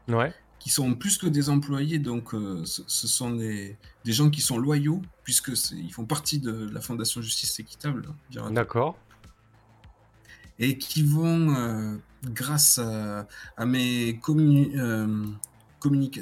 Ouais. 0.10 0.34
qui 0.60 0.70
sont 0.70 0.96
plus 0.96 1.18
que 1.18 1.28
des 1.28 1.50
employés. 1.50 2.00
Donc, 2.00 2.34
euh, 2.34 2.66
ce, 2.66 2.82
ce 2.88 3.08
sont 3.08 3.32
des, 3.36 3.78
des 4.06 4.12
gens 4.14 4.30
qui 4.30 4.42
sont 4.42 4.58
loyaux, 4.58 5.02
puisque 5.24 5.52
ils 5.74 5.92
font 5.94 6.06
partie 6.06 6.40
de 6.40 6.70
la 6.74 6.82
Fondation 6.82 7.22
Justice 7.22 7.60
Équitable. 7.60 8.08
hein. 8.38 8.52
D'accord. 8.52 8.98
et 10.60 10.78
qui 10.78 11.04
vont, 11.04 11.54
euh, 11.56 11.96
grâce 12.26 12.80
à, 12.80 13.66
mes 13.66 14.20
communi 14.22 14.72
euh, 14.78 15.34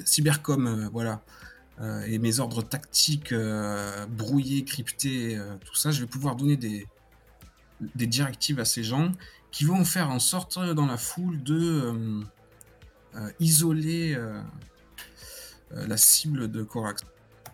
cybercom, 0.06 0.68
euh, 0.68 0.90
voilà, 0.92 1.22
euh, 1.80 2.02
et 2.02 2.20
mes 2.20 2.40
ordres 2.40 2.62
tactiques 2.62 3.34
brouillés, 4.10 4.64
cryptés, 4.64 5.40
tout 5.66 5.76
ça, 5.76 5.92
je 5.92 6.02
vais 6.02 6.08
pouvoir 6.08 6.36
donner 6.36 6.58
des, 6.58 6.88
des 7.96 8.08
directives 8.08 8.60
à 8.60 8.66
ces 8.66 8.84
gens 8.84 9.12
qui 9.52 9.66
vont 9.66 9.84
faire 9.84 10.10
en 10.10 10.20
sorte 10.20 10.60
dans 10.60 10.86
la 10.86 10.98
foule 10.98 11.42
de 11.44 12.22
isoler 13.40 14.18
la 15.72 15.98
cible 15.98 16.50
de 16.50 16.64
Corax. 16.64 17.02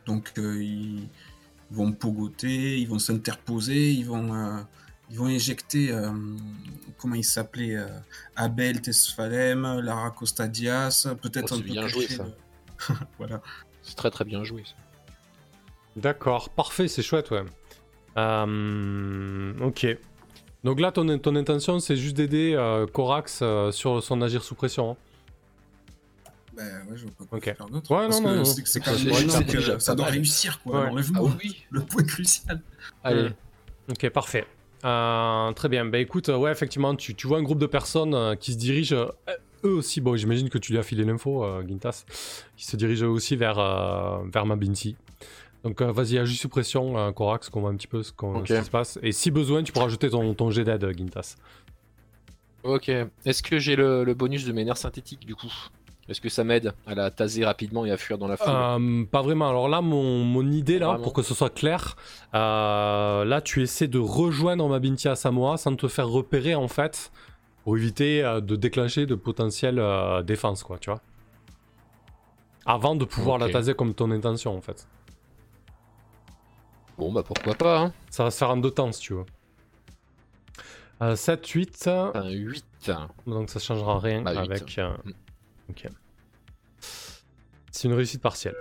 Donc 0.06 0.34
ils 0.38 1.08
vont 1.72 1.92
pogoter, 1.92 2.78
ils 2.80 2.88
vont 2.88 3.00
s'interposer, 3.00 3.92
ils 3.92 4.06
vont 4.06 4.66
ils 5.10 5.18
vont 5.18 5.28
éjecter, 5.28 5.92
euh, 5.92 6.12
comment 6.98 7.16
il 7.16 7.24
s'appelait, 7.24 7.76
euh, 7.78 7.88
Abel 8.36 8.82
Tesfalem, 8.82 9.80
Lara 9.82 10.12
Costa 10.12 10.48
Diaz, 10.48 11.10
peut-être 11.22 11.52
Oh, 11.52 11.56
un 11.56 11.58
c'est 11.58 11.64
peu 11.64 11.70
bien 11.70 11.88
joué, 11.88 12.08
ça. 12.08 12.24
le- 12.24 12.96
voilà. 13.18 13.42
C'est 13.84 13.96
très 13.96 14.12
très 14.12 14.26
bien 14.26 14.44
joué. 14.44 14.64
ça. 14.66 14.74
D'accord. 15.96 16.50
Parfait, 16.50 16.88
c'est 16.88 17.02
chouette, 17.02 17.32
ouais. 17.32 17.44
Euh, 18.18 19.54
ok. 19.62 19.88
Donc 20.64 20.80
là, 20.80 20.92
ton, 20.92 21.18
ton 21.20 21.36
intention, 21.36 21.80
c'est 21.80 21.96
juste 21.96 22.18
d'aider 22.18 22.54
euh, 22.56 22.86
Corax 22.88 23.40
euh, 23.42 23.72
sur 23.72 24.04
son 24.04 24.22
agir 24.22 24.44
sous 24.44 24.56
pression. 24.56 24.92
hein. 24.92 24.98
Ben 26.56 26.88
ouais, 26.90 26.98
je 26.98 27.04
vois 27.04 27.12
pas 27.20 27.26
quoi 27.26 27.38
Ok. 27.38 27.44
faire 27.56 27.66
d'autre. 27.68 27.92
Ouais, 27.92 28.08
parce 28.08 28.20
non, 28.20 28.30
que 28.32 28.36
non, 28.38 28.46
c'est 28.46 28.80
quand 28.82 28.92
C'est- 28.98 29.06
même 29.38 29.46
que 29.46 29.80
ça 29.80 29.94
doit 29.96 30.08
réussir, 30.08 30.60
quoi. 30.64 30.82
Ouais. 30.86 30.90
Enlève-moi 30.90 31.30
Ah 31.32 31.38
oui. 31.44 31.64
le 31.70 31.82
point 31.82 32.04
crucial. 32.04 32.62
Allez. 33.04 33.30
Ok, 33.90 34.10
parfait. 34.10 34.46
Euh, 34.86 35.52
très 35.54 35.70
bien. 35.70 35.86
Bah 35.86 35.98
écoute, 36.00 36.30
euh, 36.30 36.38
ouais, 36.38 36.52
effectivement, 36.52 36.96
tu, 36.96 37.16
tu 37.16 37.28
vois 37.28 37.38
un 37.40 37.44
groupe 37.44 37.60
de 37.60 37.66
personnes 37.66 38.14
euh, 38.14 38.36
qui 38.36 38.54
se 38.54 38.58
dirigent, 38.58 38.96
euh, 38.96 39.08
eux 39.64 39.72
aussi, 39.74 40.02
bon, 40.02 40.16
j'imagine 40.16 40.50
que 40.50 40.58
tu 40.60 40.72
lui 40.72 40.80
as 40.80 40.84
filé 40.84 41.04
l'info, 41.04 41.44
Gintas, 41.68 42.06
qui 42.56 42.66
se 42.66 42.78
dirigent 42.78 43.06
eux 43.06 43.10
aussi 43.10 43.36
vers, 43.36 43.56
vers 44.32 44.46
Mabinti. 44.46 44.96
Donc 45.64 45.82
vas-y, 45.82 46.20
agis 46.20 46.38
sous 46.38 46.48
pression, 46.48 47.12
Corax, 47.12 47.50
qu'on 47.50 47.62
voit 47.62 47.72
un 47.72 47.76
petit 47.76 47.88
peu 47.88 48.04
ce, 48.04 48.12
qu'on- 48.14 48.46
ce 48.46 48.54
qui 48.60 48.66
se 48.66 48.70
passe. 48.70 49.00
Et 49.02 49.12
si 49.12 49.32
besoin, 49.32 49.64
tu 49.64 49.72
pourras 49.74 49.86
rajouter 49.86 50.10
ton, 50.12 50.34
ton 50.36 50.52
jet 50.52 50.64
d'aide, 50.64 50.96
Gintas. 50.96 51.36
Ok. 52.64 52.90
Est-ce 53.26 53.42
que 53.42 53.58
j'ai 53.58 53.76
le, 53.76 54.04
le 54.04 54.14
bonus 54.14 54.46
de 54.46 54.52
mes 54.54 54.64
nerfs 54.64 54.78
synthétiques 54.78 55.26
du 55.26 55.34
coup? 55.36 55.52
Est-ce 56.10 56.22
que 56.22 56.30
ça 56.30 56.44
m'aide 56.46 56.74
à 56.86 56.96
la 56.96 57.12
taser 57.12 57.44
rapidement 57.44 57.86
et 57.86 57.92
à 57.92 57.98
fuir 57.98 58.18
dans 58.18 58.28
la 58.30 58.38
foule 58.38 58.48
Euh, 58.50 59.04
pas 59.06 59.22
vraiment. 59.22 59.50
Alors 59.50 59.68
là, 59.68 59.82
mon, 59.82 60.24
mon 60.24 60.50
idée, 60.52 60.80
là, 60.80 60.88
Vraiment. 60.88 61.04
pour 61.04 61.12
que 61.14 61.22
ce 61.22 61.34
soit 61.34 61.50
clair, 61.54 61.96
euh, 62.34 63.26
là, 63.26 63.42
tu 63.42 63.62
essaies 63.62 63.88
de 63.90 64.00
rejoindre 64.00 64.68
Mabinti 64.70 65.08
à 65.10 65.16
Samoa 65.16 65.58
sans 65.58 65.76
te 65.76 65.88
faire 65.90 66.08
repérer, 66.08 66.56
en 66.56 66.70
fait, 66.70 67.12
pour 67.64 67.76
éviter 67.78 68.24
euh, 68.24 68.40
de 68.40 68.56
déclencher 68.56 69.06
de 69.06 69.16
potentielles 69.16 69.84
défenses, 70.26 70.64
quoi, 70.64 70.78
tu 70.78 70.90
vois. 70.90 71.02
Avant 72.66 72.96
de 72.96 73.04
pouvoir 73.06 73.38
la 73.38 73.50
taser 73.50 73.74
comme 73.74 73.94
ton 73.94 74.10
intention, 74.12 74.56
en 74.56 74.62
fait. 74.62 74.88
Bon 76.98 77.12
bah 77.12 77.22
pourquoi 77.24 77.54
pas, 77.54 77.80
hein. 77.80 77.94
Ça 78.10 78.24
va 78.24 78.32
se 78.32 78.38
faire 78.38 78.50
en 78.50 78.58
deux 78.58 78.72
temps, 78.72 78.92
si 78.92 79.02
tu 79.02 79.14
veux. 79.14 79.26
Euh, 81.02 81.16
7, 81.16 81.46
8, 81.48 81.88
Un 82.16 82.30
8. 82.30 82.92
donc 83.28 83.50
ça 83.52 83.60
changera 83.60 84.00
rien 84.00 84.22
Bah, 84.24 84.32
avec... 84.40 84.78
euh, 84.80 84.90
Mm. 85.06 85.12
Ok. 85.70 85.88
C'est 87.72 87.88
une 87.88 87.94
réussite 87.94 88.22
partielle. 88.22 88.56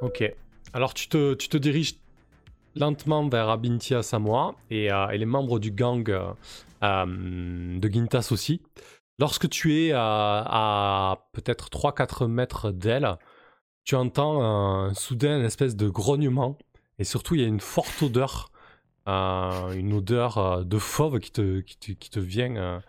Ok. 0.00 0.24
Alors 0.72 0.94
tu 0.94 1.08
te, 1.08 1.34
tu 1.34 1.48
te 1.48 1.56
diriges 1.56 1.94
lentement 2.74 3.28
vers 3.28 3.48
Abintia 3.48 4.02
Samoa 4.02 4.54
et, 4.70 4.92
euh, 4.92 5.08
et 5.08 5.18
les 5.18 5.26
membres 5.26 5.58
du 5.58 5.70
gang 5.70 6.08
euh, 6.10 6.32
euh, 6.82 7.78
de 7.78 7.88
Gintas 7.88 8.28
aussi. 8.30 8.60
Lorsque 9.18 9.48
tu 9.48 9.74
es 9.80 9.92
à, 9.92 10.44
à 10.46 11.28
peut-être 11.32 11.70
3-4 11.70 12.26
mètres 12.26 12.70
d'elle, 12.70 13.16
tu 13.84 13.94
entends 13.94 14.42
un, 14.42 14.92
soudain 14.94 15.38
une 15.38 15.44
espèce 15.44 15.76
de 15.76 15.88
grognement 15.88 16.58
et 16.98 17.04
surtout 17.04 17.34
il 17.34 17.40
y 17.40 17.44
a 17.44 17.46
une 17.46 17.60
forte 17.60 18.02
odeur, 18.02 18.50
euh, 19.08 19.72
une 19.72 19.94
odeur 19.94 20.38
euh, 20.38 20.64
de 20.64 20.78
fauve 20.78 21.20
qui 21.20 21.30
te, 21.30 21.60
qui 21.60 21.78
te, 21.78 21.92
qui 21.92 22.10
te 22.10 22.20
vient, 22.20 22.56
euh, 22.56 22.80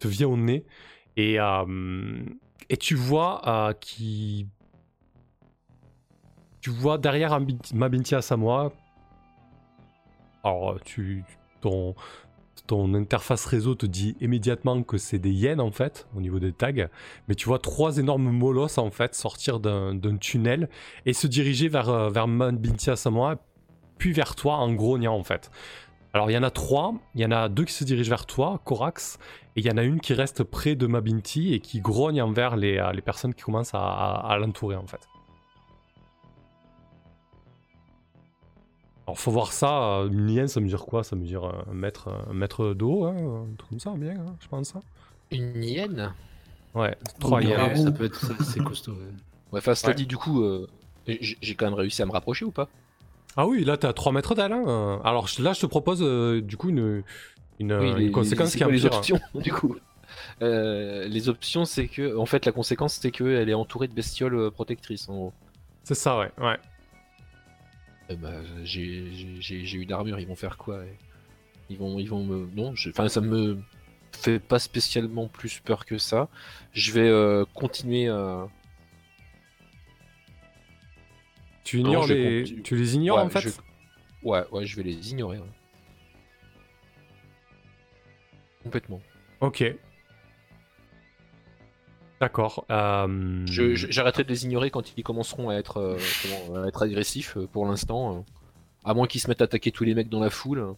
te 0.00 0.08
vient 0.08 0.26
au 0.26 0.36
nez 0.36 0.64
et, 1.18 1.38
euh, 1.38 2.22
et 2.70 2.76
tu 2.76 2.94
vois 2.94 3.74
qui 3.80 4.46
tu 6.60 6.70
vois 6.70 6.96
derrière 6.96 7.32
Ambi- 7.32 7.74
Mabinti 7.74 8.14
Asamoah. 8.14 8.72
Alors 10.44 10.78
ton 12.66 12.94
interface 12.94 13.46
réseau 13.46 13.74
te 13.74 13.86
dit 13.86 14.16
immédiatement 14.20 14.82
que 14.82 14.98
c'est 14.98 15.18
des 15.18 15.32
hyènes 15.32 15.60
en 15.60 15.72
fait 15.72 16.06
au 16.14 16.20
niveau 16.20 16.38
des 16.38 16.52
tags. 16.52 16.88
Mais 17.26 17.34
tu 17.34 17.46
vois 17.46 17.58
trois 17.58 17.98
énormes 17.98 18.30
molosses 18.30 18.78
en 18.78 18.90
fait 18.90 19.14
sortir 19.14 19.58
d'un 19.58 20.16
tunnel 20.18 20.68
et 21.04 21.12
se 21.12 21.26
diriger 21.26 21.68
vers, 21.68 21.88
euh, 21.88 22.10
vers 22.10 22.28
Mabinti 22.28 22.90
Asamoah 22.90 23.36
puis 23.98 24.12
vers 24.12 24.36
toi 24.36 24.54
en 24.54 24.72
grognant 24.72 25.16
en 25.16 25.24
fait 25.24 25.50
alors 26.14 26.30
il 26.30 26.34
y 26.34 26.38
en 26.38 26.42
a 26.42 26.50
trois, 26.50 26.94
il 27.14 27.20
y 27.20 27.26
en 27.26 27.30
a 27.30 27.48
deux 27.48 27.64
qui 27.64 27.72
se 27.72 27.84
dirigent 27.84 28.08
vers 28.10 28.26
toi, 28.26 28.60
Corax, 28.64 29.18
et 29.56 29.60
il 29.60 29.66
y 29.66 29.70
en 29.70 29.76
a 29.76 29.82
une 29.82 30.00
qui 30.00 30.14
reste 30.14 30.42
près 30.42 30.74
de 30.74 30.86
Mabinti 30.86 31.52
et 31.54 31.60
qui 31.60 31.80
grogne 31.80 32.22
envers 32.22 32.56
les, 32.56 32.78
euh, 32.78 32.92
les 32.92 33.02
personnes 33.02 33.34
qui 33.34 33.42
commencent 33.42 33.74
à, 33.74 33.78
à- 33.80 34.32
à 34.32 34.38
l'entourer 34.38 34.76
en 34.76 34.86
fait. 34.86 35.00
Alors 39.06 39.18
faut 39.18 39.30
voir 39.30 39.52
ça, 39.52 40.00
euh, 40.00 40.08
une 40.10 40.28
hyène 40.28 40.48
ça 40.48 40.60
mesure 40.60 40.84
quoi? 40.86 41.02
Ça 41.02 41.16
mesure 41.16 41.46
euh, 41.46 41.70
un 41.70 41.74
mètre, 41.74 42.08
un 42.28 42.34
mètre 42.34 42.74
de 42.74 42.84
haut, 42.84 43.04
hein, 43.04 43.16
un 43.50 43.54
truc 43.56 43.70
comme 43.70 43.80
ça 43.80 43.92
bien, 43.96 44.12
hein, 44.20 44.36
je 44.40 44.48
pense. 44.48 44.76
hein. 44.76 44.80
Une 45.30 45.62
hyène? 45.64 46.12
Ouais, 46.74 46.96
trois 47.18 47.40
Ouais, 47.42 47.46
hyènes. 47.48 47.76
ça 47.76 47.90
peut 47.90 48.04
être 48.04 48.30
assez 48.38 48.60
costaud. 48.60 48.92
ouais. 48.92 48.98
Ouais, 49.52 49.58
enfin, 49.60 49.74
cela 49.74 49.92
Ouais. 49.92 49.96
dit, 49.96 50.06
du 50.06 50.16
coup, 50.18 50.42
euh, 50.42 50.66
j'ai 51.06 51.54
quand 51.54 51.66
même 51.66 51.74
réussi 51.74 52.02
à 52.02 52.06
me 52.06 52.12
rapprocher 52.12 52.44
ou 52.44 52.50
pas? 52.50 52.68
Ah 53.40 53.46
oui, 53.46 53.62
là 53.64 53.76
t'es 53.76 53.86
à 53.86 53.92
3 53.92 54.10
mètres 54.12 54.34
d'elle. 54.34 54.52
hein. 54.52 55.00
Alors 55.04 55.28
là 55.38 55.52
je 55.52 55.60
te 55.60 55.66
propose 55.66 56.02
euh, 56.02 56.40
du 56.42 56.56
coup 56.56 56.70
une, 56.70 57.04
une, 57.60 57.72
Oui, 57.72 57.90
une 57.90 57.96
les- 57.98 58.10
conséquence 58.10 58.54
qui 58.56 58.62
est 58.64 58.70
les 58.70 58.84
empire. 58.84 58.98
options, 58.98 59.20
du 59.40 59.52
coup 59.52 59.76
Euh, 60.42 61.06
Les 61.06 61.28
options, 61.28 61.64
c'est 61.64 61.86
que, 61.86 62.16
en 62.16 62.24
fait, 62.26 62.46
la 62.46 62.52
conséquence, 62.52 62.94
c'est 63.00 63.10
qu'elle 63.10 63.48
est 63.48 63.54
entourée 63.54 63.88
de 63.88 63.92
bestioles 63.92 64.34
euh, 64.34 64.50
protectrices, 64.50 65.08
en 65.08 65.14
gros. 65.14 65.32
C'est 65.84 65.94
ça, 65.94 66.18
ouais. 66.18 66.30
ouais. 66.38 66.58
Bah, 68.16 68.30
j'ai 68.64 69.10
j'ai- 69.12 69.36
j'ai- 69.40 69.64
j'ai 69.66 69.78
eu 69.78 69.86
d'armure, 69.86 70.18
ils 70.18 70.26
vont 70.26 70.34
faire 70.36 70.56
quoi 70.56 70.80
Ils 71.70 71.76
vont, 71.78 71.98
ils 71.98 72.08
vont 72.08 72.24
me. 72.24 72.48
Non, 72.56 72.74
je- 72.74 72.88
enfin, 72.90 73.08
ça 73.08 73.20
me 73.20 73.58
fait 74.12 74.38
pas 74.38 74.58
spécialement 74.58 75.28
plus 75.28 75.60
peur 75.60 75.84
que 75.84 75.98
ça. 75.98 76.28
Je 76.72 76.90
vais 76.92 77.08
euh, 77.08 77.44
continuer 77.54 78.08
à. 78.08 78.48
Tu 81.68 81.80
ignores 81.80 82.06
les, 82.06 82.42
continue. 82.44 82.62
tu 82.62 82.76
les 82.76 82.94
ignores 82.94 83.18
Ouais, 83.18 83.24
en 83.24 83.28
fait. 83.28 83.40
je- 83.40 83.48
Ouais, 84.22 84.42
ouais, 84.52 84.64
je 84.64 84.74
vais 84.76 84.82
les 84.84 85.10
ignorer. 85.12 85.36
ouais. 85.38 85.44
Complètement. 88.62 89.00
Ok. 89.40 89.64
D'accord. 92.20 92.64
euh, 92.70 93.44
J'arrêterai 93.46 94.24
de 94.24 94.28
les 94.30 94.44
ignorer 94.44 94.70
quand 94.70 94.96
ils 94.96 95.02
commenceront 95.04 95.50
à 95.50 95.54
être, 95.56 95.76
euh, 95.76 96.64
à 96.64 96.66
être 96.68 96.82
agressifs 96.82 97.36
euh, 97.36 97.46
pour 97.46 97.66
l'instant. 97.66 98.24
À 98.84 98.94
moins 98.94 99.06
qu'ils 99.06 99.20
se 99.20 99.28
mettent 99.28 99.42
à 99.42 99.44
attaquer 99.44 99.70
tous 99.70 99.84
les 99.84 99.94
mecs 99.94 100.08
dans 100.08 100.20
la 100.20 100.30
foule. 100.30 100.74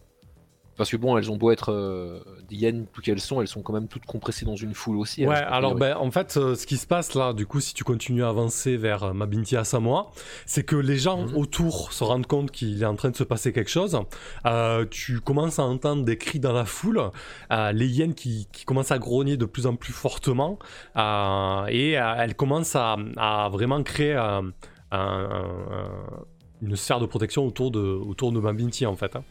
Parce 0.81 0.90
que 0.90 0.97
bon, 0.97 1.19
elles 1.19 1.31
ont 1.31 1.36
beau 1.36 1.51
être 1.51 1.70
euh, 1.74 2.20
des 2.48 2.57
hyènes, 2.57 2.86
tout 2.90 3.02
qu'elles 3.02 3.20
sont, 3.20 3.43
elles 3.43 3.48
sont 3.48 3.61
quand 3.61 3.74
même 3.74 3.86
toutes 3.86 4.07
compressées 4.07 4.47
dans 4.47 4.57
une 4.57 4.73
foule 4.73 4.97
aussi. 4.97 5.27
Ouais, 5.27 5.35
elles, 5.36 5.44
a 5.44 5.48
alors 5.48 5.74
ben, 5.74 5.94
en 5.98 6.11
fait, 6.11 6.39
euh, 6.39 6.55
ce 6.55 6.65
qui 6.66 6.78
se 6.78 6.86
passe 6.86 7.12
là, 7.15 7.35
du 7.35 7.44
coup, 7.44 7.61
si 7.61 7.74
tu 7.74 7.85
continues 7.85 8.24
à 8.24 8.31
avancer 8.31 8.78
vers 8.78 9.05
euh, 9.05 9.12
Mabinti 9.12 9.59
Asamoah, 9.59 10.11
c'est 10.47 10.65
que 10.65 10.77
les 10.77 10.97
gens 10.97 11.27
Mhm. 11.27 11.36
autour 11.36 11.93
se 11.93 12.02
rendent 12.02 12.24
compte 12.27 12.51
qu'il 12.51 12.82
est 12.82 12.86
en 12.86 12.94
train 12.94 13.11
de 13.11 13.16
se 13.16 13.24
passer 13.24 13.52
quelque 13.52 13.69
chose. 13.70 14.01
Euh, 14.47 14.86
tu 14.90 15.20
commences 15.20 15.59
à 15.59 15.65
entendre 15.65 16.02
des 16.02 16.16
cris 16.16 16.40
dans 16.40 16.55
la 16.55 16.65
foule, 16.65 17.11
euh, 17.52 17.73
les 17.73 17.86
hyènes 17.86 18.15
qui, 18.15 18.48
qui 18.51 18.65
commencent 18.65 18.90
à 18.90 18.98
grogner 18.98 19.36
de 19.36 19.44
plus 19.44 19.66
en 19.66 19.77
plus 19.77 19.93
fortement, 19.93 20.59
et 20.97 21.90
elles 21.93 22.35
commencent 22.36 22.74
à, 22.77 22.97
à 23.19 23.51
vraiment 23.51 23.82
créer 23.82 24.15
un- 24.15 24.51
un- 24.93 25.28
un- 25.31 26.24
une 26.62 26.74
sphère 26.77 27.01
de 27.01 27.07
protection 27.07 27.47
autour 27.47 27.70
de, 27.70 27.81
autour 27.81 28.32
de 28.32 28.40
Mabinti 28.40 28.86
en 28.86 28.97
fait. 28.97 29.15
hein. 29.16 29.24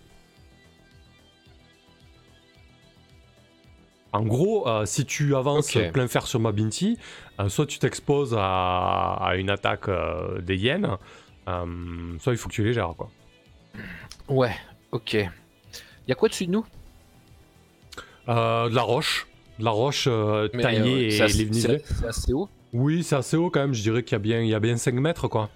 En 4.12 4.24
gros, 4.24 4.68
euh, 4.68 4.86
si 4.86 5.06
tu 5.06 5.36
avances 5.36 5.72
plein 5.92 6.08
fer 6.08 6.26
sur 6.26 6.40
Mabinti, 6.40 6.98
euh, 7.40 7.48
soit 7.50 7.68
tu 7.68 7.78
t'exposes 7.80 8.36
à, 8.38 9.14
à 9.22 9.36
une 9.36 9.50
attaque 9.52 9.88
euh, 9.88 10.42
des 10.42 10.58
hyènes, 10.58 10.90
euh, 11.48 12.18
soit 12.20 12.34
il 12.34 12.38
faut 12.38 12.50
que 12.50 12.54
tu 12.56 12.64
les 12.64 12.74
gères. 12.74 12.94
Quoi. 12.98 13.10
Ouais, 14.28 14.56
ok. 14.92 15.14
Y 15.14 16.12
a 16.12 16.16
quoi 16.16 16.28
dessus 16.30 16.48
de 16.48 16.52
nous? 16.52 16.66
Euh, 18.30 18.70
de 18.70 18.76
la 18.76 18.82
roche, 18.82 19.28
de 19.60 19.64
la 19.66 19.72
roche 19.72 20.08
taillée 20.52 21.16
et 21.16 21.28
lévnisée. 21.38 21.82
c'est- 21.86 22.06
assez 22.08 22.34
haut? 22.34 22.50
Oui, 22.74 23.04
c'est 23.04 23.16
assez 23.16 23.38
haut 23.38 23.50
quand 23.50 23.62
même, 23.62 23.74
je 23.74 23.82
dirais 23.82 24.04
qu'il 24.04 24.14
y 24.14 24.16
a 24.16 24.20
bien, 24.20 24.42
il 24.42 24.48
y 24.48 24.54
a 24.56 24.60
bien 24.60 24.78
5 24.78 24.94
mètres 24.96 25.28
quoi. 25.28 25.50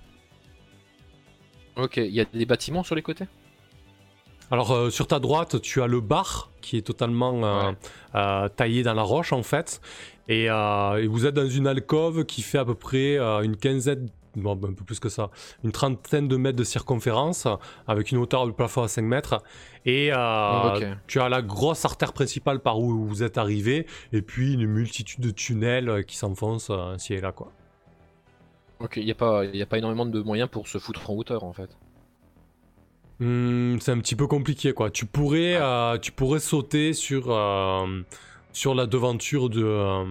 Ok, 1.75 1.97
y 1.97 2.19
a 2.21 2.25
des 2.25 2.45
bâtiments 2.45 2.83
sur 2.83 2.95
les 2.95 3.01
côtés? 3.01 3.25
Alors 4.51 4.71
euh, 4.71 4.89
sur 4.89 5.07
ta 5.07 5.19
droite, 5.19 5.61
tu 5.61 5.81
as 5.81 5.87
le 5.87 5.99
bar 5.99 6.51
qui 6.61 6.77
est 6.77 6.81
totalement 6.81 7.43
euh, 7.43 7.69
Ouais. 7.71 7.75
euh, 8.15 8.47
taillé 8.49 8.83
dans 8.83 8.93
la 8.93 9.01
roche 9.03 9.33
en 9.33 9.43
fait. 9.43 9.81
Et, 10.29 10.45
et 10.45 11.07
vous 11.07 11.25
êtes 11.25 11.33
dans 11.33 11.49
une 11.49 11.67
alcôve 11.67 12.23
qui 12.25 12.41
fait 12.43 12.57
à 12.57 12.63
peu 12.63 12.75
près 12.75 13.17
une 13.43 13.57
quinzaine, 13.57 14.07
non, 14.37 14.53
un 14.53 14.71
peu 14.73 14.85
plus 14.85 15.01
que 15.01 15.09
ça, 15.09 15.29
une 15.65 15.73
trentaine 15.73 16.29
de 16.29 16.37
mètres 16.37 16.55
de 16.57 16.63
circonférence 16.63 17.45
avec 17.87 18.09
une 18.13 18.19
hauteur 18.19 18.45
de 18.47 18.51
plafond 18.51 18.83
à 18.83 18.87
5 18.87 19.01
mètres. 19.01 19.43
Et 19.85 20.11
Ok. 20.13 20.85
tu 21.07 21.19
as 21.19 21.27
la 21.27 21.41
grosse 21.41 21.83
artère 21.83 22.13
principale 22.13 22.59
par 22.61 22.79
où 22.79 23.05
vous 23.05 23.21
êtes 23.21 23.37
arrivé 23.37 23.85
et 24.13 24.21
puis 24.21 24.53
une 24.53 24.65
multitude 24.65 25.19
de 25.19 25.31
tunnels 25.31 26.05
qui 26.05 26.15
s'enfoncent 26.15 26.71
ici 26.95 27.15
et 27.15 27.19
là 27.21 27.33
quoi. 27.33 27.51
Ok, 28.79 28.95
y 28.97 29.11
a 29.11 29.15
pas, 29.15 29.43
y 29.43 29.61
a 29.61 29.65
pas 29.65 29.77
énormément 29.77 30.05
de 30.05 30.21
moyens 30.21 30.49
pour 30.49 30.69
se 30.69 30.77
foutre 30.77 31.09
en 31.09 31.15
hauteur 31.15 31.43
en 31.43 31.51
fait. 31.51 31.69
Hmm, 33.23 33.77
c'est 33.79 33.91
un 33.91 33.99
petit 33.99 34.15
peu 34.15 34.27
compliqué 34.27 34.73
quoi. 34.73 34.89
Tu 34.89 35.05
pourrais, 35.05 35.55
euh, 35.55 35.97
tu 35.97 36.11
pourrais 36.11 36.39
sauter 36.39 36.91
sur, 36.91 37.27
euh, 37.29 38.01
sur 38.51 38.75
la 38.75 38.85
devanture 38.85 39.49
de, 39.49 39.63
euh, 39.63 40.03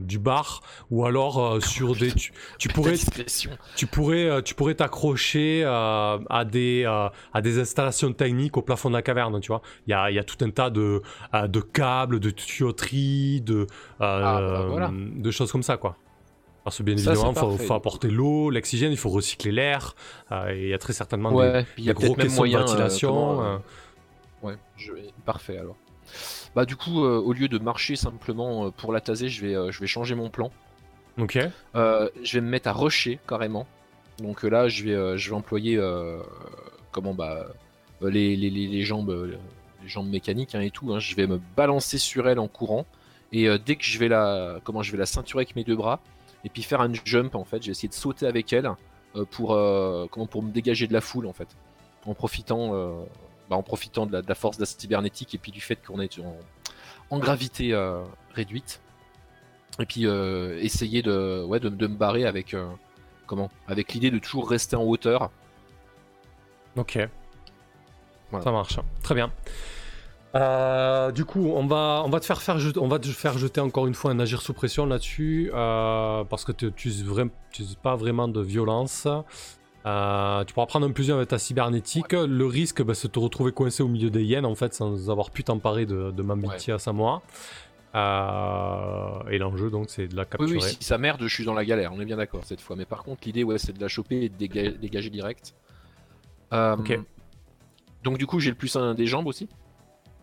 du 0.00 0.18
bar 0.18 0.62
ou 0.90 1.04
alors 1.06 1.62
sur 1.62 1.94
des. 1.94 2.10
Tu, 2.12 2.32
tu 2.58 2.66
pourrais, 2.68 2.94
tu 3.76 3.86
pourrais, 3.86 4.42
tu 4.42 4.54
pourrais 4.56 4.74
t'accrocher 4.74 5.62
à 5.64 6.44
des, 6.44 6.84
à 6.84 7.40
des 7.40 7.58
installations 7.60 8.12
techniques 8.12 8.56
au 8.56 8.62
plafond 8.62 8.88
de 8.88 8.94
la 8.94 9.02
caverne. 9.02 9.38
Tu 9.40 9.48
vois, 9.48 9.62
il 9.86 9.90
y 9.90 9.94
a, 9.94 10.10
y 10.10 10.18
a 10.18 10.24
tout 10.24 10.44
un 10.44 10.50
tas 10.50 10.70
de, 10.70 11.02
de 11.32 11.60
câbles, 11.60 12.18
de 12.18 12.30
tuyauteries, 12.30 13.42
de, 13.42 13.68
Ah, 14.00 14.40
bah, 14.40 14.66
voilà. 14.68 14.90
de 14.92 15.30
choses 15.30 15.52
comme 15.52 15.62
ça 15.62 15.76
quoi. 15.76 15.96
Parce 16.66 16.78
que 16.78 16.82
bien 16.82 16.96
Ça, 16.96 17.12
évidemment, 17.12 17.32
il 17.52 17.64
faut, 17.64 17.74
apporter 17.74 18.10
l'eau, 18.10 18.50
l'oxygène, 18.50 18.90
il 18.90 18.96
faut 18.98 19.08
recycler 19.08 19.52
l'air. 19.52 19.94
euh, 20.32 20.48
et 20.52 20.62
il 20.64 20.68
y 20.70 20.74
a 20.74 20.78
très 20.78 20.92
certainement 20.92 21.30
des, 21.30 21.36
Ouais, 21.36 21.64
puis 21.76 21.84
y 21.84 21.84
des 21.84 21.90
a 21.92 21.94
gros 21.94 22.16
caissons 22.16 22.42
de 22.42 22.48
euh, 22.52 22.58
ventilation. 22.58 23.08
comment, 23.14 23.42
euh. 23.44 23.58
Ouais, 24.42 24.54
je... 24.76 24.90
parfait 25.24 25.58
alors. 25.58 25.76
Bah 26.56 26.64
du 26.64 26.74
coup, 26.74 27.04
au 27.04 27.32
lieu 27.32 27.46
de 27.46 27.58
marcher 27.58 27.94
simplement 27.94 28.72
pour 28.72 28.92
la 28.92 29.00
taser, 29.00 29.28
je 29.28 29.46
vais, 29.46 29.72
je 29.72 29.78
vais 29.78 29.86
changer 29.86 30.16
mon 30.16 30.28
plan. 30.28 30.50
Ok. 31.18 31.38
Je 31.74 32.32
vais 32.32 32.40
me 32.40 32.48
mettre 32.48 32.66
à 32.68 32.72
rusher 32.72 33.20
carrément. 33.28 33.68
Donc 34.18 34.42
là, 34.42 34.66
je 34.68 34.82
vais, 34.82 35.16
je 35.18 35.30
vais 35.30 35.36
employer 35.36 35.80
comment 36.90 37.14
bah 37.14 37.46
les, 38.02 38.34
les, 38.34 38.50
les, 38.50 38.66
les 38.66 38.82
jambes, 38.82 39.30
les 39.84 39.88
jambes 39.88 40.08
mécaniques 40.08 40.56
hein, 40.56 40.62
et 40.62 40.72
tout. 40.72 40.92
hein. 40.92 40.98
Je 40.98 41.14
vais 41.14 41.28
me 41.28 41.40
balancer 41.56 41.98
sur 41.98 42.28
elle 42.28 42.40
en 42.40 42.48
courant. 42.48 42.86
Et 43.32 43.48
euh, 43.48 43.56
dès 43.64 43.76
que 43.76 43.84
je 43.84 43.98
vais 43.98 44.08
la, 44.08 44.58
comment 44.64 44.82
je 44.82 44.90
vais 44.92 44.98
la 44.98 45.06
ceinturer 45.06 45.42
avec 45.42 45.54
mes 45.56 45.64
deux 45.64 45.76
bras 45.76 46.00
et 46.44 46.48
puis 46.48 46.62
faire 46.62 46.80
un 46.80 46.92
jump 47.04 47.34
en 47.34 47.44
fait, 47.44 47.62
j'ai 47.62 47.70
essayé 47.70 47.88
de 47.88 47.94
sauter 47.94 48.26
avec 48.26 48.52
elle 48.52 48.70
euh, 49.16 49.24
pour 49.24 49.54
euh, 49.54 50.06
comment 50.10 50.26
pour 50.26 50.42
me 50.42 50.50
dégager 50.50 50.86
de 50.86 50.92
la 50.92 51.00
foule 51.00 51.26
en 51.26 51.32
fait, 51.32 51.48
en 52.04 52.14
profitant, 52.14 52.74
euh, 52.74 53.02
bah, 53.50 53.56
en 53.56 53.62
profitant 53.62 54.06
de 54.06 54.12
la, 54.12 54.22
de 54.22 54.28
la 54.28 54.34
force 54.34 54.56
de 54.56 54.62
la 54.62 54.66
cybernétique 54.66 55.34
et 55.34 55.38
puis 55.38 55.52
du 55.52 55.60
fait 55.60 55.76
qu'on 55.76 56.00
est 56.00 56.18
en, 56.18 56.36
en 57.10 57.18
gravité 57.18 57.74
réduite 58.34 58.80
et 59.78 59.86
puis 59.86 60.04
essayer 60.04 61.02
de, 61.02 61.44
ouais, 61.44 61.60
de, 61.60 61.68
de 61.68 61.86
me 61.86 61.96
barrer 61.96 62.26
avec, 62.26 62.56
comment, 63.26 63.50
avec 63.68 63.92
l'idée 63.92 64.10
de 64.10 64.18
toujours 64.18 64.48
rester 64.48 64.76
en 64.76 64.84
hauteur. 64.84 65.30
Ok. 66.76 66.98
Voilà. 68.30 68.44
Ça 68.44 68.52
marche. 68.52 68.78
Très 69.02 69.14
bien. 69.14 69.32
Euh, 70.36 71.10
du 71.12 71.24
coup, 71.24 71.50
on 71.54 71.66
va, 71.66 72.02
on 72.04 72.10
va 72.10 72.20
te 72.20 72.26
faire 72.26 72.42
faire 72.42 72.58
jeter, 72.58 72.78
on 72.78 72.88
va 72.88 72.98
te 72.98 73.08
faire 73.08 73.38
jeter 73.38 73.60
encore 73.60 73.86
une 73.86 73.94
fois 73.94 74.10
un 74.10 74.20
agir 74.20 74.42
sous 74.42 74.52
pression 74.52 74.84
là-dessus 74.86 75.50
euh, 75.54 76.24
parce 76.24 76.44
que 76.44 76.52
tu 76.52 76.66
n'utilises 76.66 77.04
pas 77.82 77.96
vraiment 77.96 78.28
de 78.28 78.40
violence. 78.42 79.08
Euh, 79.86 80.44
tu 80.44 80.52
pourras 80.52 80.66
prendre 80.66 80.86
un 80.86 80.90
plus 80.90 81.10
un 81.10 81.16
avec 81.16 81.28
ta 81.28 81.38
cybernétique. 81.38 82.12
Le 82.12 82.44
risque, 82.44 82.82
bah, 82.82 82.92
c'est 82.94 83.08
de 83.08 83.12
te 83.12 83.18
retrouver 83.18 83.52
coincé 83.52 83.82
au 83.82 83.88
milieu 83.88 84.10
des 84.10 84.24
hyènes 84.24 84.44
en 84.46 84.54
fait 84.54 84.74
sans 84.74 85.10
avoir 85.10 85.30
pu 85.30 85.42
t'emparer 85.44 85.86
de, 85.86 86.10
de 86.10 86.22
Mambiti 86.22 86.70
à 86.72 86.78
Samoa. 86.78 87.22
Euh, 87.94 89.30
et 89.30 89.38
l'enjeu, 89.38 89.70
donc, 89.70 89.86
c'est 89.88 90.08
de 90.08 90.16
la 90.16 90.22
Oui, 90.24 90.28
capturer. 90.28 90.52
oui, 90.56 90.60
si 90.62 90.76
ça 90.84 90.98
merde, 90.98 91.22
je 91.22 91.28
suis 91.32 91.44
dans 91.44 91.54
la 91.54 91.64
galère, 91.64 91.92
on 91.94 92.00
est 92.00 92.04
bien 92.04 92.16
d'accord 92.18 92.42
cette 92.44 92.60
fois. 92.60 92.76
Mais 92.76 92.84
par 92.84 93.04
contre, 93.04 93.22
l'idée, 93.24 93.42
ouais, 93.44 93.58
c'est 93.58 93.72
de 93.72 93.80
la 93.80 93.88
choper 93.88 94.24
et 94.24 94.28
de 94.28 94.36
déga- 94.36 94.76
dégager 94.76 95.08
direct. 95.08 95.54
Euh, 96.52 96.76
Ok. 96.76 96.98
Donc, 98.04 98.18
du 98.18 98.26
coup, 98.26 98.38
j'ai 98.38 98.50
le 98.50 98.56
plus 98.56 98.76
un 98.76 98.94
des 98.94 99.06
jambes 99.06 99.26
aussi 99.26 99.48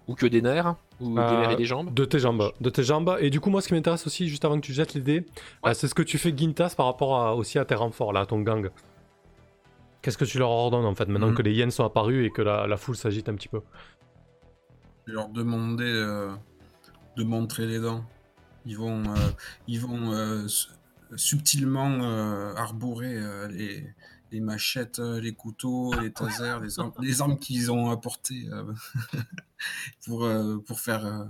Ou 0.08 0.16
que 0.16 0.26
des 0.26 0.42
nerfs 0.42 0.76
Ou 1.00 1.18
Euh, 1.18 1.30
des 1.30 1.38
nerfs 1.38 1.52
et 1.52 1.56
des 1.56 1.66
jambes 1.66 1.94
De 1.94 2.04
tes 2.06 2.20
jambes. 2.20 2.52
De 2.60 2.70
tes 2.70 2.84
jambes. 2.84 3.18
Et 3.22 3.30
du 3.30 3.40
coup, 3.40 3.50
moi, 3.50 3.62
ce 3.62 3.68
qui 3.70 3.74
m'intéresse 3.74 4.06
aussi, 4.06 4.28
juste 4.28 4.44
avant 4.46 4.56
que 4.60 4.66
tu 4.66 4.74
jettes 4.74 4.94
les 4.94 5.02
dés, 5.02 5.26
Ouais. 5.64 5.72
euh, 5.72 5.74
c'est 5.74 5.88
ce 5.88 5.96
que 5.96 6.02
tu 6.04 6.18
fais 6.18 6.34
Gintas 6.38 6.74
par 6.76 6.88
rapport 6.88 7.16
à- 7.20 7.36
aussi 7.36 7.58
à 7.60 7.66
tes 7.66 7.76
renforts, 7.76 8.12
là, 8.14 8.22
à 8.22 8.26
ton 8.26 8.42
gang. 8.42 8.70
Qu'est-ce 10.02 10.18
que 10.18 10.26
tu 10.26 10.38
leur 10.40 10.50
ordonnes, 10.50 10.86
en 10.86 10.96
fait, 10.96 11.08
maintenant 11.08 11.30
Mhm. 11.30 11.36
que 11.36 11.42
les 11.42 11.54
hyènes 11.54 11.72
sont 11.72 11.86
apparus 11.86 12.26
et 12.26 12.30
que 12.30 12.42
la, 12.42 12.68
la 12.68 12.76
foule 12.78 12.98
s'agite 12.98 13.30
un 13.30 13.36
petit 13.36 13.48
peu? 13.48 13.62
Je 15.08 15.12
vais 15.12 15.16
leur 15.16 15.30
demander 15.30 15.86
euh, 15.86 16.32
de 17.16 17.24
montrer 17.24 17.66
les 17.66 17.80
dents. 17.80 18.04
Ils 18.66 18.78
vont, 18.78 19.04
euh, 19.04 19.16
ils 19.68 19.80
vont 19.80 20.12
euh, 20.12 20.48
su- 20.48 20.68
subtilement 21.16 22.00
euh, 22.02 22.54
arborer 22.56 23.14
euh, 23.16 23.48
les, 23.50 23.86
les 24.34 24.40
machettes, 24.42 25.00
euh, 25.00 25.22
les 25.22 25.34
couteaux, 25.34 25.94
les 26.02 26.12
tasers, 26.12 26.60
les 26.60 26.80
armes, 26.80 26.92
les 27.00 27.22
armes 27.22 27.38
qu'ils 27.40 27.72
ont 27.72 27.92
apportées 27.92 28.48
euh, 28.52 28.74
pour, 30.06 30.26
euh, 30.26 30.58
pour 30.58 30.80
faire. 30.80 31.06
euh, 31.06 31.24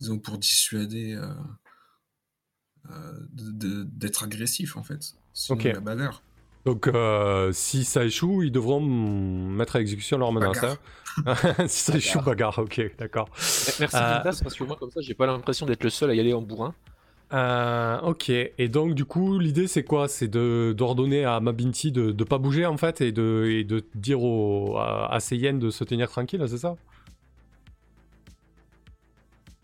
disons, 0.00 0.18
pour 0.18 0.38
dissuader 0.38 1.14
euh, 1.14 1.26
euh, 2.90 3.12
de- 3.32 3.50
de- 3.50 3.84
d'être 3.84 4.22
agressif 4.24 4.76
en 4.76 4.82
fait. 4.82 5.14
Sinon, 5.34 5.58
Ok. 5.58 5.64
la 5.64 5.80
bagarre. 5.80 6.22
Donc, 6.64 6.86
euh, 6.88 7.52
si 7.52 7.84
ça 7.84 8.04
échoue, 8.04 8.42
ils 8.42 8.50
devront 8.52 8.80
mettre 8.80 9.76
à 9.76 9.80
exécution 9.80 10.18
leur 10.18 10.32
menace. 10.32 10.62
Hein. 10.64 10.76
si 11.68 11.82
ça 11.84 11.96
échoue, 11.96 12.20
bagarre, 12.20 12.58
ok, 12.58 12.80
d'accord. 12.98 13.28
Merci 13.36 13.96
Euh, 13.96 14.16
Gintas, 14.16 14.40
parce 14.42 14.54
que 14.54 14.64
moi, 14.64 14.76
comme 14.76 14.90
ça, 14.90 15.00
j'ai 15.00 15.14
pas 15.14 15.26
l'impression 15.26 15.66
d'être 15.66 15.82
le 15.84 15.90
seul 15.90 16.10
à 16.10 16.14
y 16.14 16.20
aller 16.20 16.32
en 16.34 16.42
bourrin. 16.42 16.74
Euh, 17.34 18.00
ok, 18.00 18.30
et 18.30 18.68
donc, 18.68 18.94
du 18.94 19.04
coup, 19.04 19.38
l'idée, 19.38 19.66
c'est 19.68 19.84
quoi? 19.84 20.08
C'est 20.08 20.28
de- 20.28 20.74
d'ordonner 20.76 21.24
à 21.24 21.40
Mabinti 21.40 21.92
de 21.92 22.12
ne 22.12 22.24
pas 22.24 22.38
bouger, 22.38 22.64
en 22.64 22.78
fait, 22.78 23.00
et 23.02 23.12
de, 23.12 23.46
et 23.50 23.64
de 23.64 23.84
dire 23.94 24.22
au, 24.22 24.76
à, 24.78 25.12
à 25.12 25.20
ses 25.20 25.36
hyènes 25.36 25.58
de 25.58 25.70
se 25.70 25.84
tenir 25.84 26.08
tranquille, 26.10 26.42
c'est 26.48 26.58
ça? 26.58 26.76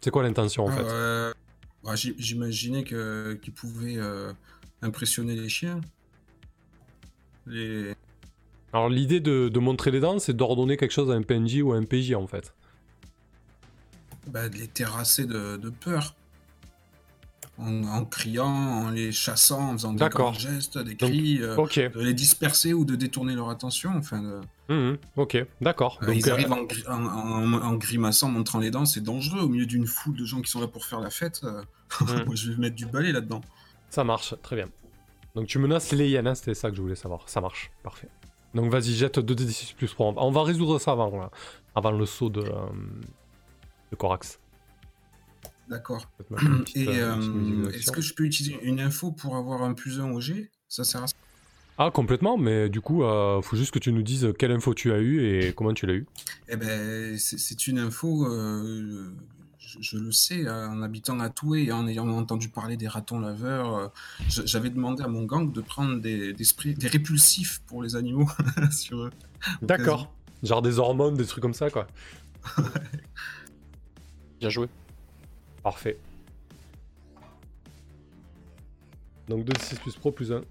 C'est 0.00 0.10
quoi 0.10 0.22
l'intention, 0.22 0.64
en 0.66 0.70
fait? 0.70 0.82
Euh, 0.84 1.32
bah, 1.82 1.96
j'i- 1.96 2.14
J'imaginais 2.18 2.84
que- 2.84 3.38
qu'ils 3.42 3.54
pouvaient 3.54 3.96
euh, 3.96 4.32
impressionner 4.82 5.34
les 5.34 5.48
chiens. 5.48 5.80
Les... 7.46 7.94
Alors 8.72 8.88
l'idée 8.88 9.20
de, 9.20 9.48
de 9.48 9.58
montrer 9.60 9.90
les 9.90 10.00
dents, 10.00 10.18
c'est 10.18 10.34
d'ordonner 10.36 10.76
quelque 10.76 10.92
chose 10.92 11.10
à 11.10 11.14
un 11.14 11.22
PNJ 11.22 11.62
ou 11.62 11.72
à 11.72 11.76
un 11.76 11.84
PJ 11.84 12.14
en 12.14 12.26
fait. 12.26 12.54
bah, 14.26 14.48
de 14.48 14.56
les 14.56 14.68
terrasser 14.68 15.26
de, 15.26 15.56
de 15.56 15.70
peur. 15.70 16.14
En, 17.56 17.84
en 17.84 18.04
criant, 18.04 18.46
en 18.48 18.90
les 18.90 19.12
chassant, 19.12 19.68
en 19.70 19.72
faisant 19.74 19.92
des 19.92 19.98
gestes, 20.40 20.76
des 20.78 20.96
cris, 20.96 21.38
euh, 21.40 21.54
de 21.88 22.00
les 22.00 22.12
disperser 22.12 22.72
ou 22.72 22.84
de 22.84 22.96
détourner 22.96 23.34
leur 23.36 23.48
attention. 23.48 23.92
Enfin, 23.96 24.20
de- 24.22 24.40
Mhm, 24.74 24.98
ok, 25.16 25.44
d'accord. 25.60 26.00
euh, 26.02 26.12
ils 26.14 26.28
euh, 26.28 26.32
arrivent 26.32 26.52
en, 26.52 26.66
en- 26.88 27.52
en- 27.54 27.62
en 27.62 27.74
grimaçant, 27.74 28.28
montrant 28.28 28.58
les 28.58 28.72
dents, 28.72 28.86
c'est 28.86 29.02
dangereux 29.02 29.42
au 29.42 29.48
milieu 29.48 29.66
d'une 29.66 29.86
foule 29.86 30.16
de 30.16 30.24
gens 30.24 30.40
qui 30.40 30.50
sont 30.50 30.60
là 30.60 30.66
pour 30.66 30.84
faire 30.84 30.98
la 31.00 31.10
fête. 31.10 31.42
moi, 32.26 32.34
je 32.34 32.50
vais 32.50 32.56
mettre 32.56 32.74
du 32.74 32.86
balai 32.86 33.12
là-dedans. 33.12 33.40
ça 33.90 34.02
marche, 34.02 34.34
très 34.42 34.56
bien. 34.56 34.68
Donc 35.36 35.46
tu 35.46 35.58
menaces 35.60 35.92
les 35.92 36.08
hyènes, 36.08 36.26
hein, 36.26 36.34
c'était 36.34 36.54
ça 36.54 36.70
que 36.70 36.76
je 36.76 36.82
voulais 36.82 36.96
savoir. 36.96 37.28
Ça 37.28 37.40
marche, 37.40 37.70
parfait. 37.84 38.08
Donc 38.54 38.70
vas-y, 38.72 38.94
jette 38.94 39.18
2d6 39.18 39.74
plus 39.76 39.88
3. 39.88 40.14
On 40.16 40.30
va 40.32 40.42
résoudre 40.42 40.80
ça 40.80 40.90
avant, 40.92 41.16
là, 41.16 41.30
avant 41.76 41.92
le 41.92 42.06
saut 42.06 42.30
de, 42.30 42.40
euh, 42.40 42.66
de 43.92 43.96
Corax. 43.96 44.38
D'accord. 45.68 46.06
Et 46.74 46.88
euh, 46.88 47.14
euh, 47.16 47.70
est-ce 47.70 47.90
que 47.90 48.00
je 48.00 48.14
peux 48.14 48.24
utiliser 48.24 48.58
une 48.62 48.80
info 48.80 49.12
pour 49.12 49.36
avoir 49.36 49.62
un 49.62 49.74
plus 49.74 50.00
un 50.00 50.10
au 50.10 50.20
G? 50.20 50.50
Ça 50.68 50.84
sert 50.84 51.02
à 51.04 51.06
ça? 51.06 51.14
Ah, 51.76 51.90
complètement, 51.92 52.38
mais 52.38 52.68
du 52.68 52.80
coup, 52.80 53.02
euh, 53.02 53.42
faut 53.42 53.56
juste 53.56 53.72
que 53.72 53.78
tu 53.80 53.92
nous 53.92 54.02
dises 54.02 54.32
quelle 54.38 54.52
info 54.52 54.74
tu 54.74 54.92
as 54.92 54.98
eu 54.98 55.24
et 55.24 55.52
comment 55.54 55.74
tu 55.74 55.86
l'as 55.86 55.94
eu. 55.94 56.06
Eh 56.48 56.56
ben, 56.56 57.18
c'est 57.18 57.38
c'est 57.38 57.66
une 57.66 57.78
info, 57.80 58.26
euh, 58.26 59.10
je, 59.58 59.78
je 59.80 59.98
le 59.98 60.12
sais, 60.12 60.46
euh, 60.46 60.68
en 60.68 60.82
habitant 60.82 61.18
à 61.18 61.30
Toué 61.30 61.64
et 61.64 61.72
en 61.72 61.88
ayant 61.88 62.08
entendu 62.10 62.48
parler 62.48 62.76
des 62.76 62.86
ratons 62.86 63.18
laveurs, 63.18 63.76
euh, 63.76 63.88
j'avais 64.28 64.70
demandé 64.70 65.02
à 65.02 65.08
mon 65.08 65.24
gang 65.24 65.50
de 65.50 65.60
prendre 65.60 66.00
des, 66.00 66.32
des, 66.32 66.44
sprays- 66.44 66.74
des 66.74 66.86
répulsifs 66.88 67.60
pour 67.66 67.82
les 67.82 67.96
animaux 67.96 68.28
sur 68.70 68.98
eux. 69.04 69.10
D'accord. 69.62 70.14
Genre 70.44 70.62
des 70.62 70.78
hormones, 70.78 71.14
des 71.14 71.26
trucs 71.26 71.42
comme 71.42 71.54
ça, 71.54 71.70
quoi. 71.70 71.88
Bien 74.40 74.50
joué. 74.50 74.68
Parfait. 75.64 75.98
Donc 79.28 79.44
2d6 79.46 79.80
plus 79.80 79.96
pro 79.96 80.12
plus 80.12 80.30
1. 80.30 80.42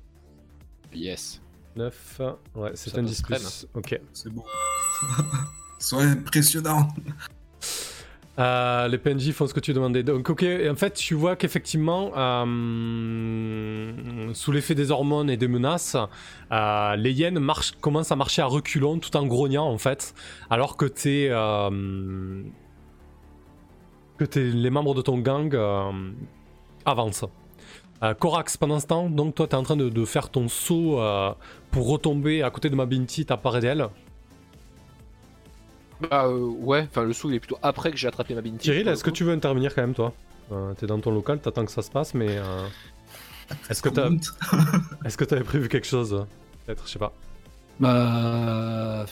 Yes. 0.93 1.39
9. 1.75 2.21
Ouais, 2.55 2.71
c'est 2.73 2.97
un 2.97 3.03
passe 3.03 3.11
10 3.11 3.21
crème. 3.21 3.39
plus. 3.39 3.67
Ok. 3.75 4.01
C'est 4.11 4.29
beau. 4.29 4.43
Sois 5.79 6.03
impressionnant. 6.03 6.87
Euh, 8.39 8.87
les 8.87 8.97
PNJ 8.97 9.31
font 9.31 9.45
ce 9.45 9.53
que 9.53 9.59
tu 9.59 9.73
demandais. 9.73 10.01
Donc, 10.01 10.27
ok, 10.27 10.41
et 10.41 10.67
en 10.67 10.75
fait, 10.75 10.93
tu 10.95 11.13
vois 11.13 11.35
qu'effectivement, 11.35 12.11
euh, 12.17 13.93
sous 14.33 14.51
l'effet 14.51 14.73
des 14.73 14.89
hormones 14.89 15.29
et 15.29 15.37
des 15.37 15.47
menaces, 15.47 15.95
euh, 16.51 16.95
les 16.95 17.11
hyènes 17.11 17.37
marchent, 17.37 17.73
commencent 17.79 18.11
à 18.11 18.15
marcher 18.15 18.41
à 18.41 18.47
reculons 18.47 18.97
tout 18.97 19.15
en 19.15 19.27
grognant, 19.27 19.67
en 19.67 19.77
fait, 19.77 20.15
alors 20.49 20.77
que 20.77 20.85
t'es. 20.85 21.29
Euh, 24.23 24.25
que 24.25 24.31
t'es- 24.31 24.43
les 24.51 24.69
membres 24.69 24.95
de 24.95 25.01
ton 25.01 25.17
gang 25.19 25.53
euh, 25.53 25.91
avancent. 26.85 27.25
Euh, 28.01 28.13
Corax, 28.13 28.57
pendant 28.57 28.79
ce 28.79 28.87
temps, 28.87 29.09
donc 29.09 29.35
toi, 29.35 29.47
t'es 29.47 29.55
en 29.55 29.63
train 29.63 29.77
de, 29.77 29.89
de 29.89 30.05
faire 30.05 30.29
ton 30.29 30.47
saut 30.49 30.99
euh, 30.99 31.31
pour 31.71 31.87
retomber 31.89 32.41
à 32.43 32.49
côté 32.49 32.69
de 32.69 32.75
ma 32.75 32.85
Binti, 32.85 33.25
t'apparais 33.25 33.61
d'elle. 33.61 33.87
Bah 36.09 36.25
euh, 36.25 36.37
ouais, 36.59 36.85
enfin 36.89 37.03
le 37.03 37.13
saut 37.13 37.29
il 37.29 37.35
est 37.35 37.39
plutôt 37.39 37.57
après 37.61 37.91
que 37.91 37.97
j'ai 37.97 38.07
attrapé 38.09 38.33
ma 38.35 38.41
binti. 38.41 38.65
Cyril, 38.65 38.87
est-ce 38.89 39.03
que 39.05 39.09
tu 39.09 39.23
veux 39.23 39.31
intervenir 39.31 39.73
quand 39.73 39.83
même, 39.83 39.93
toi? 39.93 40.11
Euh, 40.51 40.73
T'es 40.73 40.85
dans 40.85 40.99
ton 40.99 41.11
local, 41.11 41.39
t'attends 41.39 41.63
que 41.63 41.71
ça 41.71 41.81
se 41.81 41.89
passe, 41.89 42.13
mais 42.13 42.27
euh, 42.37 42.65
est-ce 43.69 43.81
que 43.81 43.87
t'as, 43.87 44.09
est-ce 45.05 45.15
que 45.17 45.23
t'avais 45.23 45.45
prévu 45.45 45.69
quelque 45.69 45.87
chose 45.87 46.13
euh, 46.13 46.23
Peut-être, 46.65 46.83
je 46.87 46.91
sais 46.93 46.99
pas. 46.99 47.13
Bah. 47.79 49.05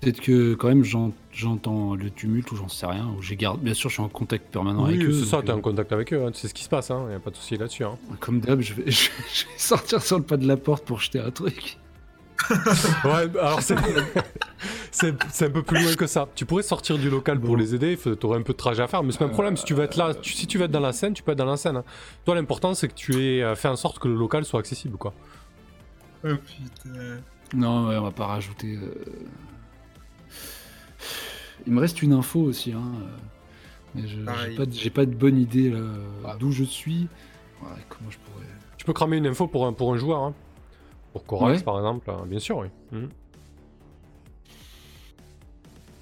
Peut-être 0.00 0.20
que 0.20 0.54
quand 0.54 0.68
même 0.68 0.84
j'en- 0.84 1.12
j'entends 1.32 1.94
le 1.94 2.10
tumulte 2.10 2.50
ou 2.52 2.56
j'en 2.56 2.68
sais 2.68 2.86
rien. 2.86 3.08
Ou 3.16 3.22
j'ai 3.22 3.36
garde... 3.36 3.60
Bien 3.60 3.74
sûr, 3.74 3.88
je 3.90 3.94
suis 3.94 4.02
en 4.02 4.08
contact 4.08 4.52
permanent 4.52 4.84
oui, 4.86 4.94
avec 4.94 5.06
eux. 5.06 5.12
c'est 5.12 5.24
ça, 5.26 5.42
t'es 5.42 5.50
en 5.52 5.58
euh, 5.58 5.60
contact 5.60 5.92
avec 5.92 6.12
eux, 6.12 6.24
hein, 6.24 6.30
tu 6.30 6.40
sais 6.40 6.48
ce 6.48 6.54
qui 6.54 6.64
se 6.64 6.68
passe, 6.68 6.90
hein, 6.90 7.06
y 7.10 7.14
a 7.14 7.18
pas 7.20 7.30
de 7.30 7.36
souci 7.36 7.56
là-dessus. 7.56 7.84
Hein. 7.84 7.96
Comme 8.20 8.40
d'hab, 8.40 8.60
je 8.60 8.74
vais... 8.74 8.84
je 8.90 9.08
vais 9.10 9.58
sortir 9.58 10.02
sur 10.02 10.18
le 10.18 10.24
pas 10.24 10.36
de 10.36 10.46
la 10.46 10.56
porte 10.56 10.84
pour 10.84 11.00
jeter 11.00 11.18
un 11.20 11.30
truc. 11.30 11.78
Ouais, 13.04 13.30
alors 13.38 13.60
c'est, 13.62 13.76
un 13.76 15.50
peu 15.50 15.62
plus 15.62 15.80
loin 15.82 15.94
que 15.94 16.06
ça. 16.08 16.28
Tu 16.34 16.44
pourrais 16.44 16.62
sortir 16.64 16.98
du 16.98 17.08
local 17.08 17.38
pour 17.38 17.50
Bon. 17.50 17.56
les 17.56 17.74
aider, 17.74 17.96
t'aurais 18.18 18.38
un 18.38 18.42
peu 18.42 18.52
de 18.52 18.58
trajet 18.58 18.82
à 18.82 18.88
faire, 18.88 19.02
mais 19.04 19.12
c'est 19.12 19.18
pas 19.18 19.26
un 19.26 19.28
problème. 19.28 19.56
Si 19.56 19.64
tu 19.64 19.74
veux 19.74 19.84
être 19.84 19.96
là, 19.96 20.12
tu- 20.14 20.32
si 20.32 20.46
tu 20.48 20.58
veux 20.58 20.64
être 20.64 20.70
dans 20.72 20.80
la 20.80 20.92
scène, 20.92 21.14
tu 21.14 21.22
peux 21.22 21.32
être 21.32 21.38
dans 21.38 21.44
la 21.44 21.56
scène. 21.56 21.76
hein. 21.76 21.84
Toi, 22.24 22.34
l'important, 22.34 22.74
c'est 22.74 22.88
que 22.88 22.94
tu 22.94 23.14
aies 23.22 23.42
euh, 23.44 23.54
fait 23.54 23.68
en 23.68 23.76
sorte 23.76 23.98
que 24.00 24.08
le 24.08 24.14
local 24.16 24.44
soit 24.44 24.58
accessible, 24.60 24.96
quoi. 24.96 25.14
Oh 26.24 26.28
putain. 26.36 27.20
Non, 27.54 27.88
ouais, 27.88 27.96
on 27.96 28.02
va 28.02 28.10
pas 28.10 28.26
rajouter. 28.26 28.76
euh. 28.76 28.92
Il 31.66 31.72
me 31.72 31.80
reste 31.80 32.02
une 32.02 32.12
info 32.12 32.40
aussi. 32.40 32.72
Hein. 32.72 32.92
euh, 33.02 33.06
Mais 33.94 34.02
je- 34.08 34.18
j'ai 34.18 34.24
Pareil. 34.24 34.56
pas, 34.56 34.66
de- 34.66 34.72
j'ai 34.72 34.90
pas 34.90 35.04
de 35.06 35.14
bonne 35.14 35.36
idée 35.38 35.70
là, 35.70 35.80
Ah. 36.24 36.36
d'où 36.40 36.50
je 36.50 36.64
suis. 36.64 37.08
Ouais, 37.62 37.68
comment 37.90 38.10
je 38.10 38.18
pourrais. 38.18 38.46
Tu 38.78 38.84
peux 38.86 38.92
cramer 38.94 39.18
une 39.18 39.26
info 39.26 39.46
pour 39.46 39.66
un, 39.66 39.72
pour 39.74 39.92
un 39.92 39.98
joueur, 39.98 40.22
hein. 40.22 40.34
Pour 41.12 41.24
Corax, 41.26 41.58
Ouais. 41.58 41.64
par 41.64 41.76
exemple, 41.78 42.08
euh, 42.10 42.24
bien 42.24 42.38
sûr, 42.38 42.56
oui. 42.56 42.68
Mhm. 42.90 43.10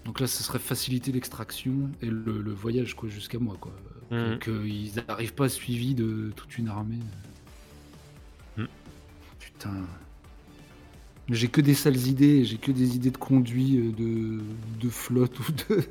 Donc 0.04 0.20
là, 0.20 0.26
ce 0.26 0.42
serait 0.42 0.58
faciliter 0.58 1.12
l'extraction 1.12 1.90
et 2.00 2.06
le, 2.06 2.40
le 2.42 2.52
voyage 2.52 2.94
quoi 2.94 3.08
jusqu'à 3.08 3.38
moi 3.38 3.56
quoi. 3.60 3.72
Mhm. 4.10 4.38
Qu'ils 4.38 4.92
n'arrivent 5.08 5.34
pas 5.34 5.48
suivis 5.48 5.94
de 5.94 6.32
toute 6.36 6.58
une 6.58 6.68
armée. 6.68 6.98
Mhm. 8.56 8.66
Putain. 9.38 9.74
J'ai 11.31 11.48
que 11.48 11.61
des 11.61 11.74
sales 11.74 11.97
idées, 12.09 12.44
j'ai 12.44 12.57
que 12.57 12.73
des 12.73 12.97
idées 12.97 13.11
de 13.11 13.16
conduit, 13.16 13.78
euh, 13.78 13.93
de, 13.93 14.40
de 14.85 14.90
flotte 14.90 15.39
ou 15.39 15.52
de, 15.52 15.82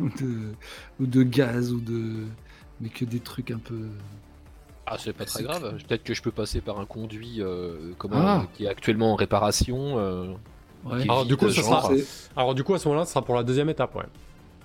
ou 0.00 0.08
de 0.10 0.38
ou 1.00 1.06
de 1.06 1.22
gaz 1.22 1.72
ou 1.72 1.80
de 1.80 2.24
mais 2.80 2.88
que 2.90 3.04
des 3.04 3.20
trucs 3.20 3.50
un 3.50 3.58
peu. 3.58 3.78
Ah 4.86 4.96
c'est 4.98 5.14
pas 5.14 5.24
très 5.24 5.42
grave. 5.44 5.78
Peut-être 5.88 6.04
que 6.04 6.12
je 6.12 6.20
peux 6.20 6.30
passer 6.30 6.60
par 6.60 6.78
un 6.78 6.84
conduit 6.84 7.36
euh, 7.40 7.92
comment, 7.96 8.16
Ah. 8.18 8.40
euh, 8.42 8.46
qui 8.54 8.64
est 8.64 8.68
actuellement 8.68 9.12
en 9.12 9.16
réparation. 9.16 9.98
euh, 9.98 10.26
Ouais. 10.84 11.00
Alors, 11.04 11.24
du 11.24 11.34
coup, 11.38 11.48
ça 11.48 11.62
sera- 11.62 11.90
Alors 12.36 12.54
du 12.54 12.62
coup 12.62 12.74
à 12.74 12.78
ce 12.78 12.86
moment-là, 12.88 13.06
ce 13.06 13.12
sera 13.14 13.24
pour 13.24 13.34
la 13.36 13.42
deuxième 13.42 13.70
étape, 13.70 13.96
ouais. 13.96 14.04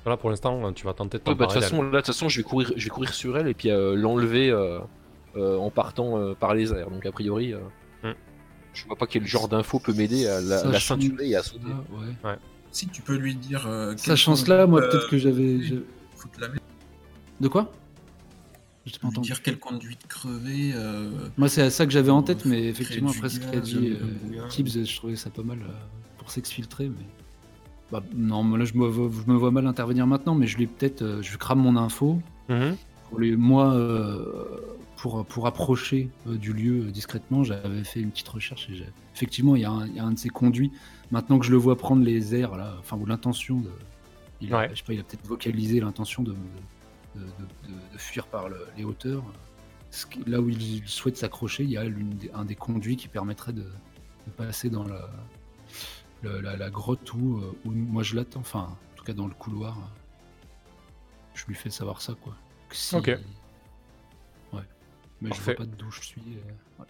Là 0.05 0.17
pour 0.17 0.29
l'instant, 0.29 0.73
tu 0.73 0.83
vas 0.85 0.91
tenter 0.93 1.17
de 1.19 1.23
Ouais, 1.23 1.33
bah, 1.35 1.45
de 1.45 1.51
t'emparer 1.51 1.53
toute 1.53 1.61
d'elle. 1.61 1.69
façon, 1.69 1.81
là, 1.83 1.89
de 1.91 1.95
toute 1.97 2.05
façon, 2.07 2.27
je 2.27 2.37
vais 2.39 2.43
courir, 2.43 2.73
je 2.75 2.83
vais 2.83 2.89
courir 2.89 3.13
sur 3.13 3.37
elle 3.37 3.47
et 3.47 3.53
puis 3.53 3.69
euh, 3.71 3.95
l'enlever 3.95 4.49
euh, 4.49 4.79
euh, 5.37 5.55
en 5.57 5.69
partant 5.69 6.17
euh, 6.17 6.33
par 6.33 6.53
les 6.55 6.73
airs. 6.73 6.89
Donc 6.89 7.05
a 7.05 7.11
priori. 7.13 7.53
Je 8.73 8.85
vois 8.85 8.95
pas 8.95 9.07
quel 9.07 9.25
genre 9.25 9.47
d'info 9.47 9.79
peut 9.79 9.93
m'aider 9.93 10.27
à 10.27 10.41
la, 10.41 10.79
ceinturer 10.79 11.29
et 11.29 11.35
à 11.35 11.43
sauter. 11.43 11.65
Ah, 12.23 12.27
ouais. 12.29 12.35
Si 12.71 12.87
tu 12.87 13.01
peux 13.01 13.15
lui 13.15 13.35
dire. 13.35 13.65
euh, 13.67 13.91
quel 13.91 13.99
Sachant 13.99 14.35
cela, 14.35 14.67
moi 14.67 14.81
euh, 14.81 14.89
peut-être 14.89 15.09
que 15.09 15.17
j'avais. 15.17 15.61
je- 15.61 15.75
la 16.39 16.47
merde. 16.49 16.59
De 17.39 17.47
quoi? 17.47 17.71
Je 18.85 18.93
t'ai 18.93 18.99
pas 18.99 19.07
entendu. 19.07 19.27
dire 19.27 19.41
quelle 19.41 19.59
conduite 19.59 20.07
crevée. 20.07 20.71
euh, 20.75 21.09
Moi, 21.37 21.49
c'est 21.49 21.69
ça 21.69 21.85
que 21.85 21.91
j'avais 21.91 22.09
en 22.11 22.23
tête, 22.23 22.45
Euh, 22.45 22.49
mais 22.49 22.57
créer 22.57 22.69
effectivement, 22.69 23.11
après 23.11 23.29
ce 23.29 23.39
qu'il 23.39 23.49
a 23.49 23.53
gaz, 23.53 23.63
dit, 23.63 23.97
euh. 23.99 24.47
Tibbs, 24.49 24.85
je 24.85 24.95
trouvais 24.95 25.15
ça 25.15 25.29
pas 25.29 25.43
mal 25.43 25.59
euh, 25.61 25.71
pour 26.17 26.31
s'exfiltrer. 26.31 26.89
Mais... 26.89 27.05
Bah, 27.91 28.03
non, 28.15 28.43
moi, 28.43 28.57
là, 28.57 28.65
je 28.65 28.73
me, 28.75 28.87
vois, 28.87 29.09
je 29.25 29.31
me 29.31 29.37
vois 29.37 29.51
mal 29.51 29.65
intervenir 29.67 30.05
maintenant, 30.07 30.35
mais 30.35 30.47
je 30.47 30.57
l'ai 30.57 30.67
peut-être. 30.67 31.01
euh, 31.01 31.21
je 31.21 31.37
crame 31.37 31.59
mon 31.59 31.75
info. 31.75 32.21
Mhm. 32.49 32.75
Pour 33.09 33.19
les, 33.19 33.35
moi, 33.35 33.73
euh, 33.73 34.45
pour, 35.01 35.25
pour 35.25 35.47
approcher 35.47 36.09
euh, 36.27 36.35
du 36.37 36.51
lieu 36.53 36.87
euh, 36.87 36.91
discrètement, 36.91 37.43
j'avais 37.43 37.83
fait 37.83 38.01
une 38.01 38.11
petite 38.11 38.27
recherche 38.27 38.69
et 38.69 38.75
j'ai- 38.75 38.89
effectivement, 39.15 39.55
il 39.55 39.61
y, 39.61 39.65
a 39.65 39.71
un, 39.71 39.87
il 39.87 39.95
y 39.95 39.99
a 39.99 40.03
un 40.03 40.11
de 40.11 40.19
ces 40.19 40.29
conduits. 40.29 40.71
Maintenant 41.11 41.39
que 41.39 41.45
je 41.45 41.51
le 41.51 41.57
vois 41.57 41.77
prendre 41.77 42.03
les 42.03 42.35
airs, 42.35 42.55
là, 42.57 42.75
enfin, 42.79 42.97
ou 42.97 43.05
l'intention 43.05 43.59
de. 43.61 43.71
Il 44.41 44.53
a, 44.53 44.57
Ouais. 44.59 44.69
je 44.71 44.75
sais 44.79 44.83
pas, 44.83 44.93
il 44.93 44.99
a 44.99 45.03
peut-être 45.03 45.25
vocalisé 45.25 45.79
l'intention 45.79 46.23
de, 46.23 46.31
de, 47.15 47.19
de- 47.21 47.25
de- 47.67 47.93
de 47.93 47.97
fuir 47.97 48.27
par 48.27 48.49
le- 48.49 48.67
les 48.77 48.83
hauteurs. 48.83 49.23
Là 50.27 50.39
où 50.39 50.49
il 50.49 50.83
souhaite 50.87 51.17
s'accrocher, 51.17 51.63
il 51.63 51.71
y 51.71 51.77
a 51.77 51.89
des- 51.89 52.29
un 52.33 52.45
des 52.45 52.55
conduits 52.55 52.95
qui 52.95 53.07
permettrait 53.07 53.53
de, 53.53 53.65
passer 54.37 54.69
dans 54.69 54.83
la, 54.83 55.09
le- 56.21 56.39
la, 56.41 56.55
la 56.55 56.69
grotte 56.69 57.11
où, 57.13 57.37
euh, 57.39 57.51
où 57.65 57.71
moi 57.71 58.03
je 58.03 58.15
l'attends, 58.15 58.41
enfin, 58.41 58.77
en 58.93 58.95
tout 58.95 59.03
cas 59.03 59.13
dans 59.13 59.27
le 59.27 59.33
couloir. 59.33 59.75
Je 61.33 61.45
lui 61.47 61.55
fais 61.55 61.69
savoir 61.71 62.01
ça, 62.01 62.13
quoi. 62.21 62.35
Si- 62.71 62.95
Ok. 62.95 63.17
Mais 65.21 65.29
Parfait. 65.29 65.55
je 65.57 65.57
vois 65.63 65.65
pas 65.67 65.75
d'où 65.77 65.91
je 65.91 66.01
suis. 66.01 66.21
euh, 66.37 66.81
ouais. 66.81 66.85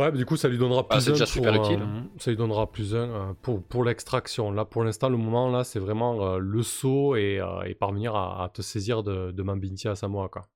Ouais, 0.00 0.10
mais 0.12 0.18
du 0.18 0.26
coup, 0.26 0.36
ça 0.36 0.48
lui 0.48 0.58
donnera 0.58 0.86
Ah, 0.90 0.96
plus 0.96 1.04
c'est 1.04 1.10
un. 1.12 1.14
pour, 1.14 1.26
super 1.28 1.54
euh, 1.54 1.64
utile. 1.64 1.86
ça 2.18 2.30
lui 2.30 2.36
donnera 2.36 2.70
plus 2.70 2.94
un 2.94 2.98
euh, 3.08 3.32
pour, 3.40 3.62
pour 3.62 3.84
l'extraction. 3.84 4.50
Là, 4.50 4.64
pour 4.66 4.84
l'instant, 4.84 5.08
le 5.08 5.16
moment, 5.16 5.48
là, 5.50 5.64
c'est 5.64 5.78
vraiment 5.78 6.22
euh, 6.34 6.38
le 6.38 6.62
saut 6.62 7.16
et, 7.16 7.40
euh, 7.40 7.62
et 7.62 7.74
parvenir 7.74 8.14
à, 8.14 8.44
à 8.44 8.48
te 8.50 8.60
saisir 8.60 9.02
de, 9.02 9.30
de 9.30 9.42
Mambinti 9.42 9.88
à 9.88 9.94
Samoa, 9.94 10.28
quoi. 10.28 10.46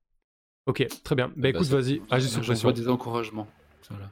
Ok, 0.67 0.85
très 1.03 1.15
bien. 1.15 1.27
Bah 1.29 1.33
bah, 1.37 1.49
écoute, 1.49 1.67
vas-y, 1.67 2.01
agis 2.11 2.29
sous 2.29 2.41
Je 2.41 2.45
pression. 2.47 2.67
vois 2.69 2.73
des 2.73 2.87
encouragements. 2.87 3.47
Voilà. 3.89 4.09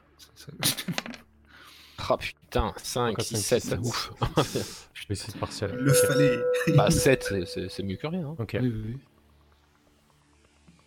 Ah 1.98 2.16
putain, 2.18 2.74
5, 2.82 3.16
Quatre, 3.16 3.26
6, 3.26 3.36
cinq, 3.36 3.60
7, 3.60 3.80
six, 3.82 3.88
ouf. 3.88 4.12
Je 4.94 5.06
vais 5.06 5.12
essayer 5.12 5.32
de 5.32 5.38
partiel. 5.38 5.70
Le 5.72 5.92
fallait. 5.92 6.42
bah 6.76 6.90
7, 6.90 7.22
c'est- 7.22 7.46
c'est 7.46 7.68
c'est 7.68 7.82
mieux 7.84 7.96
que 7.96 8.06
rien. 8.08 8.26
hein. 8.30 8.36
Ok. 8.38 8.56
Oui, 8.60 8.68
oui, 8.68 8.82
oui. 8.86 8.98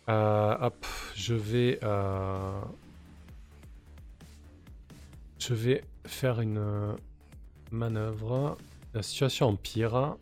Euh, 0.08 0.56
hop, 0.60 0.86
je 1.14 1.34
vais. 1.34 1.78
euh, 1.82 2.60
Je 5.38 5.54
vais 5.54 5.82
faire 6.04 6.40
une 6.40 6.96
manœuvre. 7.70 8.56
La 8.94 9.02
situation 9.02 9.48
empire. 9.48 10.14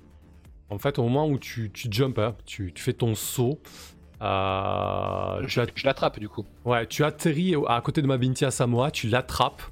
En 0.70 0.78
fait, 0.78 0.98
au 0.98 1.04
moment 1.04 1.28
où 1.28 1.38
tu, 1.38 1.70
tu 1.70 1.88
jumps, 1.90 2.18
hein, 2.18 2.34
tu, 2.46 2.72
tu 2.72 2.82
fais 2.82 2.92
ton 2.94 3.14
saut, 3.14 3.60
euh, 4.22 5.42
tu, 5.46 5.60
Je, 5.76 5.84
l'attrape 5.86 6.18
du 6.18 6.28
coup. 6.28 6.44
ouais, 6.64 6.86
tu 6.86 7.04
atterris 7.04 7.54
à 7.68 7.80
côté 7.80 8.02
de 8.02 8.06
Mabinti 8.08 8.44
à 8.44 8.50
Samoa, 8.50 8.90
tu 8.90 9.08
l'attrapes. 9.08 9.62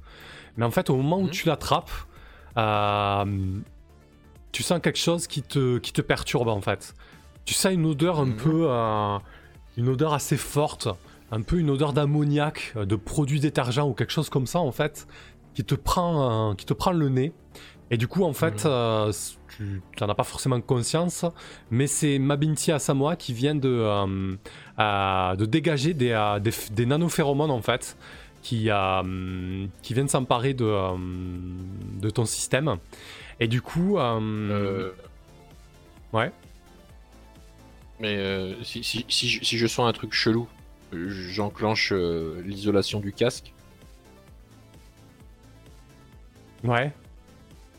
Mais 0.55 0.65
en 0.65 0.71
fait, 0.71 0.89
au 0.89 0.95
moment 0.95 1.17
où 1.19 1.23
Mhm. 1.23 1.29
tu 1.31 1.47
l'attrapes, 1.47 1.91
euh, 2.57 3.59
tu 4.53 4.63
sens 4.63 4.79
quelque 4.81 4.99
chose 4.99 5.27
qui 5.27 5.41
te, 5.41 5.79
qui 5.79 5.91
te 5.91 6.01
perturbe 6.01 6.47
en 6.47 6.61
fait. 6.61 6.93
Tu 7.43 7.53
sens 7.55 7.73
une 7.73 7.85
odeur 7.85 8.19
un 8.19 8.27
Mhm. 8.27 8.35
peu. 8.37 8.67
Une 9.77 9.89
odeur 9.89 10.13
assez 10.13 10.37
forte, 10.37 10.87
un 11.31 11.41
peu 11.41 11.57
une 11.59 11.69
odeur 11.69 11.93
d'ammoniac, 11.93 12.73
euh, 12.75 12.85
de 12.85 12.95
produits 12.95 13.39
détergents 13.39 13.87
ou 13.89 13.93
quelque 13.93 14.11
chose 14.13 14.29
comme 14.29 14.45
ça 14.47 14.59
en 14.59 14.71
fait, 14.71 15.07
qui 15.55 15.63
te 15.63 15.75
prend, 15.75 16.51
euh, 16.51 16.55
qui 16.55 16.65
te 16.65 16.73
prend 16.73 16.91
le 16.91 17.09
nez. 17.09 17.31
Et 17.91 17.97
du 17.97 18.07
coup, 18.07 18.23
en 18.23 18.33
fait, 18.33 18.65
Mhm. 18.65 18.71
euh, 18.71 19.11
tu 19.57 19.81
n'en 20.01 20.09
as 20.09 20.15
pas 20.15 20.23
forcément 20.23 20.59
conscience, 20.61 21.25
mais 21.69 21.85
c'est 21.85 22.17
Mabinti 22.17 22.71
Asamoah 22.71 23.15
qui 23.15 23.33
vient 23.33 23.53
de, 23.53 23.69
euh, 24.79 25.35
de 25.35 25.45
dégager 25.45 25.93
des, 25.93 26.37
des, 26.41 26.51
des 26.71 26.85
nanophéromones 26.87 27.51
en 27.51 27.61
fait, 27.61 27.95
qui, 28.41 28.69
qui 29.83 29.93
viennent 29.93 30.07
s'emparer 30.07 30.53
de, 30.55 30.75
de 32.01 32.09
ton 32.09 32.25
système. 32.25 32.77
Et 33.39 33.47
du 33.47 33.61
coup, 33.61 33.97
ouais. 36.13 36.31
Mais 37.99 38.17
euh, 38.17 38.53
si, 38.63 38.83
si, 38.83 39.05
si, 39.07 39.29
je, 39.29 39.43
si 39.43 39.57
je 39.57 39.67
sens 39.67 39.87
un 39.87 39.93
truc 39.93 40.13
chelou, 40.13 40.47
j'enclenche 40.91 41.91
euh, 41.93 42.41
l'isolation 42.45 42.99
du 42.99 43.13
casque. 43.13 43.53
Ouais. 46.63 46.91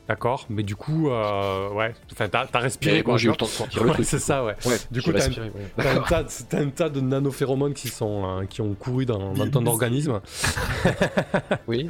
D'accord, 0.06 0.44
mais 0.50 0.62
du 0.62 0.76
coup, 0.76 1.08
euh, 1.08 1.70
ouais, 1.70 1.94
enfin, 2.12 2.28
t'as 2.28 2.46
t'as 2.46 2.58
respiré 2.58 3.02
quoi. 3.02 3.14
bon, 3.14 3.16
j'ai 3.16 3.28
eu 3.28 3.30
le 3.30 3.36
temps 3.38 3.46
de 3.46 3.50
sentir 3.50 3.82
le 3.82 3.88
Ouais, 3.88 3.94
truc. 3.94 4.04
c'est 4.06 4.18
ça, 4.18 4.44
ouais. 4.44 4.54
Ouais, 4.66 4.76
Du 4.90 5.00
coup, 5.00 5.10
t'as 5.12 5.20
un- 5.22 5.24
respiré, 5.24 5.48
ouais. 5.48 5.70
T'as 5.78 5.94
un, 5.94 6.02
tas, 6.02 6.26
un 6.58 6.68
tas 6.68 6.88
de 6.90 7.00
nanophéromones 7.00 7.72
qui, 7.72 7.88
sont, 7.88 8.40
euh, 8.40 8.44
qui 8.44 8.60
ont 8.60 8.74
couru 8.74 9.06
dans, 9.06 9.32
dans 9.32 9.48
ton 9.48 9.64
organisme. 9.64 10.20
Oui. 11.66 11.88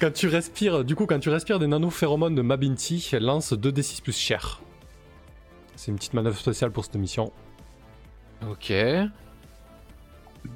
Quand 0.00 0.10
tu 0.10 0.28
respires, 0.28 0.84
du 0.86 0.94
coup, 0.96 1.04
quand 1.04 1.18
tu 1.18 1.28
respires 1.28 1.58
des 1.58 1.66
nanophéromones 1.66 2.34
de 2.34 2.40
Mabinti, 2.40 3.06
lance 3.20 3.52
2d6 3.52 4.00
plus 4.00 4.16
cher. 4.16 4.62
C'est 5.76 5.90
une 5.90 5.96
petite 5.98 6.14
manœuvre 6.14 6.38
spéciale 6.38 6.70
pour 6.70 6.86
cette 6.86 6.94
mission. 6.96 7.30
Ok. 8.48 8.72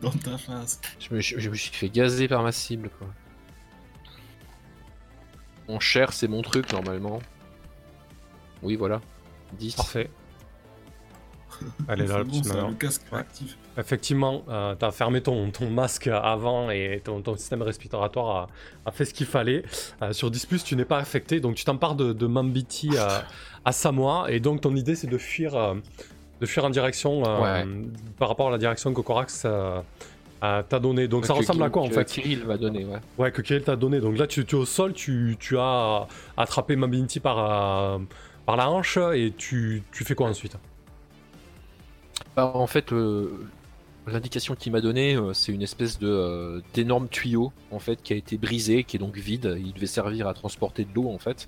Dans 0.01 0.11
ta 0.11 0.39
face. 0.39 0.81
Je 0.99 1.15
me, 1.15 1.21
je- 1.21 1.39
je 1.39 1.51
me 1.51 1.55
suis 1.55 1.71
fait 1.71 1.89
gazer 1.91 2.27
par 2.29 2.43
ma 2.43 2.53
cible, 2.53 2.91
quoi. 2.99 3.07
Mon 5.69 5.81
cher, 5.81 6.13
c'est 6.13 6.29
mon 6.29 6.43
truc, 6.43 6.73
normalement. 6.73 7.21
Oui, 8.63 8.77
voilà. 8.77 9.01
10. 9.59 9.77
Parfait. 9.77 10.11
Allez, 11.89 12.07
là, 12.07 12.09
C'est 12.15 12.19
la 12.19 12.25
bon, 12.25 12.43
ça, 12.43 12.67
le 12.69 12.75
casque 12.75 13.03
Ouais. 13.13 13.19
actif. 13.21 13.57
Effectivement, 13.77 14.45
euh, 14.49 14.75
t'as 14.75 14.91
fermé 14.91 15.21
ton, 15.21 15.51
ton 15.51 15.69
masque 15.71 16.07
avant 16.09 16.71
et 16.71 17.01
ton, 17.05 17.23
ton 17.23 17.37
système 17.37 17.63
respiratoire 17.63 18.37
a, 18.37 18.49
a 18.87 18.93
fait 18.93 19.05
ce 19.05 19.13
qu'il 19.15 19.27
fallait. 19.27 19.65
Euh, 20.03 20.13
sur 20.13 20.31
10, 20.31 20.65
tu 20.65 20.77
n'es 20.77 20.85
pas 20.85 20.99
affecté, 20.99 21.41
donc 21.41 21.57
tu 21.57 21.65
t'empares 21.65 21.95
de, 21.97 22.13
de 22.13 22.27
Mambiti 22.27 22.97
à, 22.97 23.25
à 23.65 23.73
Samoa, 23.73 24.27
et 24.31 24.39
donc 24.41 24.61
ton 24.61 24.75
idée 24.77 24.95
c'est 24.95 25.07
de 25.09 25.19
fuir, 25.19 25.55
euh, 25.57 25.75
de 26.41 26.47
fuir 26.47 26.65
en 26.65 26.71
direction 26.71 27.23
euh, 27.27 27.65
par 28.19 28.29
rapport 28.29 28.49
à 28.49 28.51
la 28.51 28.59
direction 28.59 28.93
que 28.93 29.01
Corax 29.01 29.45
euh, 29.47 29.81
t'a 30.41 30.79
donné. 30.79 31.09
Donc 31.09 31.27
ça 31.27 31.33
ressemble 31.33 31.63
à 31.63 31.71
quoi 31.71 31.83
en 31.83 31.91
fait 31.91 32.05
Kirill 32.05 32.45
va 32.45 32.57
donner, 32.57 32.85
ouais. 32.85 32.99
Ouais, 33.19 33.33
que 33.33 33.41
Kirill 33.41 33.63
t'a 33.63 33.77
donné. 33.77 34.01
Donc 34.01 34.19
là, 34.19 34.27
tu, 34.27 34.45
tu 34.45 34.57
es 34.57 34.59
au 34.59 34.67
sol, 34.67 34.93
tu, 34.93 35.37
tu 35.39 35.57
as 35.59 36.07
attrapé 36.37 36.77
Mambiti 36.77 37.21
par, 37.21 37.39
euh, 37.39 37.99
par 38.45 38.57
la 38.57 38.71
hanche, 38.71 38.99
et 39.15 39.33
tu, 39.37 39.83
tu 39.93 40.05
fais 40.05 40.15
quoi 40.15 40.29
ensuite? 40.29 40.57
Bah, 42.37 42.51
en 42.53 42.67
fait, 42.67 42.93
euh, 42.93 43.31
l'indication 44.07 44.55
qu'il 44.55 44.73
m'a 44.73 44.81
donnée, 44.81 45.17
euh, 45.17 45.33
c'est 45.33 45.53
une 45.53 45.63
espèce 45.63 45.99
de 45.99 46.63
d'énorme 46.75 47.09
tuyau 47.09 47.53
en 47.71 47.79
fait 47.79 48.03
qui 48.03 48.13
a 48.13 48.17
été 48.17 48.37
brisé, 48.37 48.85
qui 48.85 48.97
est 48.97 49.01
donc 49.01 49.17
vide. 49.17 49.57
Il 49.59 49.73
devait 49.73 49.87
servir 49.87 50.27
à 50.29 50.35
transporter 50.35 50.85
de 50.85 50.91
l'eau 50.95 51.09
en 51.09 51.19
fait. 51.19 51.47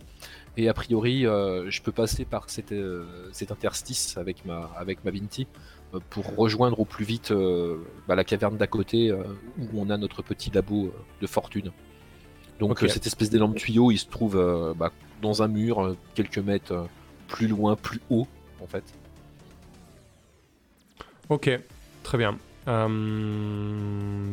Et 0.56 0.68
a 0.68 0.74
priori, 0.74 1.26
euh, 1.26 1.70
je 1.70 1.82
peux 1.82 1.92
passer 1.92 2.24
par 2.24 2.48
cet, 2.48 2.72
euh, 2.72 3.04
cet 3.32 3.52
interstice 3.52 4.16
avec 4.16 4.44
ma 4.46 4.70
avec 4.76 5.04
ma 5.04 5.10
Vinti 5.10 5.46
euh, 5.94 6.00
pour 6.08 6.34
rejoindre 6.34 6.80
au 6.80 6.86
plus 6.86 7.04
vite 7.04 7.32
bah, 8.08 8.14
la 8.14 8.24
caverne 8.24 8.56
d'à 8.56 8.66
côté 8.66 9.12
où 9.12 9.68
on 9.74 9.90
a 9.90 9.98
notre 9.98 10.22
petit 10.22 10.50
labo 10.50 10.92
de 11.20 11.26
fortune. 11.26 11.72
Donc 12.58 12.78
cette 12.88 13.06
espèce 13.06 13.28
d'énorme 13.28 13.54
tuyau, 13.54 13.90
il 13.90 13.98
se 13.98 14.06
trouve 14.06 14.74
bah, 14.78 14.90
dans 15.20 15.42
un 15.42 15.48
mur, 15.48 15.94
quelques 16.14 16.38
mètres 16.38 16.88
plus 17.28 17.48
loin, 17.48 17.76
plus 17.76 18.00
haut 18.08 18.26
en 18.62 18.66
fait. 18.66 18.84
Ok, 21.28 21.50
très 22.02 22.16
bien. 22.16 22.38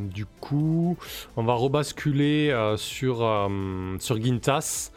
Du 0.10 0.26
coup, 0.40 0.98
on 1.36 1.44
va 1.44 1.54
rebasculer 1.54 2.76
sur, 2.78 3.50
sur 4.00 4.22
Gintas 4.24 4.93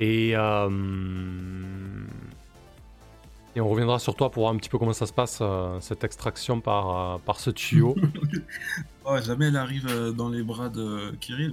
et, 0.00 0.32
euh, 0.34 0.68
et 3.54 3.60
on 3.60 3.68
reviendra 3.68 3.98
sur 3.98 4.14
toi 4.14 4.30
pour 4.30 4.42
voir 4.42 4.52
un 4.52 4.56
petit 4.56 4.68
peu 4.68 4.78
comment 4.78 4.92
ça 4.92 5.06
se 5.06 5.12
passe, 5.12 5.38
euh, 5.40 5.78
cette 5.80 6.04
extraction 6.04 6.60
par, 6.60 7.14
euh, 7.14 7.18
par 7.24 7.40
ce 7.40 7.50
tuyau. 7.50 7.96
Oh, 9.08 9.16
jamais 9.24 9.46
elle 9.46 9.56
arrive 9.56 9.86
dans 10.16 10.28
les 10.28 10.42
bras 10.42 10.68
de 10.68 11.14
Kirill. 11.20 11.52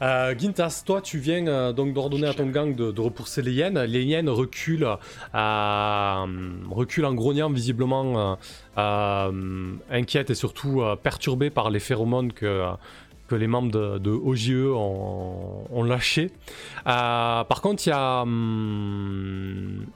Gintas, 0.38 0.84
toi, 0.86 1.02
tu 1.02 1.18
viens 1.18 1.72
donc 1.72 1.92
d'ordonner 1.92 2.28
à 2.28 2.34
ton 2.34 2.46
gang 2.46 2.72
de, 2.72 2.92
de 2.92 3.00
repousser 3.00 3.42
les 3.42 3.50
hyènes. 3.50 3.80
Les 3.82 4.04
hyènes 4.04 4.28
reculent, 4.28 4.86
reculent 5.34 7.04
en 7.04 7.14
grognant, 7.14 7.50
visiblement 7.50 8.38
inquiètes 8.76 10.30
et 10.30 10.36
surtout 10.36 10.84
perturbées 11.02 11.50
par 11.50 11.70
les 11.70 11.80
phéromones 11.80 12.32
que, 12.32 12.62
que 13.28 13.34
les 13.36 13.46
membres 13.46 13.70
de, 13.70 13.98
de 13.98 14.10
OGE 14.10 14.50
ont, 14.74 15.64
ont 15.70 15.82
lâchés. 15.84 16.32
Euh, 16.86 17.44
par 17.44 17.60
contre, 17.60 17.86
il 17.86 17.90
y 17.90 17.92
a. 17.92 18.22
hum, 18.22 19.86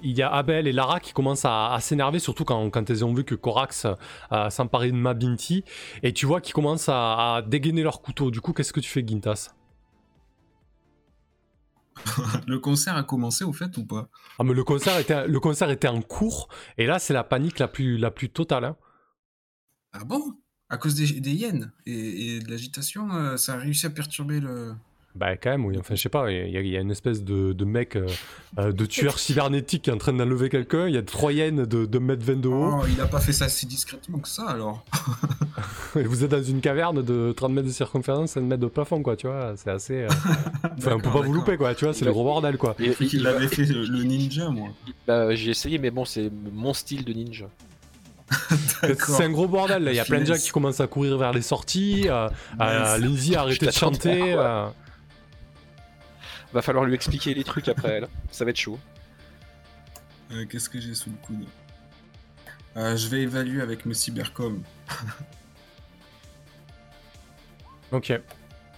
il 0.00 0.16
y 0.16 0.22
a 0.22 0.32
Abel 0.32 0.68
et 0.68 0.72
Lara 0.72 1.00
qui 1.00 1.12
commencent 1.12 1.44
à, 1.44 1.72
à 1.72 1.80
s'énerver, 1.80 2.20
surtout 2.20 2.44
quand, 2.44 2.70
quand 2.70 2.88
elles 2.88 3.04
ont 3.04 3.12
vu 3.12 3.24
que 3.24 3.34
Corax 3.34 3.84
euh, 4.30 4.48
s'emparait 4.48 4.92
de 4.92 4.96
Mabinti. 4.96 5.64
Et 6.04 6.12
tu 6.12 6.24
vois 6.24 6.40
qu'ils 6.40 6.54
commencent 6.54 6.88
à, 6.88 7.34
à 7.36 7.42
dégainer 7.42 7.82
leur 7.82 8.00
couteau. 8.00 8.30
Du 8.30 8.40
coup, 8.40 8.52
qu'est-ce 8.52 8.72
que 8.72 8.78
tu 8.78 8.88
fais, 8.88 9.04
Gintas? 9.04 9.50
Le 12.46 12.58
concert 12.60 12.96
a 12.96 13.02
commencé 13.02 13.44
au 13.44 13.52
fait 13.52 13.76
ou 13.76 13.84
pas? 13.84 14.08
Ah 14.38 14.44
mais 14.44 14.54
le 14.54 14.62
concert 14.62 14.96
était, 14.98 15.26
le 15.26 15.40
concert 15.40 15.68
était 15.70 15.88
en 15.88 16.00
cours 16.00 16.48
et 16.76 16.86
là 16.86 16.98
c'est 17.00 17.12
la 17.12 17.24
panique 17.24 17.58
la 17.58 17.66
plus, 17.66 17.98
la 17.98 18.10
plus 18.12 18.30
totale. 18.30 18.64
hein. 18.64 18.76
Ah 19.92 20.04
bon? 20.04 20.22
À 20.70 20.76
cause 20.76 20.94
des, 20.94 21.20
des 21.20 21.30
hyènes 21.32 21.70
et, 21.86 22.36
et 22.36 22.40
de 22.40 22.50
l'agitation, 22.50 23.08
euh, 23.12 23.36
ça 23.36 23.54
a 23.54 23.56
réussi 23.56 23.86
à 23.86 23.90
perturber 23.90 24.40
le. 24.40 24.72
Bah 25.14 25.36
quand 25.36 25.50
même 25.50 25.64
oui, 25.64 25.76
enfin 25.80 25.94
je 25.96 26.02
sais 26.02 26.10
pas, 26.10 26.30
il 26.30 26.36
y, 26.52 26.56
a- 26.56 26.60
il 26.60 26.68
y 26.68 26.76
a 26.76 26.80
une 26.80 26.90
espèce 26.92 27.24
de, 27.24 27.52
de 27.52 27.64
mec, 27.64 27.96
euh, 27.96 28.06
euh, 28.58 28.70
de 28.70 28.84
tueur 28.94 29.18
cybernétique 29.18 29.82
qui 29.82 29.90
est 29.90 29.92
en 29.92 29.96
train 29.98 30.12
d'enlever 30.12 30.48
quelqu'un, 30.50 30.86
il 30.86 30.94
y 30.94 30.98
a 30.98 31.02
trois 31.02 31.32
hyènes 31.32 31.64
de 31.64 31.86
2 31.86 31.98
mètres 31.98 32.22
20 32.24 32.36
de 32.40 32.48
haut, 32.48 32.80
Oh, 32.82 32.86
il 32.88 33.00
a 33.00 33.06
pas 33.06 33.18
fait 33.18 33.32
ça 33.32 33.48
si 33.48 33.66
discrètement 33.66 34.18
que 34.18 34.28
ça 34.28 34.44
alors. 34.46 34.84
et 35.96 36.02
vous 36.04 36.22
êtes 36.22 36.30
dans 36.30 36.42
une 36.42 36.60
caverne 36.60 37.02
de 37.02 37.32
30 37.32 37.50
mètres 37.52 37.66
de 37.66 37.72
circonférence, 37.72 38.32
5 38.32 38.42
mètres 38.42 38.62
de 38.62 38.68
plafond 38.68 39.02
quoi, 39.02 39.16
tu 39.16 39.26
vois, 39.26 39.54
c'est 39.56 39.70
assez... 39.70 40.02
euh, 40.02 40.08
Enfin, 40.78 40.92
on 40.96 41.00
peut 41.00 41.10
pas 41.10 41.22
vous 41.22 41.32
louper 41.32 41.56
quoi, 41.56 41.74
tu 41.74 41.86
vois, 41.86 41.94
c'est 41.94 42.04
le 42.04 42.12
gros 42.12 42.24
bordel 42.24 42.58
quoi. 42.58 42.76
Et- 42.78 42.90
cru 42.90 43.06
qu'il 43.06 43.20
il- 43.20 43.26
avait 43.26 43.48
fait 43.48 43.64
le 43.64 44.02
ninja, 44.04 44.50
moi. 44.50 44.68
bah, 45.06 45.34
J'ai 45.34 45.50
essayé, 45.50 45.78
mais 45.78 45.90
bon, 45.90 46.04
c'est 46.04 46.30
mon 46.52 46.74
style 46.74 47.04
de 47.04 47.12
ninja. 47.14 47.48
C'est 48.82 49.24
un 49.24 49.30
gros 49.30 49.48
bordel 49.48 49.84
là, 49.84 49.92
il 49.92 49.96
y 49.96 50.00
a 50.00 50.04
plein 50.04 50.20
de 50.20 50.26
gens 50.26 50.34
qui 50.36 50.50
commencent 50.50 50.80
à 50.80 50.86
courir 50.86 51.16
vers 51.18 51.32
les 51.32 51.42
sorties, 51.42 52.04
euh, 52.08 52.28
euh. 52.60 52.98
Lindsay 52.98 53.34
a 53.36 53.40
arrêté 53.42 53.66
de 53.66 53.70
chanter... 53.70 54.34
euh, 54.36 54.68
Va 56.52 56.62
falloir 56.62 56.84
lui 56.84 56.94
expliquer 56.94 57.34
les 57.34 57.44
trucs 57.44 57.68
après, 57.68 58.00
là. 58.00 58.08
Ça 58.30 58.44
va 58.44 58.50
être 58.50 58.56
chaud. 58.56 58.78
Euh, 60.32 60.46
Qu'est-ce 60.46 60.68
que 60.70 60.80
j'ai 60.80 60.94
sous 60.94 61.10
le 61.10 61.16
coude? 61.16 61.44
Euh, 62.76 62.96
Je 62.96 63.08
vais 63.08 63.20
évaluer 63.22 63.60
avec 63.60 63.84
mes 63.86 63.94
cybercoms. 63.94 64.62
Ok. 67.90 68.12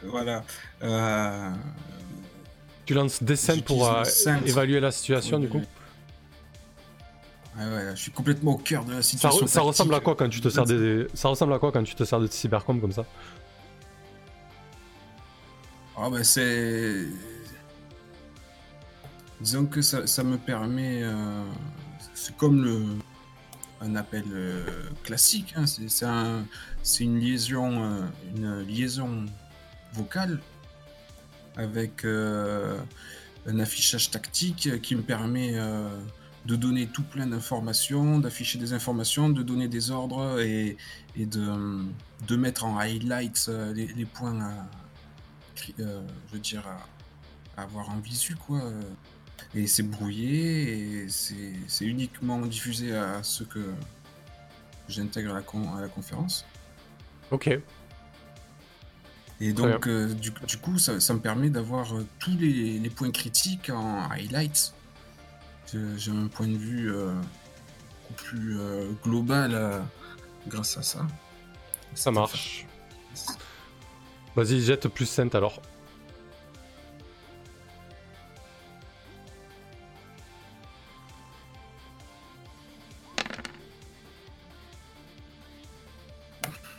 Voilà. 0.05 0.45
Euh, 0.83 1.51
Tu 2.87 2.95
lances 2.95 3.23
des 3.23 3.37
scènes 3.37 3.63
pour 3.63 3.89
euh, 3.91 4.05
évaluer 4.47 4.79
la 4.81 4.93
situation 4.93 5.39
du 5.41 5.49
coup? 5.49 5.63
Ouais, 7.59 7.65
ouais, 7.65 7.91
je 7.97 8.01
suis 8.01 8.13
complètement 8.13 8.53
au 8.53 8.59
cœur 8.59 8.85
de 8.85 8.93
la 8.93 9.03
ça, 9.03 9.09
situation. 9.11 9.47
ça 9.47 9.61
ressemble 9.61 9.95
à 9.95 10.01
quoi 10.01 10.15
quand 10.15 10.29
tu 10.29 10.41
te 10.41 10.49
sers 10.49 10.65
des... 10.65 11.07
Ça 11.15 11.29
ressemble 11.29 11.53
à 11.53 11.59
quoi 11.59 11.73
quand 11.73 11.83
tu 11.83 11.95
te 11.95 12.05
sers 12.05 12.21
de 12.21 12.27
cybercom 12.29 12.81
comme 12.81 12.93
ça? 12.93 13.05
Ah 15.97 16.09
bah 16.09 16.23
c'est... 16.23 17.07
Disons 19.41 19.67
que 19.67 19.83
ça, 19.83 20.07
ça 20.07 20.23
me 20.23 20.39
permet... 20.39 21.03
euh, 21.03 21.45
C'est 22.15 22.37
comme 22.37 22.63
le... 22.65 22.83
un 23.81 23.97
appel 23.97 24.25
euh, 24.33 24.65
classique. 25.03 25.53
hein, 25.57 25.67
C'est 25.67 25.89
c'est 25.91 26.07
un... 26.07 26.45
c'est 26.83 27.05
une 27.05 27.19
liaison, 27.19 27.83
euh, 27.83 28.03
une 28.37 28.61
liaison 28.63 29.27
vocale 29.93 30.41
avec 31.57 32.05
un 32.05 33.59
affichage 33.59 34.11
tactique 34.13 34.81
qui 34.83 34.95
me 34.95 35.03
permet 35.03 35.59
de 36.47 36.57
donner 36.57 36.87
tout 36.87 37.03
plein 37.03 37.27
d'informations, 37.27 38.19
d'afficher 38.19 38.59
des 38.59 38.73
informations, 38.73 39.29
de 39.29 39.43
donner 39.43 39.69
des 39.69 39.91
ordres 39.91 40.41
et, 40.41 40.77
et 41.17 41.27
de, 41.27 41.85
de 42.27 42.37
mettre 42.37 42.65
en 42.65 42.79
highlights 42.79 43.47
euh, 43.49 43.75
les, 43.75 43.87
les 43.89 44.07
points 44.07 44.41
à, 44.41 44.67
cri- 45.55 45.75
euh, 45.81 46.03
je 46.29 46.35
veux 46.35 46.41
dire, 46.41 46.67
à, 46.67 47.61
à 47.61 47.65
avoir 47.65 47.91
en 47.91 47.99
visu, 47.99 48.37
quoi. 48.37 48.63
Et 49.55 49.67
c'est 49.67 49.83
brouillé, 49.83 51.03
et 51.03 51.07
c'est 51.09 51.85
uniquement 51.85 52.39
diffusé 52.41 52.97
à 52.97 53.23
ceux 53.23 53.45
que 53.45 53.73
j'intègre 54.89 55.33
à, 55.33 55.35
la 55.35 55.43
con- 55.43 55.75
à 55.77 55.81
la 55.81 55.89
conférence. 55.89 56.45
Ok. 57.31 57.51
Et 59.43 59.53
donc, 59.53 59.87
euh, 59.89 60.13
du, 60.15 60.31
du 60.47 60.57
coup, 60.59 60.79
ça, 60.79 61.01
ça 61.01 61.15
me 61.15 61.21
permet 61.21 61.49
d'avoir 61.51 61.97
euh, 61.97 62.07
tous 62.19 62.37
les, 62.39 62.79
les 62.79 62.91
points 62.91 63.11
critiques 63.11 63.71
en 63.71 64.09
highlights. 64.11 64.75
J'ai 65.73 66.11
un 66.11 66.27
point 66.27 66.49
de 66.49 66.57
vue 66.57 66.93
euh, 66.93 67.15
plus 68.17 68.59
euh, 68.59 68.91
global 69.05 69.53
euh, 69.55 69.79
grâce 70.49 70.77
à 70.77 70.83
ça. 70.83 71.07
Ça 71.95 72.11
marche. 72.11 72.67
Vas-y, 74.35 74.61
jette 74.61 74.89
plus 74.89 75.07
scène 75.07 75.31
alors. 75.33 75.61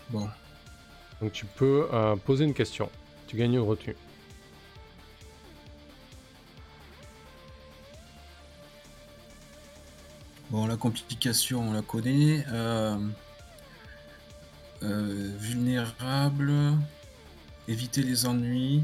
Bon, 0.10 0.28
Donc 1.22 1.32
tu 1.32 1.46
peux 1.46 1.88
euh, 1.94 2.18
poser 2.18 2.44
une 2.44 2.54
question. 2.54 2.90
Tu 3.28 3.38
gagnes 3.38 3.54
une 3.54 3.60
retenue. 3.60 3.96
Bon, 10.52 10.68
la 10.68 10.76
complication, 10.76 11.70
on 11.70 11.72
la 11.72 11.82
connaît. 11.82 12.44
Euh, 12.52 12.98
euh, 14.84 15.32
vulnérable, 15.40 16.52
éviter 17.70 18.04
les 18.04 18.26
ennuis, 18.26 18.84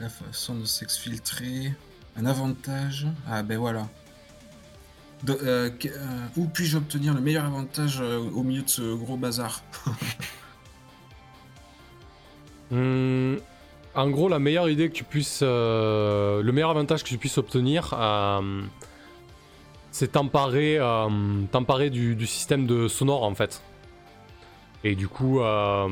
la 0.00 0.08
façon 0.08 0.56
de 0.56 0.64
s'exfiltrer, 0.64 1.72
un 2.16 2.26
avantage. 2.26 3.06
Ah 3.28 3.44
ben 3.44 3.58
voilà. 3.58 3.86
Euh, 5.28 5.70
où 6.36 6.46
puis-je 6.46 6.78
obtenir 6.78 7.14
le 7.14 7.20
meilleur 7.20 7.44
avantage 7.44 8.00
au 8.00 8.42
milieu 8.42 8.62
de 8.62 8.68
ce 8.68 8.94
gros 8.96 9.16
bazar 9.16 9.62
Hmm, 12.72 13.36
en 13.96 14.10
gros, 14.10 14.28
la 14.28 14.38
meilleure 14.38 14.68
idée 14.68 14.88
que 14.88 14.94
tu 14.94 15.04
puisses. 15.04 15.42
le 15.42 16.50
meilleur 16.52 16.70
avantage 16.70 17.04
que 17.04 17.08
tu 17.08 17.18
puisses 17.18 17.38
obtenir, 17.38 17.94
euh, 17.94 18.62
c'est 19.90 20.12
t'emparer, 20.12 20.78
euh, 20.78 21.88
du, 21.90 22.26
système 22.26 22.66
de 22.66 22.88
sonore 22.88 23.24
en 23.24 23.34
fait. 23.34 23.62
Et 24.84 24.94
du 24.94 25.08
coup, 25.08 25.40
euh, 25.40 25.88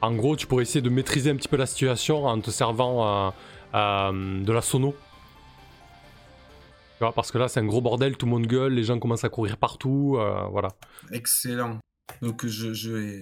en 0.00 0.14
gros, 0.14 0.36
tu 0.36 0.46
pourrais 0.46 0.62
essayer 0.62 0.80
de 0.80 0.88
maîtriser 0.88 1.30
un 1.30 1.36
petit 1.36 1.48
peu 1.48 1.56
la 1.56 1.66
situation 1.66 2.24
en 2.24 2.40
te 2.40 2.50
servant 2.50 3.32
euh, 3.74 4.42
de 4.42 4.52
la 4.52 4.62
sono. 4.62 4.94
Tu 6.96 7.04
vois, 7.04 7.12
parce 7.12 7.30
que 7.30 7.38
là, 7.38 7.48
c'est 7.48 7.60
un 7.60 7.66
gros 7.66 7.80
bordel, 7.80 8.16
tout 8.16 8.26
le 8.26 8.32
monde 8.32 8.46
gueule, 8.46 8.72
les 8.72 8.84
gens 8.84 8.98
commencent 8.98 9.24
à 9.24 9.28
courir 9.28 9.56
partout, 9.56 10.18
voilà. 10.50 10.68
Excellent. 11.12 11.78
Donc 12.22 12.46
je, 12.46 12.72
je 12.72 12.90
vais, 12.90 13.20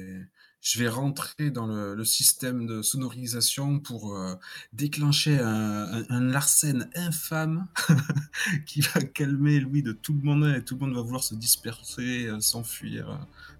je 0.68 0.80
vais 0.80 0.88
rentrer 0.88 1.50
dans 1.52 1.66
le, 1.68 1.94
le 1.94 2.04
système 2.04 2.66
de 2.66 2.82
sonorisation 2.82 3.78
pour 3.78 4.16
euh, 4.16 4.34
déclencher 4.72 5.38
un, 5.38 5.84
un, 5.92 6.04
un 6.10 6.20
Larsen 6.20 6.90
infâme 6.96 7.68
qui 8.66 8.80
va 8.80 9.00
calmer 9.02 9.60
lui 9.60 9.84
de 9.84 9.92
tout 9.92 10.12
le 10.12 10.22
monde 10.22 10.52
et 10.56 10.64
tout 10.64 10.74
le 10.74 10.80
monde 10.86 10.96
va 10.96 11.02
vouloir 11.02 11.22
se 11.22 11.36
disperser, 11.36 12.26
euh, 12.26 12.40
s'enfuir 12.40 13.08
euh, 13.08 13.14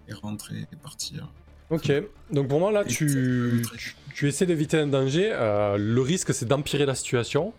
et 0.09 0.15
rentrer 0.15 0.66
et 0.73 0.77
partir. 0.83 1.31
Ok, 1.70 1.93
donc 2.33 2.49
pour 2.49 2.59
moi 2.59 2.73
là 2.73 2.85
tu, 2.85 3.09
ça- 3.09 3.70
tu, 3.77 3.97
tu 4.15 4.28
essaies 4.28 4.47
d'éviter 4.47 4.78
un 4.78 4.87
danger, 4.89 5.31
euh, 5.33 5.77
le 5.78 6.01
risque 6.01 6.35
c'est 6.35 6.47
d'empirer 6.47 6.87
la 6.87 6.97
situation. 6.97 7.55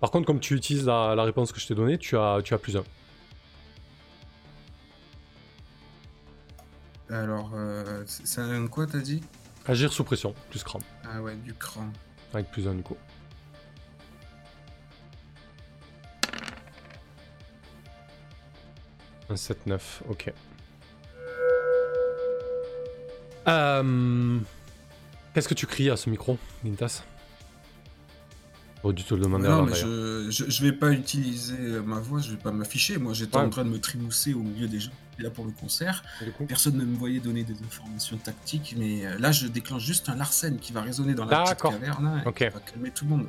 Par 0.00 0.10
contre 0.10 0.26
comme 0.26 0.40
tu 0.40 0.54
utilises 0.56 0.84
la, 0.84 1.14
la 1.16 1.22
réponse 1.22 1.52
que 1.52 1.60
je 1.60 1.66
t'ai 1.68 1.74
donnée, 1.76 1.96
tu 1.98 2.16
as, 2.16 2.40
tu 2.42 2.54
as 2.54 2.58
plus 2.58 2.76
un. 2.76 2.84
Alors, 7.10 7.50
euh, 7.54 8.04
c'est 8.06 8.40
un 8.40 8.66
quoi 8.68 8.86
t'as 8.86 8.98
dit? 9.00 9.22
Agir 9.66 9.92
sous 9.92 10.04
pression, 10.04 10.34
plus 10.50 10.62
cran, 10.62 10.78
Ah 11.04 11.20
ouais, 11.20 11.34
du 11.36 11.52
cran. 11.54 11.88
avec 12.32 12.50
plus 12.50 12.66
un 12.68 12.74
du 12.74 12.82
coup. 12.82 12.96
Un 19.28 19.34
7-9, 19.36 19.80
ok. 20.08 20.32
Euh, 23.48 24.38
Qu'est-ce 25.34 25.48
que 25.48 25.54
tu 25.54 25.66
cries 25.66 25.90
à 25.90 25.96
ce 25.96 26.10
micro, 26.10 26.38
Gintas 26.64 27.04
Te 28.82 29.14
le 29.14 29.20
demander 29.20 29.46
non, 29.48 29.62
mais 29.64 29.74
je, 29.74 30.28
je, 30.30 30.44
je 30.48 30.62
vais 30.62 30.72
pas 30.72 30.90
utiliser 30.90 31.54
euh, 31.58 31.82
ma 31.82 32.00
voix, 32.00 32.20
je 32.20 32.30
vais 32.30 32.38
pas 32.38 32.50
m'afficher. 32.50 32.96
Moi, 32.96 33.12
j'étais 33.12 33.36
Ouais. 33.36 33.42
en 33.44 33.50
train 33.50 33.64
de 33.64 33.68
me 33.68 33.78
trimousser 33.78 34.32
au 34.32 34.38
milieu 34.40 34.68
des 34.68 34.80
gens 34.80 34.88
qui 34.90 35.14
étaient 35.16 35.22
là 35.24 35.30
pour 35.30 35.44
le 35.44 35.50
concert. 35.52 36.02
Personne 36.48 36.76
ne 36.78 36.84
me 36.84 36.96
voyait 36.96 37.20
donner 37.20 37.42
des 37.44 37.56
informations 37.62 38.16
tactiques, 38.16 38.74
mais 38.78 39.04
euh, 39.04 39.18
là, 39.18 39.32
je 39.32 39.46
déclenche 39.48 39.82
juste 39.84 40.08
un 40.08 40.16
Larsen 40.16 40.58
qui 40.58 40.72
va 40.72 40.80
résonner 40.80 41.12
dans 41.12 41.26
la 41.26 41.42
petite 41.42 41.60
caverne 41.60 42.06
hein, 42.06 42.22
et 42.24 42.28
Ok. 42.28 42.38
qui 42.38 42.44
va 42.44 42.60
calmer 42.60 42.90
tout 42.90 43.04
le 43.04 43.10
monde. 43.10 43.26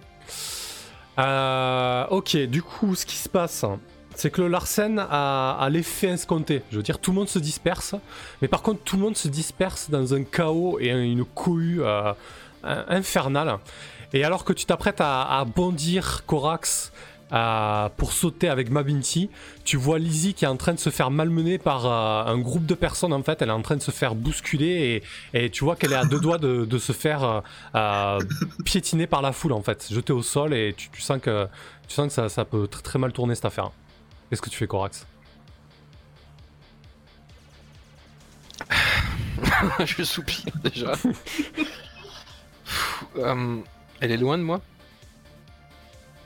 Euh, 1.19 2.06
ok, 2.10 2.38
du 2.48 2.64
coup, 2.64 2.95
ce 2.95 3.06
qui 3.06 3.18
se 3.18 3.28
passe, 3.30 3.65
c'est 4.15 4.32
que 4.32 4.41
le 4.41 4.48
Larsen 4.48 4.99
a, 4.99 5.57
a 5.60 5.69
l'effet 5.69 6.07
escompté. 6.07 6.61
Je 6.72 6.78
veux 6.78 6.84
dire, 6.84 6.99
tout 6.99 7.11
le 7.11 7.15
monde 7.18 7.30
se 7.30 7.40
disperse, 7.40 7.95
mais 8.41 8.48
par 8.48 8.61
contre, 8.61 8.82
tout 8.84 8.95
le 8.95 9.02
monde 9.02 9.18
se 9.18 9.28
disperse 9.28 9.90
dans 9.90 10.14
un 10.14 10.23
chaos 10.23 10.78
et 10.80 10.91
un- 10.91 11.03
une 11.03 11.26
cohue 11.26 11.82
euh, 11.84 12.14
infernale. 12.64 13.57
Et 14.14 14.24
alors 14.24 14.44
que 14.44 14.54
tu 14.54 14.66
t'apprêtes 14.66 15.00
à, 15.00 15.46
bondir, 15.46 16.24
Corax, 16.26 16.92
euh, 17.32 17.88
pour 17.96 18.12
sauter 18.12 18.50
avec 18.50 18.70
Mabinti. 18.70 19.30
Tu 19.64 19.78
vois 19.78 20.00
Lizzie 20.00 20.34
qui 20.34 20.44
est 20.44 20.50
en 20.50 20.58
train 20.58 20.74
de 20.74 20.80
se 20.80 20.90
faire 20.90 21.12
malmener 21.12 21.58
par 21.58 21.86
euh, 21.86 22.26
un 22.26 22.38
groupe 22.38 22.66
de 22.66 22.74
personnes 22.74 23.14
en 23.14 23.24
fait. 23.24 23.42
Elle 23.42 23.48
est 23.48 23.54
en 23.54 23.62
train 23.62 23.78
de 23.78 23.82
se 23.82 23.92
faire 23.92 24.16
bousculer 24.16 25.02
et, 25.34 25.50
tu 25.50 25.64
vois 25.64 25.78
qu'elle 25.78 25.94
est 25.94 25.98
à 25.98 26.04
deux 26.04 26.20
doigts 26.20 26.40
de, 26.40 26.78
se 26.78 26.92
faire 26.92 27.42
euh, 27.74 28.20
piétiner 28.66 29.08
par 29.08 29.22
la 29.22 29.32
foule 29.32 29.54
en 29.54 29.62
fait, 29.62 29.88
jetée 29.90 30.12
au 30.12 30.22
sol 30.22 30.54
et 30.54 30.76
tu, 30.76 30.90
sens 31.02 31.22
que, 31.22 31.48
tu 31.88 31.96
sens 31.96 32.14
que 32.14 32.28
ça, 32.28 32.44
peut 32.44 32.68
très, 32.68 32.82
très 32.82 33.00
mal 33.00 33.14
tourner 33.14 33.36
cette 33.36 33.46
affaire. 33.46 33.72
Qu'est-ce 34.30 34.42
que 34.42 34.50
tu 34.50 34.58
fais, 34.58 34.68
Corax 34.68 35.08
je 39.86 40.04
soupire 40.04 40.54
déjà. 40.64 40.94
Elle 44.02 44.11
est 44.11 44.18
loin 44.18 44.38
de 44.38 44.44
moi 44.44 44.60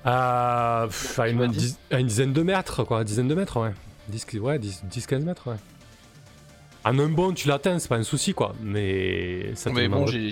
Euh, 0.08 0.88
pff, 0.88 1.20
à, 1.20 1.28
une, 1.30 1.48
dit 1.48 1.58
diz- 1.58 1.78
à 1.92 2.00
une 2.00 2.08
dizaine 2.08 2.34
de 2.34 2.42
mètres, 2.44 2.84
quoi. 2.84 3.00
Une 3.00 3.04
dizaine 3.06 3.28
de 3.28 3.36
mètres, 3.36 3.60
ouais. 3.60 3.72
10, 4.10 4.26
ouais, 4.40 4.60
10-15 4.60 5.20
mètres, 5.24 5.50
ouais. 5.50 5.58
En 6.84 6.98
un 7.00 7.10
bond, 7.10 7.34
tu 7.34 7.48
l'atteins, 7.48 7.80
c'est 7.80 7.88
pas 7.90 7.96
un 7.98 8.04
souci, 8.04 8.34
quoi. 8.36 8.54
Mais 8.62 9.54
ça 9.56 9.70
te 9.72 9.76
Mais 9.76 9.88
bon, 9.88 10.06
j'ai. 10.06 10.32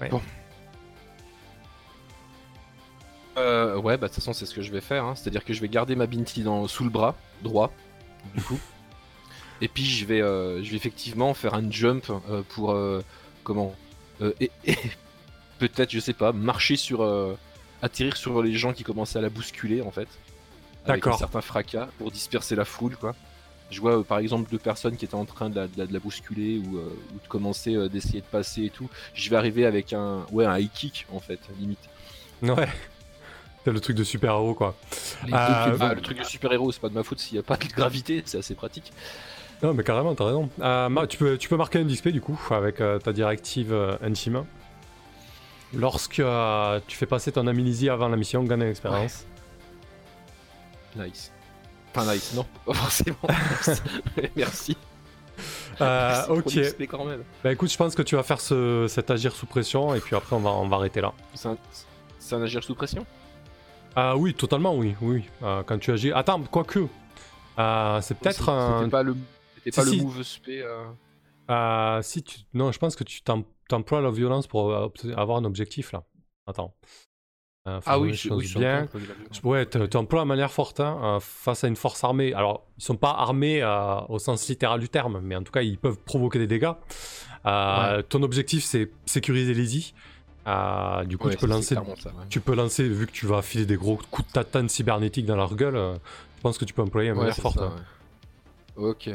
Ouais. 0.00 0.08
Bon. 0.10 0.20
Euh, 3.36 3.76
ouais, 3.78 3.96
bah 3.96 4.06
de 4.06 4.12
toute 4.12 4.16
façon, 4.22 4.32
c'est 4.32 4.46
ce 4.46 4.54
que 4.54 4.62
je 4.62 4.70
vais 4.70 4.80
faire. 4.80 5.04
hein. 5.04 5.14
C'est-à-dire 5.16 5.44
que 5.44 5.52
je 5.52 5.60
vais 5.60 5.68
garder 5.68 5.96
ma 5.96 6.06
Binti 6.06 6.42
dans, 6.42 6.68
sous 6.68 6.84
le 6.84 6.90
bras 6.90 7.14
droit, 7.42 7.72
du 8.34 8.42
coup. 8.42 8.58
Et 9.60 9.68
puis 9.68 9.84
je 9.84 10.04
vais, 10.04 10.20
euh, 10.20 10.62
je 10.62 10.70
vais 10.70 10.76
effectivement 10.76 11.32
faire 11.32 11.54
un 11.54 11.70
jump 11.70 12.04
euh, 12.28 12.42
pour 12.50 12.72
euh, 12.72 13.02
comment 13.44 13.74
euh, 14.20 14.32
et, 14.40 14.50
et 14.66 14.76
peut-être, 15.58 15.90
je 15.90 16.00
sais 16.00 16.12
pas, 16.12 16.32
marcher 16.32 16.76
sur, 16.76 17.02
euh, 17.02 17.36
atterrir 17.82 18.16
sur 18.16 18.42
les 18.42 18.54
gens 18.54 18.72
qui 18.72 18.82
commençaient 18.84 19.18
à 19.18 19.22
la 19.22 19.28
bousculer 19.30 19.80
en 19.82 19.90
fait. 19.90 20.08
Avec 20.86 21.02
D'accord. 21.02 21.14
un 21.14 21.18
certain 21.18 21.40
fracas 21.40 21.88
pour 21.98 22.10
disperser 22.10 22.54
la 22.56 22.64
foule, 22.64 22.96
quoi. 22.96 23.14
Je 23.70 23.80
vois 23.80 23.98
euh, 23.98 24.02
par 24.02 24.18
exemple 24.18 24.50
deux 24.50 24.58
personnes 24.58 24.96
qui 24.96 25.06
étaient 25.06 25.14
en 25.14 25.24
train 25.24 25.48
de 25.48 25.56
la, 25.56 25.66
de 25.66 25.72
la- 25.78 25.86
de 25.86 25.92
la 25.92 25.98
bousculer 25.98 26.58
ou, 26.58 26.76
euh, 26.76 26.82
ou 27.14 27.18
de 27.22 27.28
commencer 27.28 27.74
euh, 27.74 27.88
d'essayer 27.88 28.20
de 28.20 28.26
passer 28.26 28.64
et 28.66 28.70
tout. 28.70 28.88
Je 29.14 29.30
vais 29.30 29.36
arriver 29.36 29.64
avec 29.64 29.92
un 29.94 30.26
ouais 30.32 30.44
un 30.44 30.58
high 30.58 30.70
kick 30.72 31.06
en 31.12 31.20
fait 31.20 31.40
limite. 31.58 31.78
Ouais. 32.42 32.68
C'est 33.64 33.72
le 33.72 33.80
truc 33.80 33.96
de 33.96 34.04
super-héros, 34.04 34.52
quoi. 34.52 34.76
Ah, 35.32 35.72
le 35.94 36.00
truc 36.02 36.18
de 36.18 36.24
super 36.24 36.52
héros 36.52 36.70
c'est 36.70 36.80
pas 36.82 36.90
de 36.90 36.94
ma 36.94 37.02
faute 37.02 37.18
s'il 37.18 37.36
y 37.36 37.38
a 37.38 37.42
pas 37.42 37.56
de 37.56 37.64
gravité, 37.68 38.22
c'est 38.26 38.36
assez 38.36 38.54
pratique. 38.54 38.92
Non, 39.62 39.72
mais 39.72 39.82
carrément, 39.82 40.14
t'as 40.14 40.26
raison. 40.26 40.50
Tu, 41.08 41.16
peux, 41.16 41.38
tu 41.38 41.48
peux 41.48 41.56
marquer 41.56 41.78
un 41.78 41.86
XP, 41.86 42.08
du 42.08 42.20
coup, 42.20 42.38
avec 42.50 42.76
ta 43.02 43.12
directive 43.14 43.72
intime. 44.02 44.44
Lorsque 45.72 46.20
euh, 46.20 46.80
tu 46.86 46.96
fais 46.96 47.06
passer 47.06 47.32
ton 47.32 47.46
amnésie 47.46 47.88
avant 47.88 48.08
la 48.08 48.16
mission, 48.16 48.42
gagne 48.44 48.62
une 48.62 48.68
expérience. 48.68 49.24
Nice. 50.96 51.32
Enfin 51.94 52.12
nice, 52.12 52.32
non, 52.34 52.44
pas 52.66 52.74
forcément. 52.74 53.16
Merci. 54.36 54.76
Euh, 55.80 56.26
ok. 56.28 56.44
d'XP 56.54 56.82
quand 56.88 57.04
même. 57.04 57.24
Bah 57.42 57.52
écoute, 57.52 57.70
je 57.72 57.76
pense 57.76 57.94
que 57.94 58.02
tu 58.02 58.14
vas 58.14 58.22
faire 58.22 58.40
ce, 58.40 58.86
cet 58.88 59.10
agir 59.10 59.34
sous 59.34 59.46
pression, 59.46 59.94
et 59.94 60.00
puis 60.00 60.14
après, 60.14 60.36
on 60.36 60.40
va, 60.40 60.50
on 60.50 60.68
va 60.68 60.76
arrêter 60.76 61.00
là. 61.00 61.12
C'est 61.34 61.48
un, 61.48 61.56
c'est 62.18 62.34
un 62.36 62.42
agir 62.42 62.62
sous 62.62 62.74
pression? 62.76 63.04
Ah 63.96 64.16
oui, 64.16 64.34
totalement, 64.34 64.74
oui, 64.76 64.94
oui. 65.00 65.24
Euh, 65.42 65.62
quand 65.64 65.78
tu 65.78 65.90
agis. 65.92 66.12
Attends, 66.12 66.40
quoique. 66.42 66.86
Euh, 67.58 68.00
c'est 68.00 68.16
peut-être 68.18 68.38
C'était 68.38 68.50
un. 68.50 68.88
pas 68.88 69.02
le, 69.02 69.16
c'était 69.56 69.70
Si, 69.72 69.76
pas 69.80 69.86
si. 69.86 69.96
le 69.98 70.02
move 70.04 70.22
spé. 70.22 70.62
euh, 70.62 70.84
Euh, 71.50 72.02
si 72.02 72.22
tu. 72.22 72.38
Non, 72.54 72.72
je 72.72 72.78
pense 72.78 72.96
que 72.96 73.04
tu 73.04 73.20
t'em- 73.22 73.44
t'emploies 73.68 74.00
la 74.00 74.10
violence 74.10 74.46
pour 74.46 74.70
euh, 74.72 74.88
avoir 75.16 75.38
un 75.38 75.44
objectif 75.44 75.92
là. 75.92 76.02
Attends. 76.46 76.74
Euh, 77.66 77.80
Ah 77.86 77.98
oui, 77.98 78.08
les 78.10 78.14
je, 78.14 78.28
oui, 78.30 78.46
bien. 78.56 78.86
Ouais, 79.42 79.64
tu 79.66 79.78
tu 79.88 79.96
emploies 79.96 80.20
la 80.20 80.24
manière 80.26 80.52
forte 80.52 80.80
hein, 80.80 80.98
euh, 81.02 81.20
face 81.20 81.64
à 81.64 81.68
une 81.68 81.76
force 81.76 82.04
armée. 82.04 82.34
Alors, 82.34 82.66
ils 82.76 82.84
sont 82.84 82.96
pas 82.96 83.12
armés 83.12 83.62
euh, 83.62 84.00
au 84.10 84.18
sens 84.18 84.46
littéral 84.48 84.80
du 84.80 84.90
terme, 84.90 85.20
mais 85.22 85.34
en 85.34 85.42
tout 85.42 85.52
cas, 85.52 85.62
ils 85.62 85.78
peuvent 85.78 85.96
provoquer 85.96 86.38
des 86.38 86.46
dégâts. 86.46 86.72
Euh, 87.46 88.02
Ton 88.02 88.22
objectif, 88.22 88.64
c'est 88.64 88.90
sécuriser 89.06 89.54
Lizzie. 89.54 89.94
Euh, 90.46 91.04
du 91.04 91.16
coup, 91.16 91.28
Ouais, 91.28 91.34
tu 91.36 91.38
peux 91.40 91.46
lancer 91.46 91.74
ça, 91.74 91.82
ouais. 91.82 91.94
tu 92.28 92.40
peux 92.40 92.54
lancer, 92.54 92.86
vu 92.86 93.06
que 93.06 93.12
tu 93.12 93.24
vas 93.26 93.40
filer 93.40 93.64
des 93.64 93.76
gros 93.76 93.98
coups 94.10 94.28
de 94.28 94.32
tatane 94.34 94.68
cybernétique 94.68 95.24
dans 95.24 95.36
leur 95.36 95.54
gueule, 95.56 95.74
je 96.36 96.40
pense 96.42 96.58
que 96.58 96.66
tu 96.66 96.74
peux 96.74 96.82
employer 96.82 97.08
un 97.08 97.14
Ouais, 97.14 97.20
manière 97.20 97.36
forte. 97.36 97.58
ça, 97.58 97.64
hein. 97.64 97.76
Ok. 98.76 99.08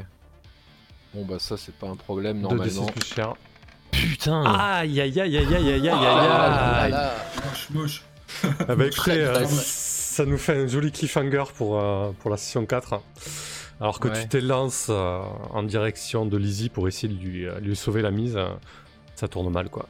Bon 1.13 1.25
bah 1.25 1.37
ça 1.39 1.57
c'est 1.57 1.73
pas 1.75 1.87
un 1.87 1.95
problème 1.95 2.37
2 2.37 2.47
d 2.49 2.55
normalement. 2.55 2.85
6 2.87 2.91
plus 2.93 3.05
cher. 3.05 3.35
Putain. 3.91 4.43
Aïe 4.45 5.01
aïe 5.01 5.19
aïe 5.19 5.37
aïe 5.37 5.55
aïe 5.55 5.55
aïe 5.55 5.69
aïe 5.73 5.89
Ah 5.89 6.01
là 6.01 6.27
là 6.27 6.81
aïe 6.81 6.91
là. 6.91 7.13
Moche, 7.45 7.69
moche. 7.71 8.03
Ah 8.67 8.75
bah 8.75 8.85
écoutez, 8.85 9.11
euh, 9.23 9.45
ça 9.45 10.25
nous 10.25 10.37
fait 10.37 10.55
un 10.63 10.67
joli 10.67 10.91
cliffhanger 10.91 11.43
pour, 11.55 11.79
euh, 11.81 12.11
pour 12.19 12.29
la 12.29 12.37
session 12.37 12.65
4. 12.65 13.01
Alors 13.81 13.99
que 13.99 14.07
Ouais. 14.09 14.21
tu 14.21 14.27
t'élances 14.27 14.87
euh, 14.89 15.21
en 15.51 15.63
direction 15.63 16.25
de 16.25 16.37
Lizzie 16.37 16.69
pour 16.69 16.87
essayer 16.87 17.13
de 17.13 17.19
lui, 17.19 17.45
euh, 17.45 17.59
lui 17.59 17.75
sauver 17.75 18.01
la 18.01 18.11
mise, 18.11 18.35
euh, 18.37 18.47
ça 19.15 19.27
tourne 19.27 19.49
mal 19.51 19.69
quoi. 19.69 19.87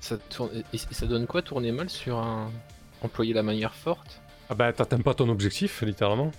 Ça, 0.00 0.16
tourne... 0.18 0.50
et- 0.72 0.76
et 0.76 0.94
ça 0.94 1.06
donne 1.06 1.26
quoi 1.26 1.42
tourner 1.42 1.72
mal 1.72 1.90
sur 1.90 2.18
un 2.18 2.50
employer 3.02 3.34
la 3.34 3.42
manière 3.42 3.74
forte? 3.74 4.20
Ah 4.48 4.54
bah 4.54 4.72
t'atteins 4.72 5.00
pas 5.00 5.14
ton 5.14 5.28
objectif, 5.28 5.82
littéralement. 5.82 6.30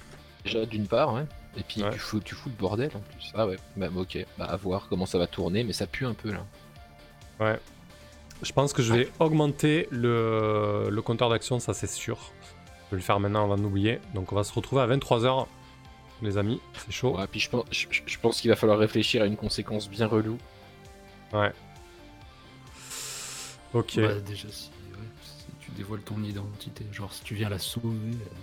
Déjà 0.45 0.65
d'une 0.65 0.87
part, 0.87 1.13
ouais. 1.13 1.25
Et 1.55 1.63
puis 1.63 1.81
Ouais. 1.83 1.91
tu, 1.91 1.99
fous, 1.99 2.19
tu 2.19 2.35
fous 2.35 2.49
le 2.49 2.55
bordel 2.55 2.91
en 2.95 2.99
plus. 2.99 3.31
Ah 3.33 3.47
ouais, 3.47 3.57
bah 3.75 3.87
ok, 3.95 4.25
bah 4.37 4.45
à 4.45 4.55
voir 4.57 4.87
comment 4.89 5.05
ça 5.05 5.17
va 5.17 5.27
tourner, 5.27 5.63
mais 5.63 5.73
ça 5.73 5.87
pue 5.87 6.05
un 6.05 6.13
peu 6.13 6.31
là. 6.31 6.45
Ouais. 7.39 7.59
Je 8.43 8.51
pense 8.51 8.73
que 8.73 8.83
je 8.83 8.93
vais 8.93 9.09
augmenter 9.19 9.87
le, 9.91 10.89
le 10.91 11.01
compteur 11.01 11.29
d'action, 11.29 11.59
ça 11.59 11.73
c'est 11.73 11.87
sûr. 11.89 12.17
Je 12.87 12.91
vais 12.95 12.97
le 12.97 13.03
faire 13.03 13.19
maintenant 13.19 13.43
avant 13.45 13.57
d'oublier. 13.57 13.99
Donc 14.13 14.31
on 14.31 14.35
va 14.35 14.43
se 14.43 14.53
retrouver 14.53 14.81
à 14.83 14.87
23h, 14.87 15.47
les 16.21 16.37
amis. 16.37 16.61
C'est 16.85 16.91
chaud. 16.91 17.17
Ouais, 17.17 17.25
puis 17.27 17.39
je 17.39 17.49
pense, 17.49 17.65
je, 17.71 17.87
je- 17.89 18.01
je 18.05 18.19
pense 18.19 18.39
qu'il 18.41 18.49
va 18.51 18.55
falloir 18.55 18.77
réfléchir 18.77 19.23
à 19.23 19.25
une 19.25 19.35
conséquence 19.37 19.89
bien 19.89 20.05
relou. 20.07 20.37
Ouais. 21.33 21.51
Ok. 23.73 23.99
Bah, 23.99 24.19
déjà, 24.19 24.47
si, 24.51 24.69
ouais, 24.91 24.97
si 25.23 25.45
tu 25.59 25.71
dévoiles 25.71 26.01
ton 26.01 26.21
identité, 26.23 26.85
genre 26.91 27.11
si 27.11 27.23
tu 27.23 27.35
viens 27.35 27.49
la 27.49 27.59
sauver 27.59 27.95
euh, 28.13 28.35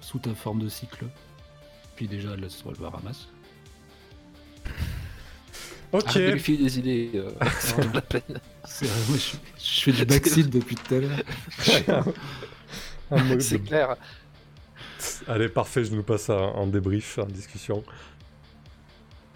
sous 0.00 0.18
ta 0.18 0.34
forme 0.34 0.60
de 0.62 0.68
cyclope, 0.68 1.10
puis 1.96 2.06
déjà 2.08 2.30
se 2.48 2.64
le 2.80 2.86
ramasse. 2.86 3.28
Ok. 5.92 6.10
Filer 6.38 6.64
des 6.64 6.78
idées, 6.78 7.10
euh, 7.14 7.30
c'est 7.60 7.76
pas 7.76 7.92
la 7.94 8.00
peine. 8.02 8.40
C'est 8.64 8.86
vrai, 8.86 9.00
moi, 9.08 9.18
je, 9.18 9.36
je 9.64 9.80
fais 9.82 9.92
du 9.92 10.04
backseat 10.06 10.50
depuis 10.50 10.74
tout 10.74 10.94
à 10.94 10.98
l'heure. 10.98 12.04
C'est 13.40 13.58
de- 13.62 13.68
clair. 13.68 13.96
Allez, 15.28 15.48
parfait, 15.48 15.84
je 15.84 15.92
nous 15.94 16.02
passe 16.02 16.28
à- 16.28 16.34
en 16.38 16.66
débrief, 16.66 17.18
en 17.18 17.26
discussion. 17.26 17.84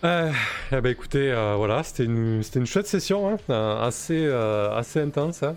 Euh, 0.02 0.32
eh 0.72 0.80
ben 0.80 0.90
écoutez, 0.90 1.30
euh, 1.30 1.54
voilà, 1.56 1.82
c'était 1.82 2.04
une, 2.04 2.42
c'était 2.42 2.58
une 2.58 2.66
chouette 2.66 2.86
session, 2.86 3.28
hein, 3.32 3.36
euh, 3.50 3.80
assez, 3.82 4.24
euh, 4.26 4.74
assez 4.74 5.00
intense. 5.00 5.42
hein. 5.42 5.56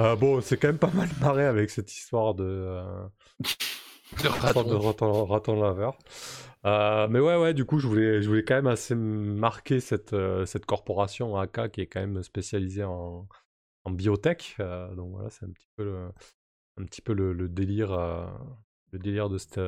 Euh, 0.00 0.16
bon, 0.16 0.40
c'est 0.40 0.56
quand 0.56 0.68
même 0.68 0.78
pas 0.78 0.90
mal 0.92 1.08
marré 1.20 1.44
avec 1.46 1.70
cette 1.70 1.92
histoire 1.92 2.34
de, 2.34 2.44
euh, 2.44 3.04
Le 4.20 4.28
histoire 4.44 4.64
de 4.64 4.74
raton, 4.74 5.24
raton 5.24 5.60
laveur. 5.60 5.96
Euh, 6.64 7.08
mais 7.08 7.18
ouais, 7.20 7.36
ouais, 7.36 7.54
du 7.54 7.64
coup, 7.64 7.78
je 7.78 7.86
voulais, 7.86 8.22
je 8.22 8.28
voulais 8.28 8.44
quand 8.44 8.54
même 8.54 8.66
assez 8.66 8.94
marquer 8.94 9.80
cette, 9.80 10.12
euh, 10.12 10.46
cette 10.46 10.66
corporation 10.66 11.36
AK 11.36 11.70
qui 11.72 11.80
est 11.80 11.86
quand 11.86 12.00
même 12.00 12.22
spécialisée 12.22 12.84
en, 12.84 13.26
en 13.84 13.90
biotech. 13.90 14.56
euh, 14.60 14.94
donc 14.94 15.12
voilà, 15.12 15.30
c'est 15.30 15.44
un 15.46 15.50
petit 15.50 15.68
peu 15.76 15.84
le, 15.84 16.08
un 16.80 16.84
petit 16.84 17.02
peu 17.02 17.14
le, 17.14 17.32
le 17.32 17.48
délire, 17.48 17.92
le 18.92 18.98
délire 18.98 19.28
de 19.28 19.38
cette 19.38 19.60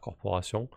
corporation. 0.00 0.68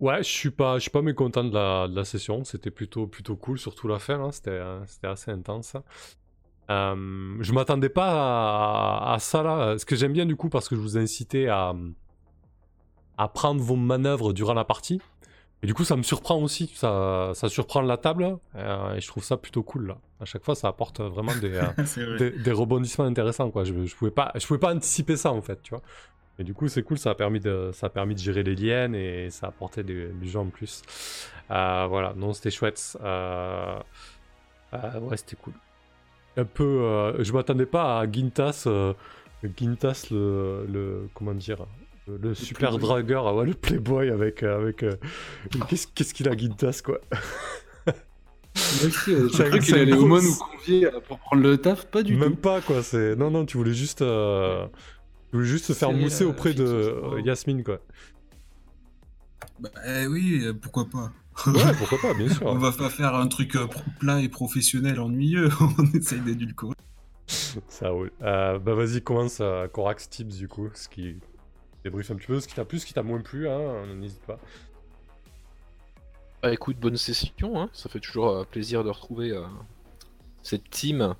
Ouais, 0.00 0.18
je 0.24 0.28
suis 0.28 0.50
pas, 0.50 0.76
je 0.78 0.82
suis 0.82 0.90
pas 0.90 1.02
mécontent 1.02 1.44
de 1.44 1.54
la, 1.54 1.86
de 1.88 1.94
la 1.94 2.04
session. 2.04 2.42
C'était 2.44 2.70
plutôt, 2.70 3.06
plutôt 3.06 3.36
cool, 3.36 3.58
surtout 3.58 3.86
la 3.88 3.98
fin. 3.98 4.20
hein, 4.20 4.32
C'était, 4.32 4.60
c'était 4.86 5.06
assez 5.06 5.30
intense. 5.30 5.76
Euh, 6.70 7.36
je 7.40 7.52
m'attendais 7.52 7.88
pas 7.90 8.10
à, 9.10 9.14
à 9.14 9.18
ça 9.18 9.42
là. 9.42 9.76
Ce 9.78 9.84
que 9.84 9.96
j'aime 9.96 10.12
bien 10.12 10.26
du 10.26 10.36
coup, 10.36 10.48
parce 10.48 10.68
que 10.68 10.76
je 10.76 10.80
vous 10.80 10.96
ai 10.96 11.00
incité 11.02 11.48
à, 11.48 11.74
à 13.18 13.28
prendre 13.28 13.60
vos 13.62 13.76
manœuvres 13.76 14.32
durant 14.32 14.54
la 14.54 14.64
partie. 14.64 15.00
Et 15.62 15.66
du 15.66 15.72
coup, 15.74 15.84
ça 15.84 15.96
me 15.96 16.02
surprend 16.02 16.36
aussi. 16.42 16.70
Ça, 16.74 17.30
ça 17.34 17.48
surprend 17.48 17.80
la 17.80 17.96
table. 17.96 18.36
euh, 18.56 18.94
et 18.96 19.00
je 19.00 19.08
trouve 19.08 19.24
ça 19.24 19.36
plutôt 19.38 19.62
cool 19.62 19.86
là. 19.88 19.96
À 20.20 20.26
chaque 20.26 20.44
fois, 20.44 20.54
ça 20.54 20.68
apporte 20.68 21.00
vraiment 21.00 21.34
des, 21.36 21.54
euh, 21.56 21.62
vrai. 21.76 22.18
des, 22.18 22.30
des 22.30 22.52
rebondissements 22.52 23.04
intéressants 23.06 23.50
quoi. 23.50 23.64
Je, 23.64 23.84
je 23.84 23.96
pouvais 23.96 24.10
pas, 24.10 24.30
je 24.34 24.46
pouvais 24.46 24.60
pas 24.60 24.74
anticiper 24.74 25.16
ça 25.16 25.32
en 25.32 25.42
fait, 25.42 25.60
tu 25.62 25.70
vois. 25.70 25.82
Et 26.38 26.44
du 26.44 26.52
coup, 26.54 26.68
c'est 26.68 26.82
cool. 26.82 26.98
Ça 26.98 27.10
a 27.10 27.14
permis 27.14 27.40
de, 27.40 27.70
ça 27.72 27.86
a 27.86 27.90
permis 27.90 28.14
de 28.14 28.20
gérer 28.20 28.42
les 28.42 28.54
liens 28.56 28.92
et 28.92 29.30
ça 29.30 29.46
a 29.46 29.48
apporté 29.50 29.82
des, 29.82 30.08
du 30.08 30.28
jeu 30.28 30.38
en 30.40 30.48
plus. 30.50 30.82
Voilà. 31.48 32.12
Non, 32.16 32.32
c'était 32.32 32.50
chouette. 32.50 32.96
Ouais, 33.02 33.78
c'était 35.16 35.36
cool 35.36 35.54
un 36.36 36.44
peu. 36.44 36.62
euh, 36.64 37.22
je 37.22 37.32
m'attendais 37.32 37.66
pas 37.66 38.00
à 38.00 38.10
Gintas, 38.10 38.64
euh, 38.66 38.92
Gintas 39.56 40.06
le, 40.10 40.66
le- 40.72 41.08
comment 41.14 41.34
dire, 41.34 41.66
le, 42.08 42.16
le 42.18 42.34
super 42.34 42.70
playboy. 42.70 42.88
dragueur, 42.88 43.26
ah 43.28 43.34
ouais, 43.34 43.46
le 43.46 43.54
playboy 43.54 44.10
avec 44.10 44.42
euh, 44.42 44.60
avec. 44.60 44.82
euh, 44.82 44.92
qu'est-ce 45.68 45.86
qu'est-ce 45.88 46.12
qu'il 46.14 46.28
a 46.28 46.36
Gintas 46.36 46.80
quoi? 46.84 47.00
J'ai 48.54 48.90
cru 48.90 49.58
qu'il 49.60 49.74
allait 49.74 49.94
au 49.94 50.06
moins 50.06 50.22
nous 50.22 50.34
convier 50.36 50.88
pour 51.08 51.18
prendre 51.18 51.42
le 51.42 51.56
taf, 51.58 51.86
pas 51.86 52.02
du 52.04 52.16
Même 52.16 52.34
tout. 52.36 52.40
pas 52.40 52.60
quoi, 52.60 52.82
c'est. 52.84 53.16
Non, 53.16 53.30
non, 53.30 53.44
tu 53.44 53.56
voulais 53.56 53.74
juste. 53.74 54.00
euh, 54.02 54.66
Tu 55.30 55.36
voulais 55.38 55.48
juste 55.48 55.66
te 55.68 55.72
faire 55.72 55.92
mousser 55.92 56.24
auprès 56.24 56.54
de 56.54 56.64
euh. 56.64 57.20
Yasmine 57.24 57.64
quoi. 57.64 57.80
Bah, 59.58 59.70
eh 59.86 60.06
oui, 60.06 60.44
pourquoi 60.62 60.84
pas. 60.88 61.12
Ouais, 61.46 61.72
pourquoi 61.78 61.98
pas, 61.98 62.14
bien 62.14 62.26
On 62.26 62.34
sûr. 62.34 62.54
va 62.58 62.72
pas 62.72 62.90
faire 62.90 63.14
un 63.14 63.26
truc 63.26 63.56
euh, 63.56 63.66
plat 63.98 64.20
et 64.20 64.28
professionnel 64.28 65.00
ennuyeux. 65.00 65.50
On 65.78 65.84
essaye 65.96 66.20
d'édulcorer. 66.20 66.74
Ça 67.68 67.90
roule. 67.90 68.10
Euh, 68.22 68.58
bah 68.58 68.74
vas-y, 68.74 69.00
commence 69.02 69.40
à 69.40 69.68
Corax 69.72 70.08
Tips 70.10 70.36
du 70.36 70.48
coup, 70.48 70.68
ce 70.74 70.88
qui 70.88 71.16
débriefe 71.84 72.10
un 72.10 72.16
petit 72.16 72.26
peu, 72.26 72.40
ce 72.40 72.48
qui 72.48 72.54
t'a 72.54 72.64
plu, 72.64 72.78
ce 72.78 72.86
qui 72.86 72.94
t'a 72.94 73.02
moins 73.02 73.20
plu, 73.20 73.48
hein, 73.48 73.86
n'hésite 73.96 74.22
pas. 74.22 74.38
Bah 76.42 76.52
écoute, 76.52 76.76
bonne 76.78 76.96
session, 76.98 77.58
hein. 77.58 77.70
ça 77.72 77.88
fait 77.88 78.00
toujours 78.00 78.28
euh, 78.28 78.44
plaisir 78.44 78.84
de 78.84 78.90
retrouver 78.90 79.30
euh, 79.30 79.44
cette 80.42 80.68
team. 80.68 81.14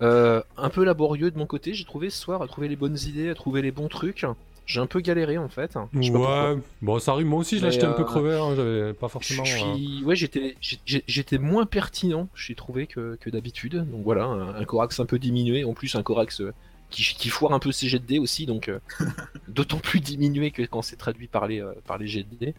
Euh, 0.00 0.42
un 0.56 0.70
peu 0.70 0.84
laborieux 0.84 1.30
de 1.30 1.36
mon 1.38 1.46
côté, 1.46 1.74
j'ai 1.74 1.84
trouvé 1.84 2.08
ce 2.08 2.18
soir 2.18 2.40
à 2.40 2.46
trouver 2.46 2.66
les 2.68 2.76
bonnes 2.76 2.96
idées, 3.06 3.28
à 3.28 3.34
trouver 3.34 3.60
les 3.60 3.72
bons 3.72 3.88
trucs. 3.88 4.24
J'ai 4.70 4.80
un 4.80 4.86
peu 4.86 5.00
galéré 5.00 5.36
en 5.36 5.48
fait. 5.48 5.76
Je 5.92 6.00
sais 6.02 6.10
pas 6.12 6.18
pourquoi. 6.18 6.54
Ouais, 6.54 6.60
bon 6.80 6.98
ça 7.00 7.10
arrive, 7.12 7.26
moi 7.26 7.40
aussi 7.40 7.58
je 7.58 7.64
l'achetais 7.64 7.84
un 7.86 7.92
peu 7.92 8.02
euh, 8.02 8.04
crevé, 8.04 8.34
hein, 8.34 8.54
j'avais 8.54 8.92
pas 8.92 9.08
Je 9.08 9.12
forcément... 9.12 9.42
euh, 9.42 9.46
suis- 9.74 10.04
Ouais, 10.04 10.14
j'étais, 10.14 10.56
j'étais 10.86 11.38
moins 11.38 11.66
pertinent, 11.66 12.28
j'ai 12.36 12.54
trouvé 12.54 12.86
que, 12.86 13.16
que 13.20 13.30
d'habitude. 13.30 13.84
Donc 13.90 14.02
voilà, 14.04 14.24
un, 14.26 14.54
un 14.54 14.64
Corax 14.64 15.00
un 15.00 15.06
peu 15.06 15.18
diminué, 15.18 15.64
en 15.64 15.72
plus 15.72 15.96
un 15.96 16.04
Corax 16.04 16.40
euh, 16.40 16.52
qui, 16.90 17.02
qui 17.02 17.28
foire 17.30 17.52
un 17.52 17.58
peu 17.58 17.72
ses 17.72 17.88
jets 17.88 17.98
de 17.98 18.06
dés 18.06 18.18
aussi, 18.20 18.46
donc 18.46 18.68
euh, 18.68 18.78
d'autant 19.48 19.78
plus 19.78 19.98
diminué 20.00 20.52
que 20.52 20.62
quand 20.62 20.82
c'est 20.82 20.96
traduit 20.96 21.26
par 21.26 21.48
les, 21.48 21.60
euh, 21.60 21.72
par 21.86 21.98
les 21.98 22.06
jets 22.06 22.22
de 22.30 22.36
dés. 22.36 22.54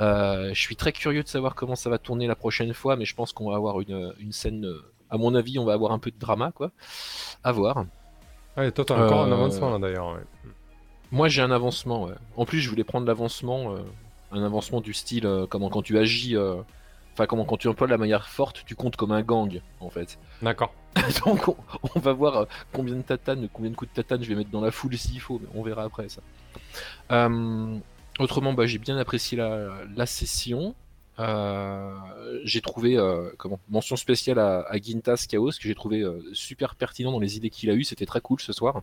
Euh, 0.00 0.50
je 0.54 0.60
suis 0.60 0.76
très 0.76 0.92
curieux 0.92 1.24
de 1.24 1.28
savoir 1.28 1.56
comment 1.56 1.74
ça 1.74 1.90
va 1.90 1.98
tourner 1.98 2.28
la 2.28 2.36
prochaine 2.36 2.72
fois, 2.74 2.94
mais 2.94 3.04
je 3.04 3.16
pense 3.16 3.32
qu'on 3.32 3.50
va 3.50 3.56
avoir 3.56 3.80
une, 3.80 4.12
une 4.20 4.30
scène. 4.30 4.64
euh, 4.64 4.80
À 5.10 5.18
mon 5.18 5.34
avis, 5.34 5.58
on 5.58 5.64
va 5.64 5.72
avoir 5.72 5.90
un 5.90 5.98
peu 5.98 6.12
de 6.12 6.18
drama, 6.18 6.52
quoi. 6.54 6.70
À 7.42 7.50
voir. 7.50 7.84
Ouais, 8.56 8.70
toi 8.72 8.84
t'as 8.84 8.94
encore 9.06 9.22
un 9.24 9.30
Euh, 9.30 9.34
avancement 9.34 9.70
là 9.70 9.78
d'ailleurs. 9.78 10.14
ouais. 10.14 10.20
Moi, 11.10 11.28
j'ai 11.28 11.42
un 11.42 11.50
avancement. 11.50 12.04
ouais. 12.04 12.14
En 12.36 12.44
plus, 12.44 12.60
je 12.60 12.68
voulais 12.68 12.84
prendre 12.84 13.06
l'avancement, 13.06 13.74
euh, 13.74 13.78
un 14.32 14.42
avancement 14.42 14.80
du 14.80 14.92
style 14.92 15.26
euh, 15.26 15.46
comment 15.46 15.70
quand 15.70 15.82
tu 15.82 15.98
agis, 15.98 16.36
euh, 16.36 16.56
enfin 17.14 17.26
comment 17.26 17.44
quand 17.44 17.56
tu 17.56 17.68
emploies 17.68 17.86
la 17.88 17.98
manière 17.98 18.28
forte, 18.28 18.62
tu 18.66 18.74
comptes 18.74 18.96
comme 18.96 19.12
un 19.12 19.22
gang, 19.22 19.60
en 19.80 19.90
fait. 19.90 20.18
D'accord. 20.42 20.74
Donc, 21.26 21.48
on, 21.48 21.56
on 21.94 22.00
va 22.00 22.12
voir 22.12 22.36
euh, 22.36 22.44
combien 22.72 22.94
de 22.94 23.02
tatanes, 23.02 23.48
combien 23.52 23.70
de 23.70 23.76
coups 23.76 23.90
de 23.90 24.02
tatane 24.02 24.22
je 24.22 24.28
vais 24.28 24.34
mettre 24.34 24.50
dans 24.50 24.60
la 24.60 24.70
foule 24.70 24.96
s'il 24.96 25.20
faut, 25.20 25.38
mais 25.42 25.48
on 25.54 25.62
verra 25.62 25.84
après 25.84 26.08
ça. 26.08 26.20
Euh, 27.10 27.76
autrement, 28.18 28.52
bah, 28.52 28.66
j'ai 28.66 28.78
bien 28.78 28.96
apprécié 28.98 29.38
la, 29.38 29.68
la 29.96 30.06
session. 30.06 30.74
Euh, 31.18 31.96
j'ai 32.44 32.60
trouvé 32.60 32.96
euh, 32.96 33.30
comment 33.38 33.58
mention 33.68 33.96
spéciale 33.96 34.38
à, 34.38 34.60
à 34.68 34.76
Gintas 34.78 35.26
Chaos 35.28 35.50
que 35.50 35.66
j'ai 35.66 35.74
trouvé 35.74 36.00
euh, 36.02 36.20
super 36.32 36.76
pertinent 36.76 37.10
dans 37.10 37.18
les 37.18 37.36
idées 37.36 37.50
qu'il 37.50 37.70
a 37.70 37.74
eues. 37.74 37.82
C'était 37.84 38.06
très 38.06 38.20
cool 38.20 38.40
ce 38.40 38.52
soir. 38.52 38.82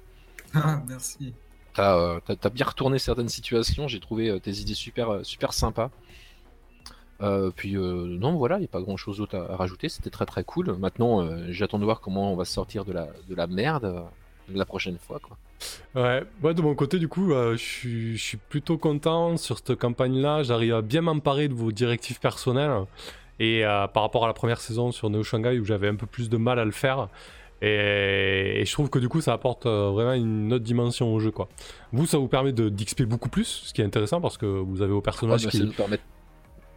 Ah, 0.54 0.82
merci. 0.88 1.34
T'as 1.76 1.98
euh, 1.98 2.20
t'as 2.40 2.50
bien 2.50 2.66
retourné 2.66 3.00
certaines 3.00 3.28
situations, 3.28 3.90
j'ai 3.90 4.00
trouvé 4.00 4.30
euh, 4.30 4.40
tes 4.40 4.52
idées 4.52 4.74
super, 4.74 5.10
euh, 5.10 5.24
super 5.24 5.54
sympas. 5.54 5.92
Puis 7.56 7.76
non, 7.76 8.36
voilà, 8.36 8.58
il 8.58 8.62
n'y 8.62 8.66
a 8.66 8.70
pas 8.70 8.82
grand 8.82 8.98
chose 8.98 9.18
d'autre 9.18 9.38
à, 9.38 9.56
rajouter, 9.56 9.88
c'était 9.88 10.10
très 10.10 10.26
très 10.26 10.44
cool. 10.44 10.76
Maintenant, 10.78 11.26
j'attends 11.50 11.80
de 11.80 11.86
voir 11.86 12.02
comment 12.02 12.34
on 12.34 12.36
va 12.36 12.44
sortir 12.44 12.84
de 12.84 12.92
la, 12.92 13.08
de 13.30 13.36
la 13.36 13.48
merde 13.48 14.04
la 14.54 14.66
prochaine 14.66 14.98
fois. 14.98 15.20
Quoi. 15.20 15.38
Ouais, 15.96 16.54
de 16.54 16.62
mon 16.62 16.76
côté, 16.76 17.00
du 17.00 17.08
coup, 17.08 17.32
je 17.32 17.56
suis- 17.56 18.38
plutôt 18.50 18.78
content 18.78 19.38
sur 19.38 19.58
cette 19.58 19.76
campagne-là. 19.76 20.44
J'arrive 20.44 20.76
à 20.76 20.82
bien 20.82 21.02
m'emparer 21.02 21.48
de 21.48 21.54
vos 21.54 21.72
directives 21.72 22.20
personnelles. 22.20 22.84
Et 23.40 23.64
par 23.94 24.04
rapport 24.04 24.26
à 24.26 24.28
la 24.28 24.34
première 24.34 24.60
saison 24.60 24.92
sur 24.92 25.10
Neo 25.10 25.24
Shanghai, 25.24 25.58
où 25.58 25.66
j'avais 25.66 25.88
un 25.88 25.96
peu 25.96 26.08
plus 26.08 26.30
de 26.30 26.38
mal 26.38 26.60
à 26.60 26.66
le 26.66 26.72
faire. 26.72 27.08
Et, 27.62 28.62
et 28.62 28.66
je 28.66 28.72
trouve 28.72 28.90
que 28.90 29.00
du 29.00 29.10
coup, 29.10 29.22
ça 29.22 29.34
apporte 29.34 29.66
euh, 29.66 29.90
vraiment 29.92 30.14
une 30.14 30.54
autre 30.54 30.64
dimension 30.64 31.14
au 31.14 31.20
jeu. 31.20 31.32
quoi. 31.32 31.48
Vous, 31.94 32.06
ça 32.06 32.18
vous 32.18 32.28
permet 32.28 32.52
de 32.52 32.70
d'XP 32.70 33.04
beaucoup 33.04 33.30
plus, 33.30 33.64
ce 33.66 33.74
qui 33.74 33.82
est 33.82 33.86
intéressant 33.86 34.22
parce 34.22 34.38
que 34.38 34.46
vous 34.46 34.82
avez 34.82 34.92
vos 34.92 35.02
personnages 35.02 35.44
bah, 35.46 35.50
qui. 35.50 35.58
ça, 35.58 35.64
nous 35.64 35.72
permet, 35.72 36.00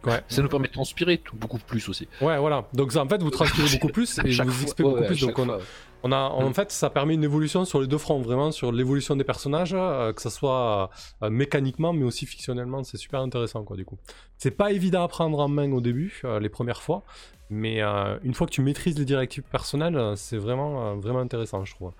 Ouais. 0.05 0.21
ça 0.29 0.41
nous 0.41 0.47
permet 0.47 0.67
de 0.67 0.73
transpirer 0.73 1.17
tout- 1.17 1.35
beaucoup 1.35 1.57
plus 1.59 1.89
aussi. 1.89 2.07
Ouais, 2.21 2.37
voilà. 2.37 2.65
Donc, 2.73 2.93
ça, 2.93 3.03
en 3.03 3.07
fait, 3.09 3.21
vous 3.21 3.29
transpirez 3.31 3.67
beaucoup 3.77 3.89
plus 3.91 4.17
et 4.25 4.31
vous 4.31 4.39
ouais, 4.63 4.73
beaucoup 4.77 4.95
ouais, 5.01 5.07
plus. 5.07 5.19
Donc, 5.19 5.37
on 5.39 5.49
a, 5.49 5.57
fois. 5.59 5.61
on 6.03 6.11
a, 6.13 6.17
en 6.17 6.49
Mm. 6.49 6.53
fait, 6.53 6.71
ça 6.71 6.89
permet 6.89 7.15
une 7.15 7.23
évolution 7.25 7.65
sur 7.65 7.81
les 7.81 7.87
deux 7.87 7.97
fronts, 7.97 8.21
vraiment 8.21 8.51
sur 8.51 8.71
l'évolution 8.71 9.17
des 9.17 9.25
personnages, 9.25 9.73
euh, 9.73 10.13
que 10.13 10.21
ce 10.21 10.29
soit 10.29 10.89
euh, 11.21 11.29
mécaniquement, 11.29 11.91
mais 11.91 12.05
aussi 12.05 12.25
fictionnellement, 12.25 12.83
c'est 12.85 12.97
super 12.97 13.19
intéressant, 13.19 13.63
quoi, 13.65 13.75
du 13.75 13.83
coup. 13.83 13.97
C'est 14.37 14.51
pas 14.51 14.71
évident 14.71 15.03
à 15.03 15.07
prendre 15.09 15.37
en 15.39 15.49
main 15.49 15.69
au 15.73 15.81
début, 15.81 16.21
euh, 16.23 16.39
les 16.39 16.49
premières 16.49 16.81
fois, 16.81 17.03
mais 17.49 17.81
une 17.81 18.33
fois 18.33 18.47
que 18.47 18.51
tu 18.53 18.61
maîtrises 18.61 18.97
les 18.97 19.05
directives 19.05 19.43
personnelles, 19.43 20.13
c'est 20.15 20.37
vraiment, 20.37 20.95
vraiment 20.97 21.19
intéressant, 21.19 21.65
je 21.65 21.73
trouve. 21.75 21.91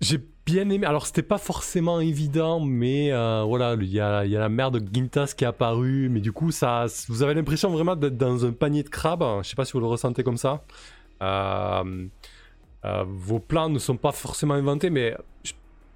J'ai 0.00 0.18
bien 0.44 0.68
aimé, 0.70 0.86
alors 0.86 1.06
c'était 1.06 1.22
pas 1.22 1.38
forcément 1.38 2.00
évident, 2.00 2.60
mais 2.60 3.12
euh, 3.12 3.44
voilà, 3.46 3.76
il 3.80 3.92
y 3.92 4.00
a, 4.00 4.24
la 4.24 4.48
mère 4.48 4.70
de 4.70 4.82
Gintas 4.92 5.34
qui 5.36 5.44
est 5.44 5.46
apparue, 5.46 6.08
mais 6.10 6.20
du 6.20 6.32
coup, 6.32 6.50
ça, 6.50 6.86
vous 7.08 7.22
avez 7.22 7.34
l'impression 7.34 7.70
vraiment 7.70 7.96
d'être 7.96 8.16
dans 8.16 8.44
un 8.44 8.52
panier 8.52 8.82
de 8.82 8.88
crabes, 8.88 9.24
je 9.42 9.48
sais 9.48 9.56
pas 9.56 9.64
si 9.64 9.72
vous 9.72 9.80
le 9.80 9.86
ressentez 9.86 10.22
comme 10.22 10.36
ça. 10.36 10.64
Euh, 11.22 12.06
euh, 12.84 13.04
vos 13.06 13.38
plans 13.38 13.68
ne 13.68 13.78
sont 13.78 13.96
pas 13.96 14.12
forcément 14.12 14.54
inventés, 14.54 14.90
mais 14.90 15.16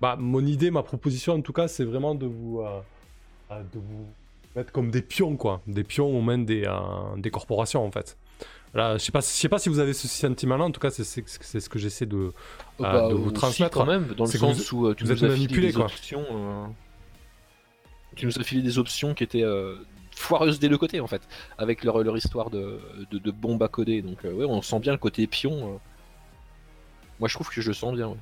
bah, 0.00 0.16
mon 0.18 0.44
idée, 0.44 0.70
ma 0.70 0.82
proposition 0.82 1.34
en 1.34 1.40
tout 1.40 1.52
cas, 1.52 1.66
c'est 1.66 1.84
vraiment 1.84 2.14
de 2.14 2.26
vous, 2.26 2.62
mettre 4.54 4.72
comme 4.72 4.90
des 4.90 5.02
pions, 5.02 5.36
quoi. 5.36 5.60
Des 5.66 5.84
pions 5.84 6.06
aux 6.06 6.20
mains 6.20 6.38
des, 6.38 6.70
des 7.16 7.30
corporations, 7.30 7.84
en 7.84 7.90
fait. 7.90 8.16
Je 8.76 8.98
sais 8.98 9.12
pas, 9.12 9.20
je 9.20 9.26
sais 9.26 9.48
pas 9.48 9.58
si 9.58 9.68
vous 9.68 9.78
avez 9.78 9.92
ce 9.94 10.06
sentiment-là, 10.08 10.64
en 10.64 10.70
tout 10.70 10.80
cas, 10.80 10.90
c'est 10.90 11.04
ce 11.04 11.68
que 11.68 11.78
j'essaie 11.78 12.06
de, 12.06 12.32
Oh, 12.78 12.84
euh, 12.84 12.92
bah, 12.92 13.08
de 13.08 13.14
vous 13.14 13.30
transmettre. 13.30 13.78
quand 13.78 13.86
même, 13.86 14.08
dans 14.14 14.24
le 14.24 14.30
sens 14.30 14.70
où 14.72 14.86
euh, 14.86 14.94
tu 14.94 15.04
vous 15.04 15.10
nous 15.12 15.16
êtes 15.24 15.30
as 15.30 15.34
filé 15.34 15.46
manipulé, 15.46 15.66
des 15.68 15.72
quoi. 15.72 15.84
options. 15.86 16.24
euh, 16.30 16.66
Tu 18.14 18.26
nous 18.26 18.38
as 18.38 18.42
filé 18.44 18.62
des 18.62 18.78
options 18.78 19.14
qui 19.14 19.24
étaient 19.24 19.42
euh, 19.42 19.76
foireuses 20.14 20.58
des 20.58 20.68
deux 20.68 20.78
côtés 20.78 21.00
en 21.00 21.06
fait, 21.06 21.22
avec 21.58 21.84
leur, 21.84 22.02
leur 22.02 22.16
histoire 22.16 22.50
de, 22.50 22.78
de, 23.10 23.18
de 23.18 23.30
bombe 23.30 23.62
à 23.62 23.68
coder. 23.68 24.02
Donc 24.02 24.24
euh, 24.24 24.32
ouais, 24.32 24.44
on 24.46 24.62
sent 24.62 24.78
bien 24.80 24.92
le 24.92 24.98
côté 24.98 25.26
pion. 25.26 25.74
euh. 25.74 25.78
Moi 27.20 27.28
je 27.28 27.34
trouve 27.34 27.48
que 27.48 27.60
je 27.60 27.68
le 27.68 27.74
sens 27.74 27.94
bien. 27.94 28.08
ouais. 28.08 28.16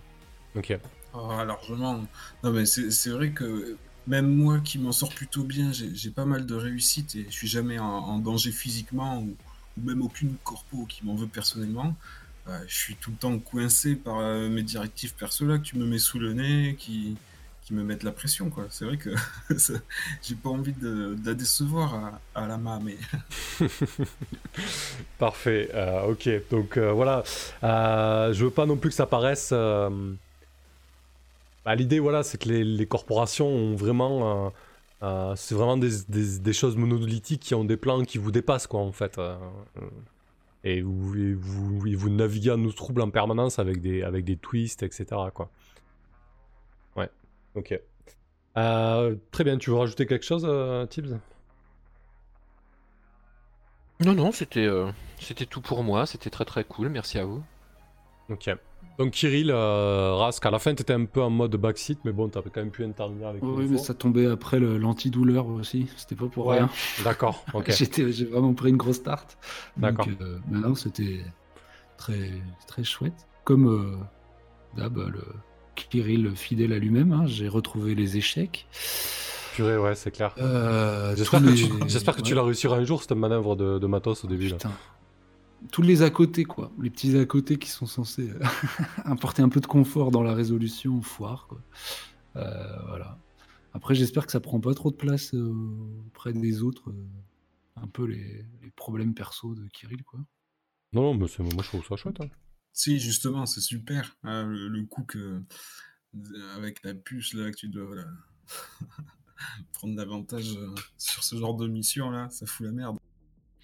Ok. 0.57 0.79
Ah, 1.15 1.45
largement. 1.45 2.05
Non, 2.43 2.51
mais 2.51 2.67
c'est 2.67 3.11
vrai 3.11 3.31
que 3.31 3.77
même 4.07 4.27
moi 4.35 4.59
qui 4.61 4.79
m'en 4.79 4.93
sors 4.93 5.13
plutôt 5.15 5.45
bien, 5.45 5.73
j'ai 5.73 5.95
j'ai 5.95 6.11
pas 6.11 6.25
mal 6.25 6.45
de 6.47 6.55
réussite 6.55 7.15
et 7.17 7.25
je 7.29 7.33
suis 7.33 7.49
jamais 7.49 7.79
en, 7.79 7.85
en 7.87 8.19
danger 8.19 8.51
physiquement 8.53 9.21
ou, 9.21 9.37
ou 9.77 9.87
même 9.87 10.03
aucune 10.03 10.35
corpo 10.43 10.87
qui 10.87 11.05
m'en 11.05 11.15
veut 11.15 11.27
personnellement. 11.27 11.95
Euh, 12.49 12.59
je 12.67 12.77
suis 12.77 12.97
tout 12.97 13.11
le 13.11 13.17
temps 13.17 13.39
coincé 13.39 13.97
par 13.97 14.19
euh, 14.19 14.51
mes 14.51 14.63
directives 14.63 15.15
perso 15.15 15.47
là 15.47 15.59
que 15.59 15.77
me 15.79 15.87
mets 15.87 15.99
sous 15.99 16.19
le 16.19 16.35
nez, 16.35 16.77
qui, 16.79 17.17
me 17.71 17.83
mettent 17.83 18.03
la 18.03 18.13
pression 18.13 18.51
quoi. 18.51 18.67
C'est 18.69 18.85
vrai 18.85 18.99
que 18.99 19.09
j'ai 20.23 20.35
pas 20.35 20.51
envie 20.51 20.75
de, 20.75 21.17
la 21.25 21.33
décevoir 21.33 22.21
à, 22.35 22.47
la 22.47 22.59
main, 22.59 22.79
mais 22.79 22.99
Parfait, 25.19 25.71
euh, 25.73 26.03
ok, 26.03 26.29
donc 26.51 26.77
voilà, 26.77 27.23
je 27.63 28.45
veux 28.45 28.51
pas 28.51 28.67
non 28.67 28.77
plus 28.77 28.91
que 28.91 28.97
ça 28.97 29.07
paraisse... 29.07 29.51
bah, 29.51 29.89
L'idée, 31.75 32.01
voilà, 32.01 32.23
c'est 32.23 32.37
que 32.37 32.51
les 32.51 32.87
corporations 32.87 33.49
ont 33.49 33.75
vraiment... 33.75 34.53
euh, 35.05 35.35
c'est 35.37 35.55
vraiment 35.55 35.77
des, 35.77 35.91
des- 36.09 36.39
des 36.39 36.53
choses 36.53 36.77
monolithiques 36.77 37.43
qui 37.43 37.55
ont 37.55 37.65
des 37.65 37.77
plans 37.77 38.03
qui 38.03 38.19
vous 38.19 38.31
dépassent, 38.33 38.67
quoi, 38.67 38.81
en 38.81 38.93
fait. 38.93 39.19
euh, 39.19 39.37
et 40.65 40.81
vous, 40.83 41.15
et 41.17 41.35
vous, 41.35 41.87
et 41.87 41.95
vous 41.95 42.09
naviguez 42.11 42.51
en 42.53 42.57
nous 42.59 42.73
troubles 42.73 43.03
en 43.03 43.11
permanence 43.11 43.59
avec 43.59 43.81
des, 43.81 44.03
avec 44.03 44.25
des 44.25 44.37
twists, 44.37 44.83
etc., 44.83 45.07
quoi. 45.35 45.51
Ouais, 46.97 47.11
ok. 47.55 47.79
Euh, 48.57 49.17
très 49.31 49.45
bien, 49.45 49.59
tu 49.59 49.71
veux 49.71 49.77
rajouter 49.77 50.07
quelque 50.07 50.25
chose, 50.25 50.49
Tibbs? 50.91 51.19
Non 54.01 54.15
non, 54.15 54.33
c'était 54.33 54.69
c'était 55.21 55.47
tout 55.47 55.61
pour 55.61 55.85
moi. 55.85 56.05
C'était 56.07 56.31
très 56.31 56.45
très 56.45 56.65
cool. 56.65 56.89
Merci 56.89 57.19
à 57.19 57.25
vous. 57.25 57.43
Ok. 58.29 58.51
Donc 58.99 59.11
Kirill, 59.13 59.51
euh, 59.51 60.15
Rask, 60.15 60.45
à 60.47 60.51
la 60.53 60.59
fin 60.61 60.73
t'étais 60.75 60.93
un 60.93 61.05
peu 61.05 61.21
en 61.21 61.31
mode 61.31 61.57
backseat, 61.57 61.99
mais 62.05 62.13
bon, 62.13 62.29
t'as 62.29 62.43
quand 62.43 62.57
même 62.61 62.71
pu 62.71 62.85
intervenir 62.85 63.27
avec 63.29 63.43
Oui, 63.43 63.65
une 63.65 63.71
mais 63.73 63.77
fois. 63.79 63.87
ça 63.87 63.95
tombait 63.95 64.27
après 64.27 64.61
le- 64.61 64.79
l'antidouleur 64.79 65.47
aussi. 65.49 65.89
C'était 65.97 66.15
pas 66.15 66.27
pour 66.27 66.47
Ouais. 66.47 66.59
rien. 66.59 66.71
D'accord, 67.03 67.45
ok. 67.55 67.73
J'ai 67.73 68.25
vraiment 68.25 68.55
pris 68.55 68.71
une 68.71 68.77
grosse 68.77 69.03
tarte. 69.03 69.37
D'accord. 69.77 70.07
Donc, 70.07 70.17
euh, 70.21 70.39
mais 70.49 70.61
non, 70.61 70.77
c'était 70.77 71.25
très, 71.97 72.31
très 72.69 72.85
chouette. 72.85 73.27
Comme 73.43 73.67
euh, 73.69 73.97
le 74.77 75.23
Kirill 75.75 76.31
fidèle 76.37 76.73
à 76.73 76.79
lui-même, 76.79 77.13
hein, 77.13 77.25
j'ai 77.27 77.49
retrouvé 77.49 77.97
les 77.97 78.17
échecs. 78.17 78.67
Purée, 79.55 79.77
ouais, 79.77 79.95
c'est 79.95 80.11
clair. 80.11 80.35
Euh, 80.39 81.15
J'espère 81.17 81.41
que, 81.43 81.51
tu, 81.55 81.69
que 81.69 82.23
tu 82.23 82.29
ouais. 82.33 82.35
la 82.37 82.43
réussiras 82.43 82.77
un 82.77 82.85
jour, 82.85 83.03
cette 83.03 83.13
manœuvre 83.13 83.55
de, 83.57 83.79
de 83.79 83.87
matos 83.87 84.25
au 84.25 84.29
début. 84.29 84.49
Là. 84.49 84.57
Tous 85.73 85.83
les 85.83 86.03
à 86.03 86.11
côté, 86.11 86.45
quoi. 86.45 86.73
Les 86.81 86.91
petits 86.91 87.17
à 87.17 87.25
côté 87.27 87.59
qui 87.59 87.69
sont 87.71 87.87
censés 87.87 88.31
euh, 88.31 88.39
apporter 89.05 89.43
un 89.43 89.49
peu 89.49 89.61
de 89.61 89.67
confort 89.67 90.11
dans 90.11 90.23
la 90.23 90.35
résolution, 90.35 91.01
foire, 91.03 91.47
quoi. 91.49 91.61
Euh, 92.37 92.83
voilà. 92.87 93.19
Après, 93.73 93.95
j'espère 93.95 94.27
que 94.27 94.33
ça 94.33 94.41
prend 94.41 94.61
pas 94.61 94.75
trop 94.75 94.91
de 94.91 94.97
place 94.97 95.35
euh, 95.35 95.53
auprès 96.07 96.33
des 96.33 96.63
autres. 96.63 96.91
euh, 96.91 97.07
un 97.77 97.89
peu 97.89 98.05
les, 98.07 98.47
les 98.63 98.71
problèmes 98.71 99.15
perso 99.15 99.55
de 99.55 99.67
Kirill, 99.69 100.05
quoi. 100.05 100.21
Non, 100.93 101.03
non, 101.03 101.15
mais 101.15 101.27
c'est- 101.29 101.43
moi 101.43 101.63
je 101.65 101.69
trouve 101.69 101.85
ça 101.85 101.97
chouette. 101.97 102.21
hein. 102.21 102.29
Si, 102.73 103.01
justement, 103.01 103.47
c'est 103.47 103.61
super. 103.61 104.17
hein, 104.23 104.47
le, 104.47 104.69
le 104.69 104.85
coup 104.87 105.03
que, 105.03 105.43
avec 106.55 106.83
la 106.85 106.95
puce, 106.95 107.35
là, 107.35 107.51
que 107.51 107.57
tu 107.57 107.69
dois 107.69 107.85
voilà, 107.85 108.07
prendre 109.73 109.97
davantage 109.97 110.57
euh, 110.57 110.75
sur 110.99 111.25
ce 111.25 111.37
genre 111.37 111.57
de 111.57 111.67
mission, 111.67 112.11
là, 112.11 112.29
ça 112.31 112.47
fout 112.47 112.67
la 112.67 112.73
merde. 112.73 112.97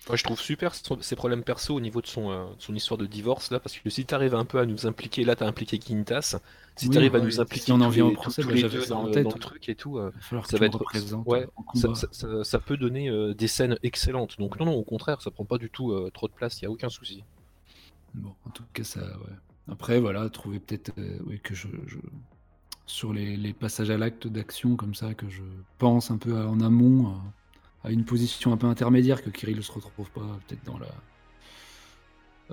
Moi, 0.08 0.16
je 0.16 0.24
trouve 0.24 0.40
super 0.40 0.74
ses 0.74 1.14
problèmes 1.16 1.44
perso 1.44 1.74
au 1.74 1.80
niveau 1.80 2.00
de 2.00 2.06
son, 2.06 2.30
euh, 2.30 2.46
son 2.58 2.74
histoire 2.74 2.98
de 2.98 3.06
divorce 3.06 3.50
là, 3.52 3.60
parce 3.60 3.78
que 3.78 3.90
si 3.90 4.04
t'arrives 4.06 4.34
un 4.34 4.44
peu 4.44 4.58
à 4.58 4.66
nous 4.66 4.86
impliquer, 4.86 5.24
là 5.24 5.36
t'as 5.36 5.46
impliqué 5.46 5.78
Quintas, 5.78 6.36
si 6.74 6.88
Oui, 6.88 6.96
t'arrives 6.96 7.14
à 7.14 7.20
ouais, 7.20 7.26
nous 7.26 7.30
si 7.30 7.40
impliquer 7.40 7.72
on 7.72 7.80
en 7.80 7.88
vient 7.90 8.06
au 8.06 8.12
procès, 8.12 8.42
tous 8.42 8.50
les 8.50 8.64
deux 8.64 8.92
en 8.92 9.02
dans, 9.02 9.02
le- 9.06 9.12
tête, 9.12 9.24
dans 9.24 9.32
le 9.34 9.38
truc 9.38 9.68
et 9.68 9.74
tout, 9.76 9.98
euh, 9.98 10.10
ça 10.42 10.56
tu 10.56 10.58
va 10.58 10.66
être 10.66 10.82
ouais, 11.26 11.46
en 11.56 11.62
ça, 11.74 11.88
combat. 11.88 11.94
ça- 11.94 12.08
ça- 12.12 12.44
ça 12.44 12.58
peut 12.60 12.76
donner 12.76 13.08
euh, 13.08 13.34
des 13.34 13.46
scènes 13.48 13.78
excellentes. 13.82 14.38
Donc 14.38 14.58
non, 14.58 14.66
non, 14.66 14.74
au 14.74 14.84
contraire, 14.84 15.22
ça 15.22 15.30
prend 15.30 15.44
pas 15.44 15.58
du 15.58 15.70
tout 15.70 15.92
trop 16.12 16.28
de 16.28 16.32
place, 16.32 16.60
il 16.60 16.64
y 16.64 16.66
a 16.66 16.70
aucun 16.70 16.88
souci. 16.88 17.24
Bon, 18.14 18.34
en 18.44 18.50
tout 18.50 18.64
cas, 18.72 18.84
ça, 18.84 19.00
ouais. 19.00 19.34
Après, 19.68 20.00
voilà, 20.00 20.28
trouver 20.30 20.58
peut-être 20.60 20.92
oui, 21.26 21.40
que 21.40 21.54
je, 21.54 21.68
je- 21.86 21.98
sur 22.86 23.12
les, 23.12 23.36
les 23.36 23.54
passages 23.54 23.90
à 23.90 23.98
l'acte 23.98 24.26
d'action 24.28 24.76
comme 24.76 24.94
ça, 24.94 25.14
que 25.14 25.28
je 25.28 25.42
pense 25.78 26.10
un 26.10 26.18
peu 26.18 26.36
à- 26.38 26.48
en 26.48 26.60
amont 26.60 27.16
à, 27.84 27.90
une 27.90 28.04
position 28.04 28.52
un 28.52 28.56
peu 28.56 28.66
intermédiaire, 28.66 29.22
que 29.22 29.30
Kirill 29.30 29.62
se 29.62 29.72
retrouve 29.72 30.10
pas 30.10 30.38
peut-être 30.46 30.64
dans 30.64 30.78
la 30.78 30.88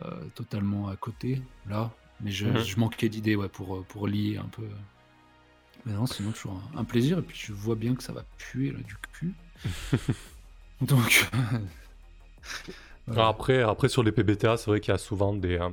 euh, 0.04 0.26
totalement 0.36 0.88
à 0.90 0.96
côté 0.96 1.42
là. 1.66 1.92
Mais 2.20 2.32
je, 2.32 2.48
Mhm. 2.48 2.64
je 2.64 2.80
manquais 2.80 3.10
d'idées 3.10 3.36
ouais, 3.36 3.50
pour, 3.50 3.76
euh, 3.78 3.86
pour 3.88 4.08
lier 4.08 4.38
un 4.38 4.48
peu. 4.50 4.68
Mais 5.86 5.94
non, 5.94 6.06
sinon 6.06 6.32
toujours 6.32 6.54
un, 6.76 6.80
un 6.80 6.84
plaisir. 6.86 7.20
Et 7.20 7.22
puis 7.22 7.38
je 7.38 7.54
vois 7.54 7.76
bien 7.76 7.96
que 7.96 8.04
ça 8.04 8.14
va 8.14 8.24
puer 8.38 8.72
là, 8.72 8.80
du 8.82 8.96
cul. 9.14 9.36
Donc. 10.82 11.30
voilà. 13.06 13.26
Alors 13.26 13.28
Après, 13.28 13.62
après, 13.62 13.90
sur 13.90 14.04
les 14.04 14.12
PBTA, 14.12 14.58
c'est 14.58 14.70
vrai 14.70 14.80
qu'il 14.82 14.92
y 14.92 14.96
a 14.96 14.98
souvent 14.98 15.34
des, 15.34 15.58
euh, 15.58 15.70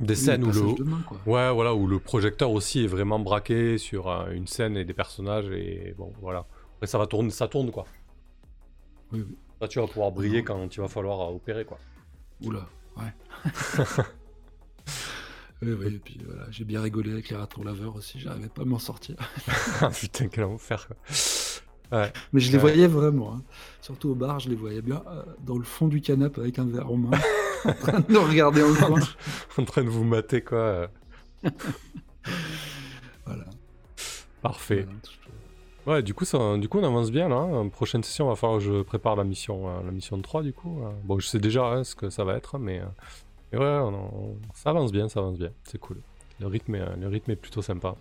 des 0.00 0.16
Oui, 0.16 0.16
scènes 0.16 0.44
où 0.44 0.52
le, 0.52 0.84
main. 0.84 1.04
Ouais, 1.26 1.52
voilà, 1.52 1.74
où 1.74 1.86
le 1.86 2.00
projecteur 2.00 2.50
aussi 2.52 2.84
est 2.84 2.88
vraiment 2.88 3.18
braqué 3.20 3.78
sur 3.78 4.08
euh, 4.10 4.30
une 4.32 4.46
scène 4.46 4.76
et 4.76 4.84
des 4.84 4.94
personnages 4.94 5.50
et 5.50 5.94
bon, 5.98 6.12
voilà. 6.20 6.46
Après, 6.76 6.86
ça 6.88 6.98
va 6.98 7.06
tourner, 7.06 7.30
ça 7.30 7.48
tourne 7.48 7.70
quoi. 7.72 7.88
Oui, 9.12 9.24
oui. 9.28 9.36
Là, 9.60 9.68
tu 9.68 9.78
vas 9.78 9.86
pouvoir 9.86 10.10
briller 10.12 10.38
Non. 10.38 10.44
quand 10.44 10.74
il 10.76 10.80
va 10.80 10.88
falloir 10.88 11.20
euh, 11.20 11.34
opérer 11.34 11.64
quoi. 11.64 11.78
Oula, 12.42 12.66
ouais. 12.96 13.12
oui, 15.62 15.72
oui, 15.78 15.94
et 15.94 15.98
puis 15.98 16.18
voilà, 16.26 16.46
j'ai 16.50 16.64
bien 16.64 16.82
rigolé 16.82 17.12
avec 17.12 17.28
les 17.28 17.36
ratons 17.36 17.62
laveurs 17.62 17.94
aussi, 17.94 18.18
j'arrivais 18.18 18.48
pas 18.48 18.62
à 18.62 18.64
m'en 18.64 18.78
sortir. 18.80 19.14
Ah, 19.80 19.90
Putain, 19.90 20.26
quel 20.28 20.44
enfer 20.44 20.88
quoi. 20.88 20.96
Ouais, 21.92 22.12
Mais 22.32 22.40
je 22.40 22.50
les 22.50 22.58
voyais 22.58 22.86
vraiment, 22.88 23.34
hein. 23.34 23.42
surtout 23.80 24.10
au 24.10 24.14
bar, 24.14 24.40
je 24.40 24.48
les 24.48 24.56
voyais 24.56 24.80
bien 24.82 25.02
euh, 25.06 25.22
dans 25.44 25.58
le 25.58 25.64
fond 25.64 25.86
du 25.88 26.00
canapé 26.00 26.40
avec 26.40 26.58
un 26.58 26.64
verre 26.66 26.90
en 26.90 26.96
main, 26.96 27.10
en 27.64 27.72
train 27.74 28.00
de 28.00 28.12
nous 28.12 28.22
regarder 28.22 28.62
en 28.62 28.74
coin. 28.74 29.00
en 29.58 29.64
train 29.64 29.84
de 29.84 29.90
vous 29.90 30.04
mater 30.04 30.40
quoi. 30.42 30.88
Voilà. 33.26 33.44
Parfait. 34.40 34.84
Voilà, 34.86 34.98
Ouais, 35.86 36.02
du 36.02 36.14
coup, 36.14 36.24
ça, 36.24 36.56
du 36.58 36.68
coup, 36.68 36.78
on 36.78 36.84
avance 36.84 37.10
bien 37.10 37.28
là. 37.28 37.36
hein. 37.36 37.68
Prochaine 37.68 38.04
session, 38.04 38.28
va 38.28 38.36
falloir 38.36 38.60
que 38.60 38.64
je 38.64 38.82
prépare 38.82 39.16
la 39.16 39.24
mission, 39.24 39.68
euh, 39.68 39.82
la 39.84 39.90
mission 39.90 40.20
3 40.20 40.42
du 40.42 40.52
coup. 40.52 40.80
euh. 40.84 40.90
Bon, 41.04 41.18
je 41.18 41.26
sais 41.26 41.40
déjà 41.40 41.64
hein, 41.66 41.82
ce 41.84 41.96
que 41.96 42.08
ça 42.08 42.22
va 42.24 42.36
être, 42.36 42.58
mais, 42.58 42.80
euh, 42.80 42.84
mais 43.52 43.58
ouais, 43.58 43.92
ça 44.54 44.70
avance 44.70 44.92
bien, 44.92 45.08
ça 45.08 45.18
avance 45.20 45.38
bien. 45.38 45.50
C'est 45.64 45.78
cool. 45.78 45.98
Le 46.40 46.46
rythme, 46.46 46.76
est, 46.76 46.96
le 46.96 47.08
rythme 47.08 47.32
est 47.32 47.36
plutôt 47.36 47.62
sympa. 47.62 47.96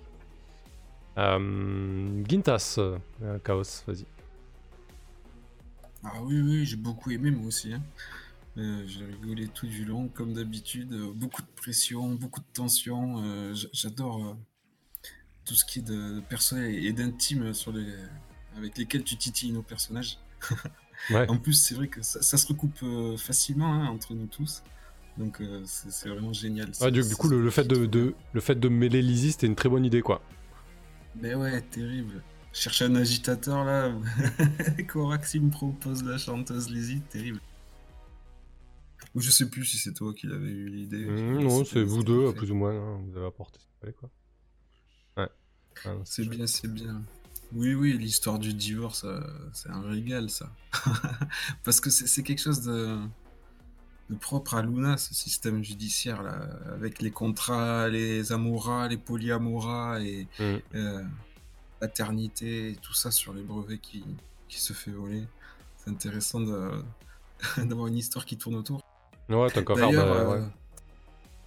Gintas, 1.17 2.79
Chaos, 3.43 3.83
vas-y. 3.87 4.05
Ah 6.03 6.21
oui, 6.23 6.39
oui, 6.41 6.65
j'ai 6.65 6.77
beaucoup 6.77 7.11
aimé 7.11 7.31
moi 7.31 7.47
aussi. 7.47 7.73
hein. 7.73 7.81
J'ai 8.55 9.05
rigolé 9.05 9.47
tout 9.47 9.67
du 9.67 9.85
long, 9.85 10.07
comme 10.07 10.33
d'habitude. 10.33 10.93
beaucoup 11.15 11.41
de 11.41 11.47
pression, 11.55 12.09
beaucoup 12.13 12.39
de 12.41 12.45
tension. 12.53 13.53
J'adore 13.73 14.35
tout 15.51 15.57
ce 15.57 15.65
qui 15.65 15.79
est 15.79 15.81
de 15.81 16.21
personnel 16.29 16.73
et 16.85 16.93
d'intime 16.93 17.53
sur 17.53 17.73
les... 17.73 17.85
avec 18.57 18.77
lesquels 18.77 19.03
tu 19.03 19.17
titilles 19.17 19.51
nos 19.51 19.63
personnages. 19.63 20.17
Ouais. 21.09 21.27
En 21.29 21.37
plus, 21.39 21.53
c'est 21.53 21.73
vrai 21.73 21.87
que 21.87 22.03
ça, 22.03 22.21
ça 22.21 22.37
se 22.37 22.45
recoupe 22.45 22.77
euh, 22.83 23.17
facilement 23.17 23.73
hein, 23.73 23.87
entre 23.87 24.13
nous 24.13 24.27
tous. 24.27 24.61
Donc 25.17 25.41
euh, 25.41 25.63
c'est 25.65 26.09
vraiment 26.09 26.31
génial. 26.31 26.69
C'est- 26.73 26.91
du, 26.91 27.03
coup, 27.15 27.27
le, 27.27 27.41
le 27.43 27.49
fait 27.49 27.63
de, 27.67 27.87
de- 27.87 28.13
le 28.33 28.39
fait 28.39 28.53
de 28.53 28.69
mêler 28.69 29.01
Lizzie, 29.01 29.31
c'était 29.31 29.47
une 29.47 29.55
très 29.55 29.67
bonne 29.67 29.83
idée, 29.83 30.03
quoi. 30.03 30.21
Mais 31.19 31.33
ouais, 31.33 31.59
terrible. 31.61 32.21
Chercher 32.53 32.85
un 32.85 32.93
agitateur 32.95 33.65
là. 33.65 33.91
Corax 34.87 35.33
il 35.33 35.41
me 35.41 35.49
propose 35.49 36.03
la 36.03 36.19
chanteuse 36.19 36.69
Lizzie, 36.69 37.01
terrible. 37.09 37.39
Ou 39.15 39.21
je 39.21 39.31
sais 39.31 39.49
plus 39.49 39.65
si 39.65 39.77
c'est 39.79 39.93
toi 39.93 40.13
qui 40.13 40.27
l'avais 40.27 40.51
eu 40.51 40.69
l'idée. 40.69 41.03
Mmh, 41.05 41.39
non, 41.39 41.65
c'est 41.65 41.81
vous 41.83 42.03
deux, 42.03 42.31
plus 42.33 42.51
ou 42.51 42.55
moins. 42.55 42.73
hein, 42.75 42.99
vous 43.09 43.17
avez 43.17 43.25
apporté 43.25 43.57
ce 43.59 43.65
qu'il 43.65 43.75
fallait, 43.81 43.93
quoi. 43.93 44.09
Ah, 45.85 45.91
C'est 46.05 46.25
bien, 46.27 46.47
c'est 46.47 46.67
bien. 46.71 47.01
Oui, 47.53 47.73
oui, 47.73 47.97
l'histoire 47.97 48.39
du 48.39 48.53
divorce, 48.53 49.03
euh, 49.03 49.19
c'est 49.53 49.69
un 49.69 49.81
régal, 49.81 50.29
ça. 50.29 50.49
Parce 51.63 51.81
que 51.81 51.89
c'est 51.89 52.23
quelque 52.23 52.39
chose 52.41 52.61
de, 52.61 52.97
de 54.09 54.15
propre 54.15 54.53
à 54.55 54.61
Luna, 54.61 54.97
ce 54.97 55.13
système 55.13 55.61
judiciaire, 55.63 56.23
là, 56.23 56.47
avec 56.73 57.01
les 57.01 57.11
contrats, 57.11 57.89
les 57.89 58.31
amouras, 58.31 58.87
les 58.87 58.97
polyamoras 58.97 59.99
et 60.01 60.27
Mm. 60.39 60.57
euh, 60.75 61.03
paternité, 61.79 62.71
et 62.71 62.75
tout 62.75 62.93
ça 62.93 63.11
sur 63.11 63.33
les 63.33 63.41
brevets 63.43 63.81
qui, 63.81 64.03
qui 64.47 64.61
se 64.61 64.71
fait 64.73 64.91
voler. 64.91 65.23
C'est 65.77 65.89
intéressant 65.89 66.39
d'avoir 67.57 67.87
une 67.87 67.97
histoire 67.97 68.25
qui 68.25 68.37
tourne 68.37 68.55
autour. 68.55 68.81
Ouais, 69.29 69.49
faire, 69.49 69.63
D'ailleurs, 69.65 70.05
bah, 70.05 70.11
euh, 70.35 70.39
ouais. 70.41 70.47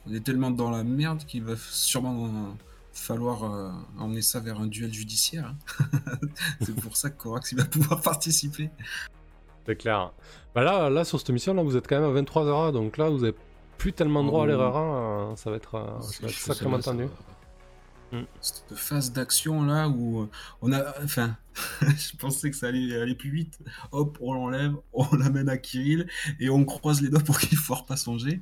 on 0.07 0.15
est 0.15 0.21
tellement 0.25 0.51
dans 0.51 0.71
la 0.71 0.85
merde 0.85 1.25
qu'il 1.25 1.45
va 1.45 1.55
sûrement 1.57 2.27
euh, 2.27 2.53
falloir 2.97 3.45
euh, 3.45 3.71
emmener 3.99 4.23
ça 4.23 4.41
vers 4.41 4.61
un 4.61 4.67
duel 4.67 4.93
judiciaire. 4.93 5.55
hein. 5.81 5.99
c'est 6.61 6.75
pour 6.77 6.97
ça 6.97 7.11
que 7.11 7.17
Corax 7.21 7.53
il 7.53 7.59
va 7.59 7.65
pouvoir 7.65 8.01
participer. 8.01 8.71
C'est 9.67 9.77
clair. 9.77 10.13
Bah 10.55 10.63
là, 10.63 10.91
là, 10.91 11.05
sur 11.05 11.19
cette 11.19 11.31
mission, 11.31 11.55
là, 11.55 11.63
vous 11.63 11.77
êtes 11.77 11.89
quand 11.89 12.01
même 12.01 12.17
à 12.17 12.21
23h, 12.21 12.73
donc 12.73 12.97
là, 12.99 13.09
vous 13.09 13.25
avez 13.25 13.35
plus 13.79 13.93
tellement 13.93 14.23
droit 14.23 14.43
à 14.43 14.45
Oh. 14.45 14.47
l'erreur 14.47 14.77
1, 14.77 15.37
ça 15.37 15.51
va 15.51 15.57
être, 15.57 15.75
euh, 15.75 15.87
C'est 16.01 16.15
ça 16.17 16.23
va 16.23 16.29
être 16.29 16.35
chaud, 16.35 16.53
sacrément 16.53 16.81
ça 16.81 16.93
va. 18.21 18.27
Cette 18.41 18.75
phase 18.77 19.13
d'action 19.13 19.63
là 19.65 19.89
où 19.89 20.23
euh, 20.23 20.31
on 20.63 20.73
a. 20.73 20.95
Enfin, 21.03 21.37
je 21.83 22.17
pensais 22.17 22.51
que 22.51 22.57
ça 22.57 22.69
allait 22.69 22.97
aller 23.01 23.15
plus 23.15 23.31
vite. 23.31 23.59
Hop, 23.93 24.19
on 24.21 24.35
l'enlève, 24.35 24.75
on 24.93 25.15
l'amène 25.17 25.49
à 25.49 25.57
Kirill 25.59 26.07
et 26.41 26.51
on 26.51 26.65
croise 26.65 27.03
les 27.03 27.09
doigts 27.11 27.21
pour 27.21 27.39
qu'il 27.39 27.57
ne 27.59 27.63
foire 27.63 27.85
pas 27.87 27.97
son 27.97 28.19
jet. 28.19 28.41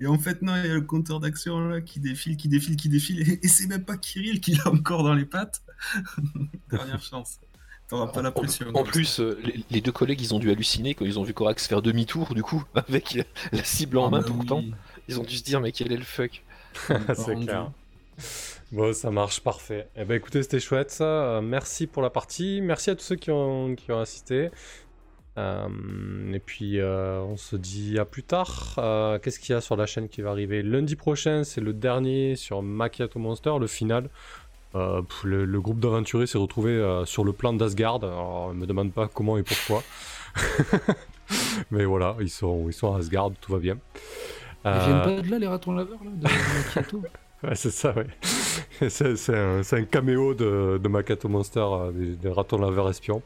Et 0.00 0.06
en 0.06 0.18
fait, 0.18 0.42
non, 0.42 0.56
il 0.56 0.66
y 0.66 0.70
a 0.70 0.74
le 0.74 0.80
compteur 0.82 1.20
d'action 1.20 1.60
là 1.68 1.80
qui 1.80 2.00
défile, 2.00 2.36
qui 2.36 2.48
défile, 2.48 2.76
qui 2.76 2.88
défile. 2.88 3.20
Et, 3.28 3.40
et 3.44 3.48
c'est 3.48 3.66
même 3.66 3.84
pas 3.84 3.96
Kirill 3.96 4.40
qui 4.40 4.54
l'a 4.54 4.68
encore 4.68 5.02
dans 5.04 5.14
les 5.14 5.26
pattes. 5.26 5.62
Dernière 6.70 7.02
chance. 7.02 7.40
T'auras 7.88 8.08
pas 8.08 8.22
la 8.22 8.32
En, 8.32 8.32
pression. 8.32 8.66
en 8.74 8.84
plus, 8.84 9.20
euh, 9.20 9.40
les, 9.44 9.64
les 9.70 9.80
deux 9.80 9.92
collègues, 9.92 10.20
ils 10.20 10.34
ont 10.34 10.38
dû 10.38 10.50
halluciner 10.50 10.94
quand 10.94 11.04
ils 11.04 11.18
ont 11.18 11.24
vu 11.24 11.34
Corax 11.34 11.66
faire 11.66 11.82
demi-tour, 11.82 12.34
du 12.34 12.42
coup, 12.42 12.64
avec 12.74 13.18
la 13.52 13.64
cible 13.64 13.98
en 13.98 14.06
Ah 14.06 14.10
main 14.10 14.20
bah 14.22 14.28
oui, 14.30 14.46
temps. 14.46 14.64
Ils 15.08 15.18
ont 15.20 15.24
dû 15.24 15.36
se 15.36 15.42
dire, 15.42 15.60
mais 15.60 15.72
quel 15.72 15.92
est 15.92 15.96
le 15.96 16.04
fuck? 16.04 16.44
C'est 17.14 17.36
clair. 17.36 17.72
Bon, 18.72 18.92
ça 18.92 19.10
marche, 19.10 19.40
parfait. 19.40 19.88
Eh 19.96 20.04
ben 20.04 20.14
écoutez, 20.14 20.44
c'était 20.44 20.60
chouette 20.60 20.92
ça. 20.92 21.04
Euh, 21.04 21.40
merci 21.40 21.88
pour 21.88 22.02
la 22.02 22.10
partie. 22.10 22.60
Merci 22.60 22.90
à 22.90 22.94
tous 22.94 23.02
ceux 23.02 23.16
qui 23.16 23.32
ont, 23.32 23.74
qui 23.74 23.90
ont 23.90 23.98
assisté. 23.98 24.50
Euh, 25.38 26.32
et 26.32 26.38
puis, 26.38 26.78
euh, 26.78 27.20
on 27.20 27.36
se 27.36 27.56
dit 27.56 27.98
à 27.98 28.04
plus 28.04 28.22
tard. 28.22 28.74
Qu'est-ce 29.22 29.40
qu'il 29.40 29.54
y 29.54 29.56
a 29.56 29.60
sur 29.60 29.74
la 29.74 29.86
chaîne 29.86 30.08
qui 30.08 30.22
va 30.22 30.30
arriver 30.30 30.62
Lundi 30.62 30.94
prochain, 30.94 31.42
c'est 31.42 31.60
le 31.60 31.72
dernier 31.72 32.36
sur 32.36 32.62
Macchiato 32.62 33.18
Monster, 33.18 33.54
le 33.58 33.66
final. 33.66 34.08
Le, 34.74 35.44
le 35.44 35.60
groupe 35.60 35.80
d'aventuriers 35.80 36.28
s'est 36.28 36.38
retrouvé 36.38 37.02
sur 37.06 37.24
le 37.24 37.32
plan 37.32 37.52
d'Asgard. 37.52 38.04
Alors, 38.04 38.54
ne 38.54 38.60
me 38.60 38.66
demande 38.66 38.92
pas 38.92 39.08
comment 39.08 39.36
et 39.36 39.42
pourquoi. 39.42 39.82
Mais 41.72 41.84
voilà, 41.84 42.16
ils 42.20 42.30
sont, 42.30 42.68
ils 42.68 42.72
sont 42.72 42.94
à 42.94 42.98
Asgard, 42.98 43.32
tout 43.40 43.50
va 43.52 43.58
bien. 43.58 43.78
Ils 44.64 44.70
viennent 44.70 45.02
pas 45.02 45.22
de 45.22 45.28
là, 45.28 45.38
les 45.40 45.46
ratons 45.48 45.72
laveurs, 45.72 45.98
là, 46.04 46.10
de 46.14 46.22
Macchiato? 46.22 47.02
Ouais, 47.42 47.54
c'est 47.54 47.70
ça, 47.70 47.94
ouais. 47.94 48.06
c'est 48.90 49.16
c'est 49.16 49.36
un, 49.36 49.62
c'est 49.62 49.76
un 49.78 49.84
caméo 49.84 50.34
de, 50.34 50.78
de 50.82 50.88
Makato 50.88 51.28
Monster, 51.28 51.60
euh, 51.60 51.90
des, 51.92 52.16
des 52.16 52.28
ratons 52.28 52.58
laveurs 52.58 52.90
espions. 52.90 53.22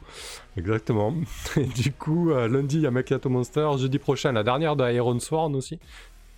Exactement. 0.56 1.14
Et 1.56 1.64
du 1.64 1.92
coup, 1.92 2.30
euh, 2.30 2.46
lundi, 2.46 2.76
il 2.76 2.82
y 2.82 2.86
a 2.86 2.90
Makato 2.92 3.28
Monster. 3.28 3.68
Jeudi 3.78 3.98
prochain, 3.98 4.32
la 4.32 4.44
dernière 4.44 4.76
de 4.76 4.88
Iron 4.92 5.18
Sworn 5.18 5.56
aussi. 5.56 5.78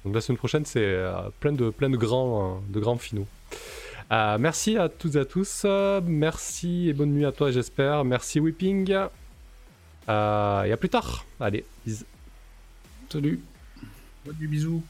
Donc 0.04 0.14
la 0.14 0.20
semaine 0.20 0.38
prochaine, 0.38 0.64
c'est 0.64 0.80
euh, 0.82 1.28
plein, 1.40 1.52
de, 1.52 1.70
plein 1.70 1.90
de 1.90 1.96
grands, 1.96 2.62
de 2.68 2.80
grands 2.80 2.96
finaux. 2.96 3.26
Euh, 4.12 4.38
merci 4.38 4.78
à 4.78 4.88
toutes 4.88 5.16
et 5.16 5.18
à 5.20 5.24
tous. 5.24 5.62
Euh, 5.64 6.00
merci 6.04 6.88
et 6.88 6.92
bonne 6.92 7.10
nuit 7.12 7.26
à 7.26 7.32
toi, 7.32 7.50
j'espère. 7.50 8.04
Merci 8.04 8.40
Whipping. 8.40 8.90
Euh, 10.08 10.62
et 10.62 10.72
à 10.72 10.76
plus 10.76 10.88
tard. 10.88 11.26
Allez, 11.40 11.64
bis. 11.84 12.06
Salut 13.10 13.40
Ouais, 14.26 14.32
du 14.34 14.48
bisou. 14.48 14.82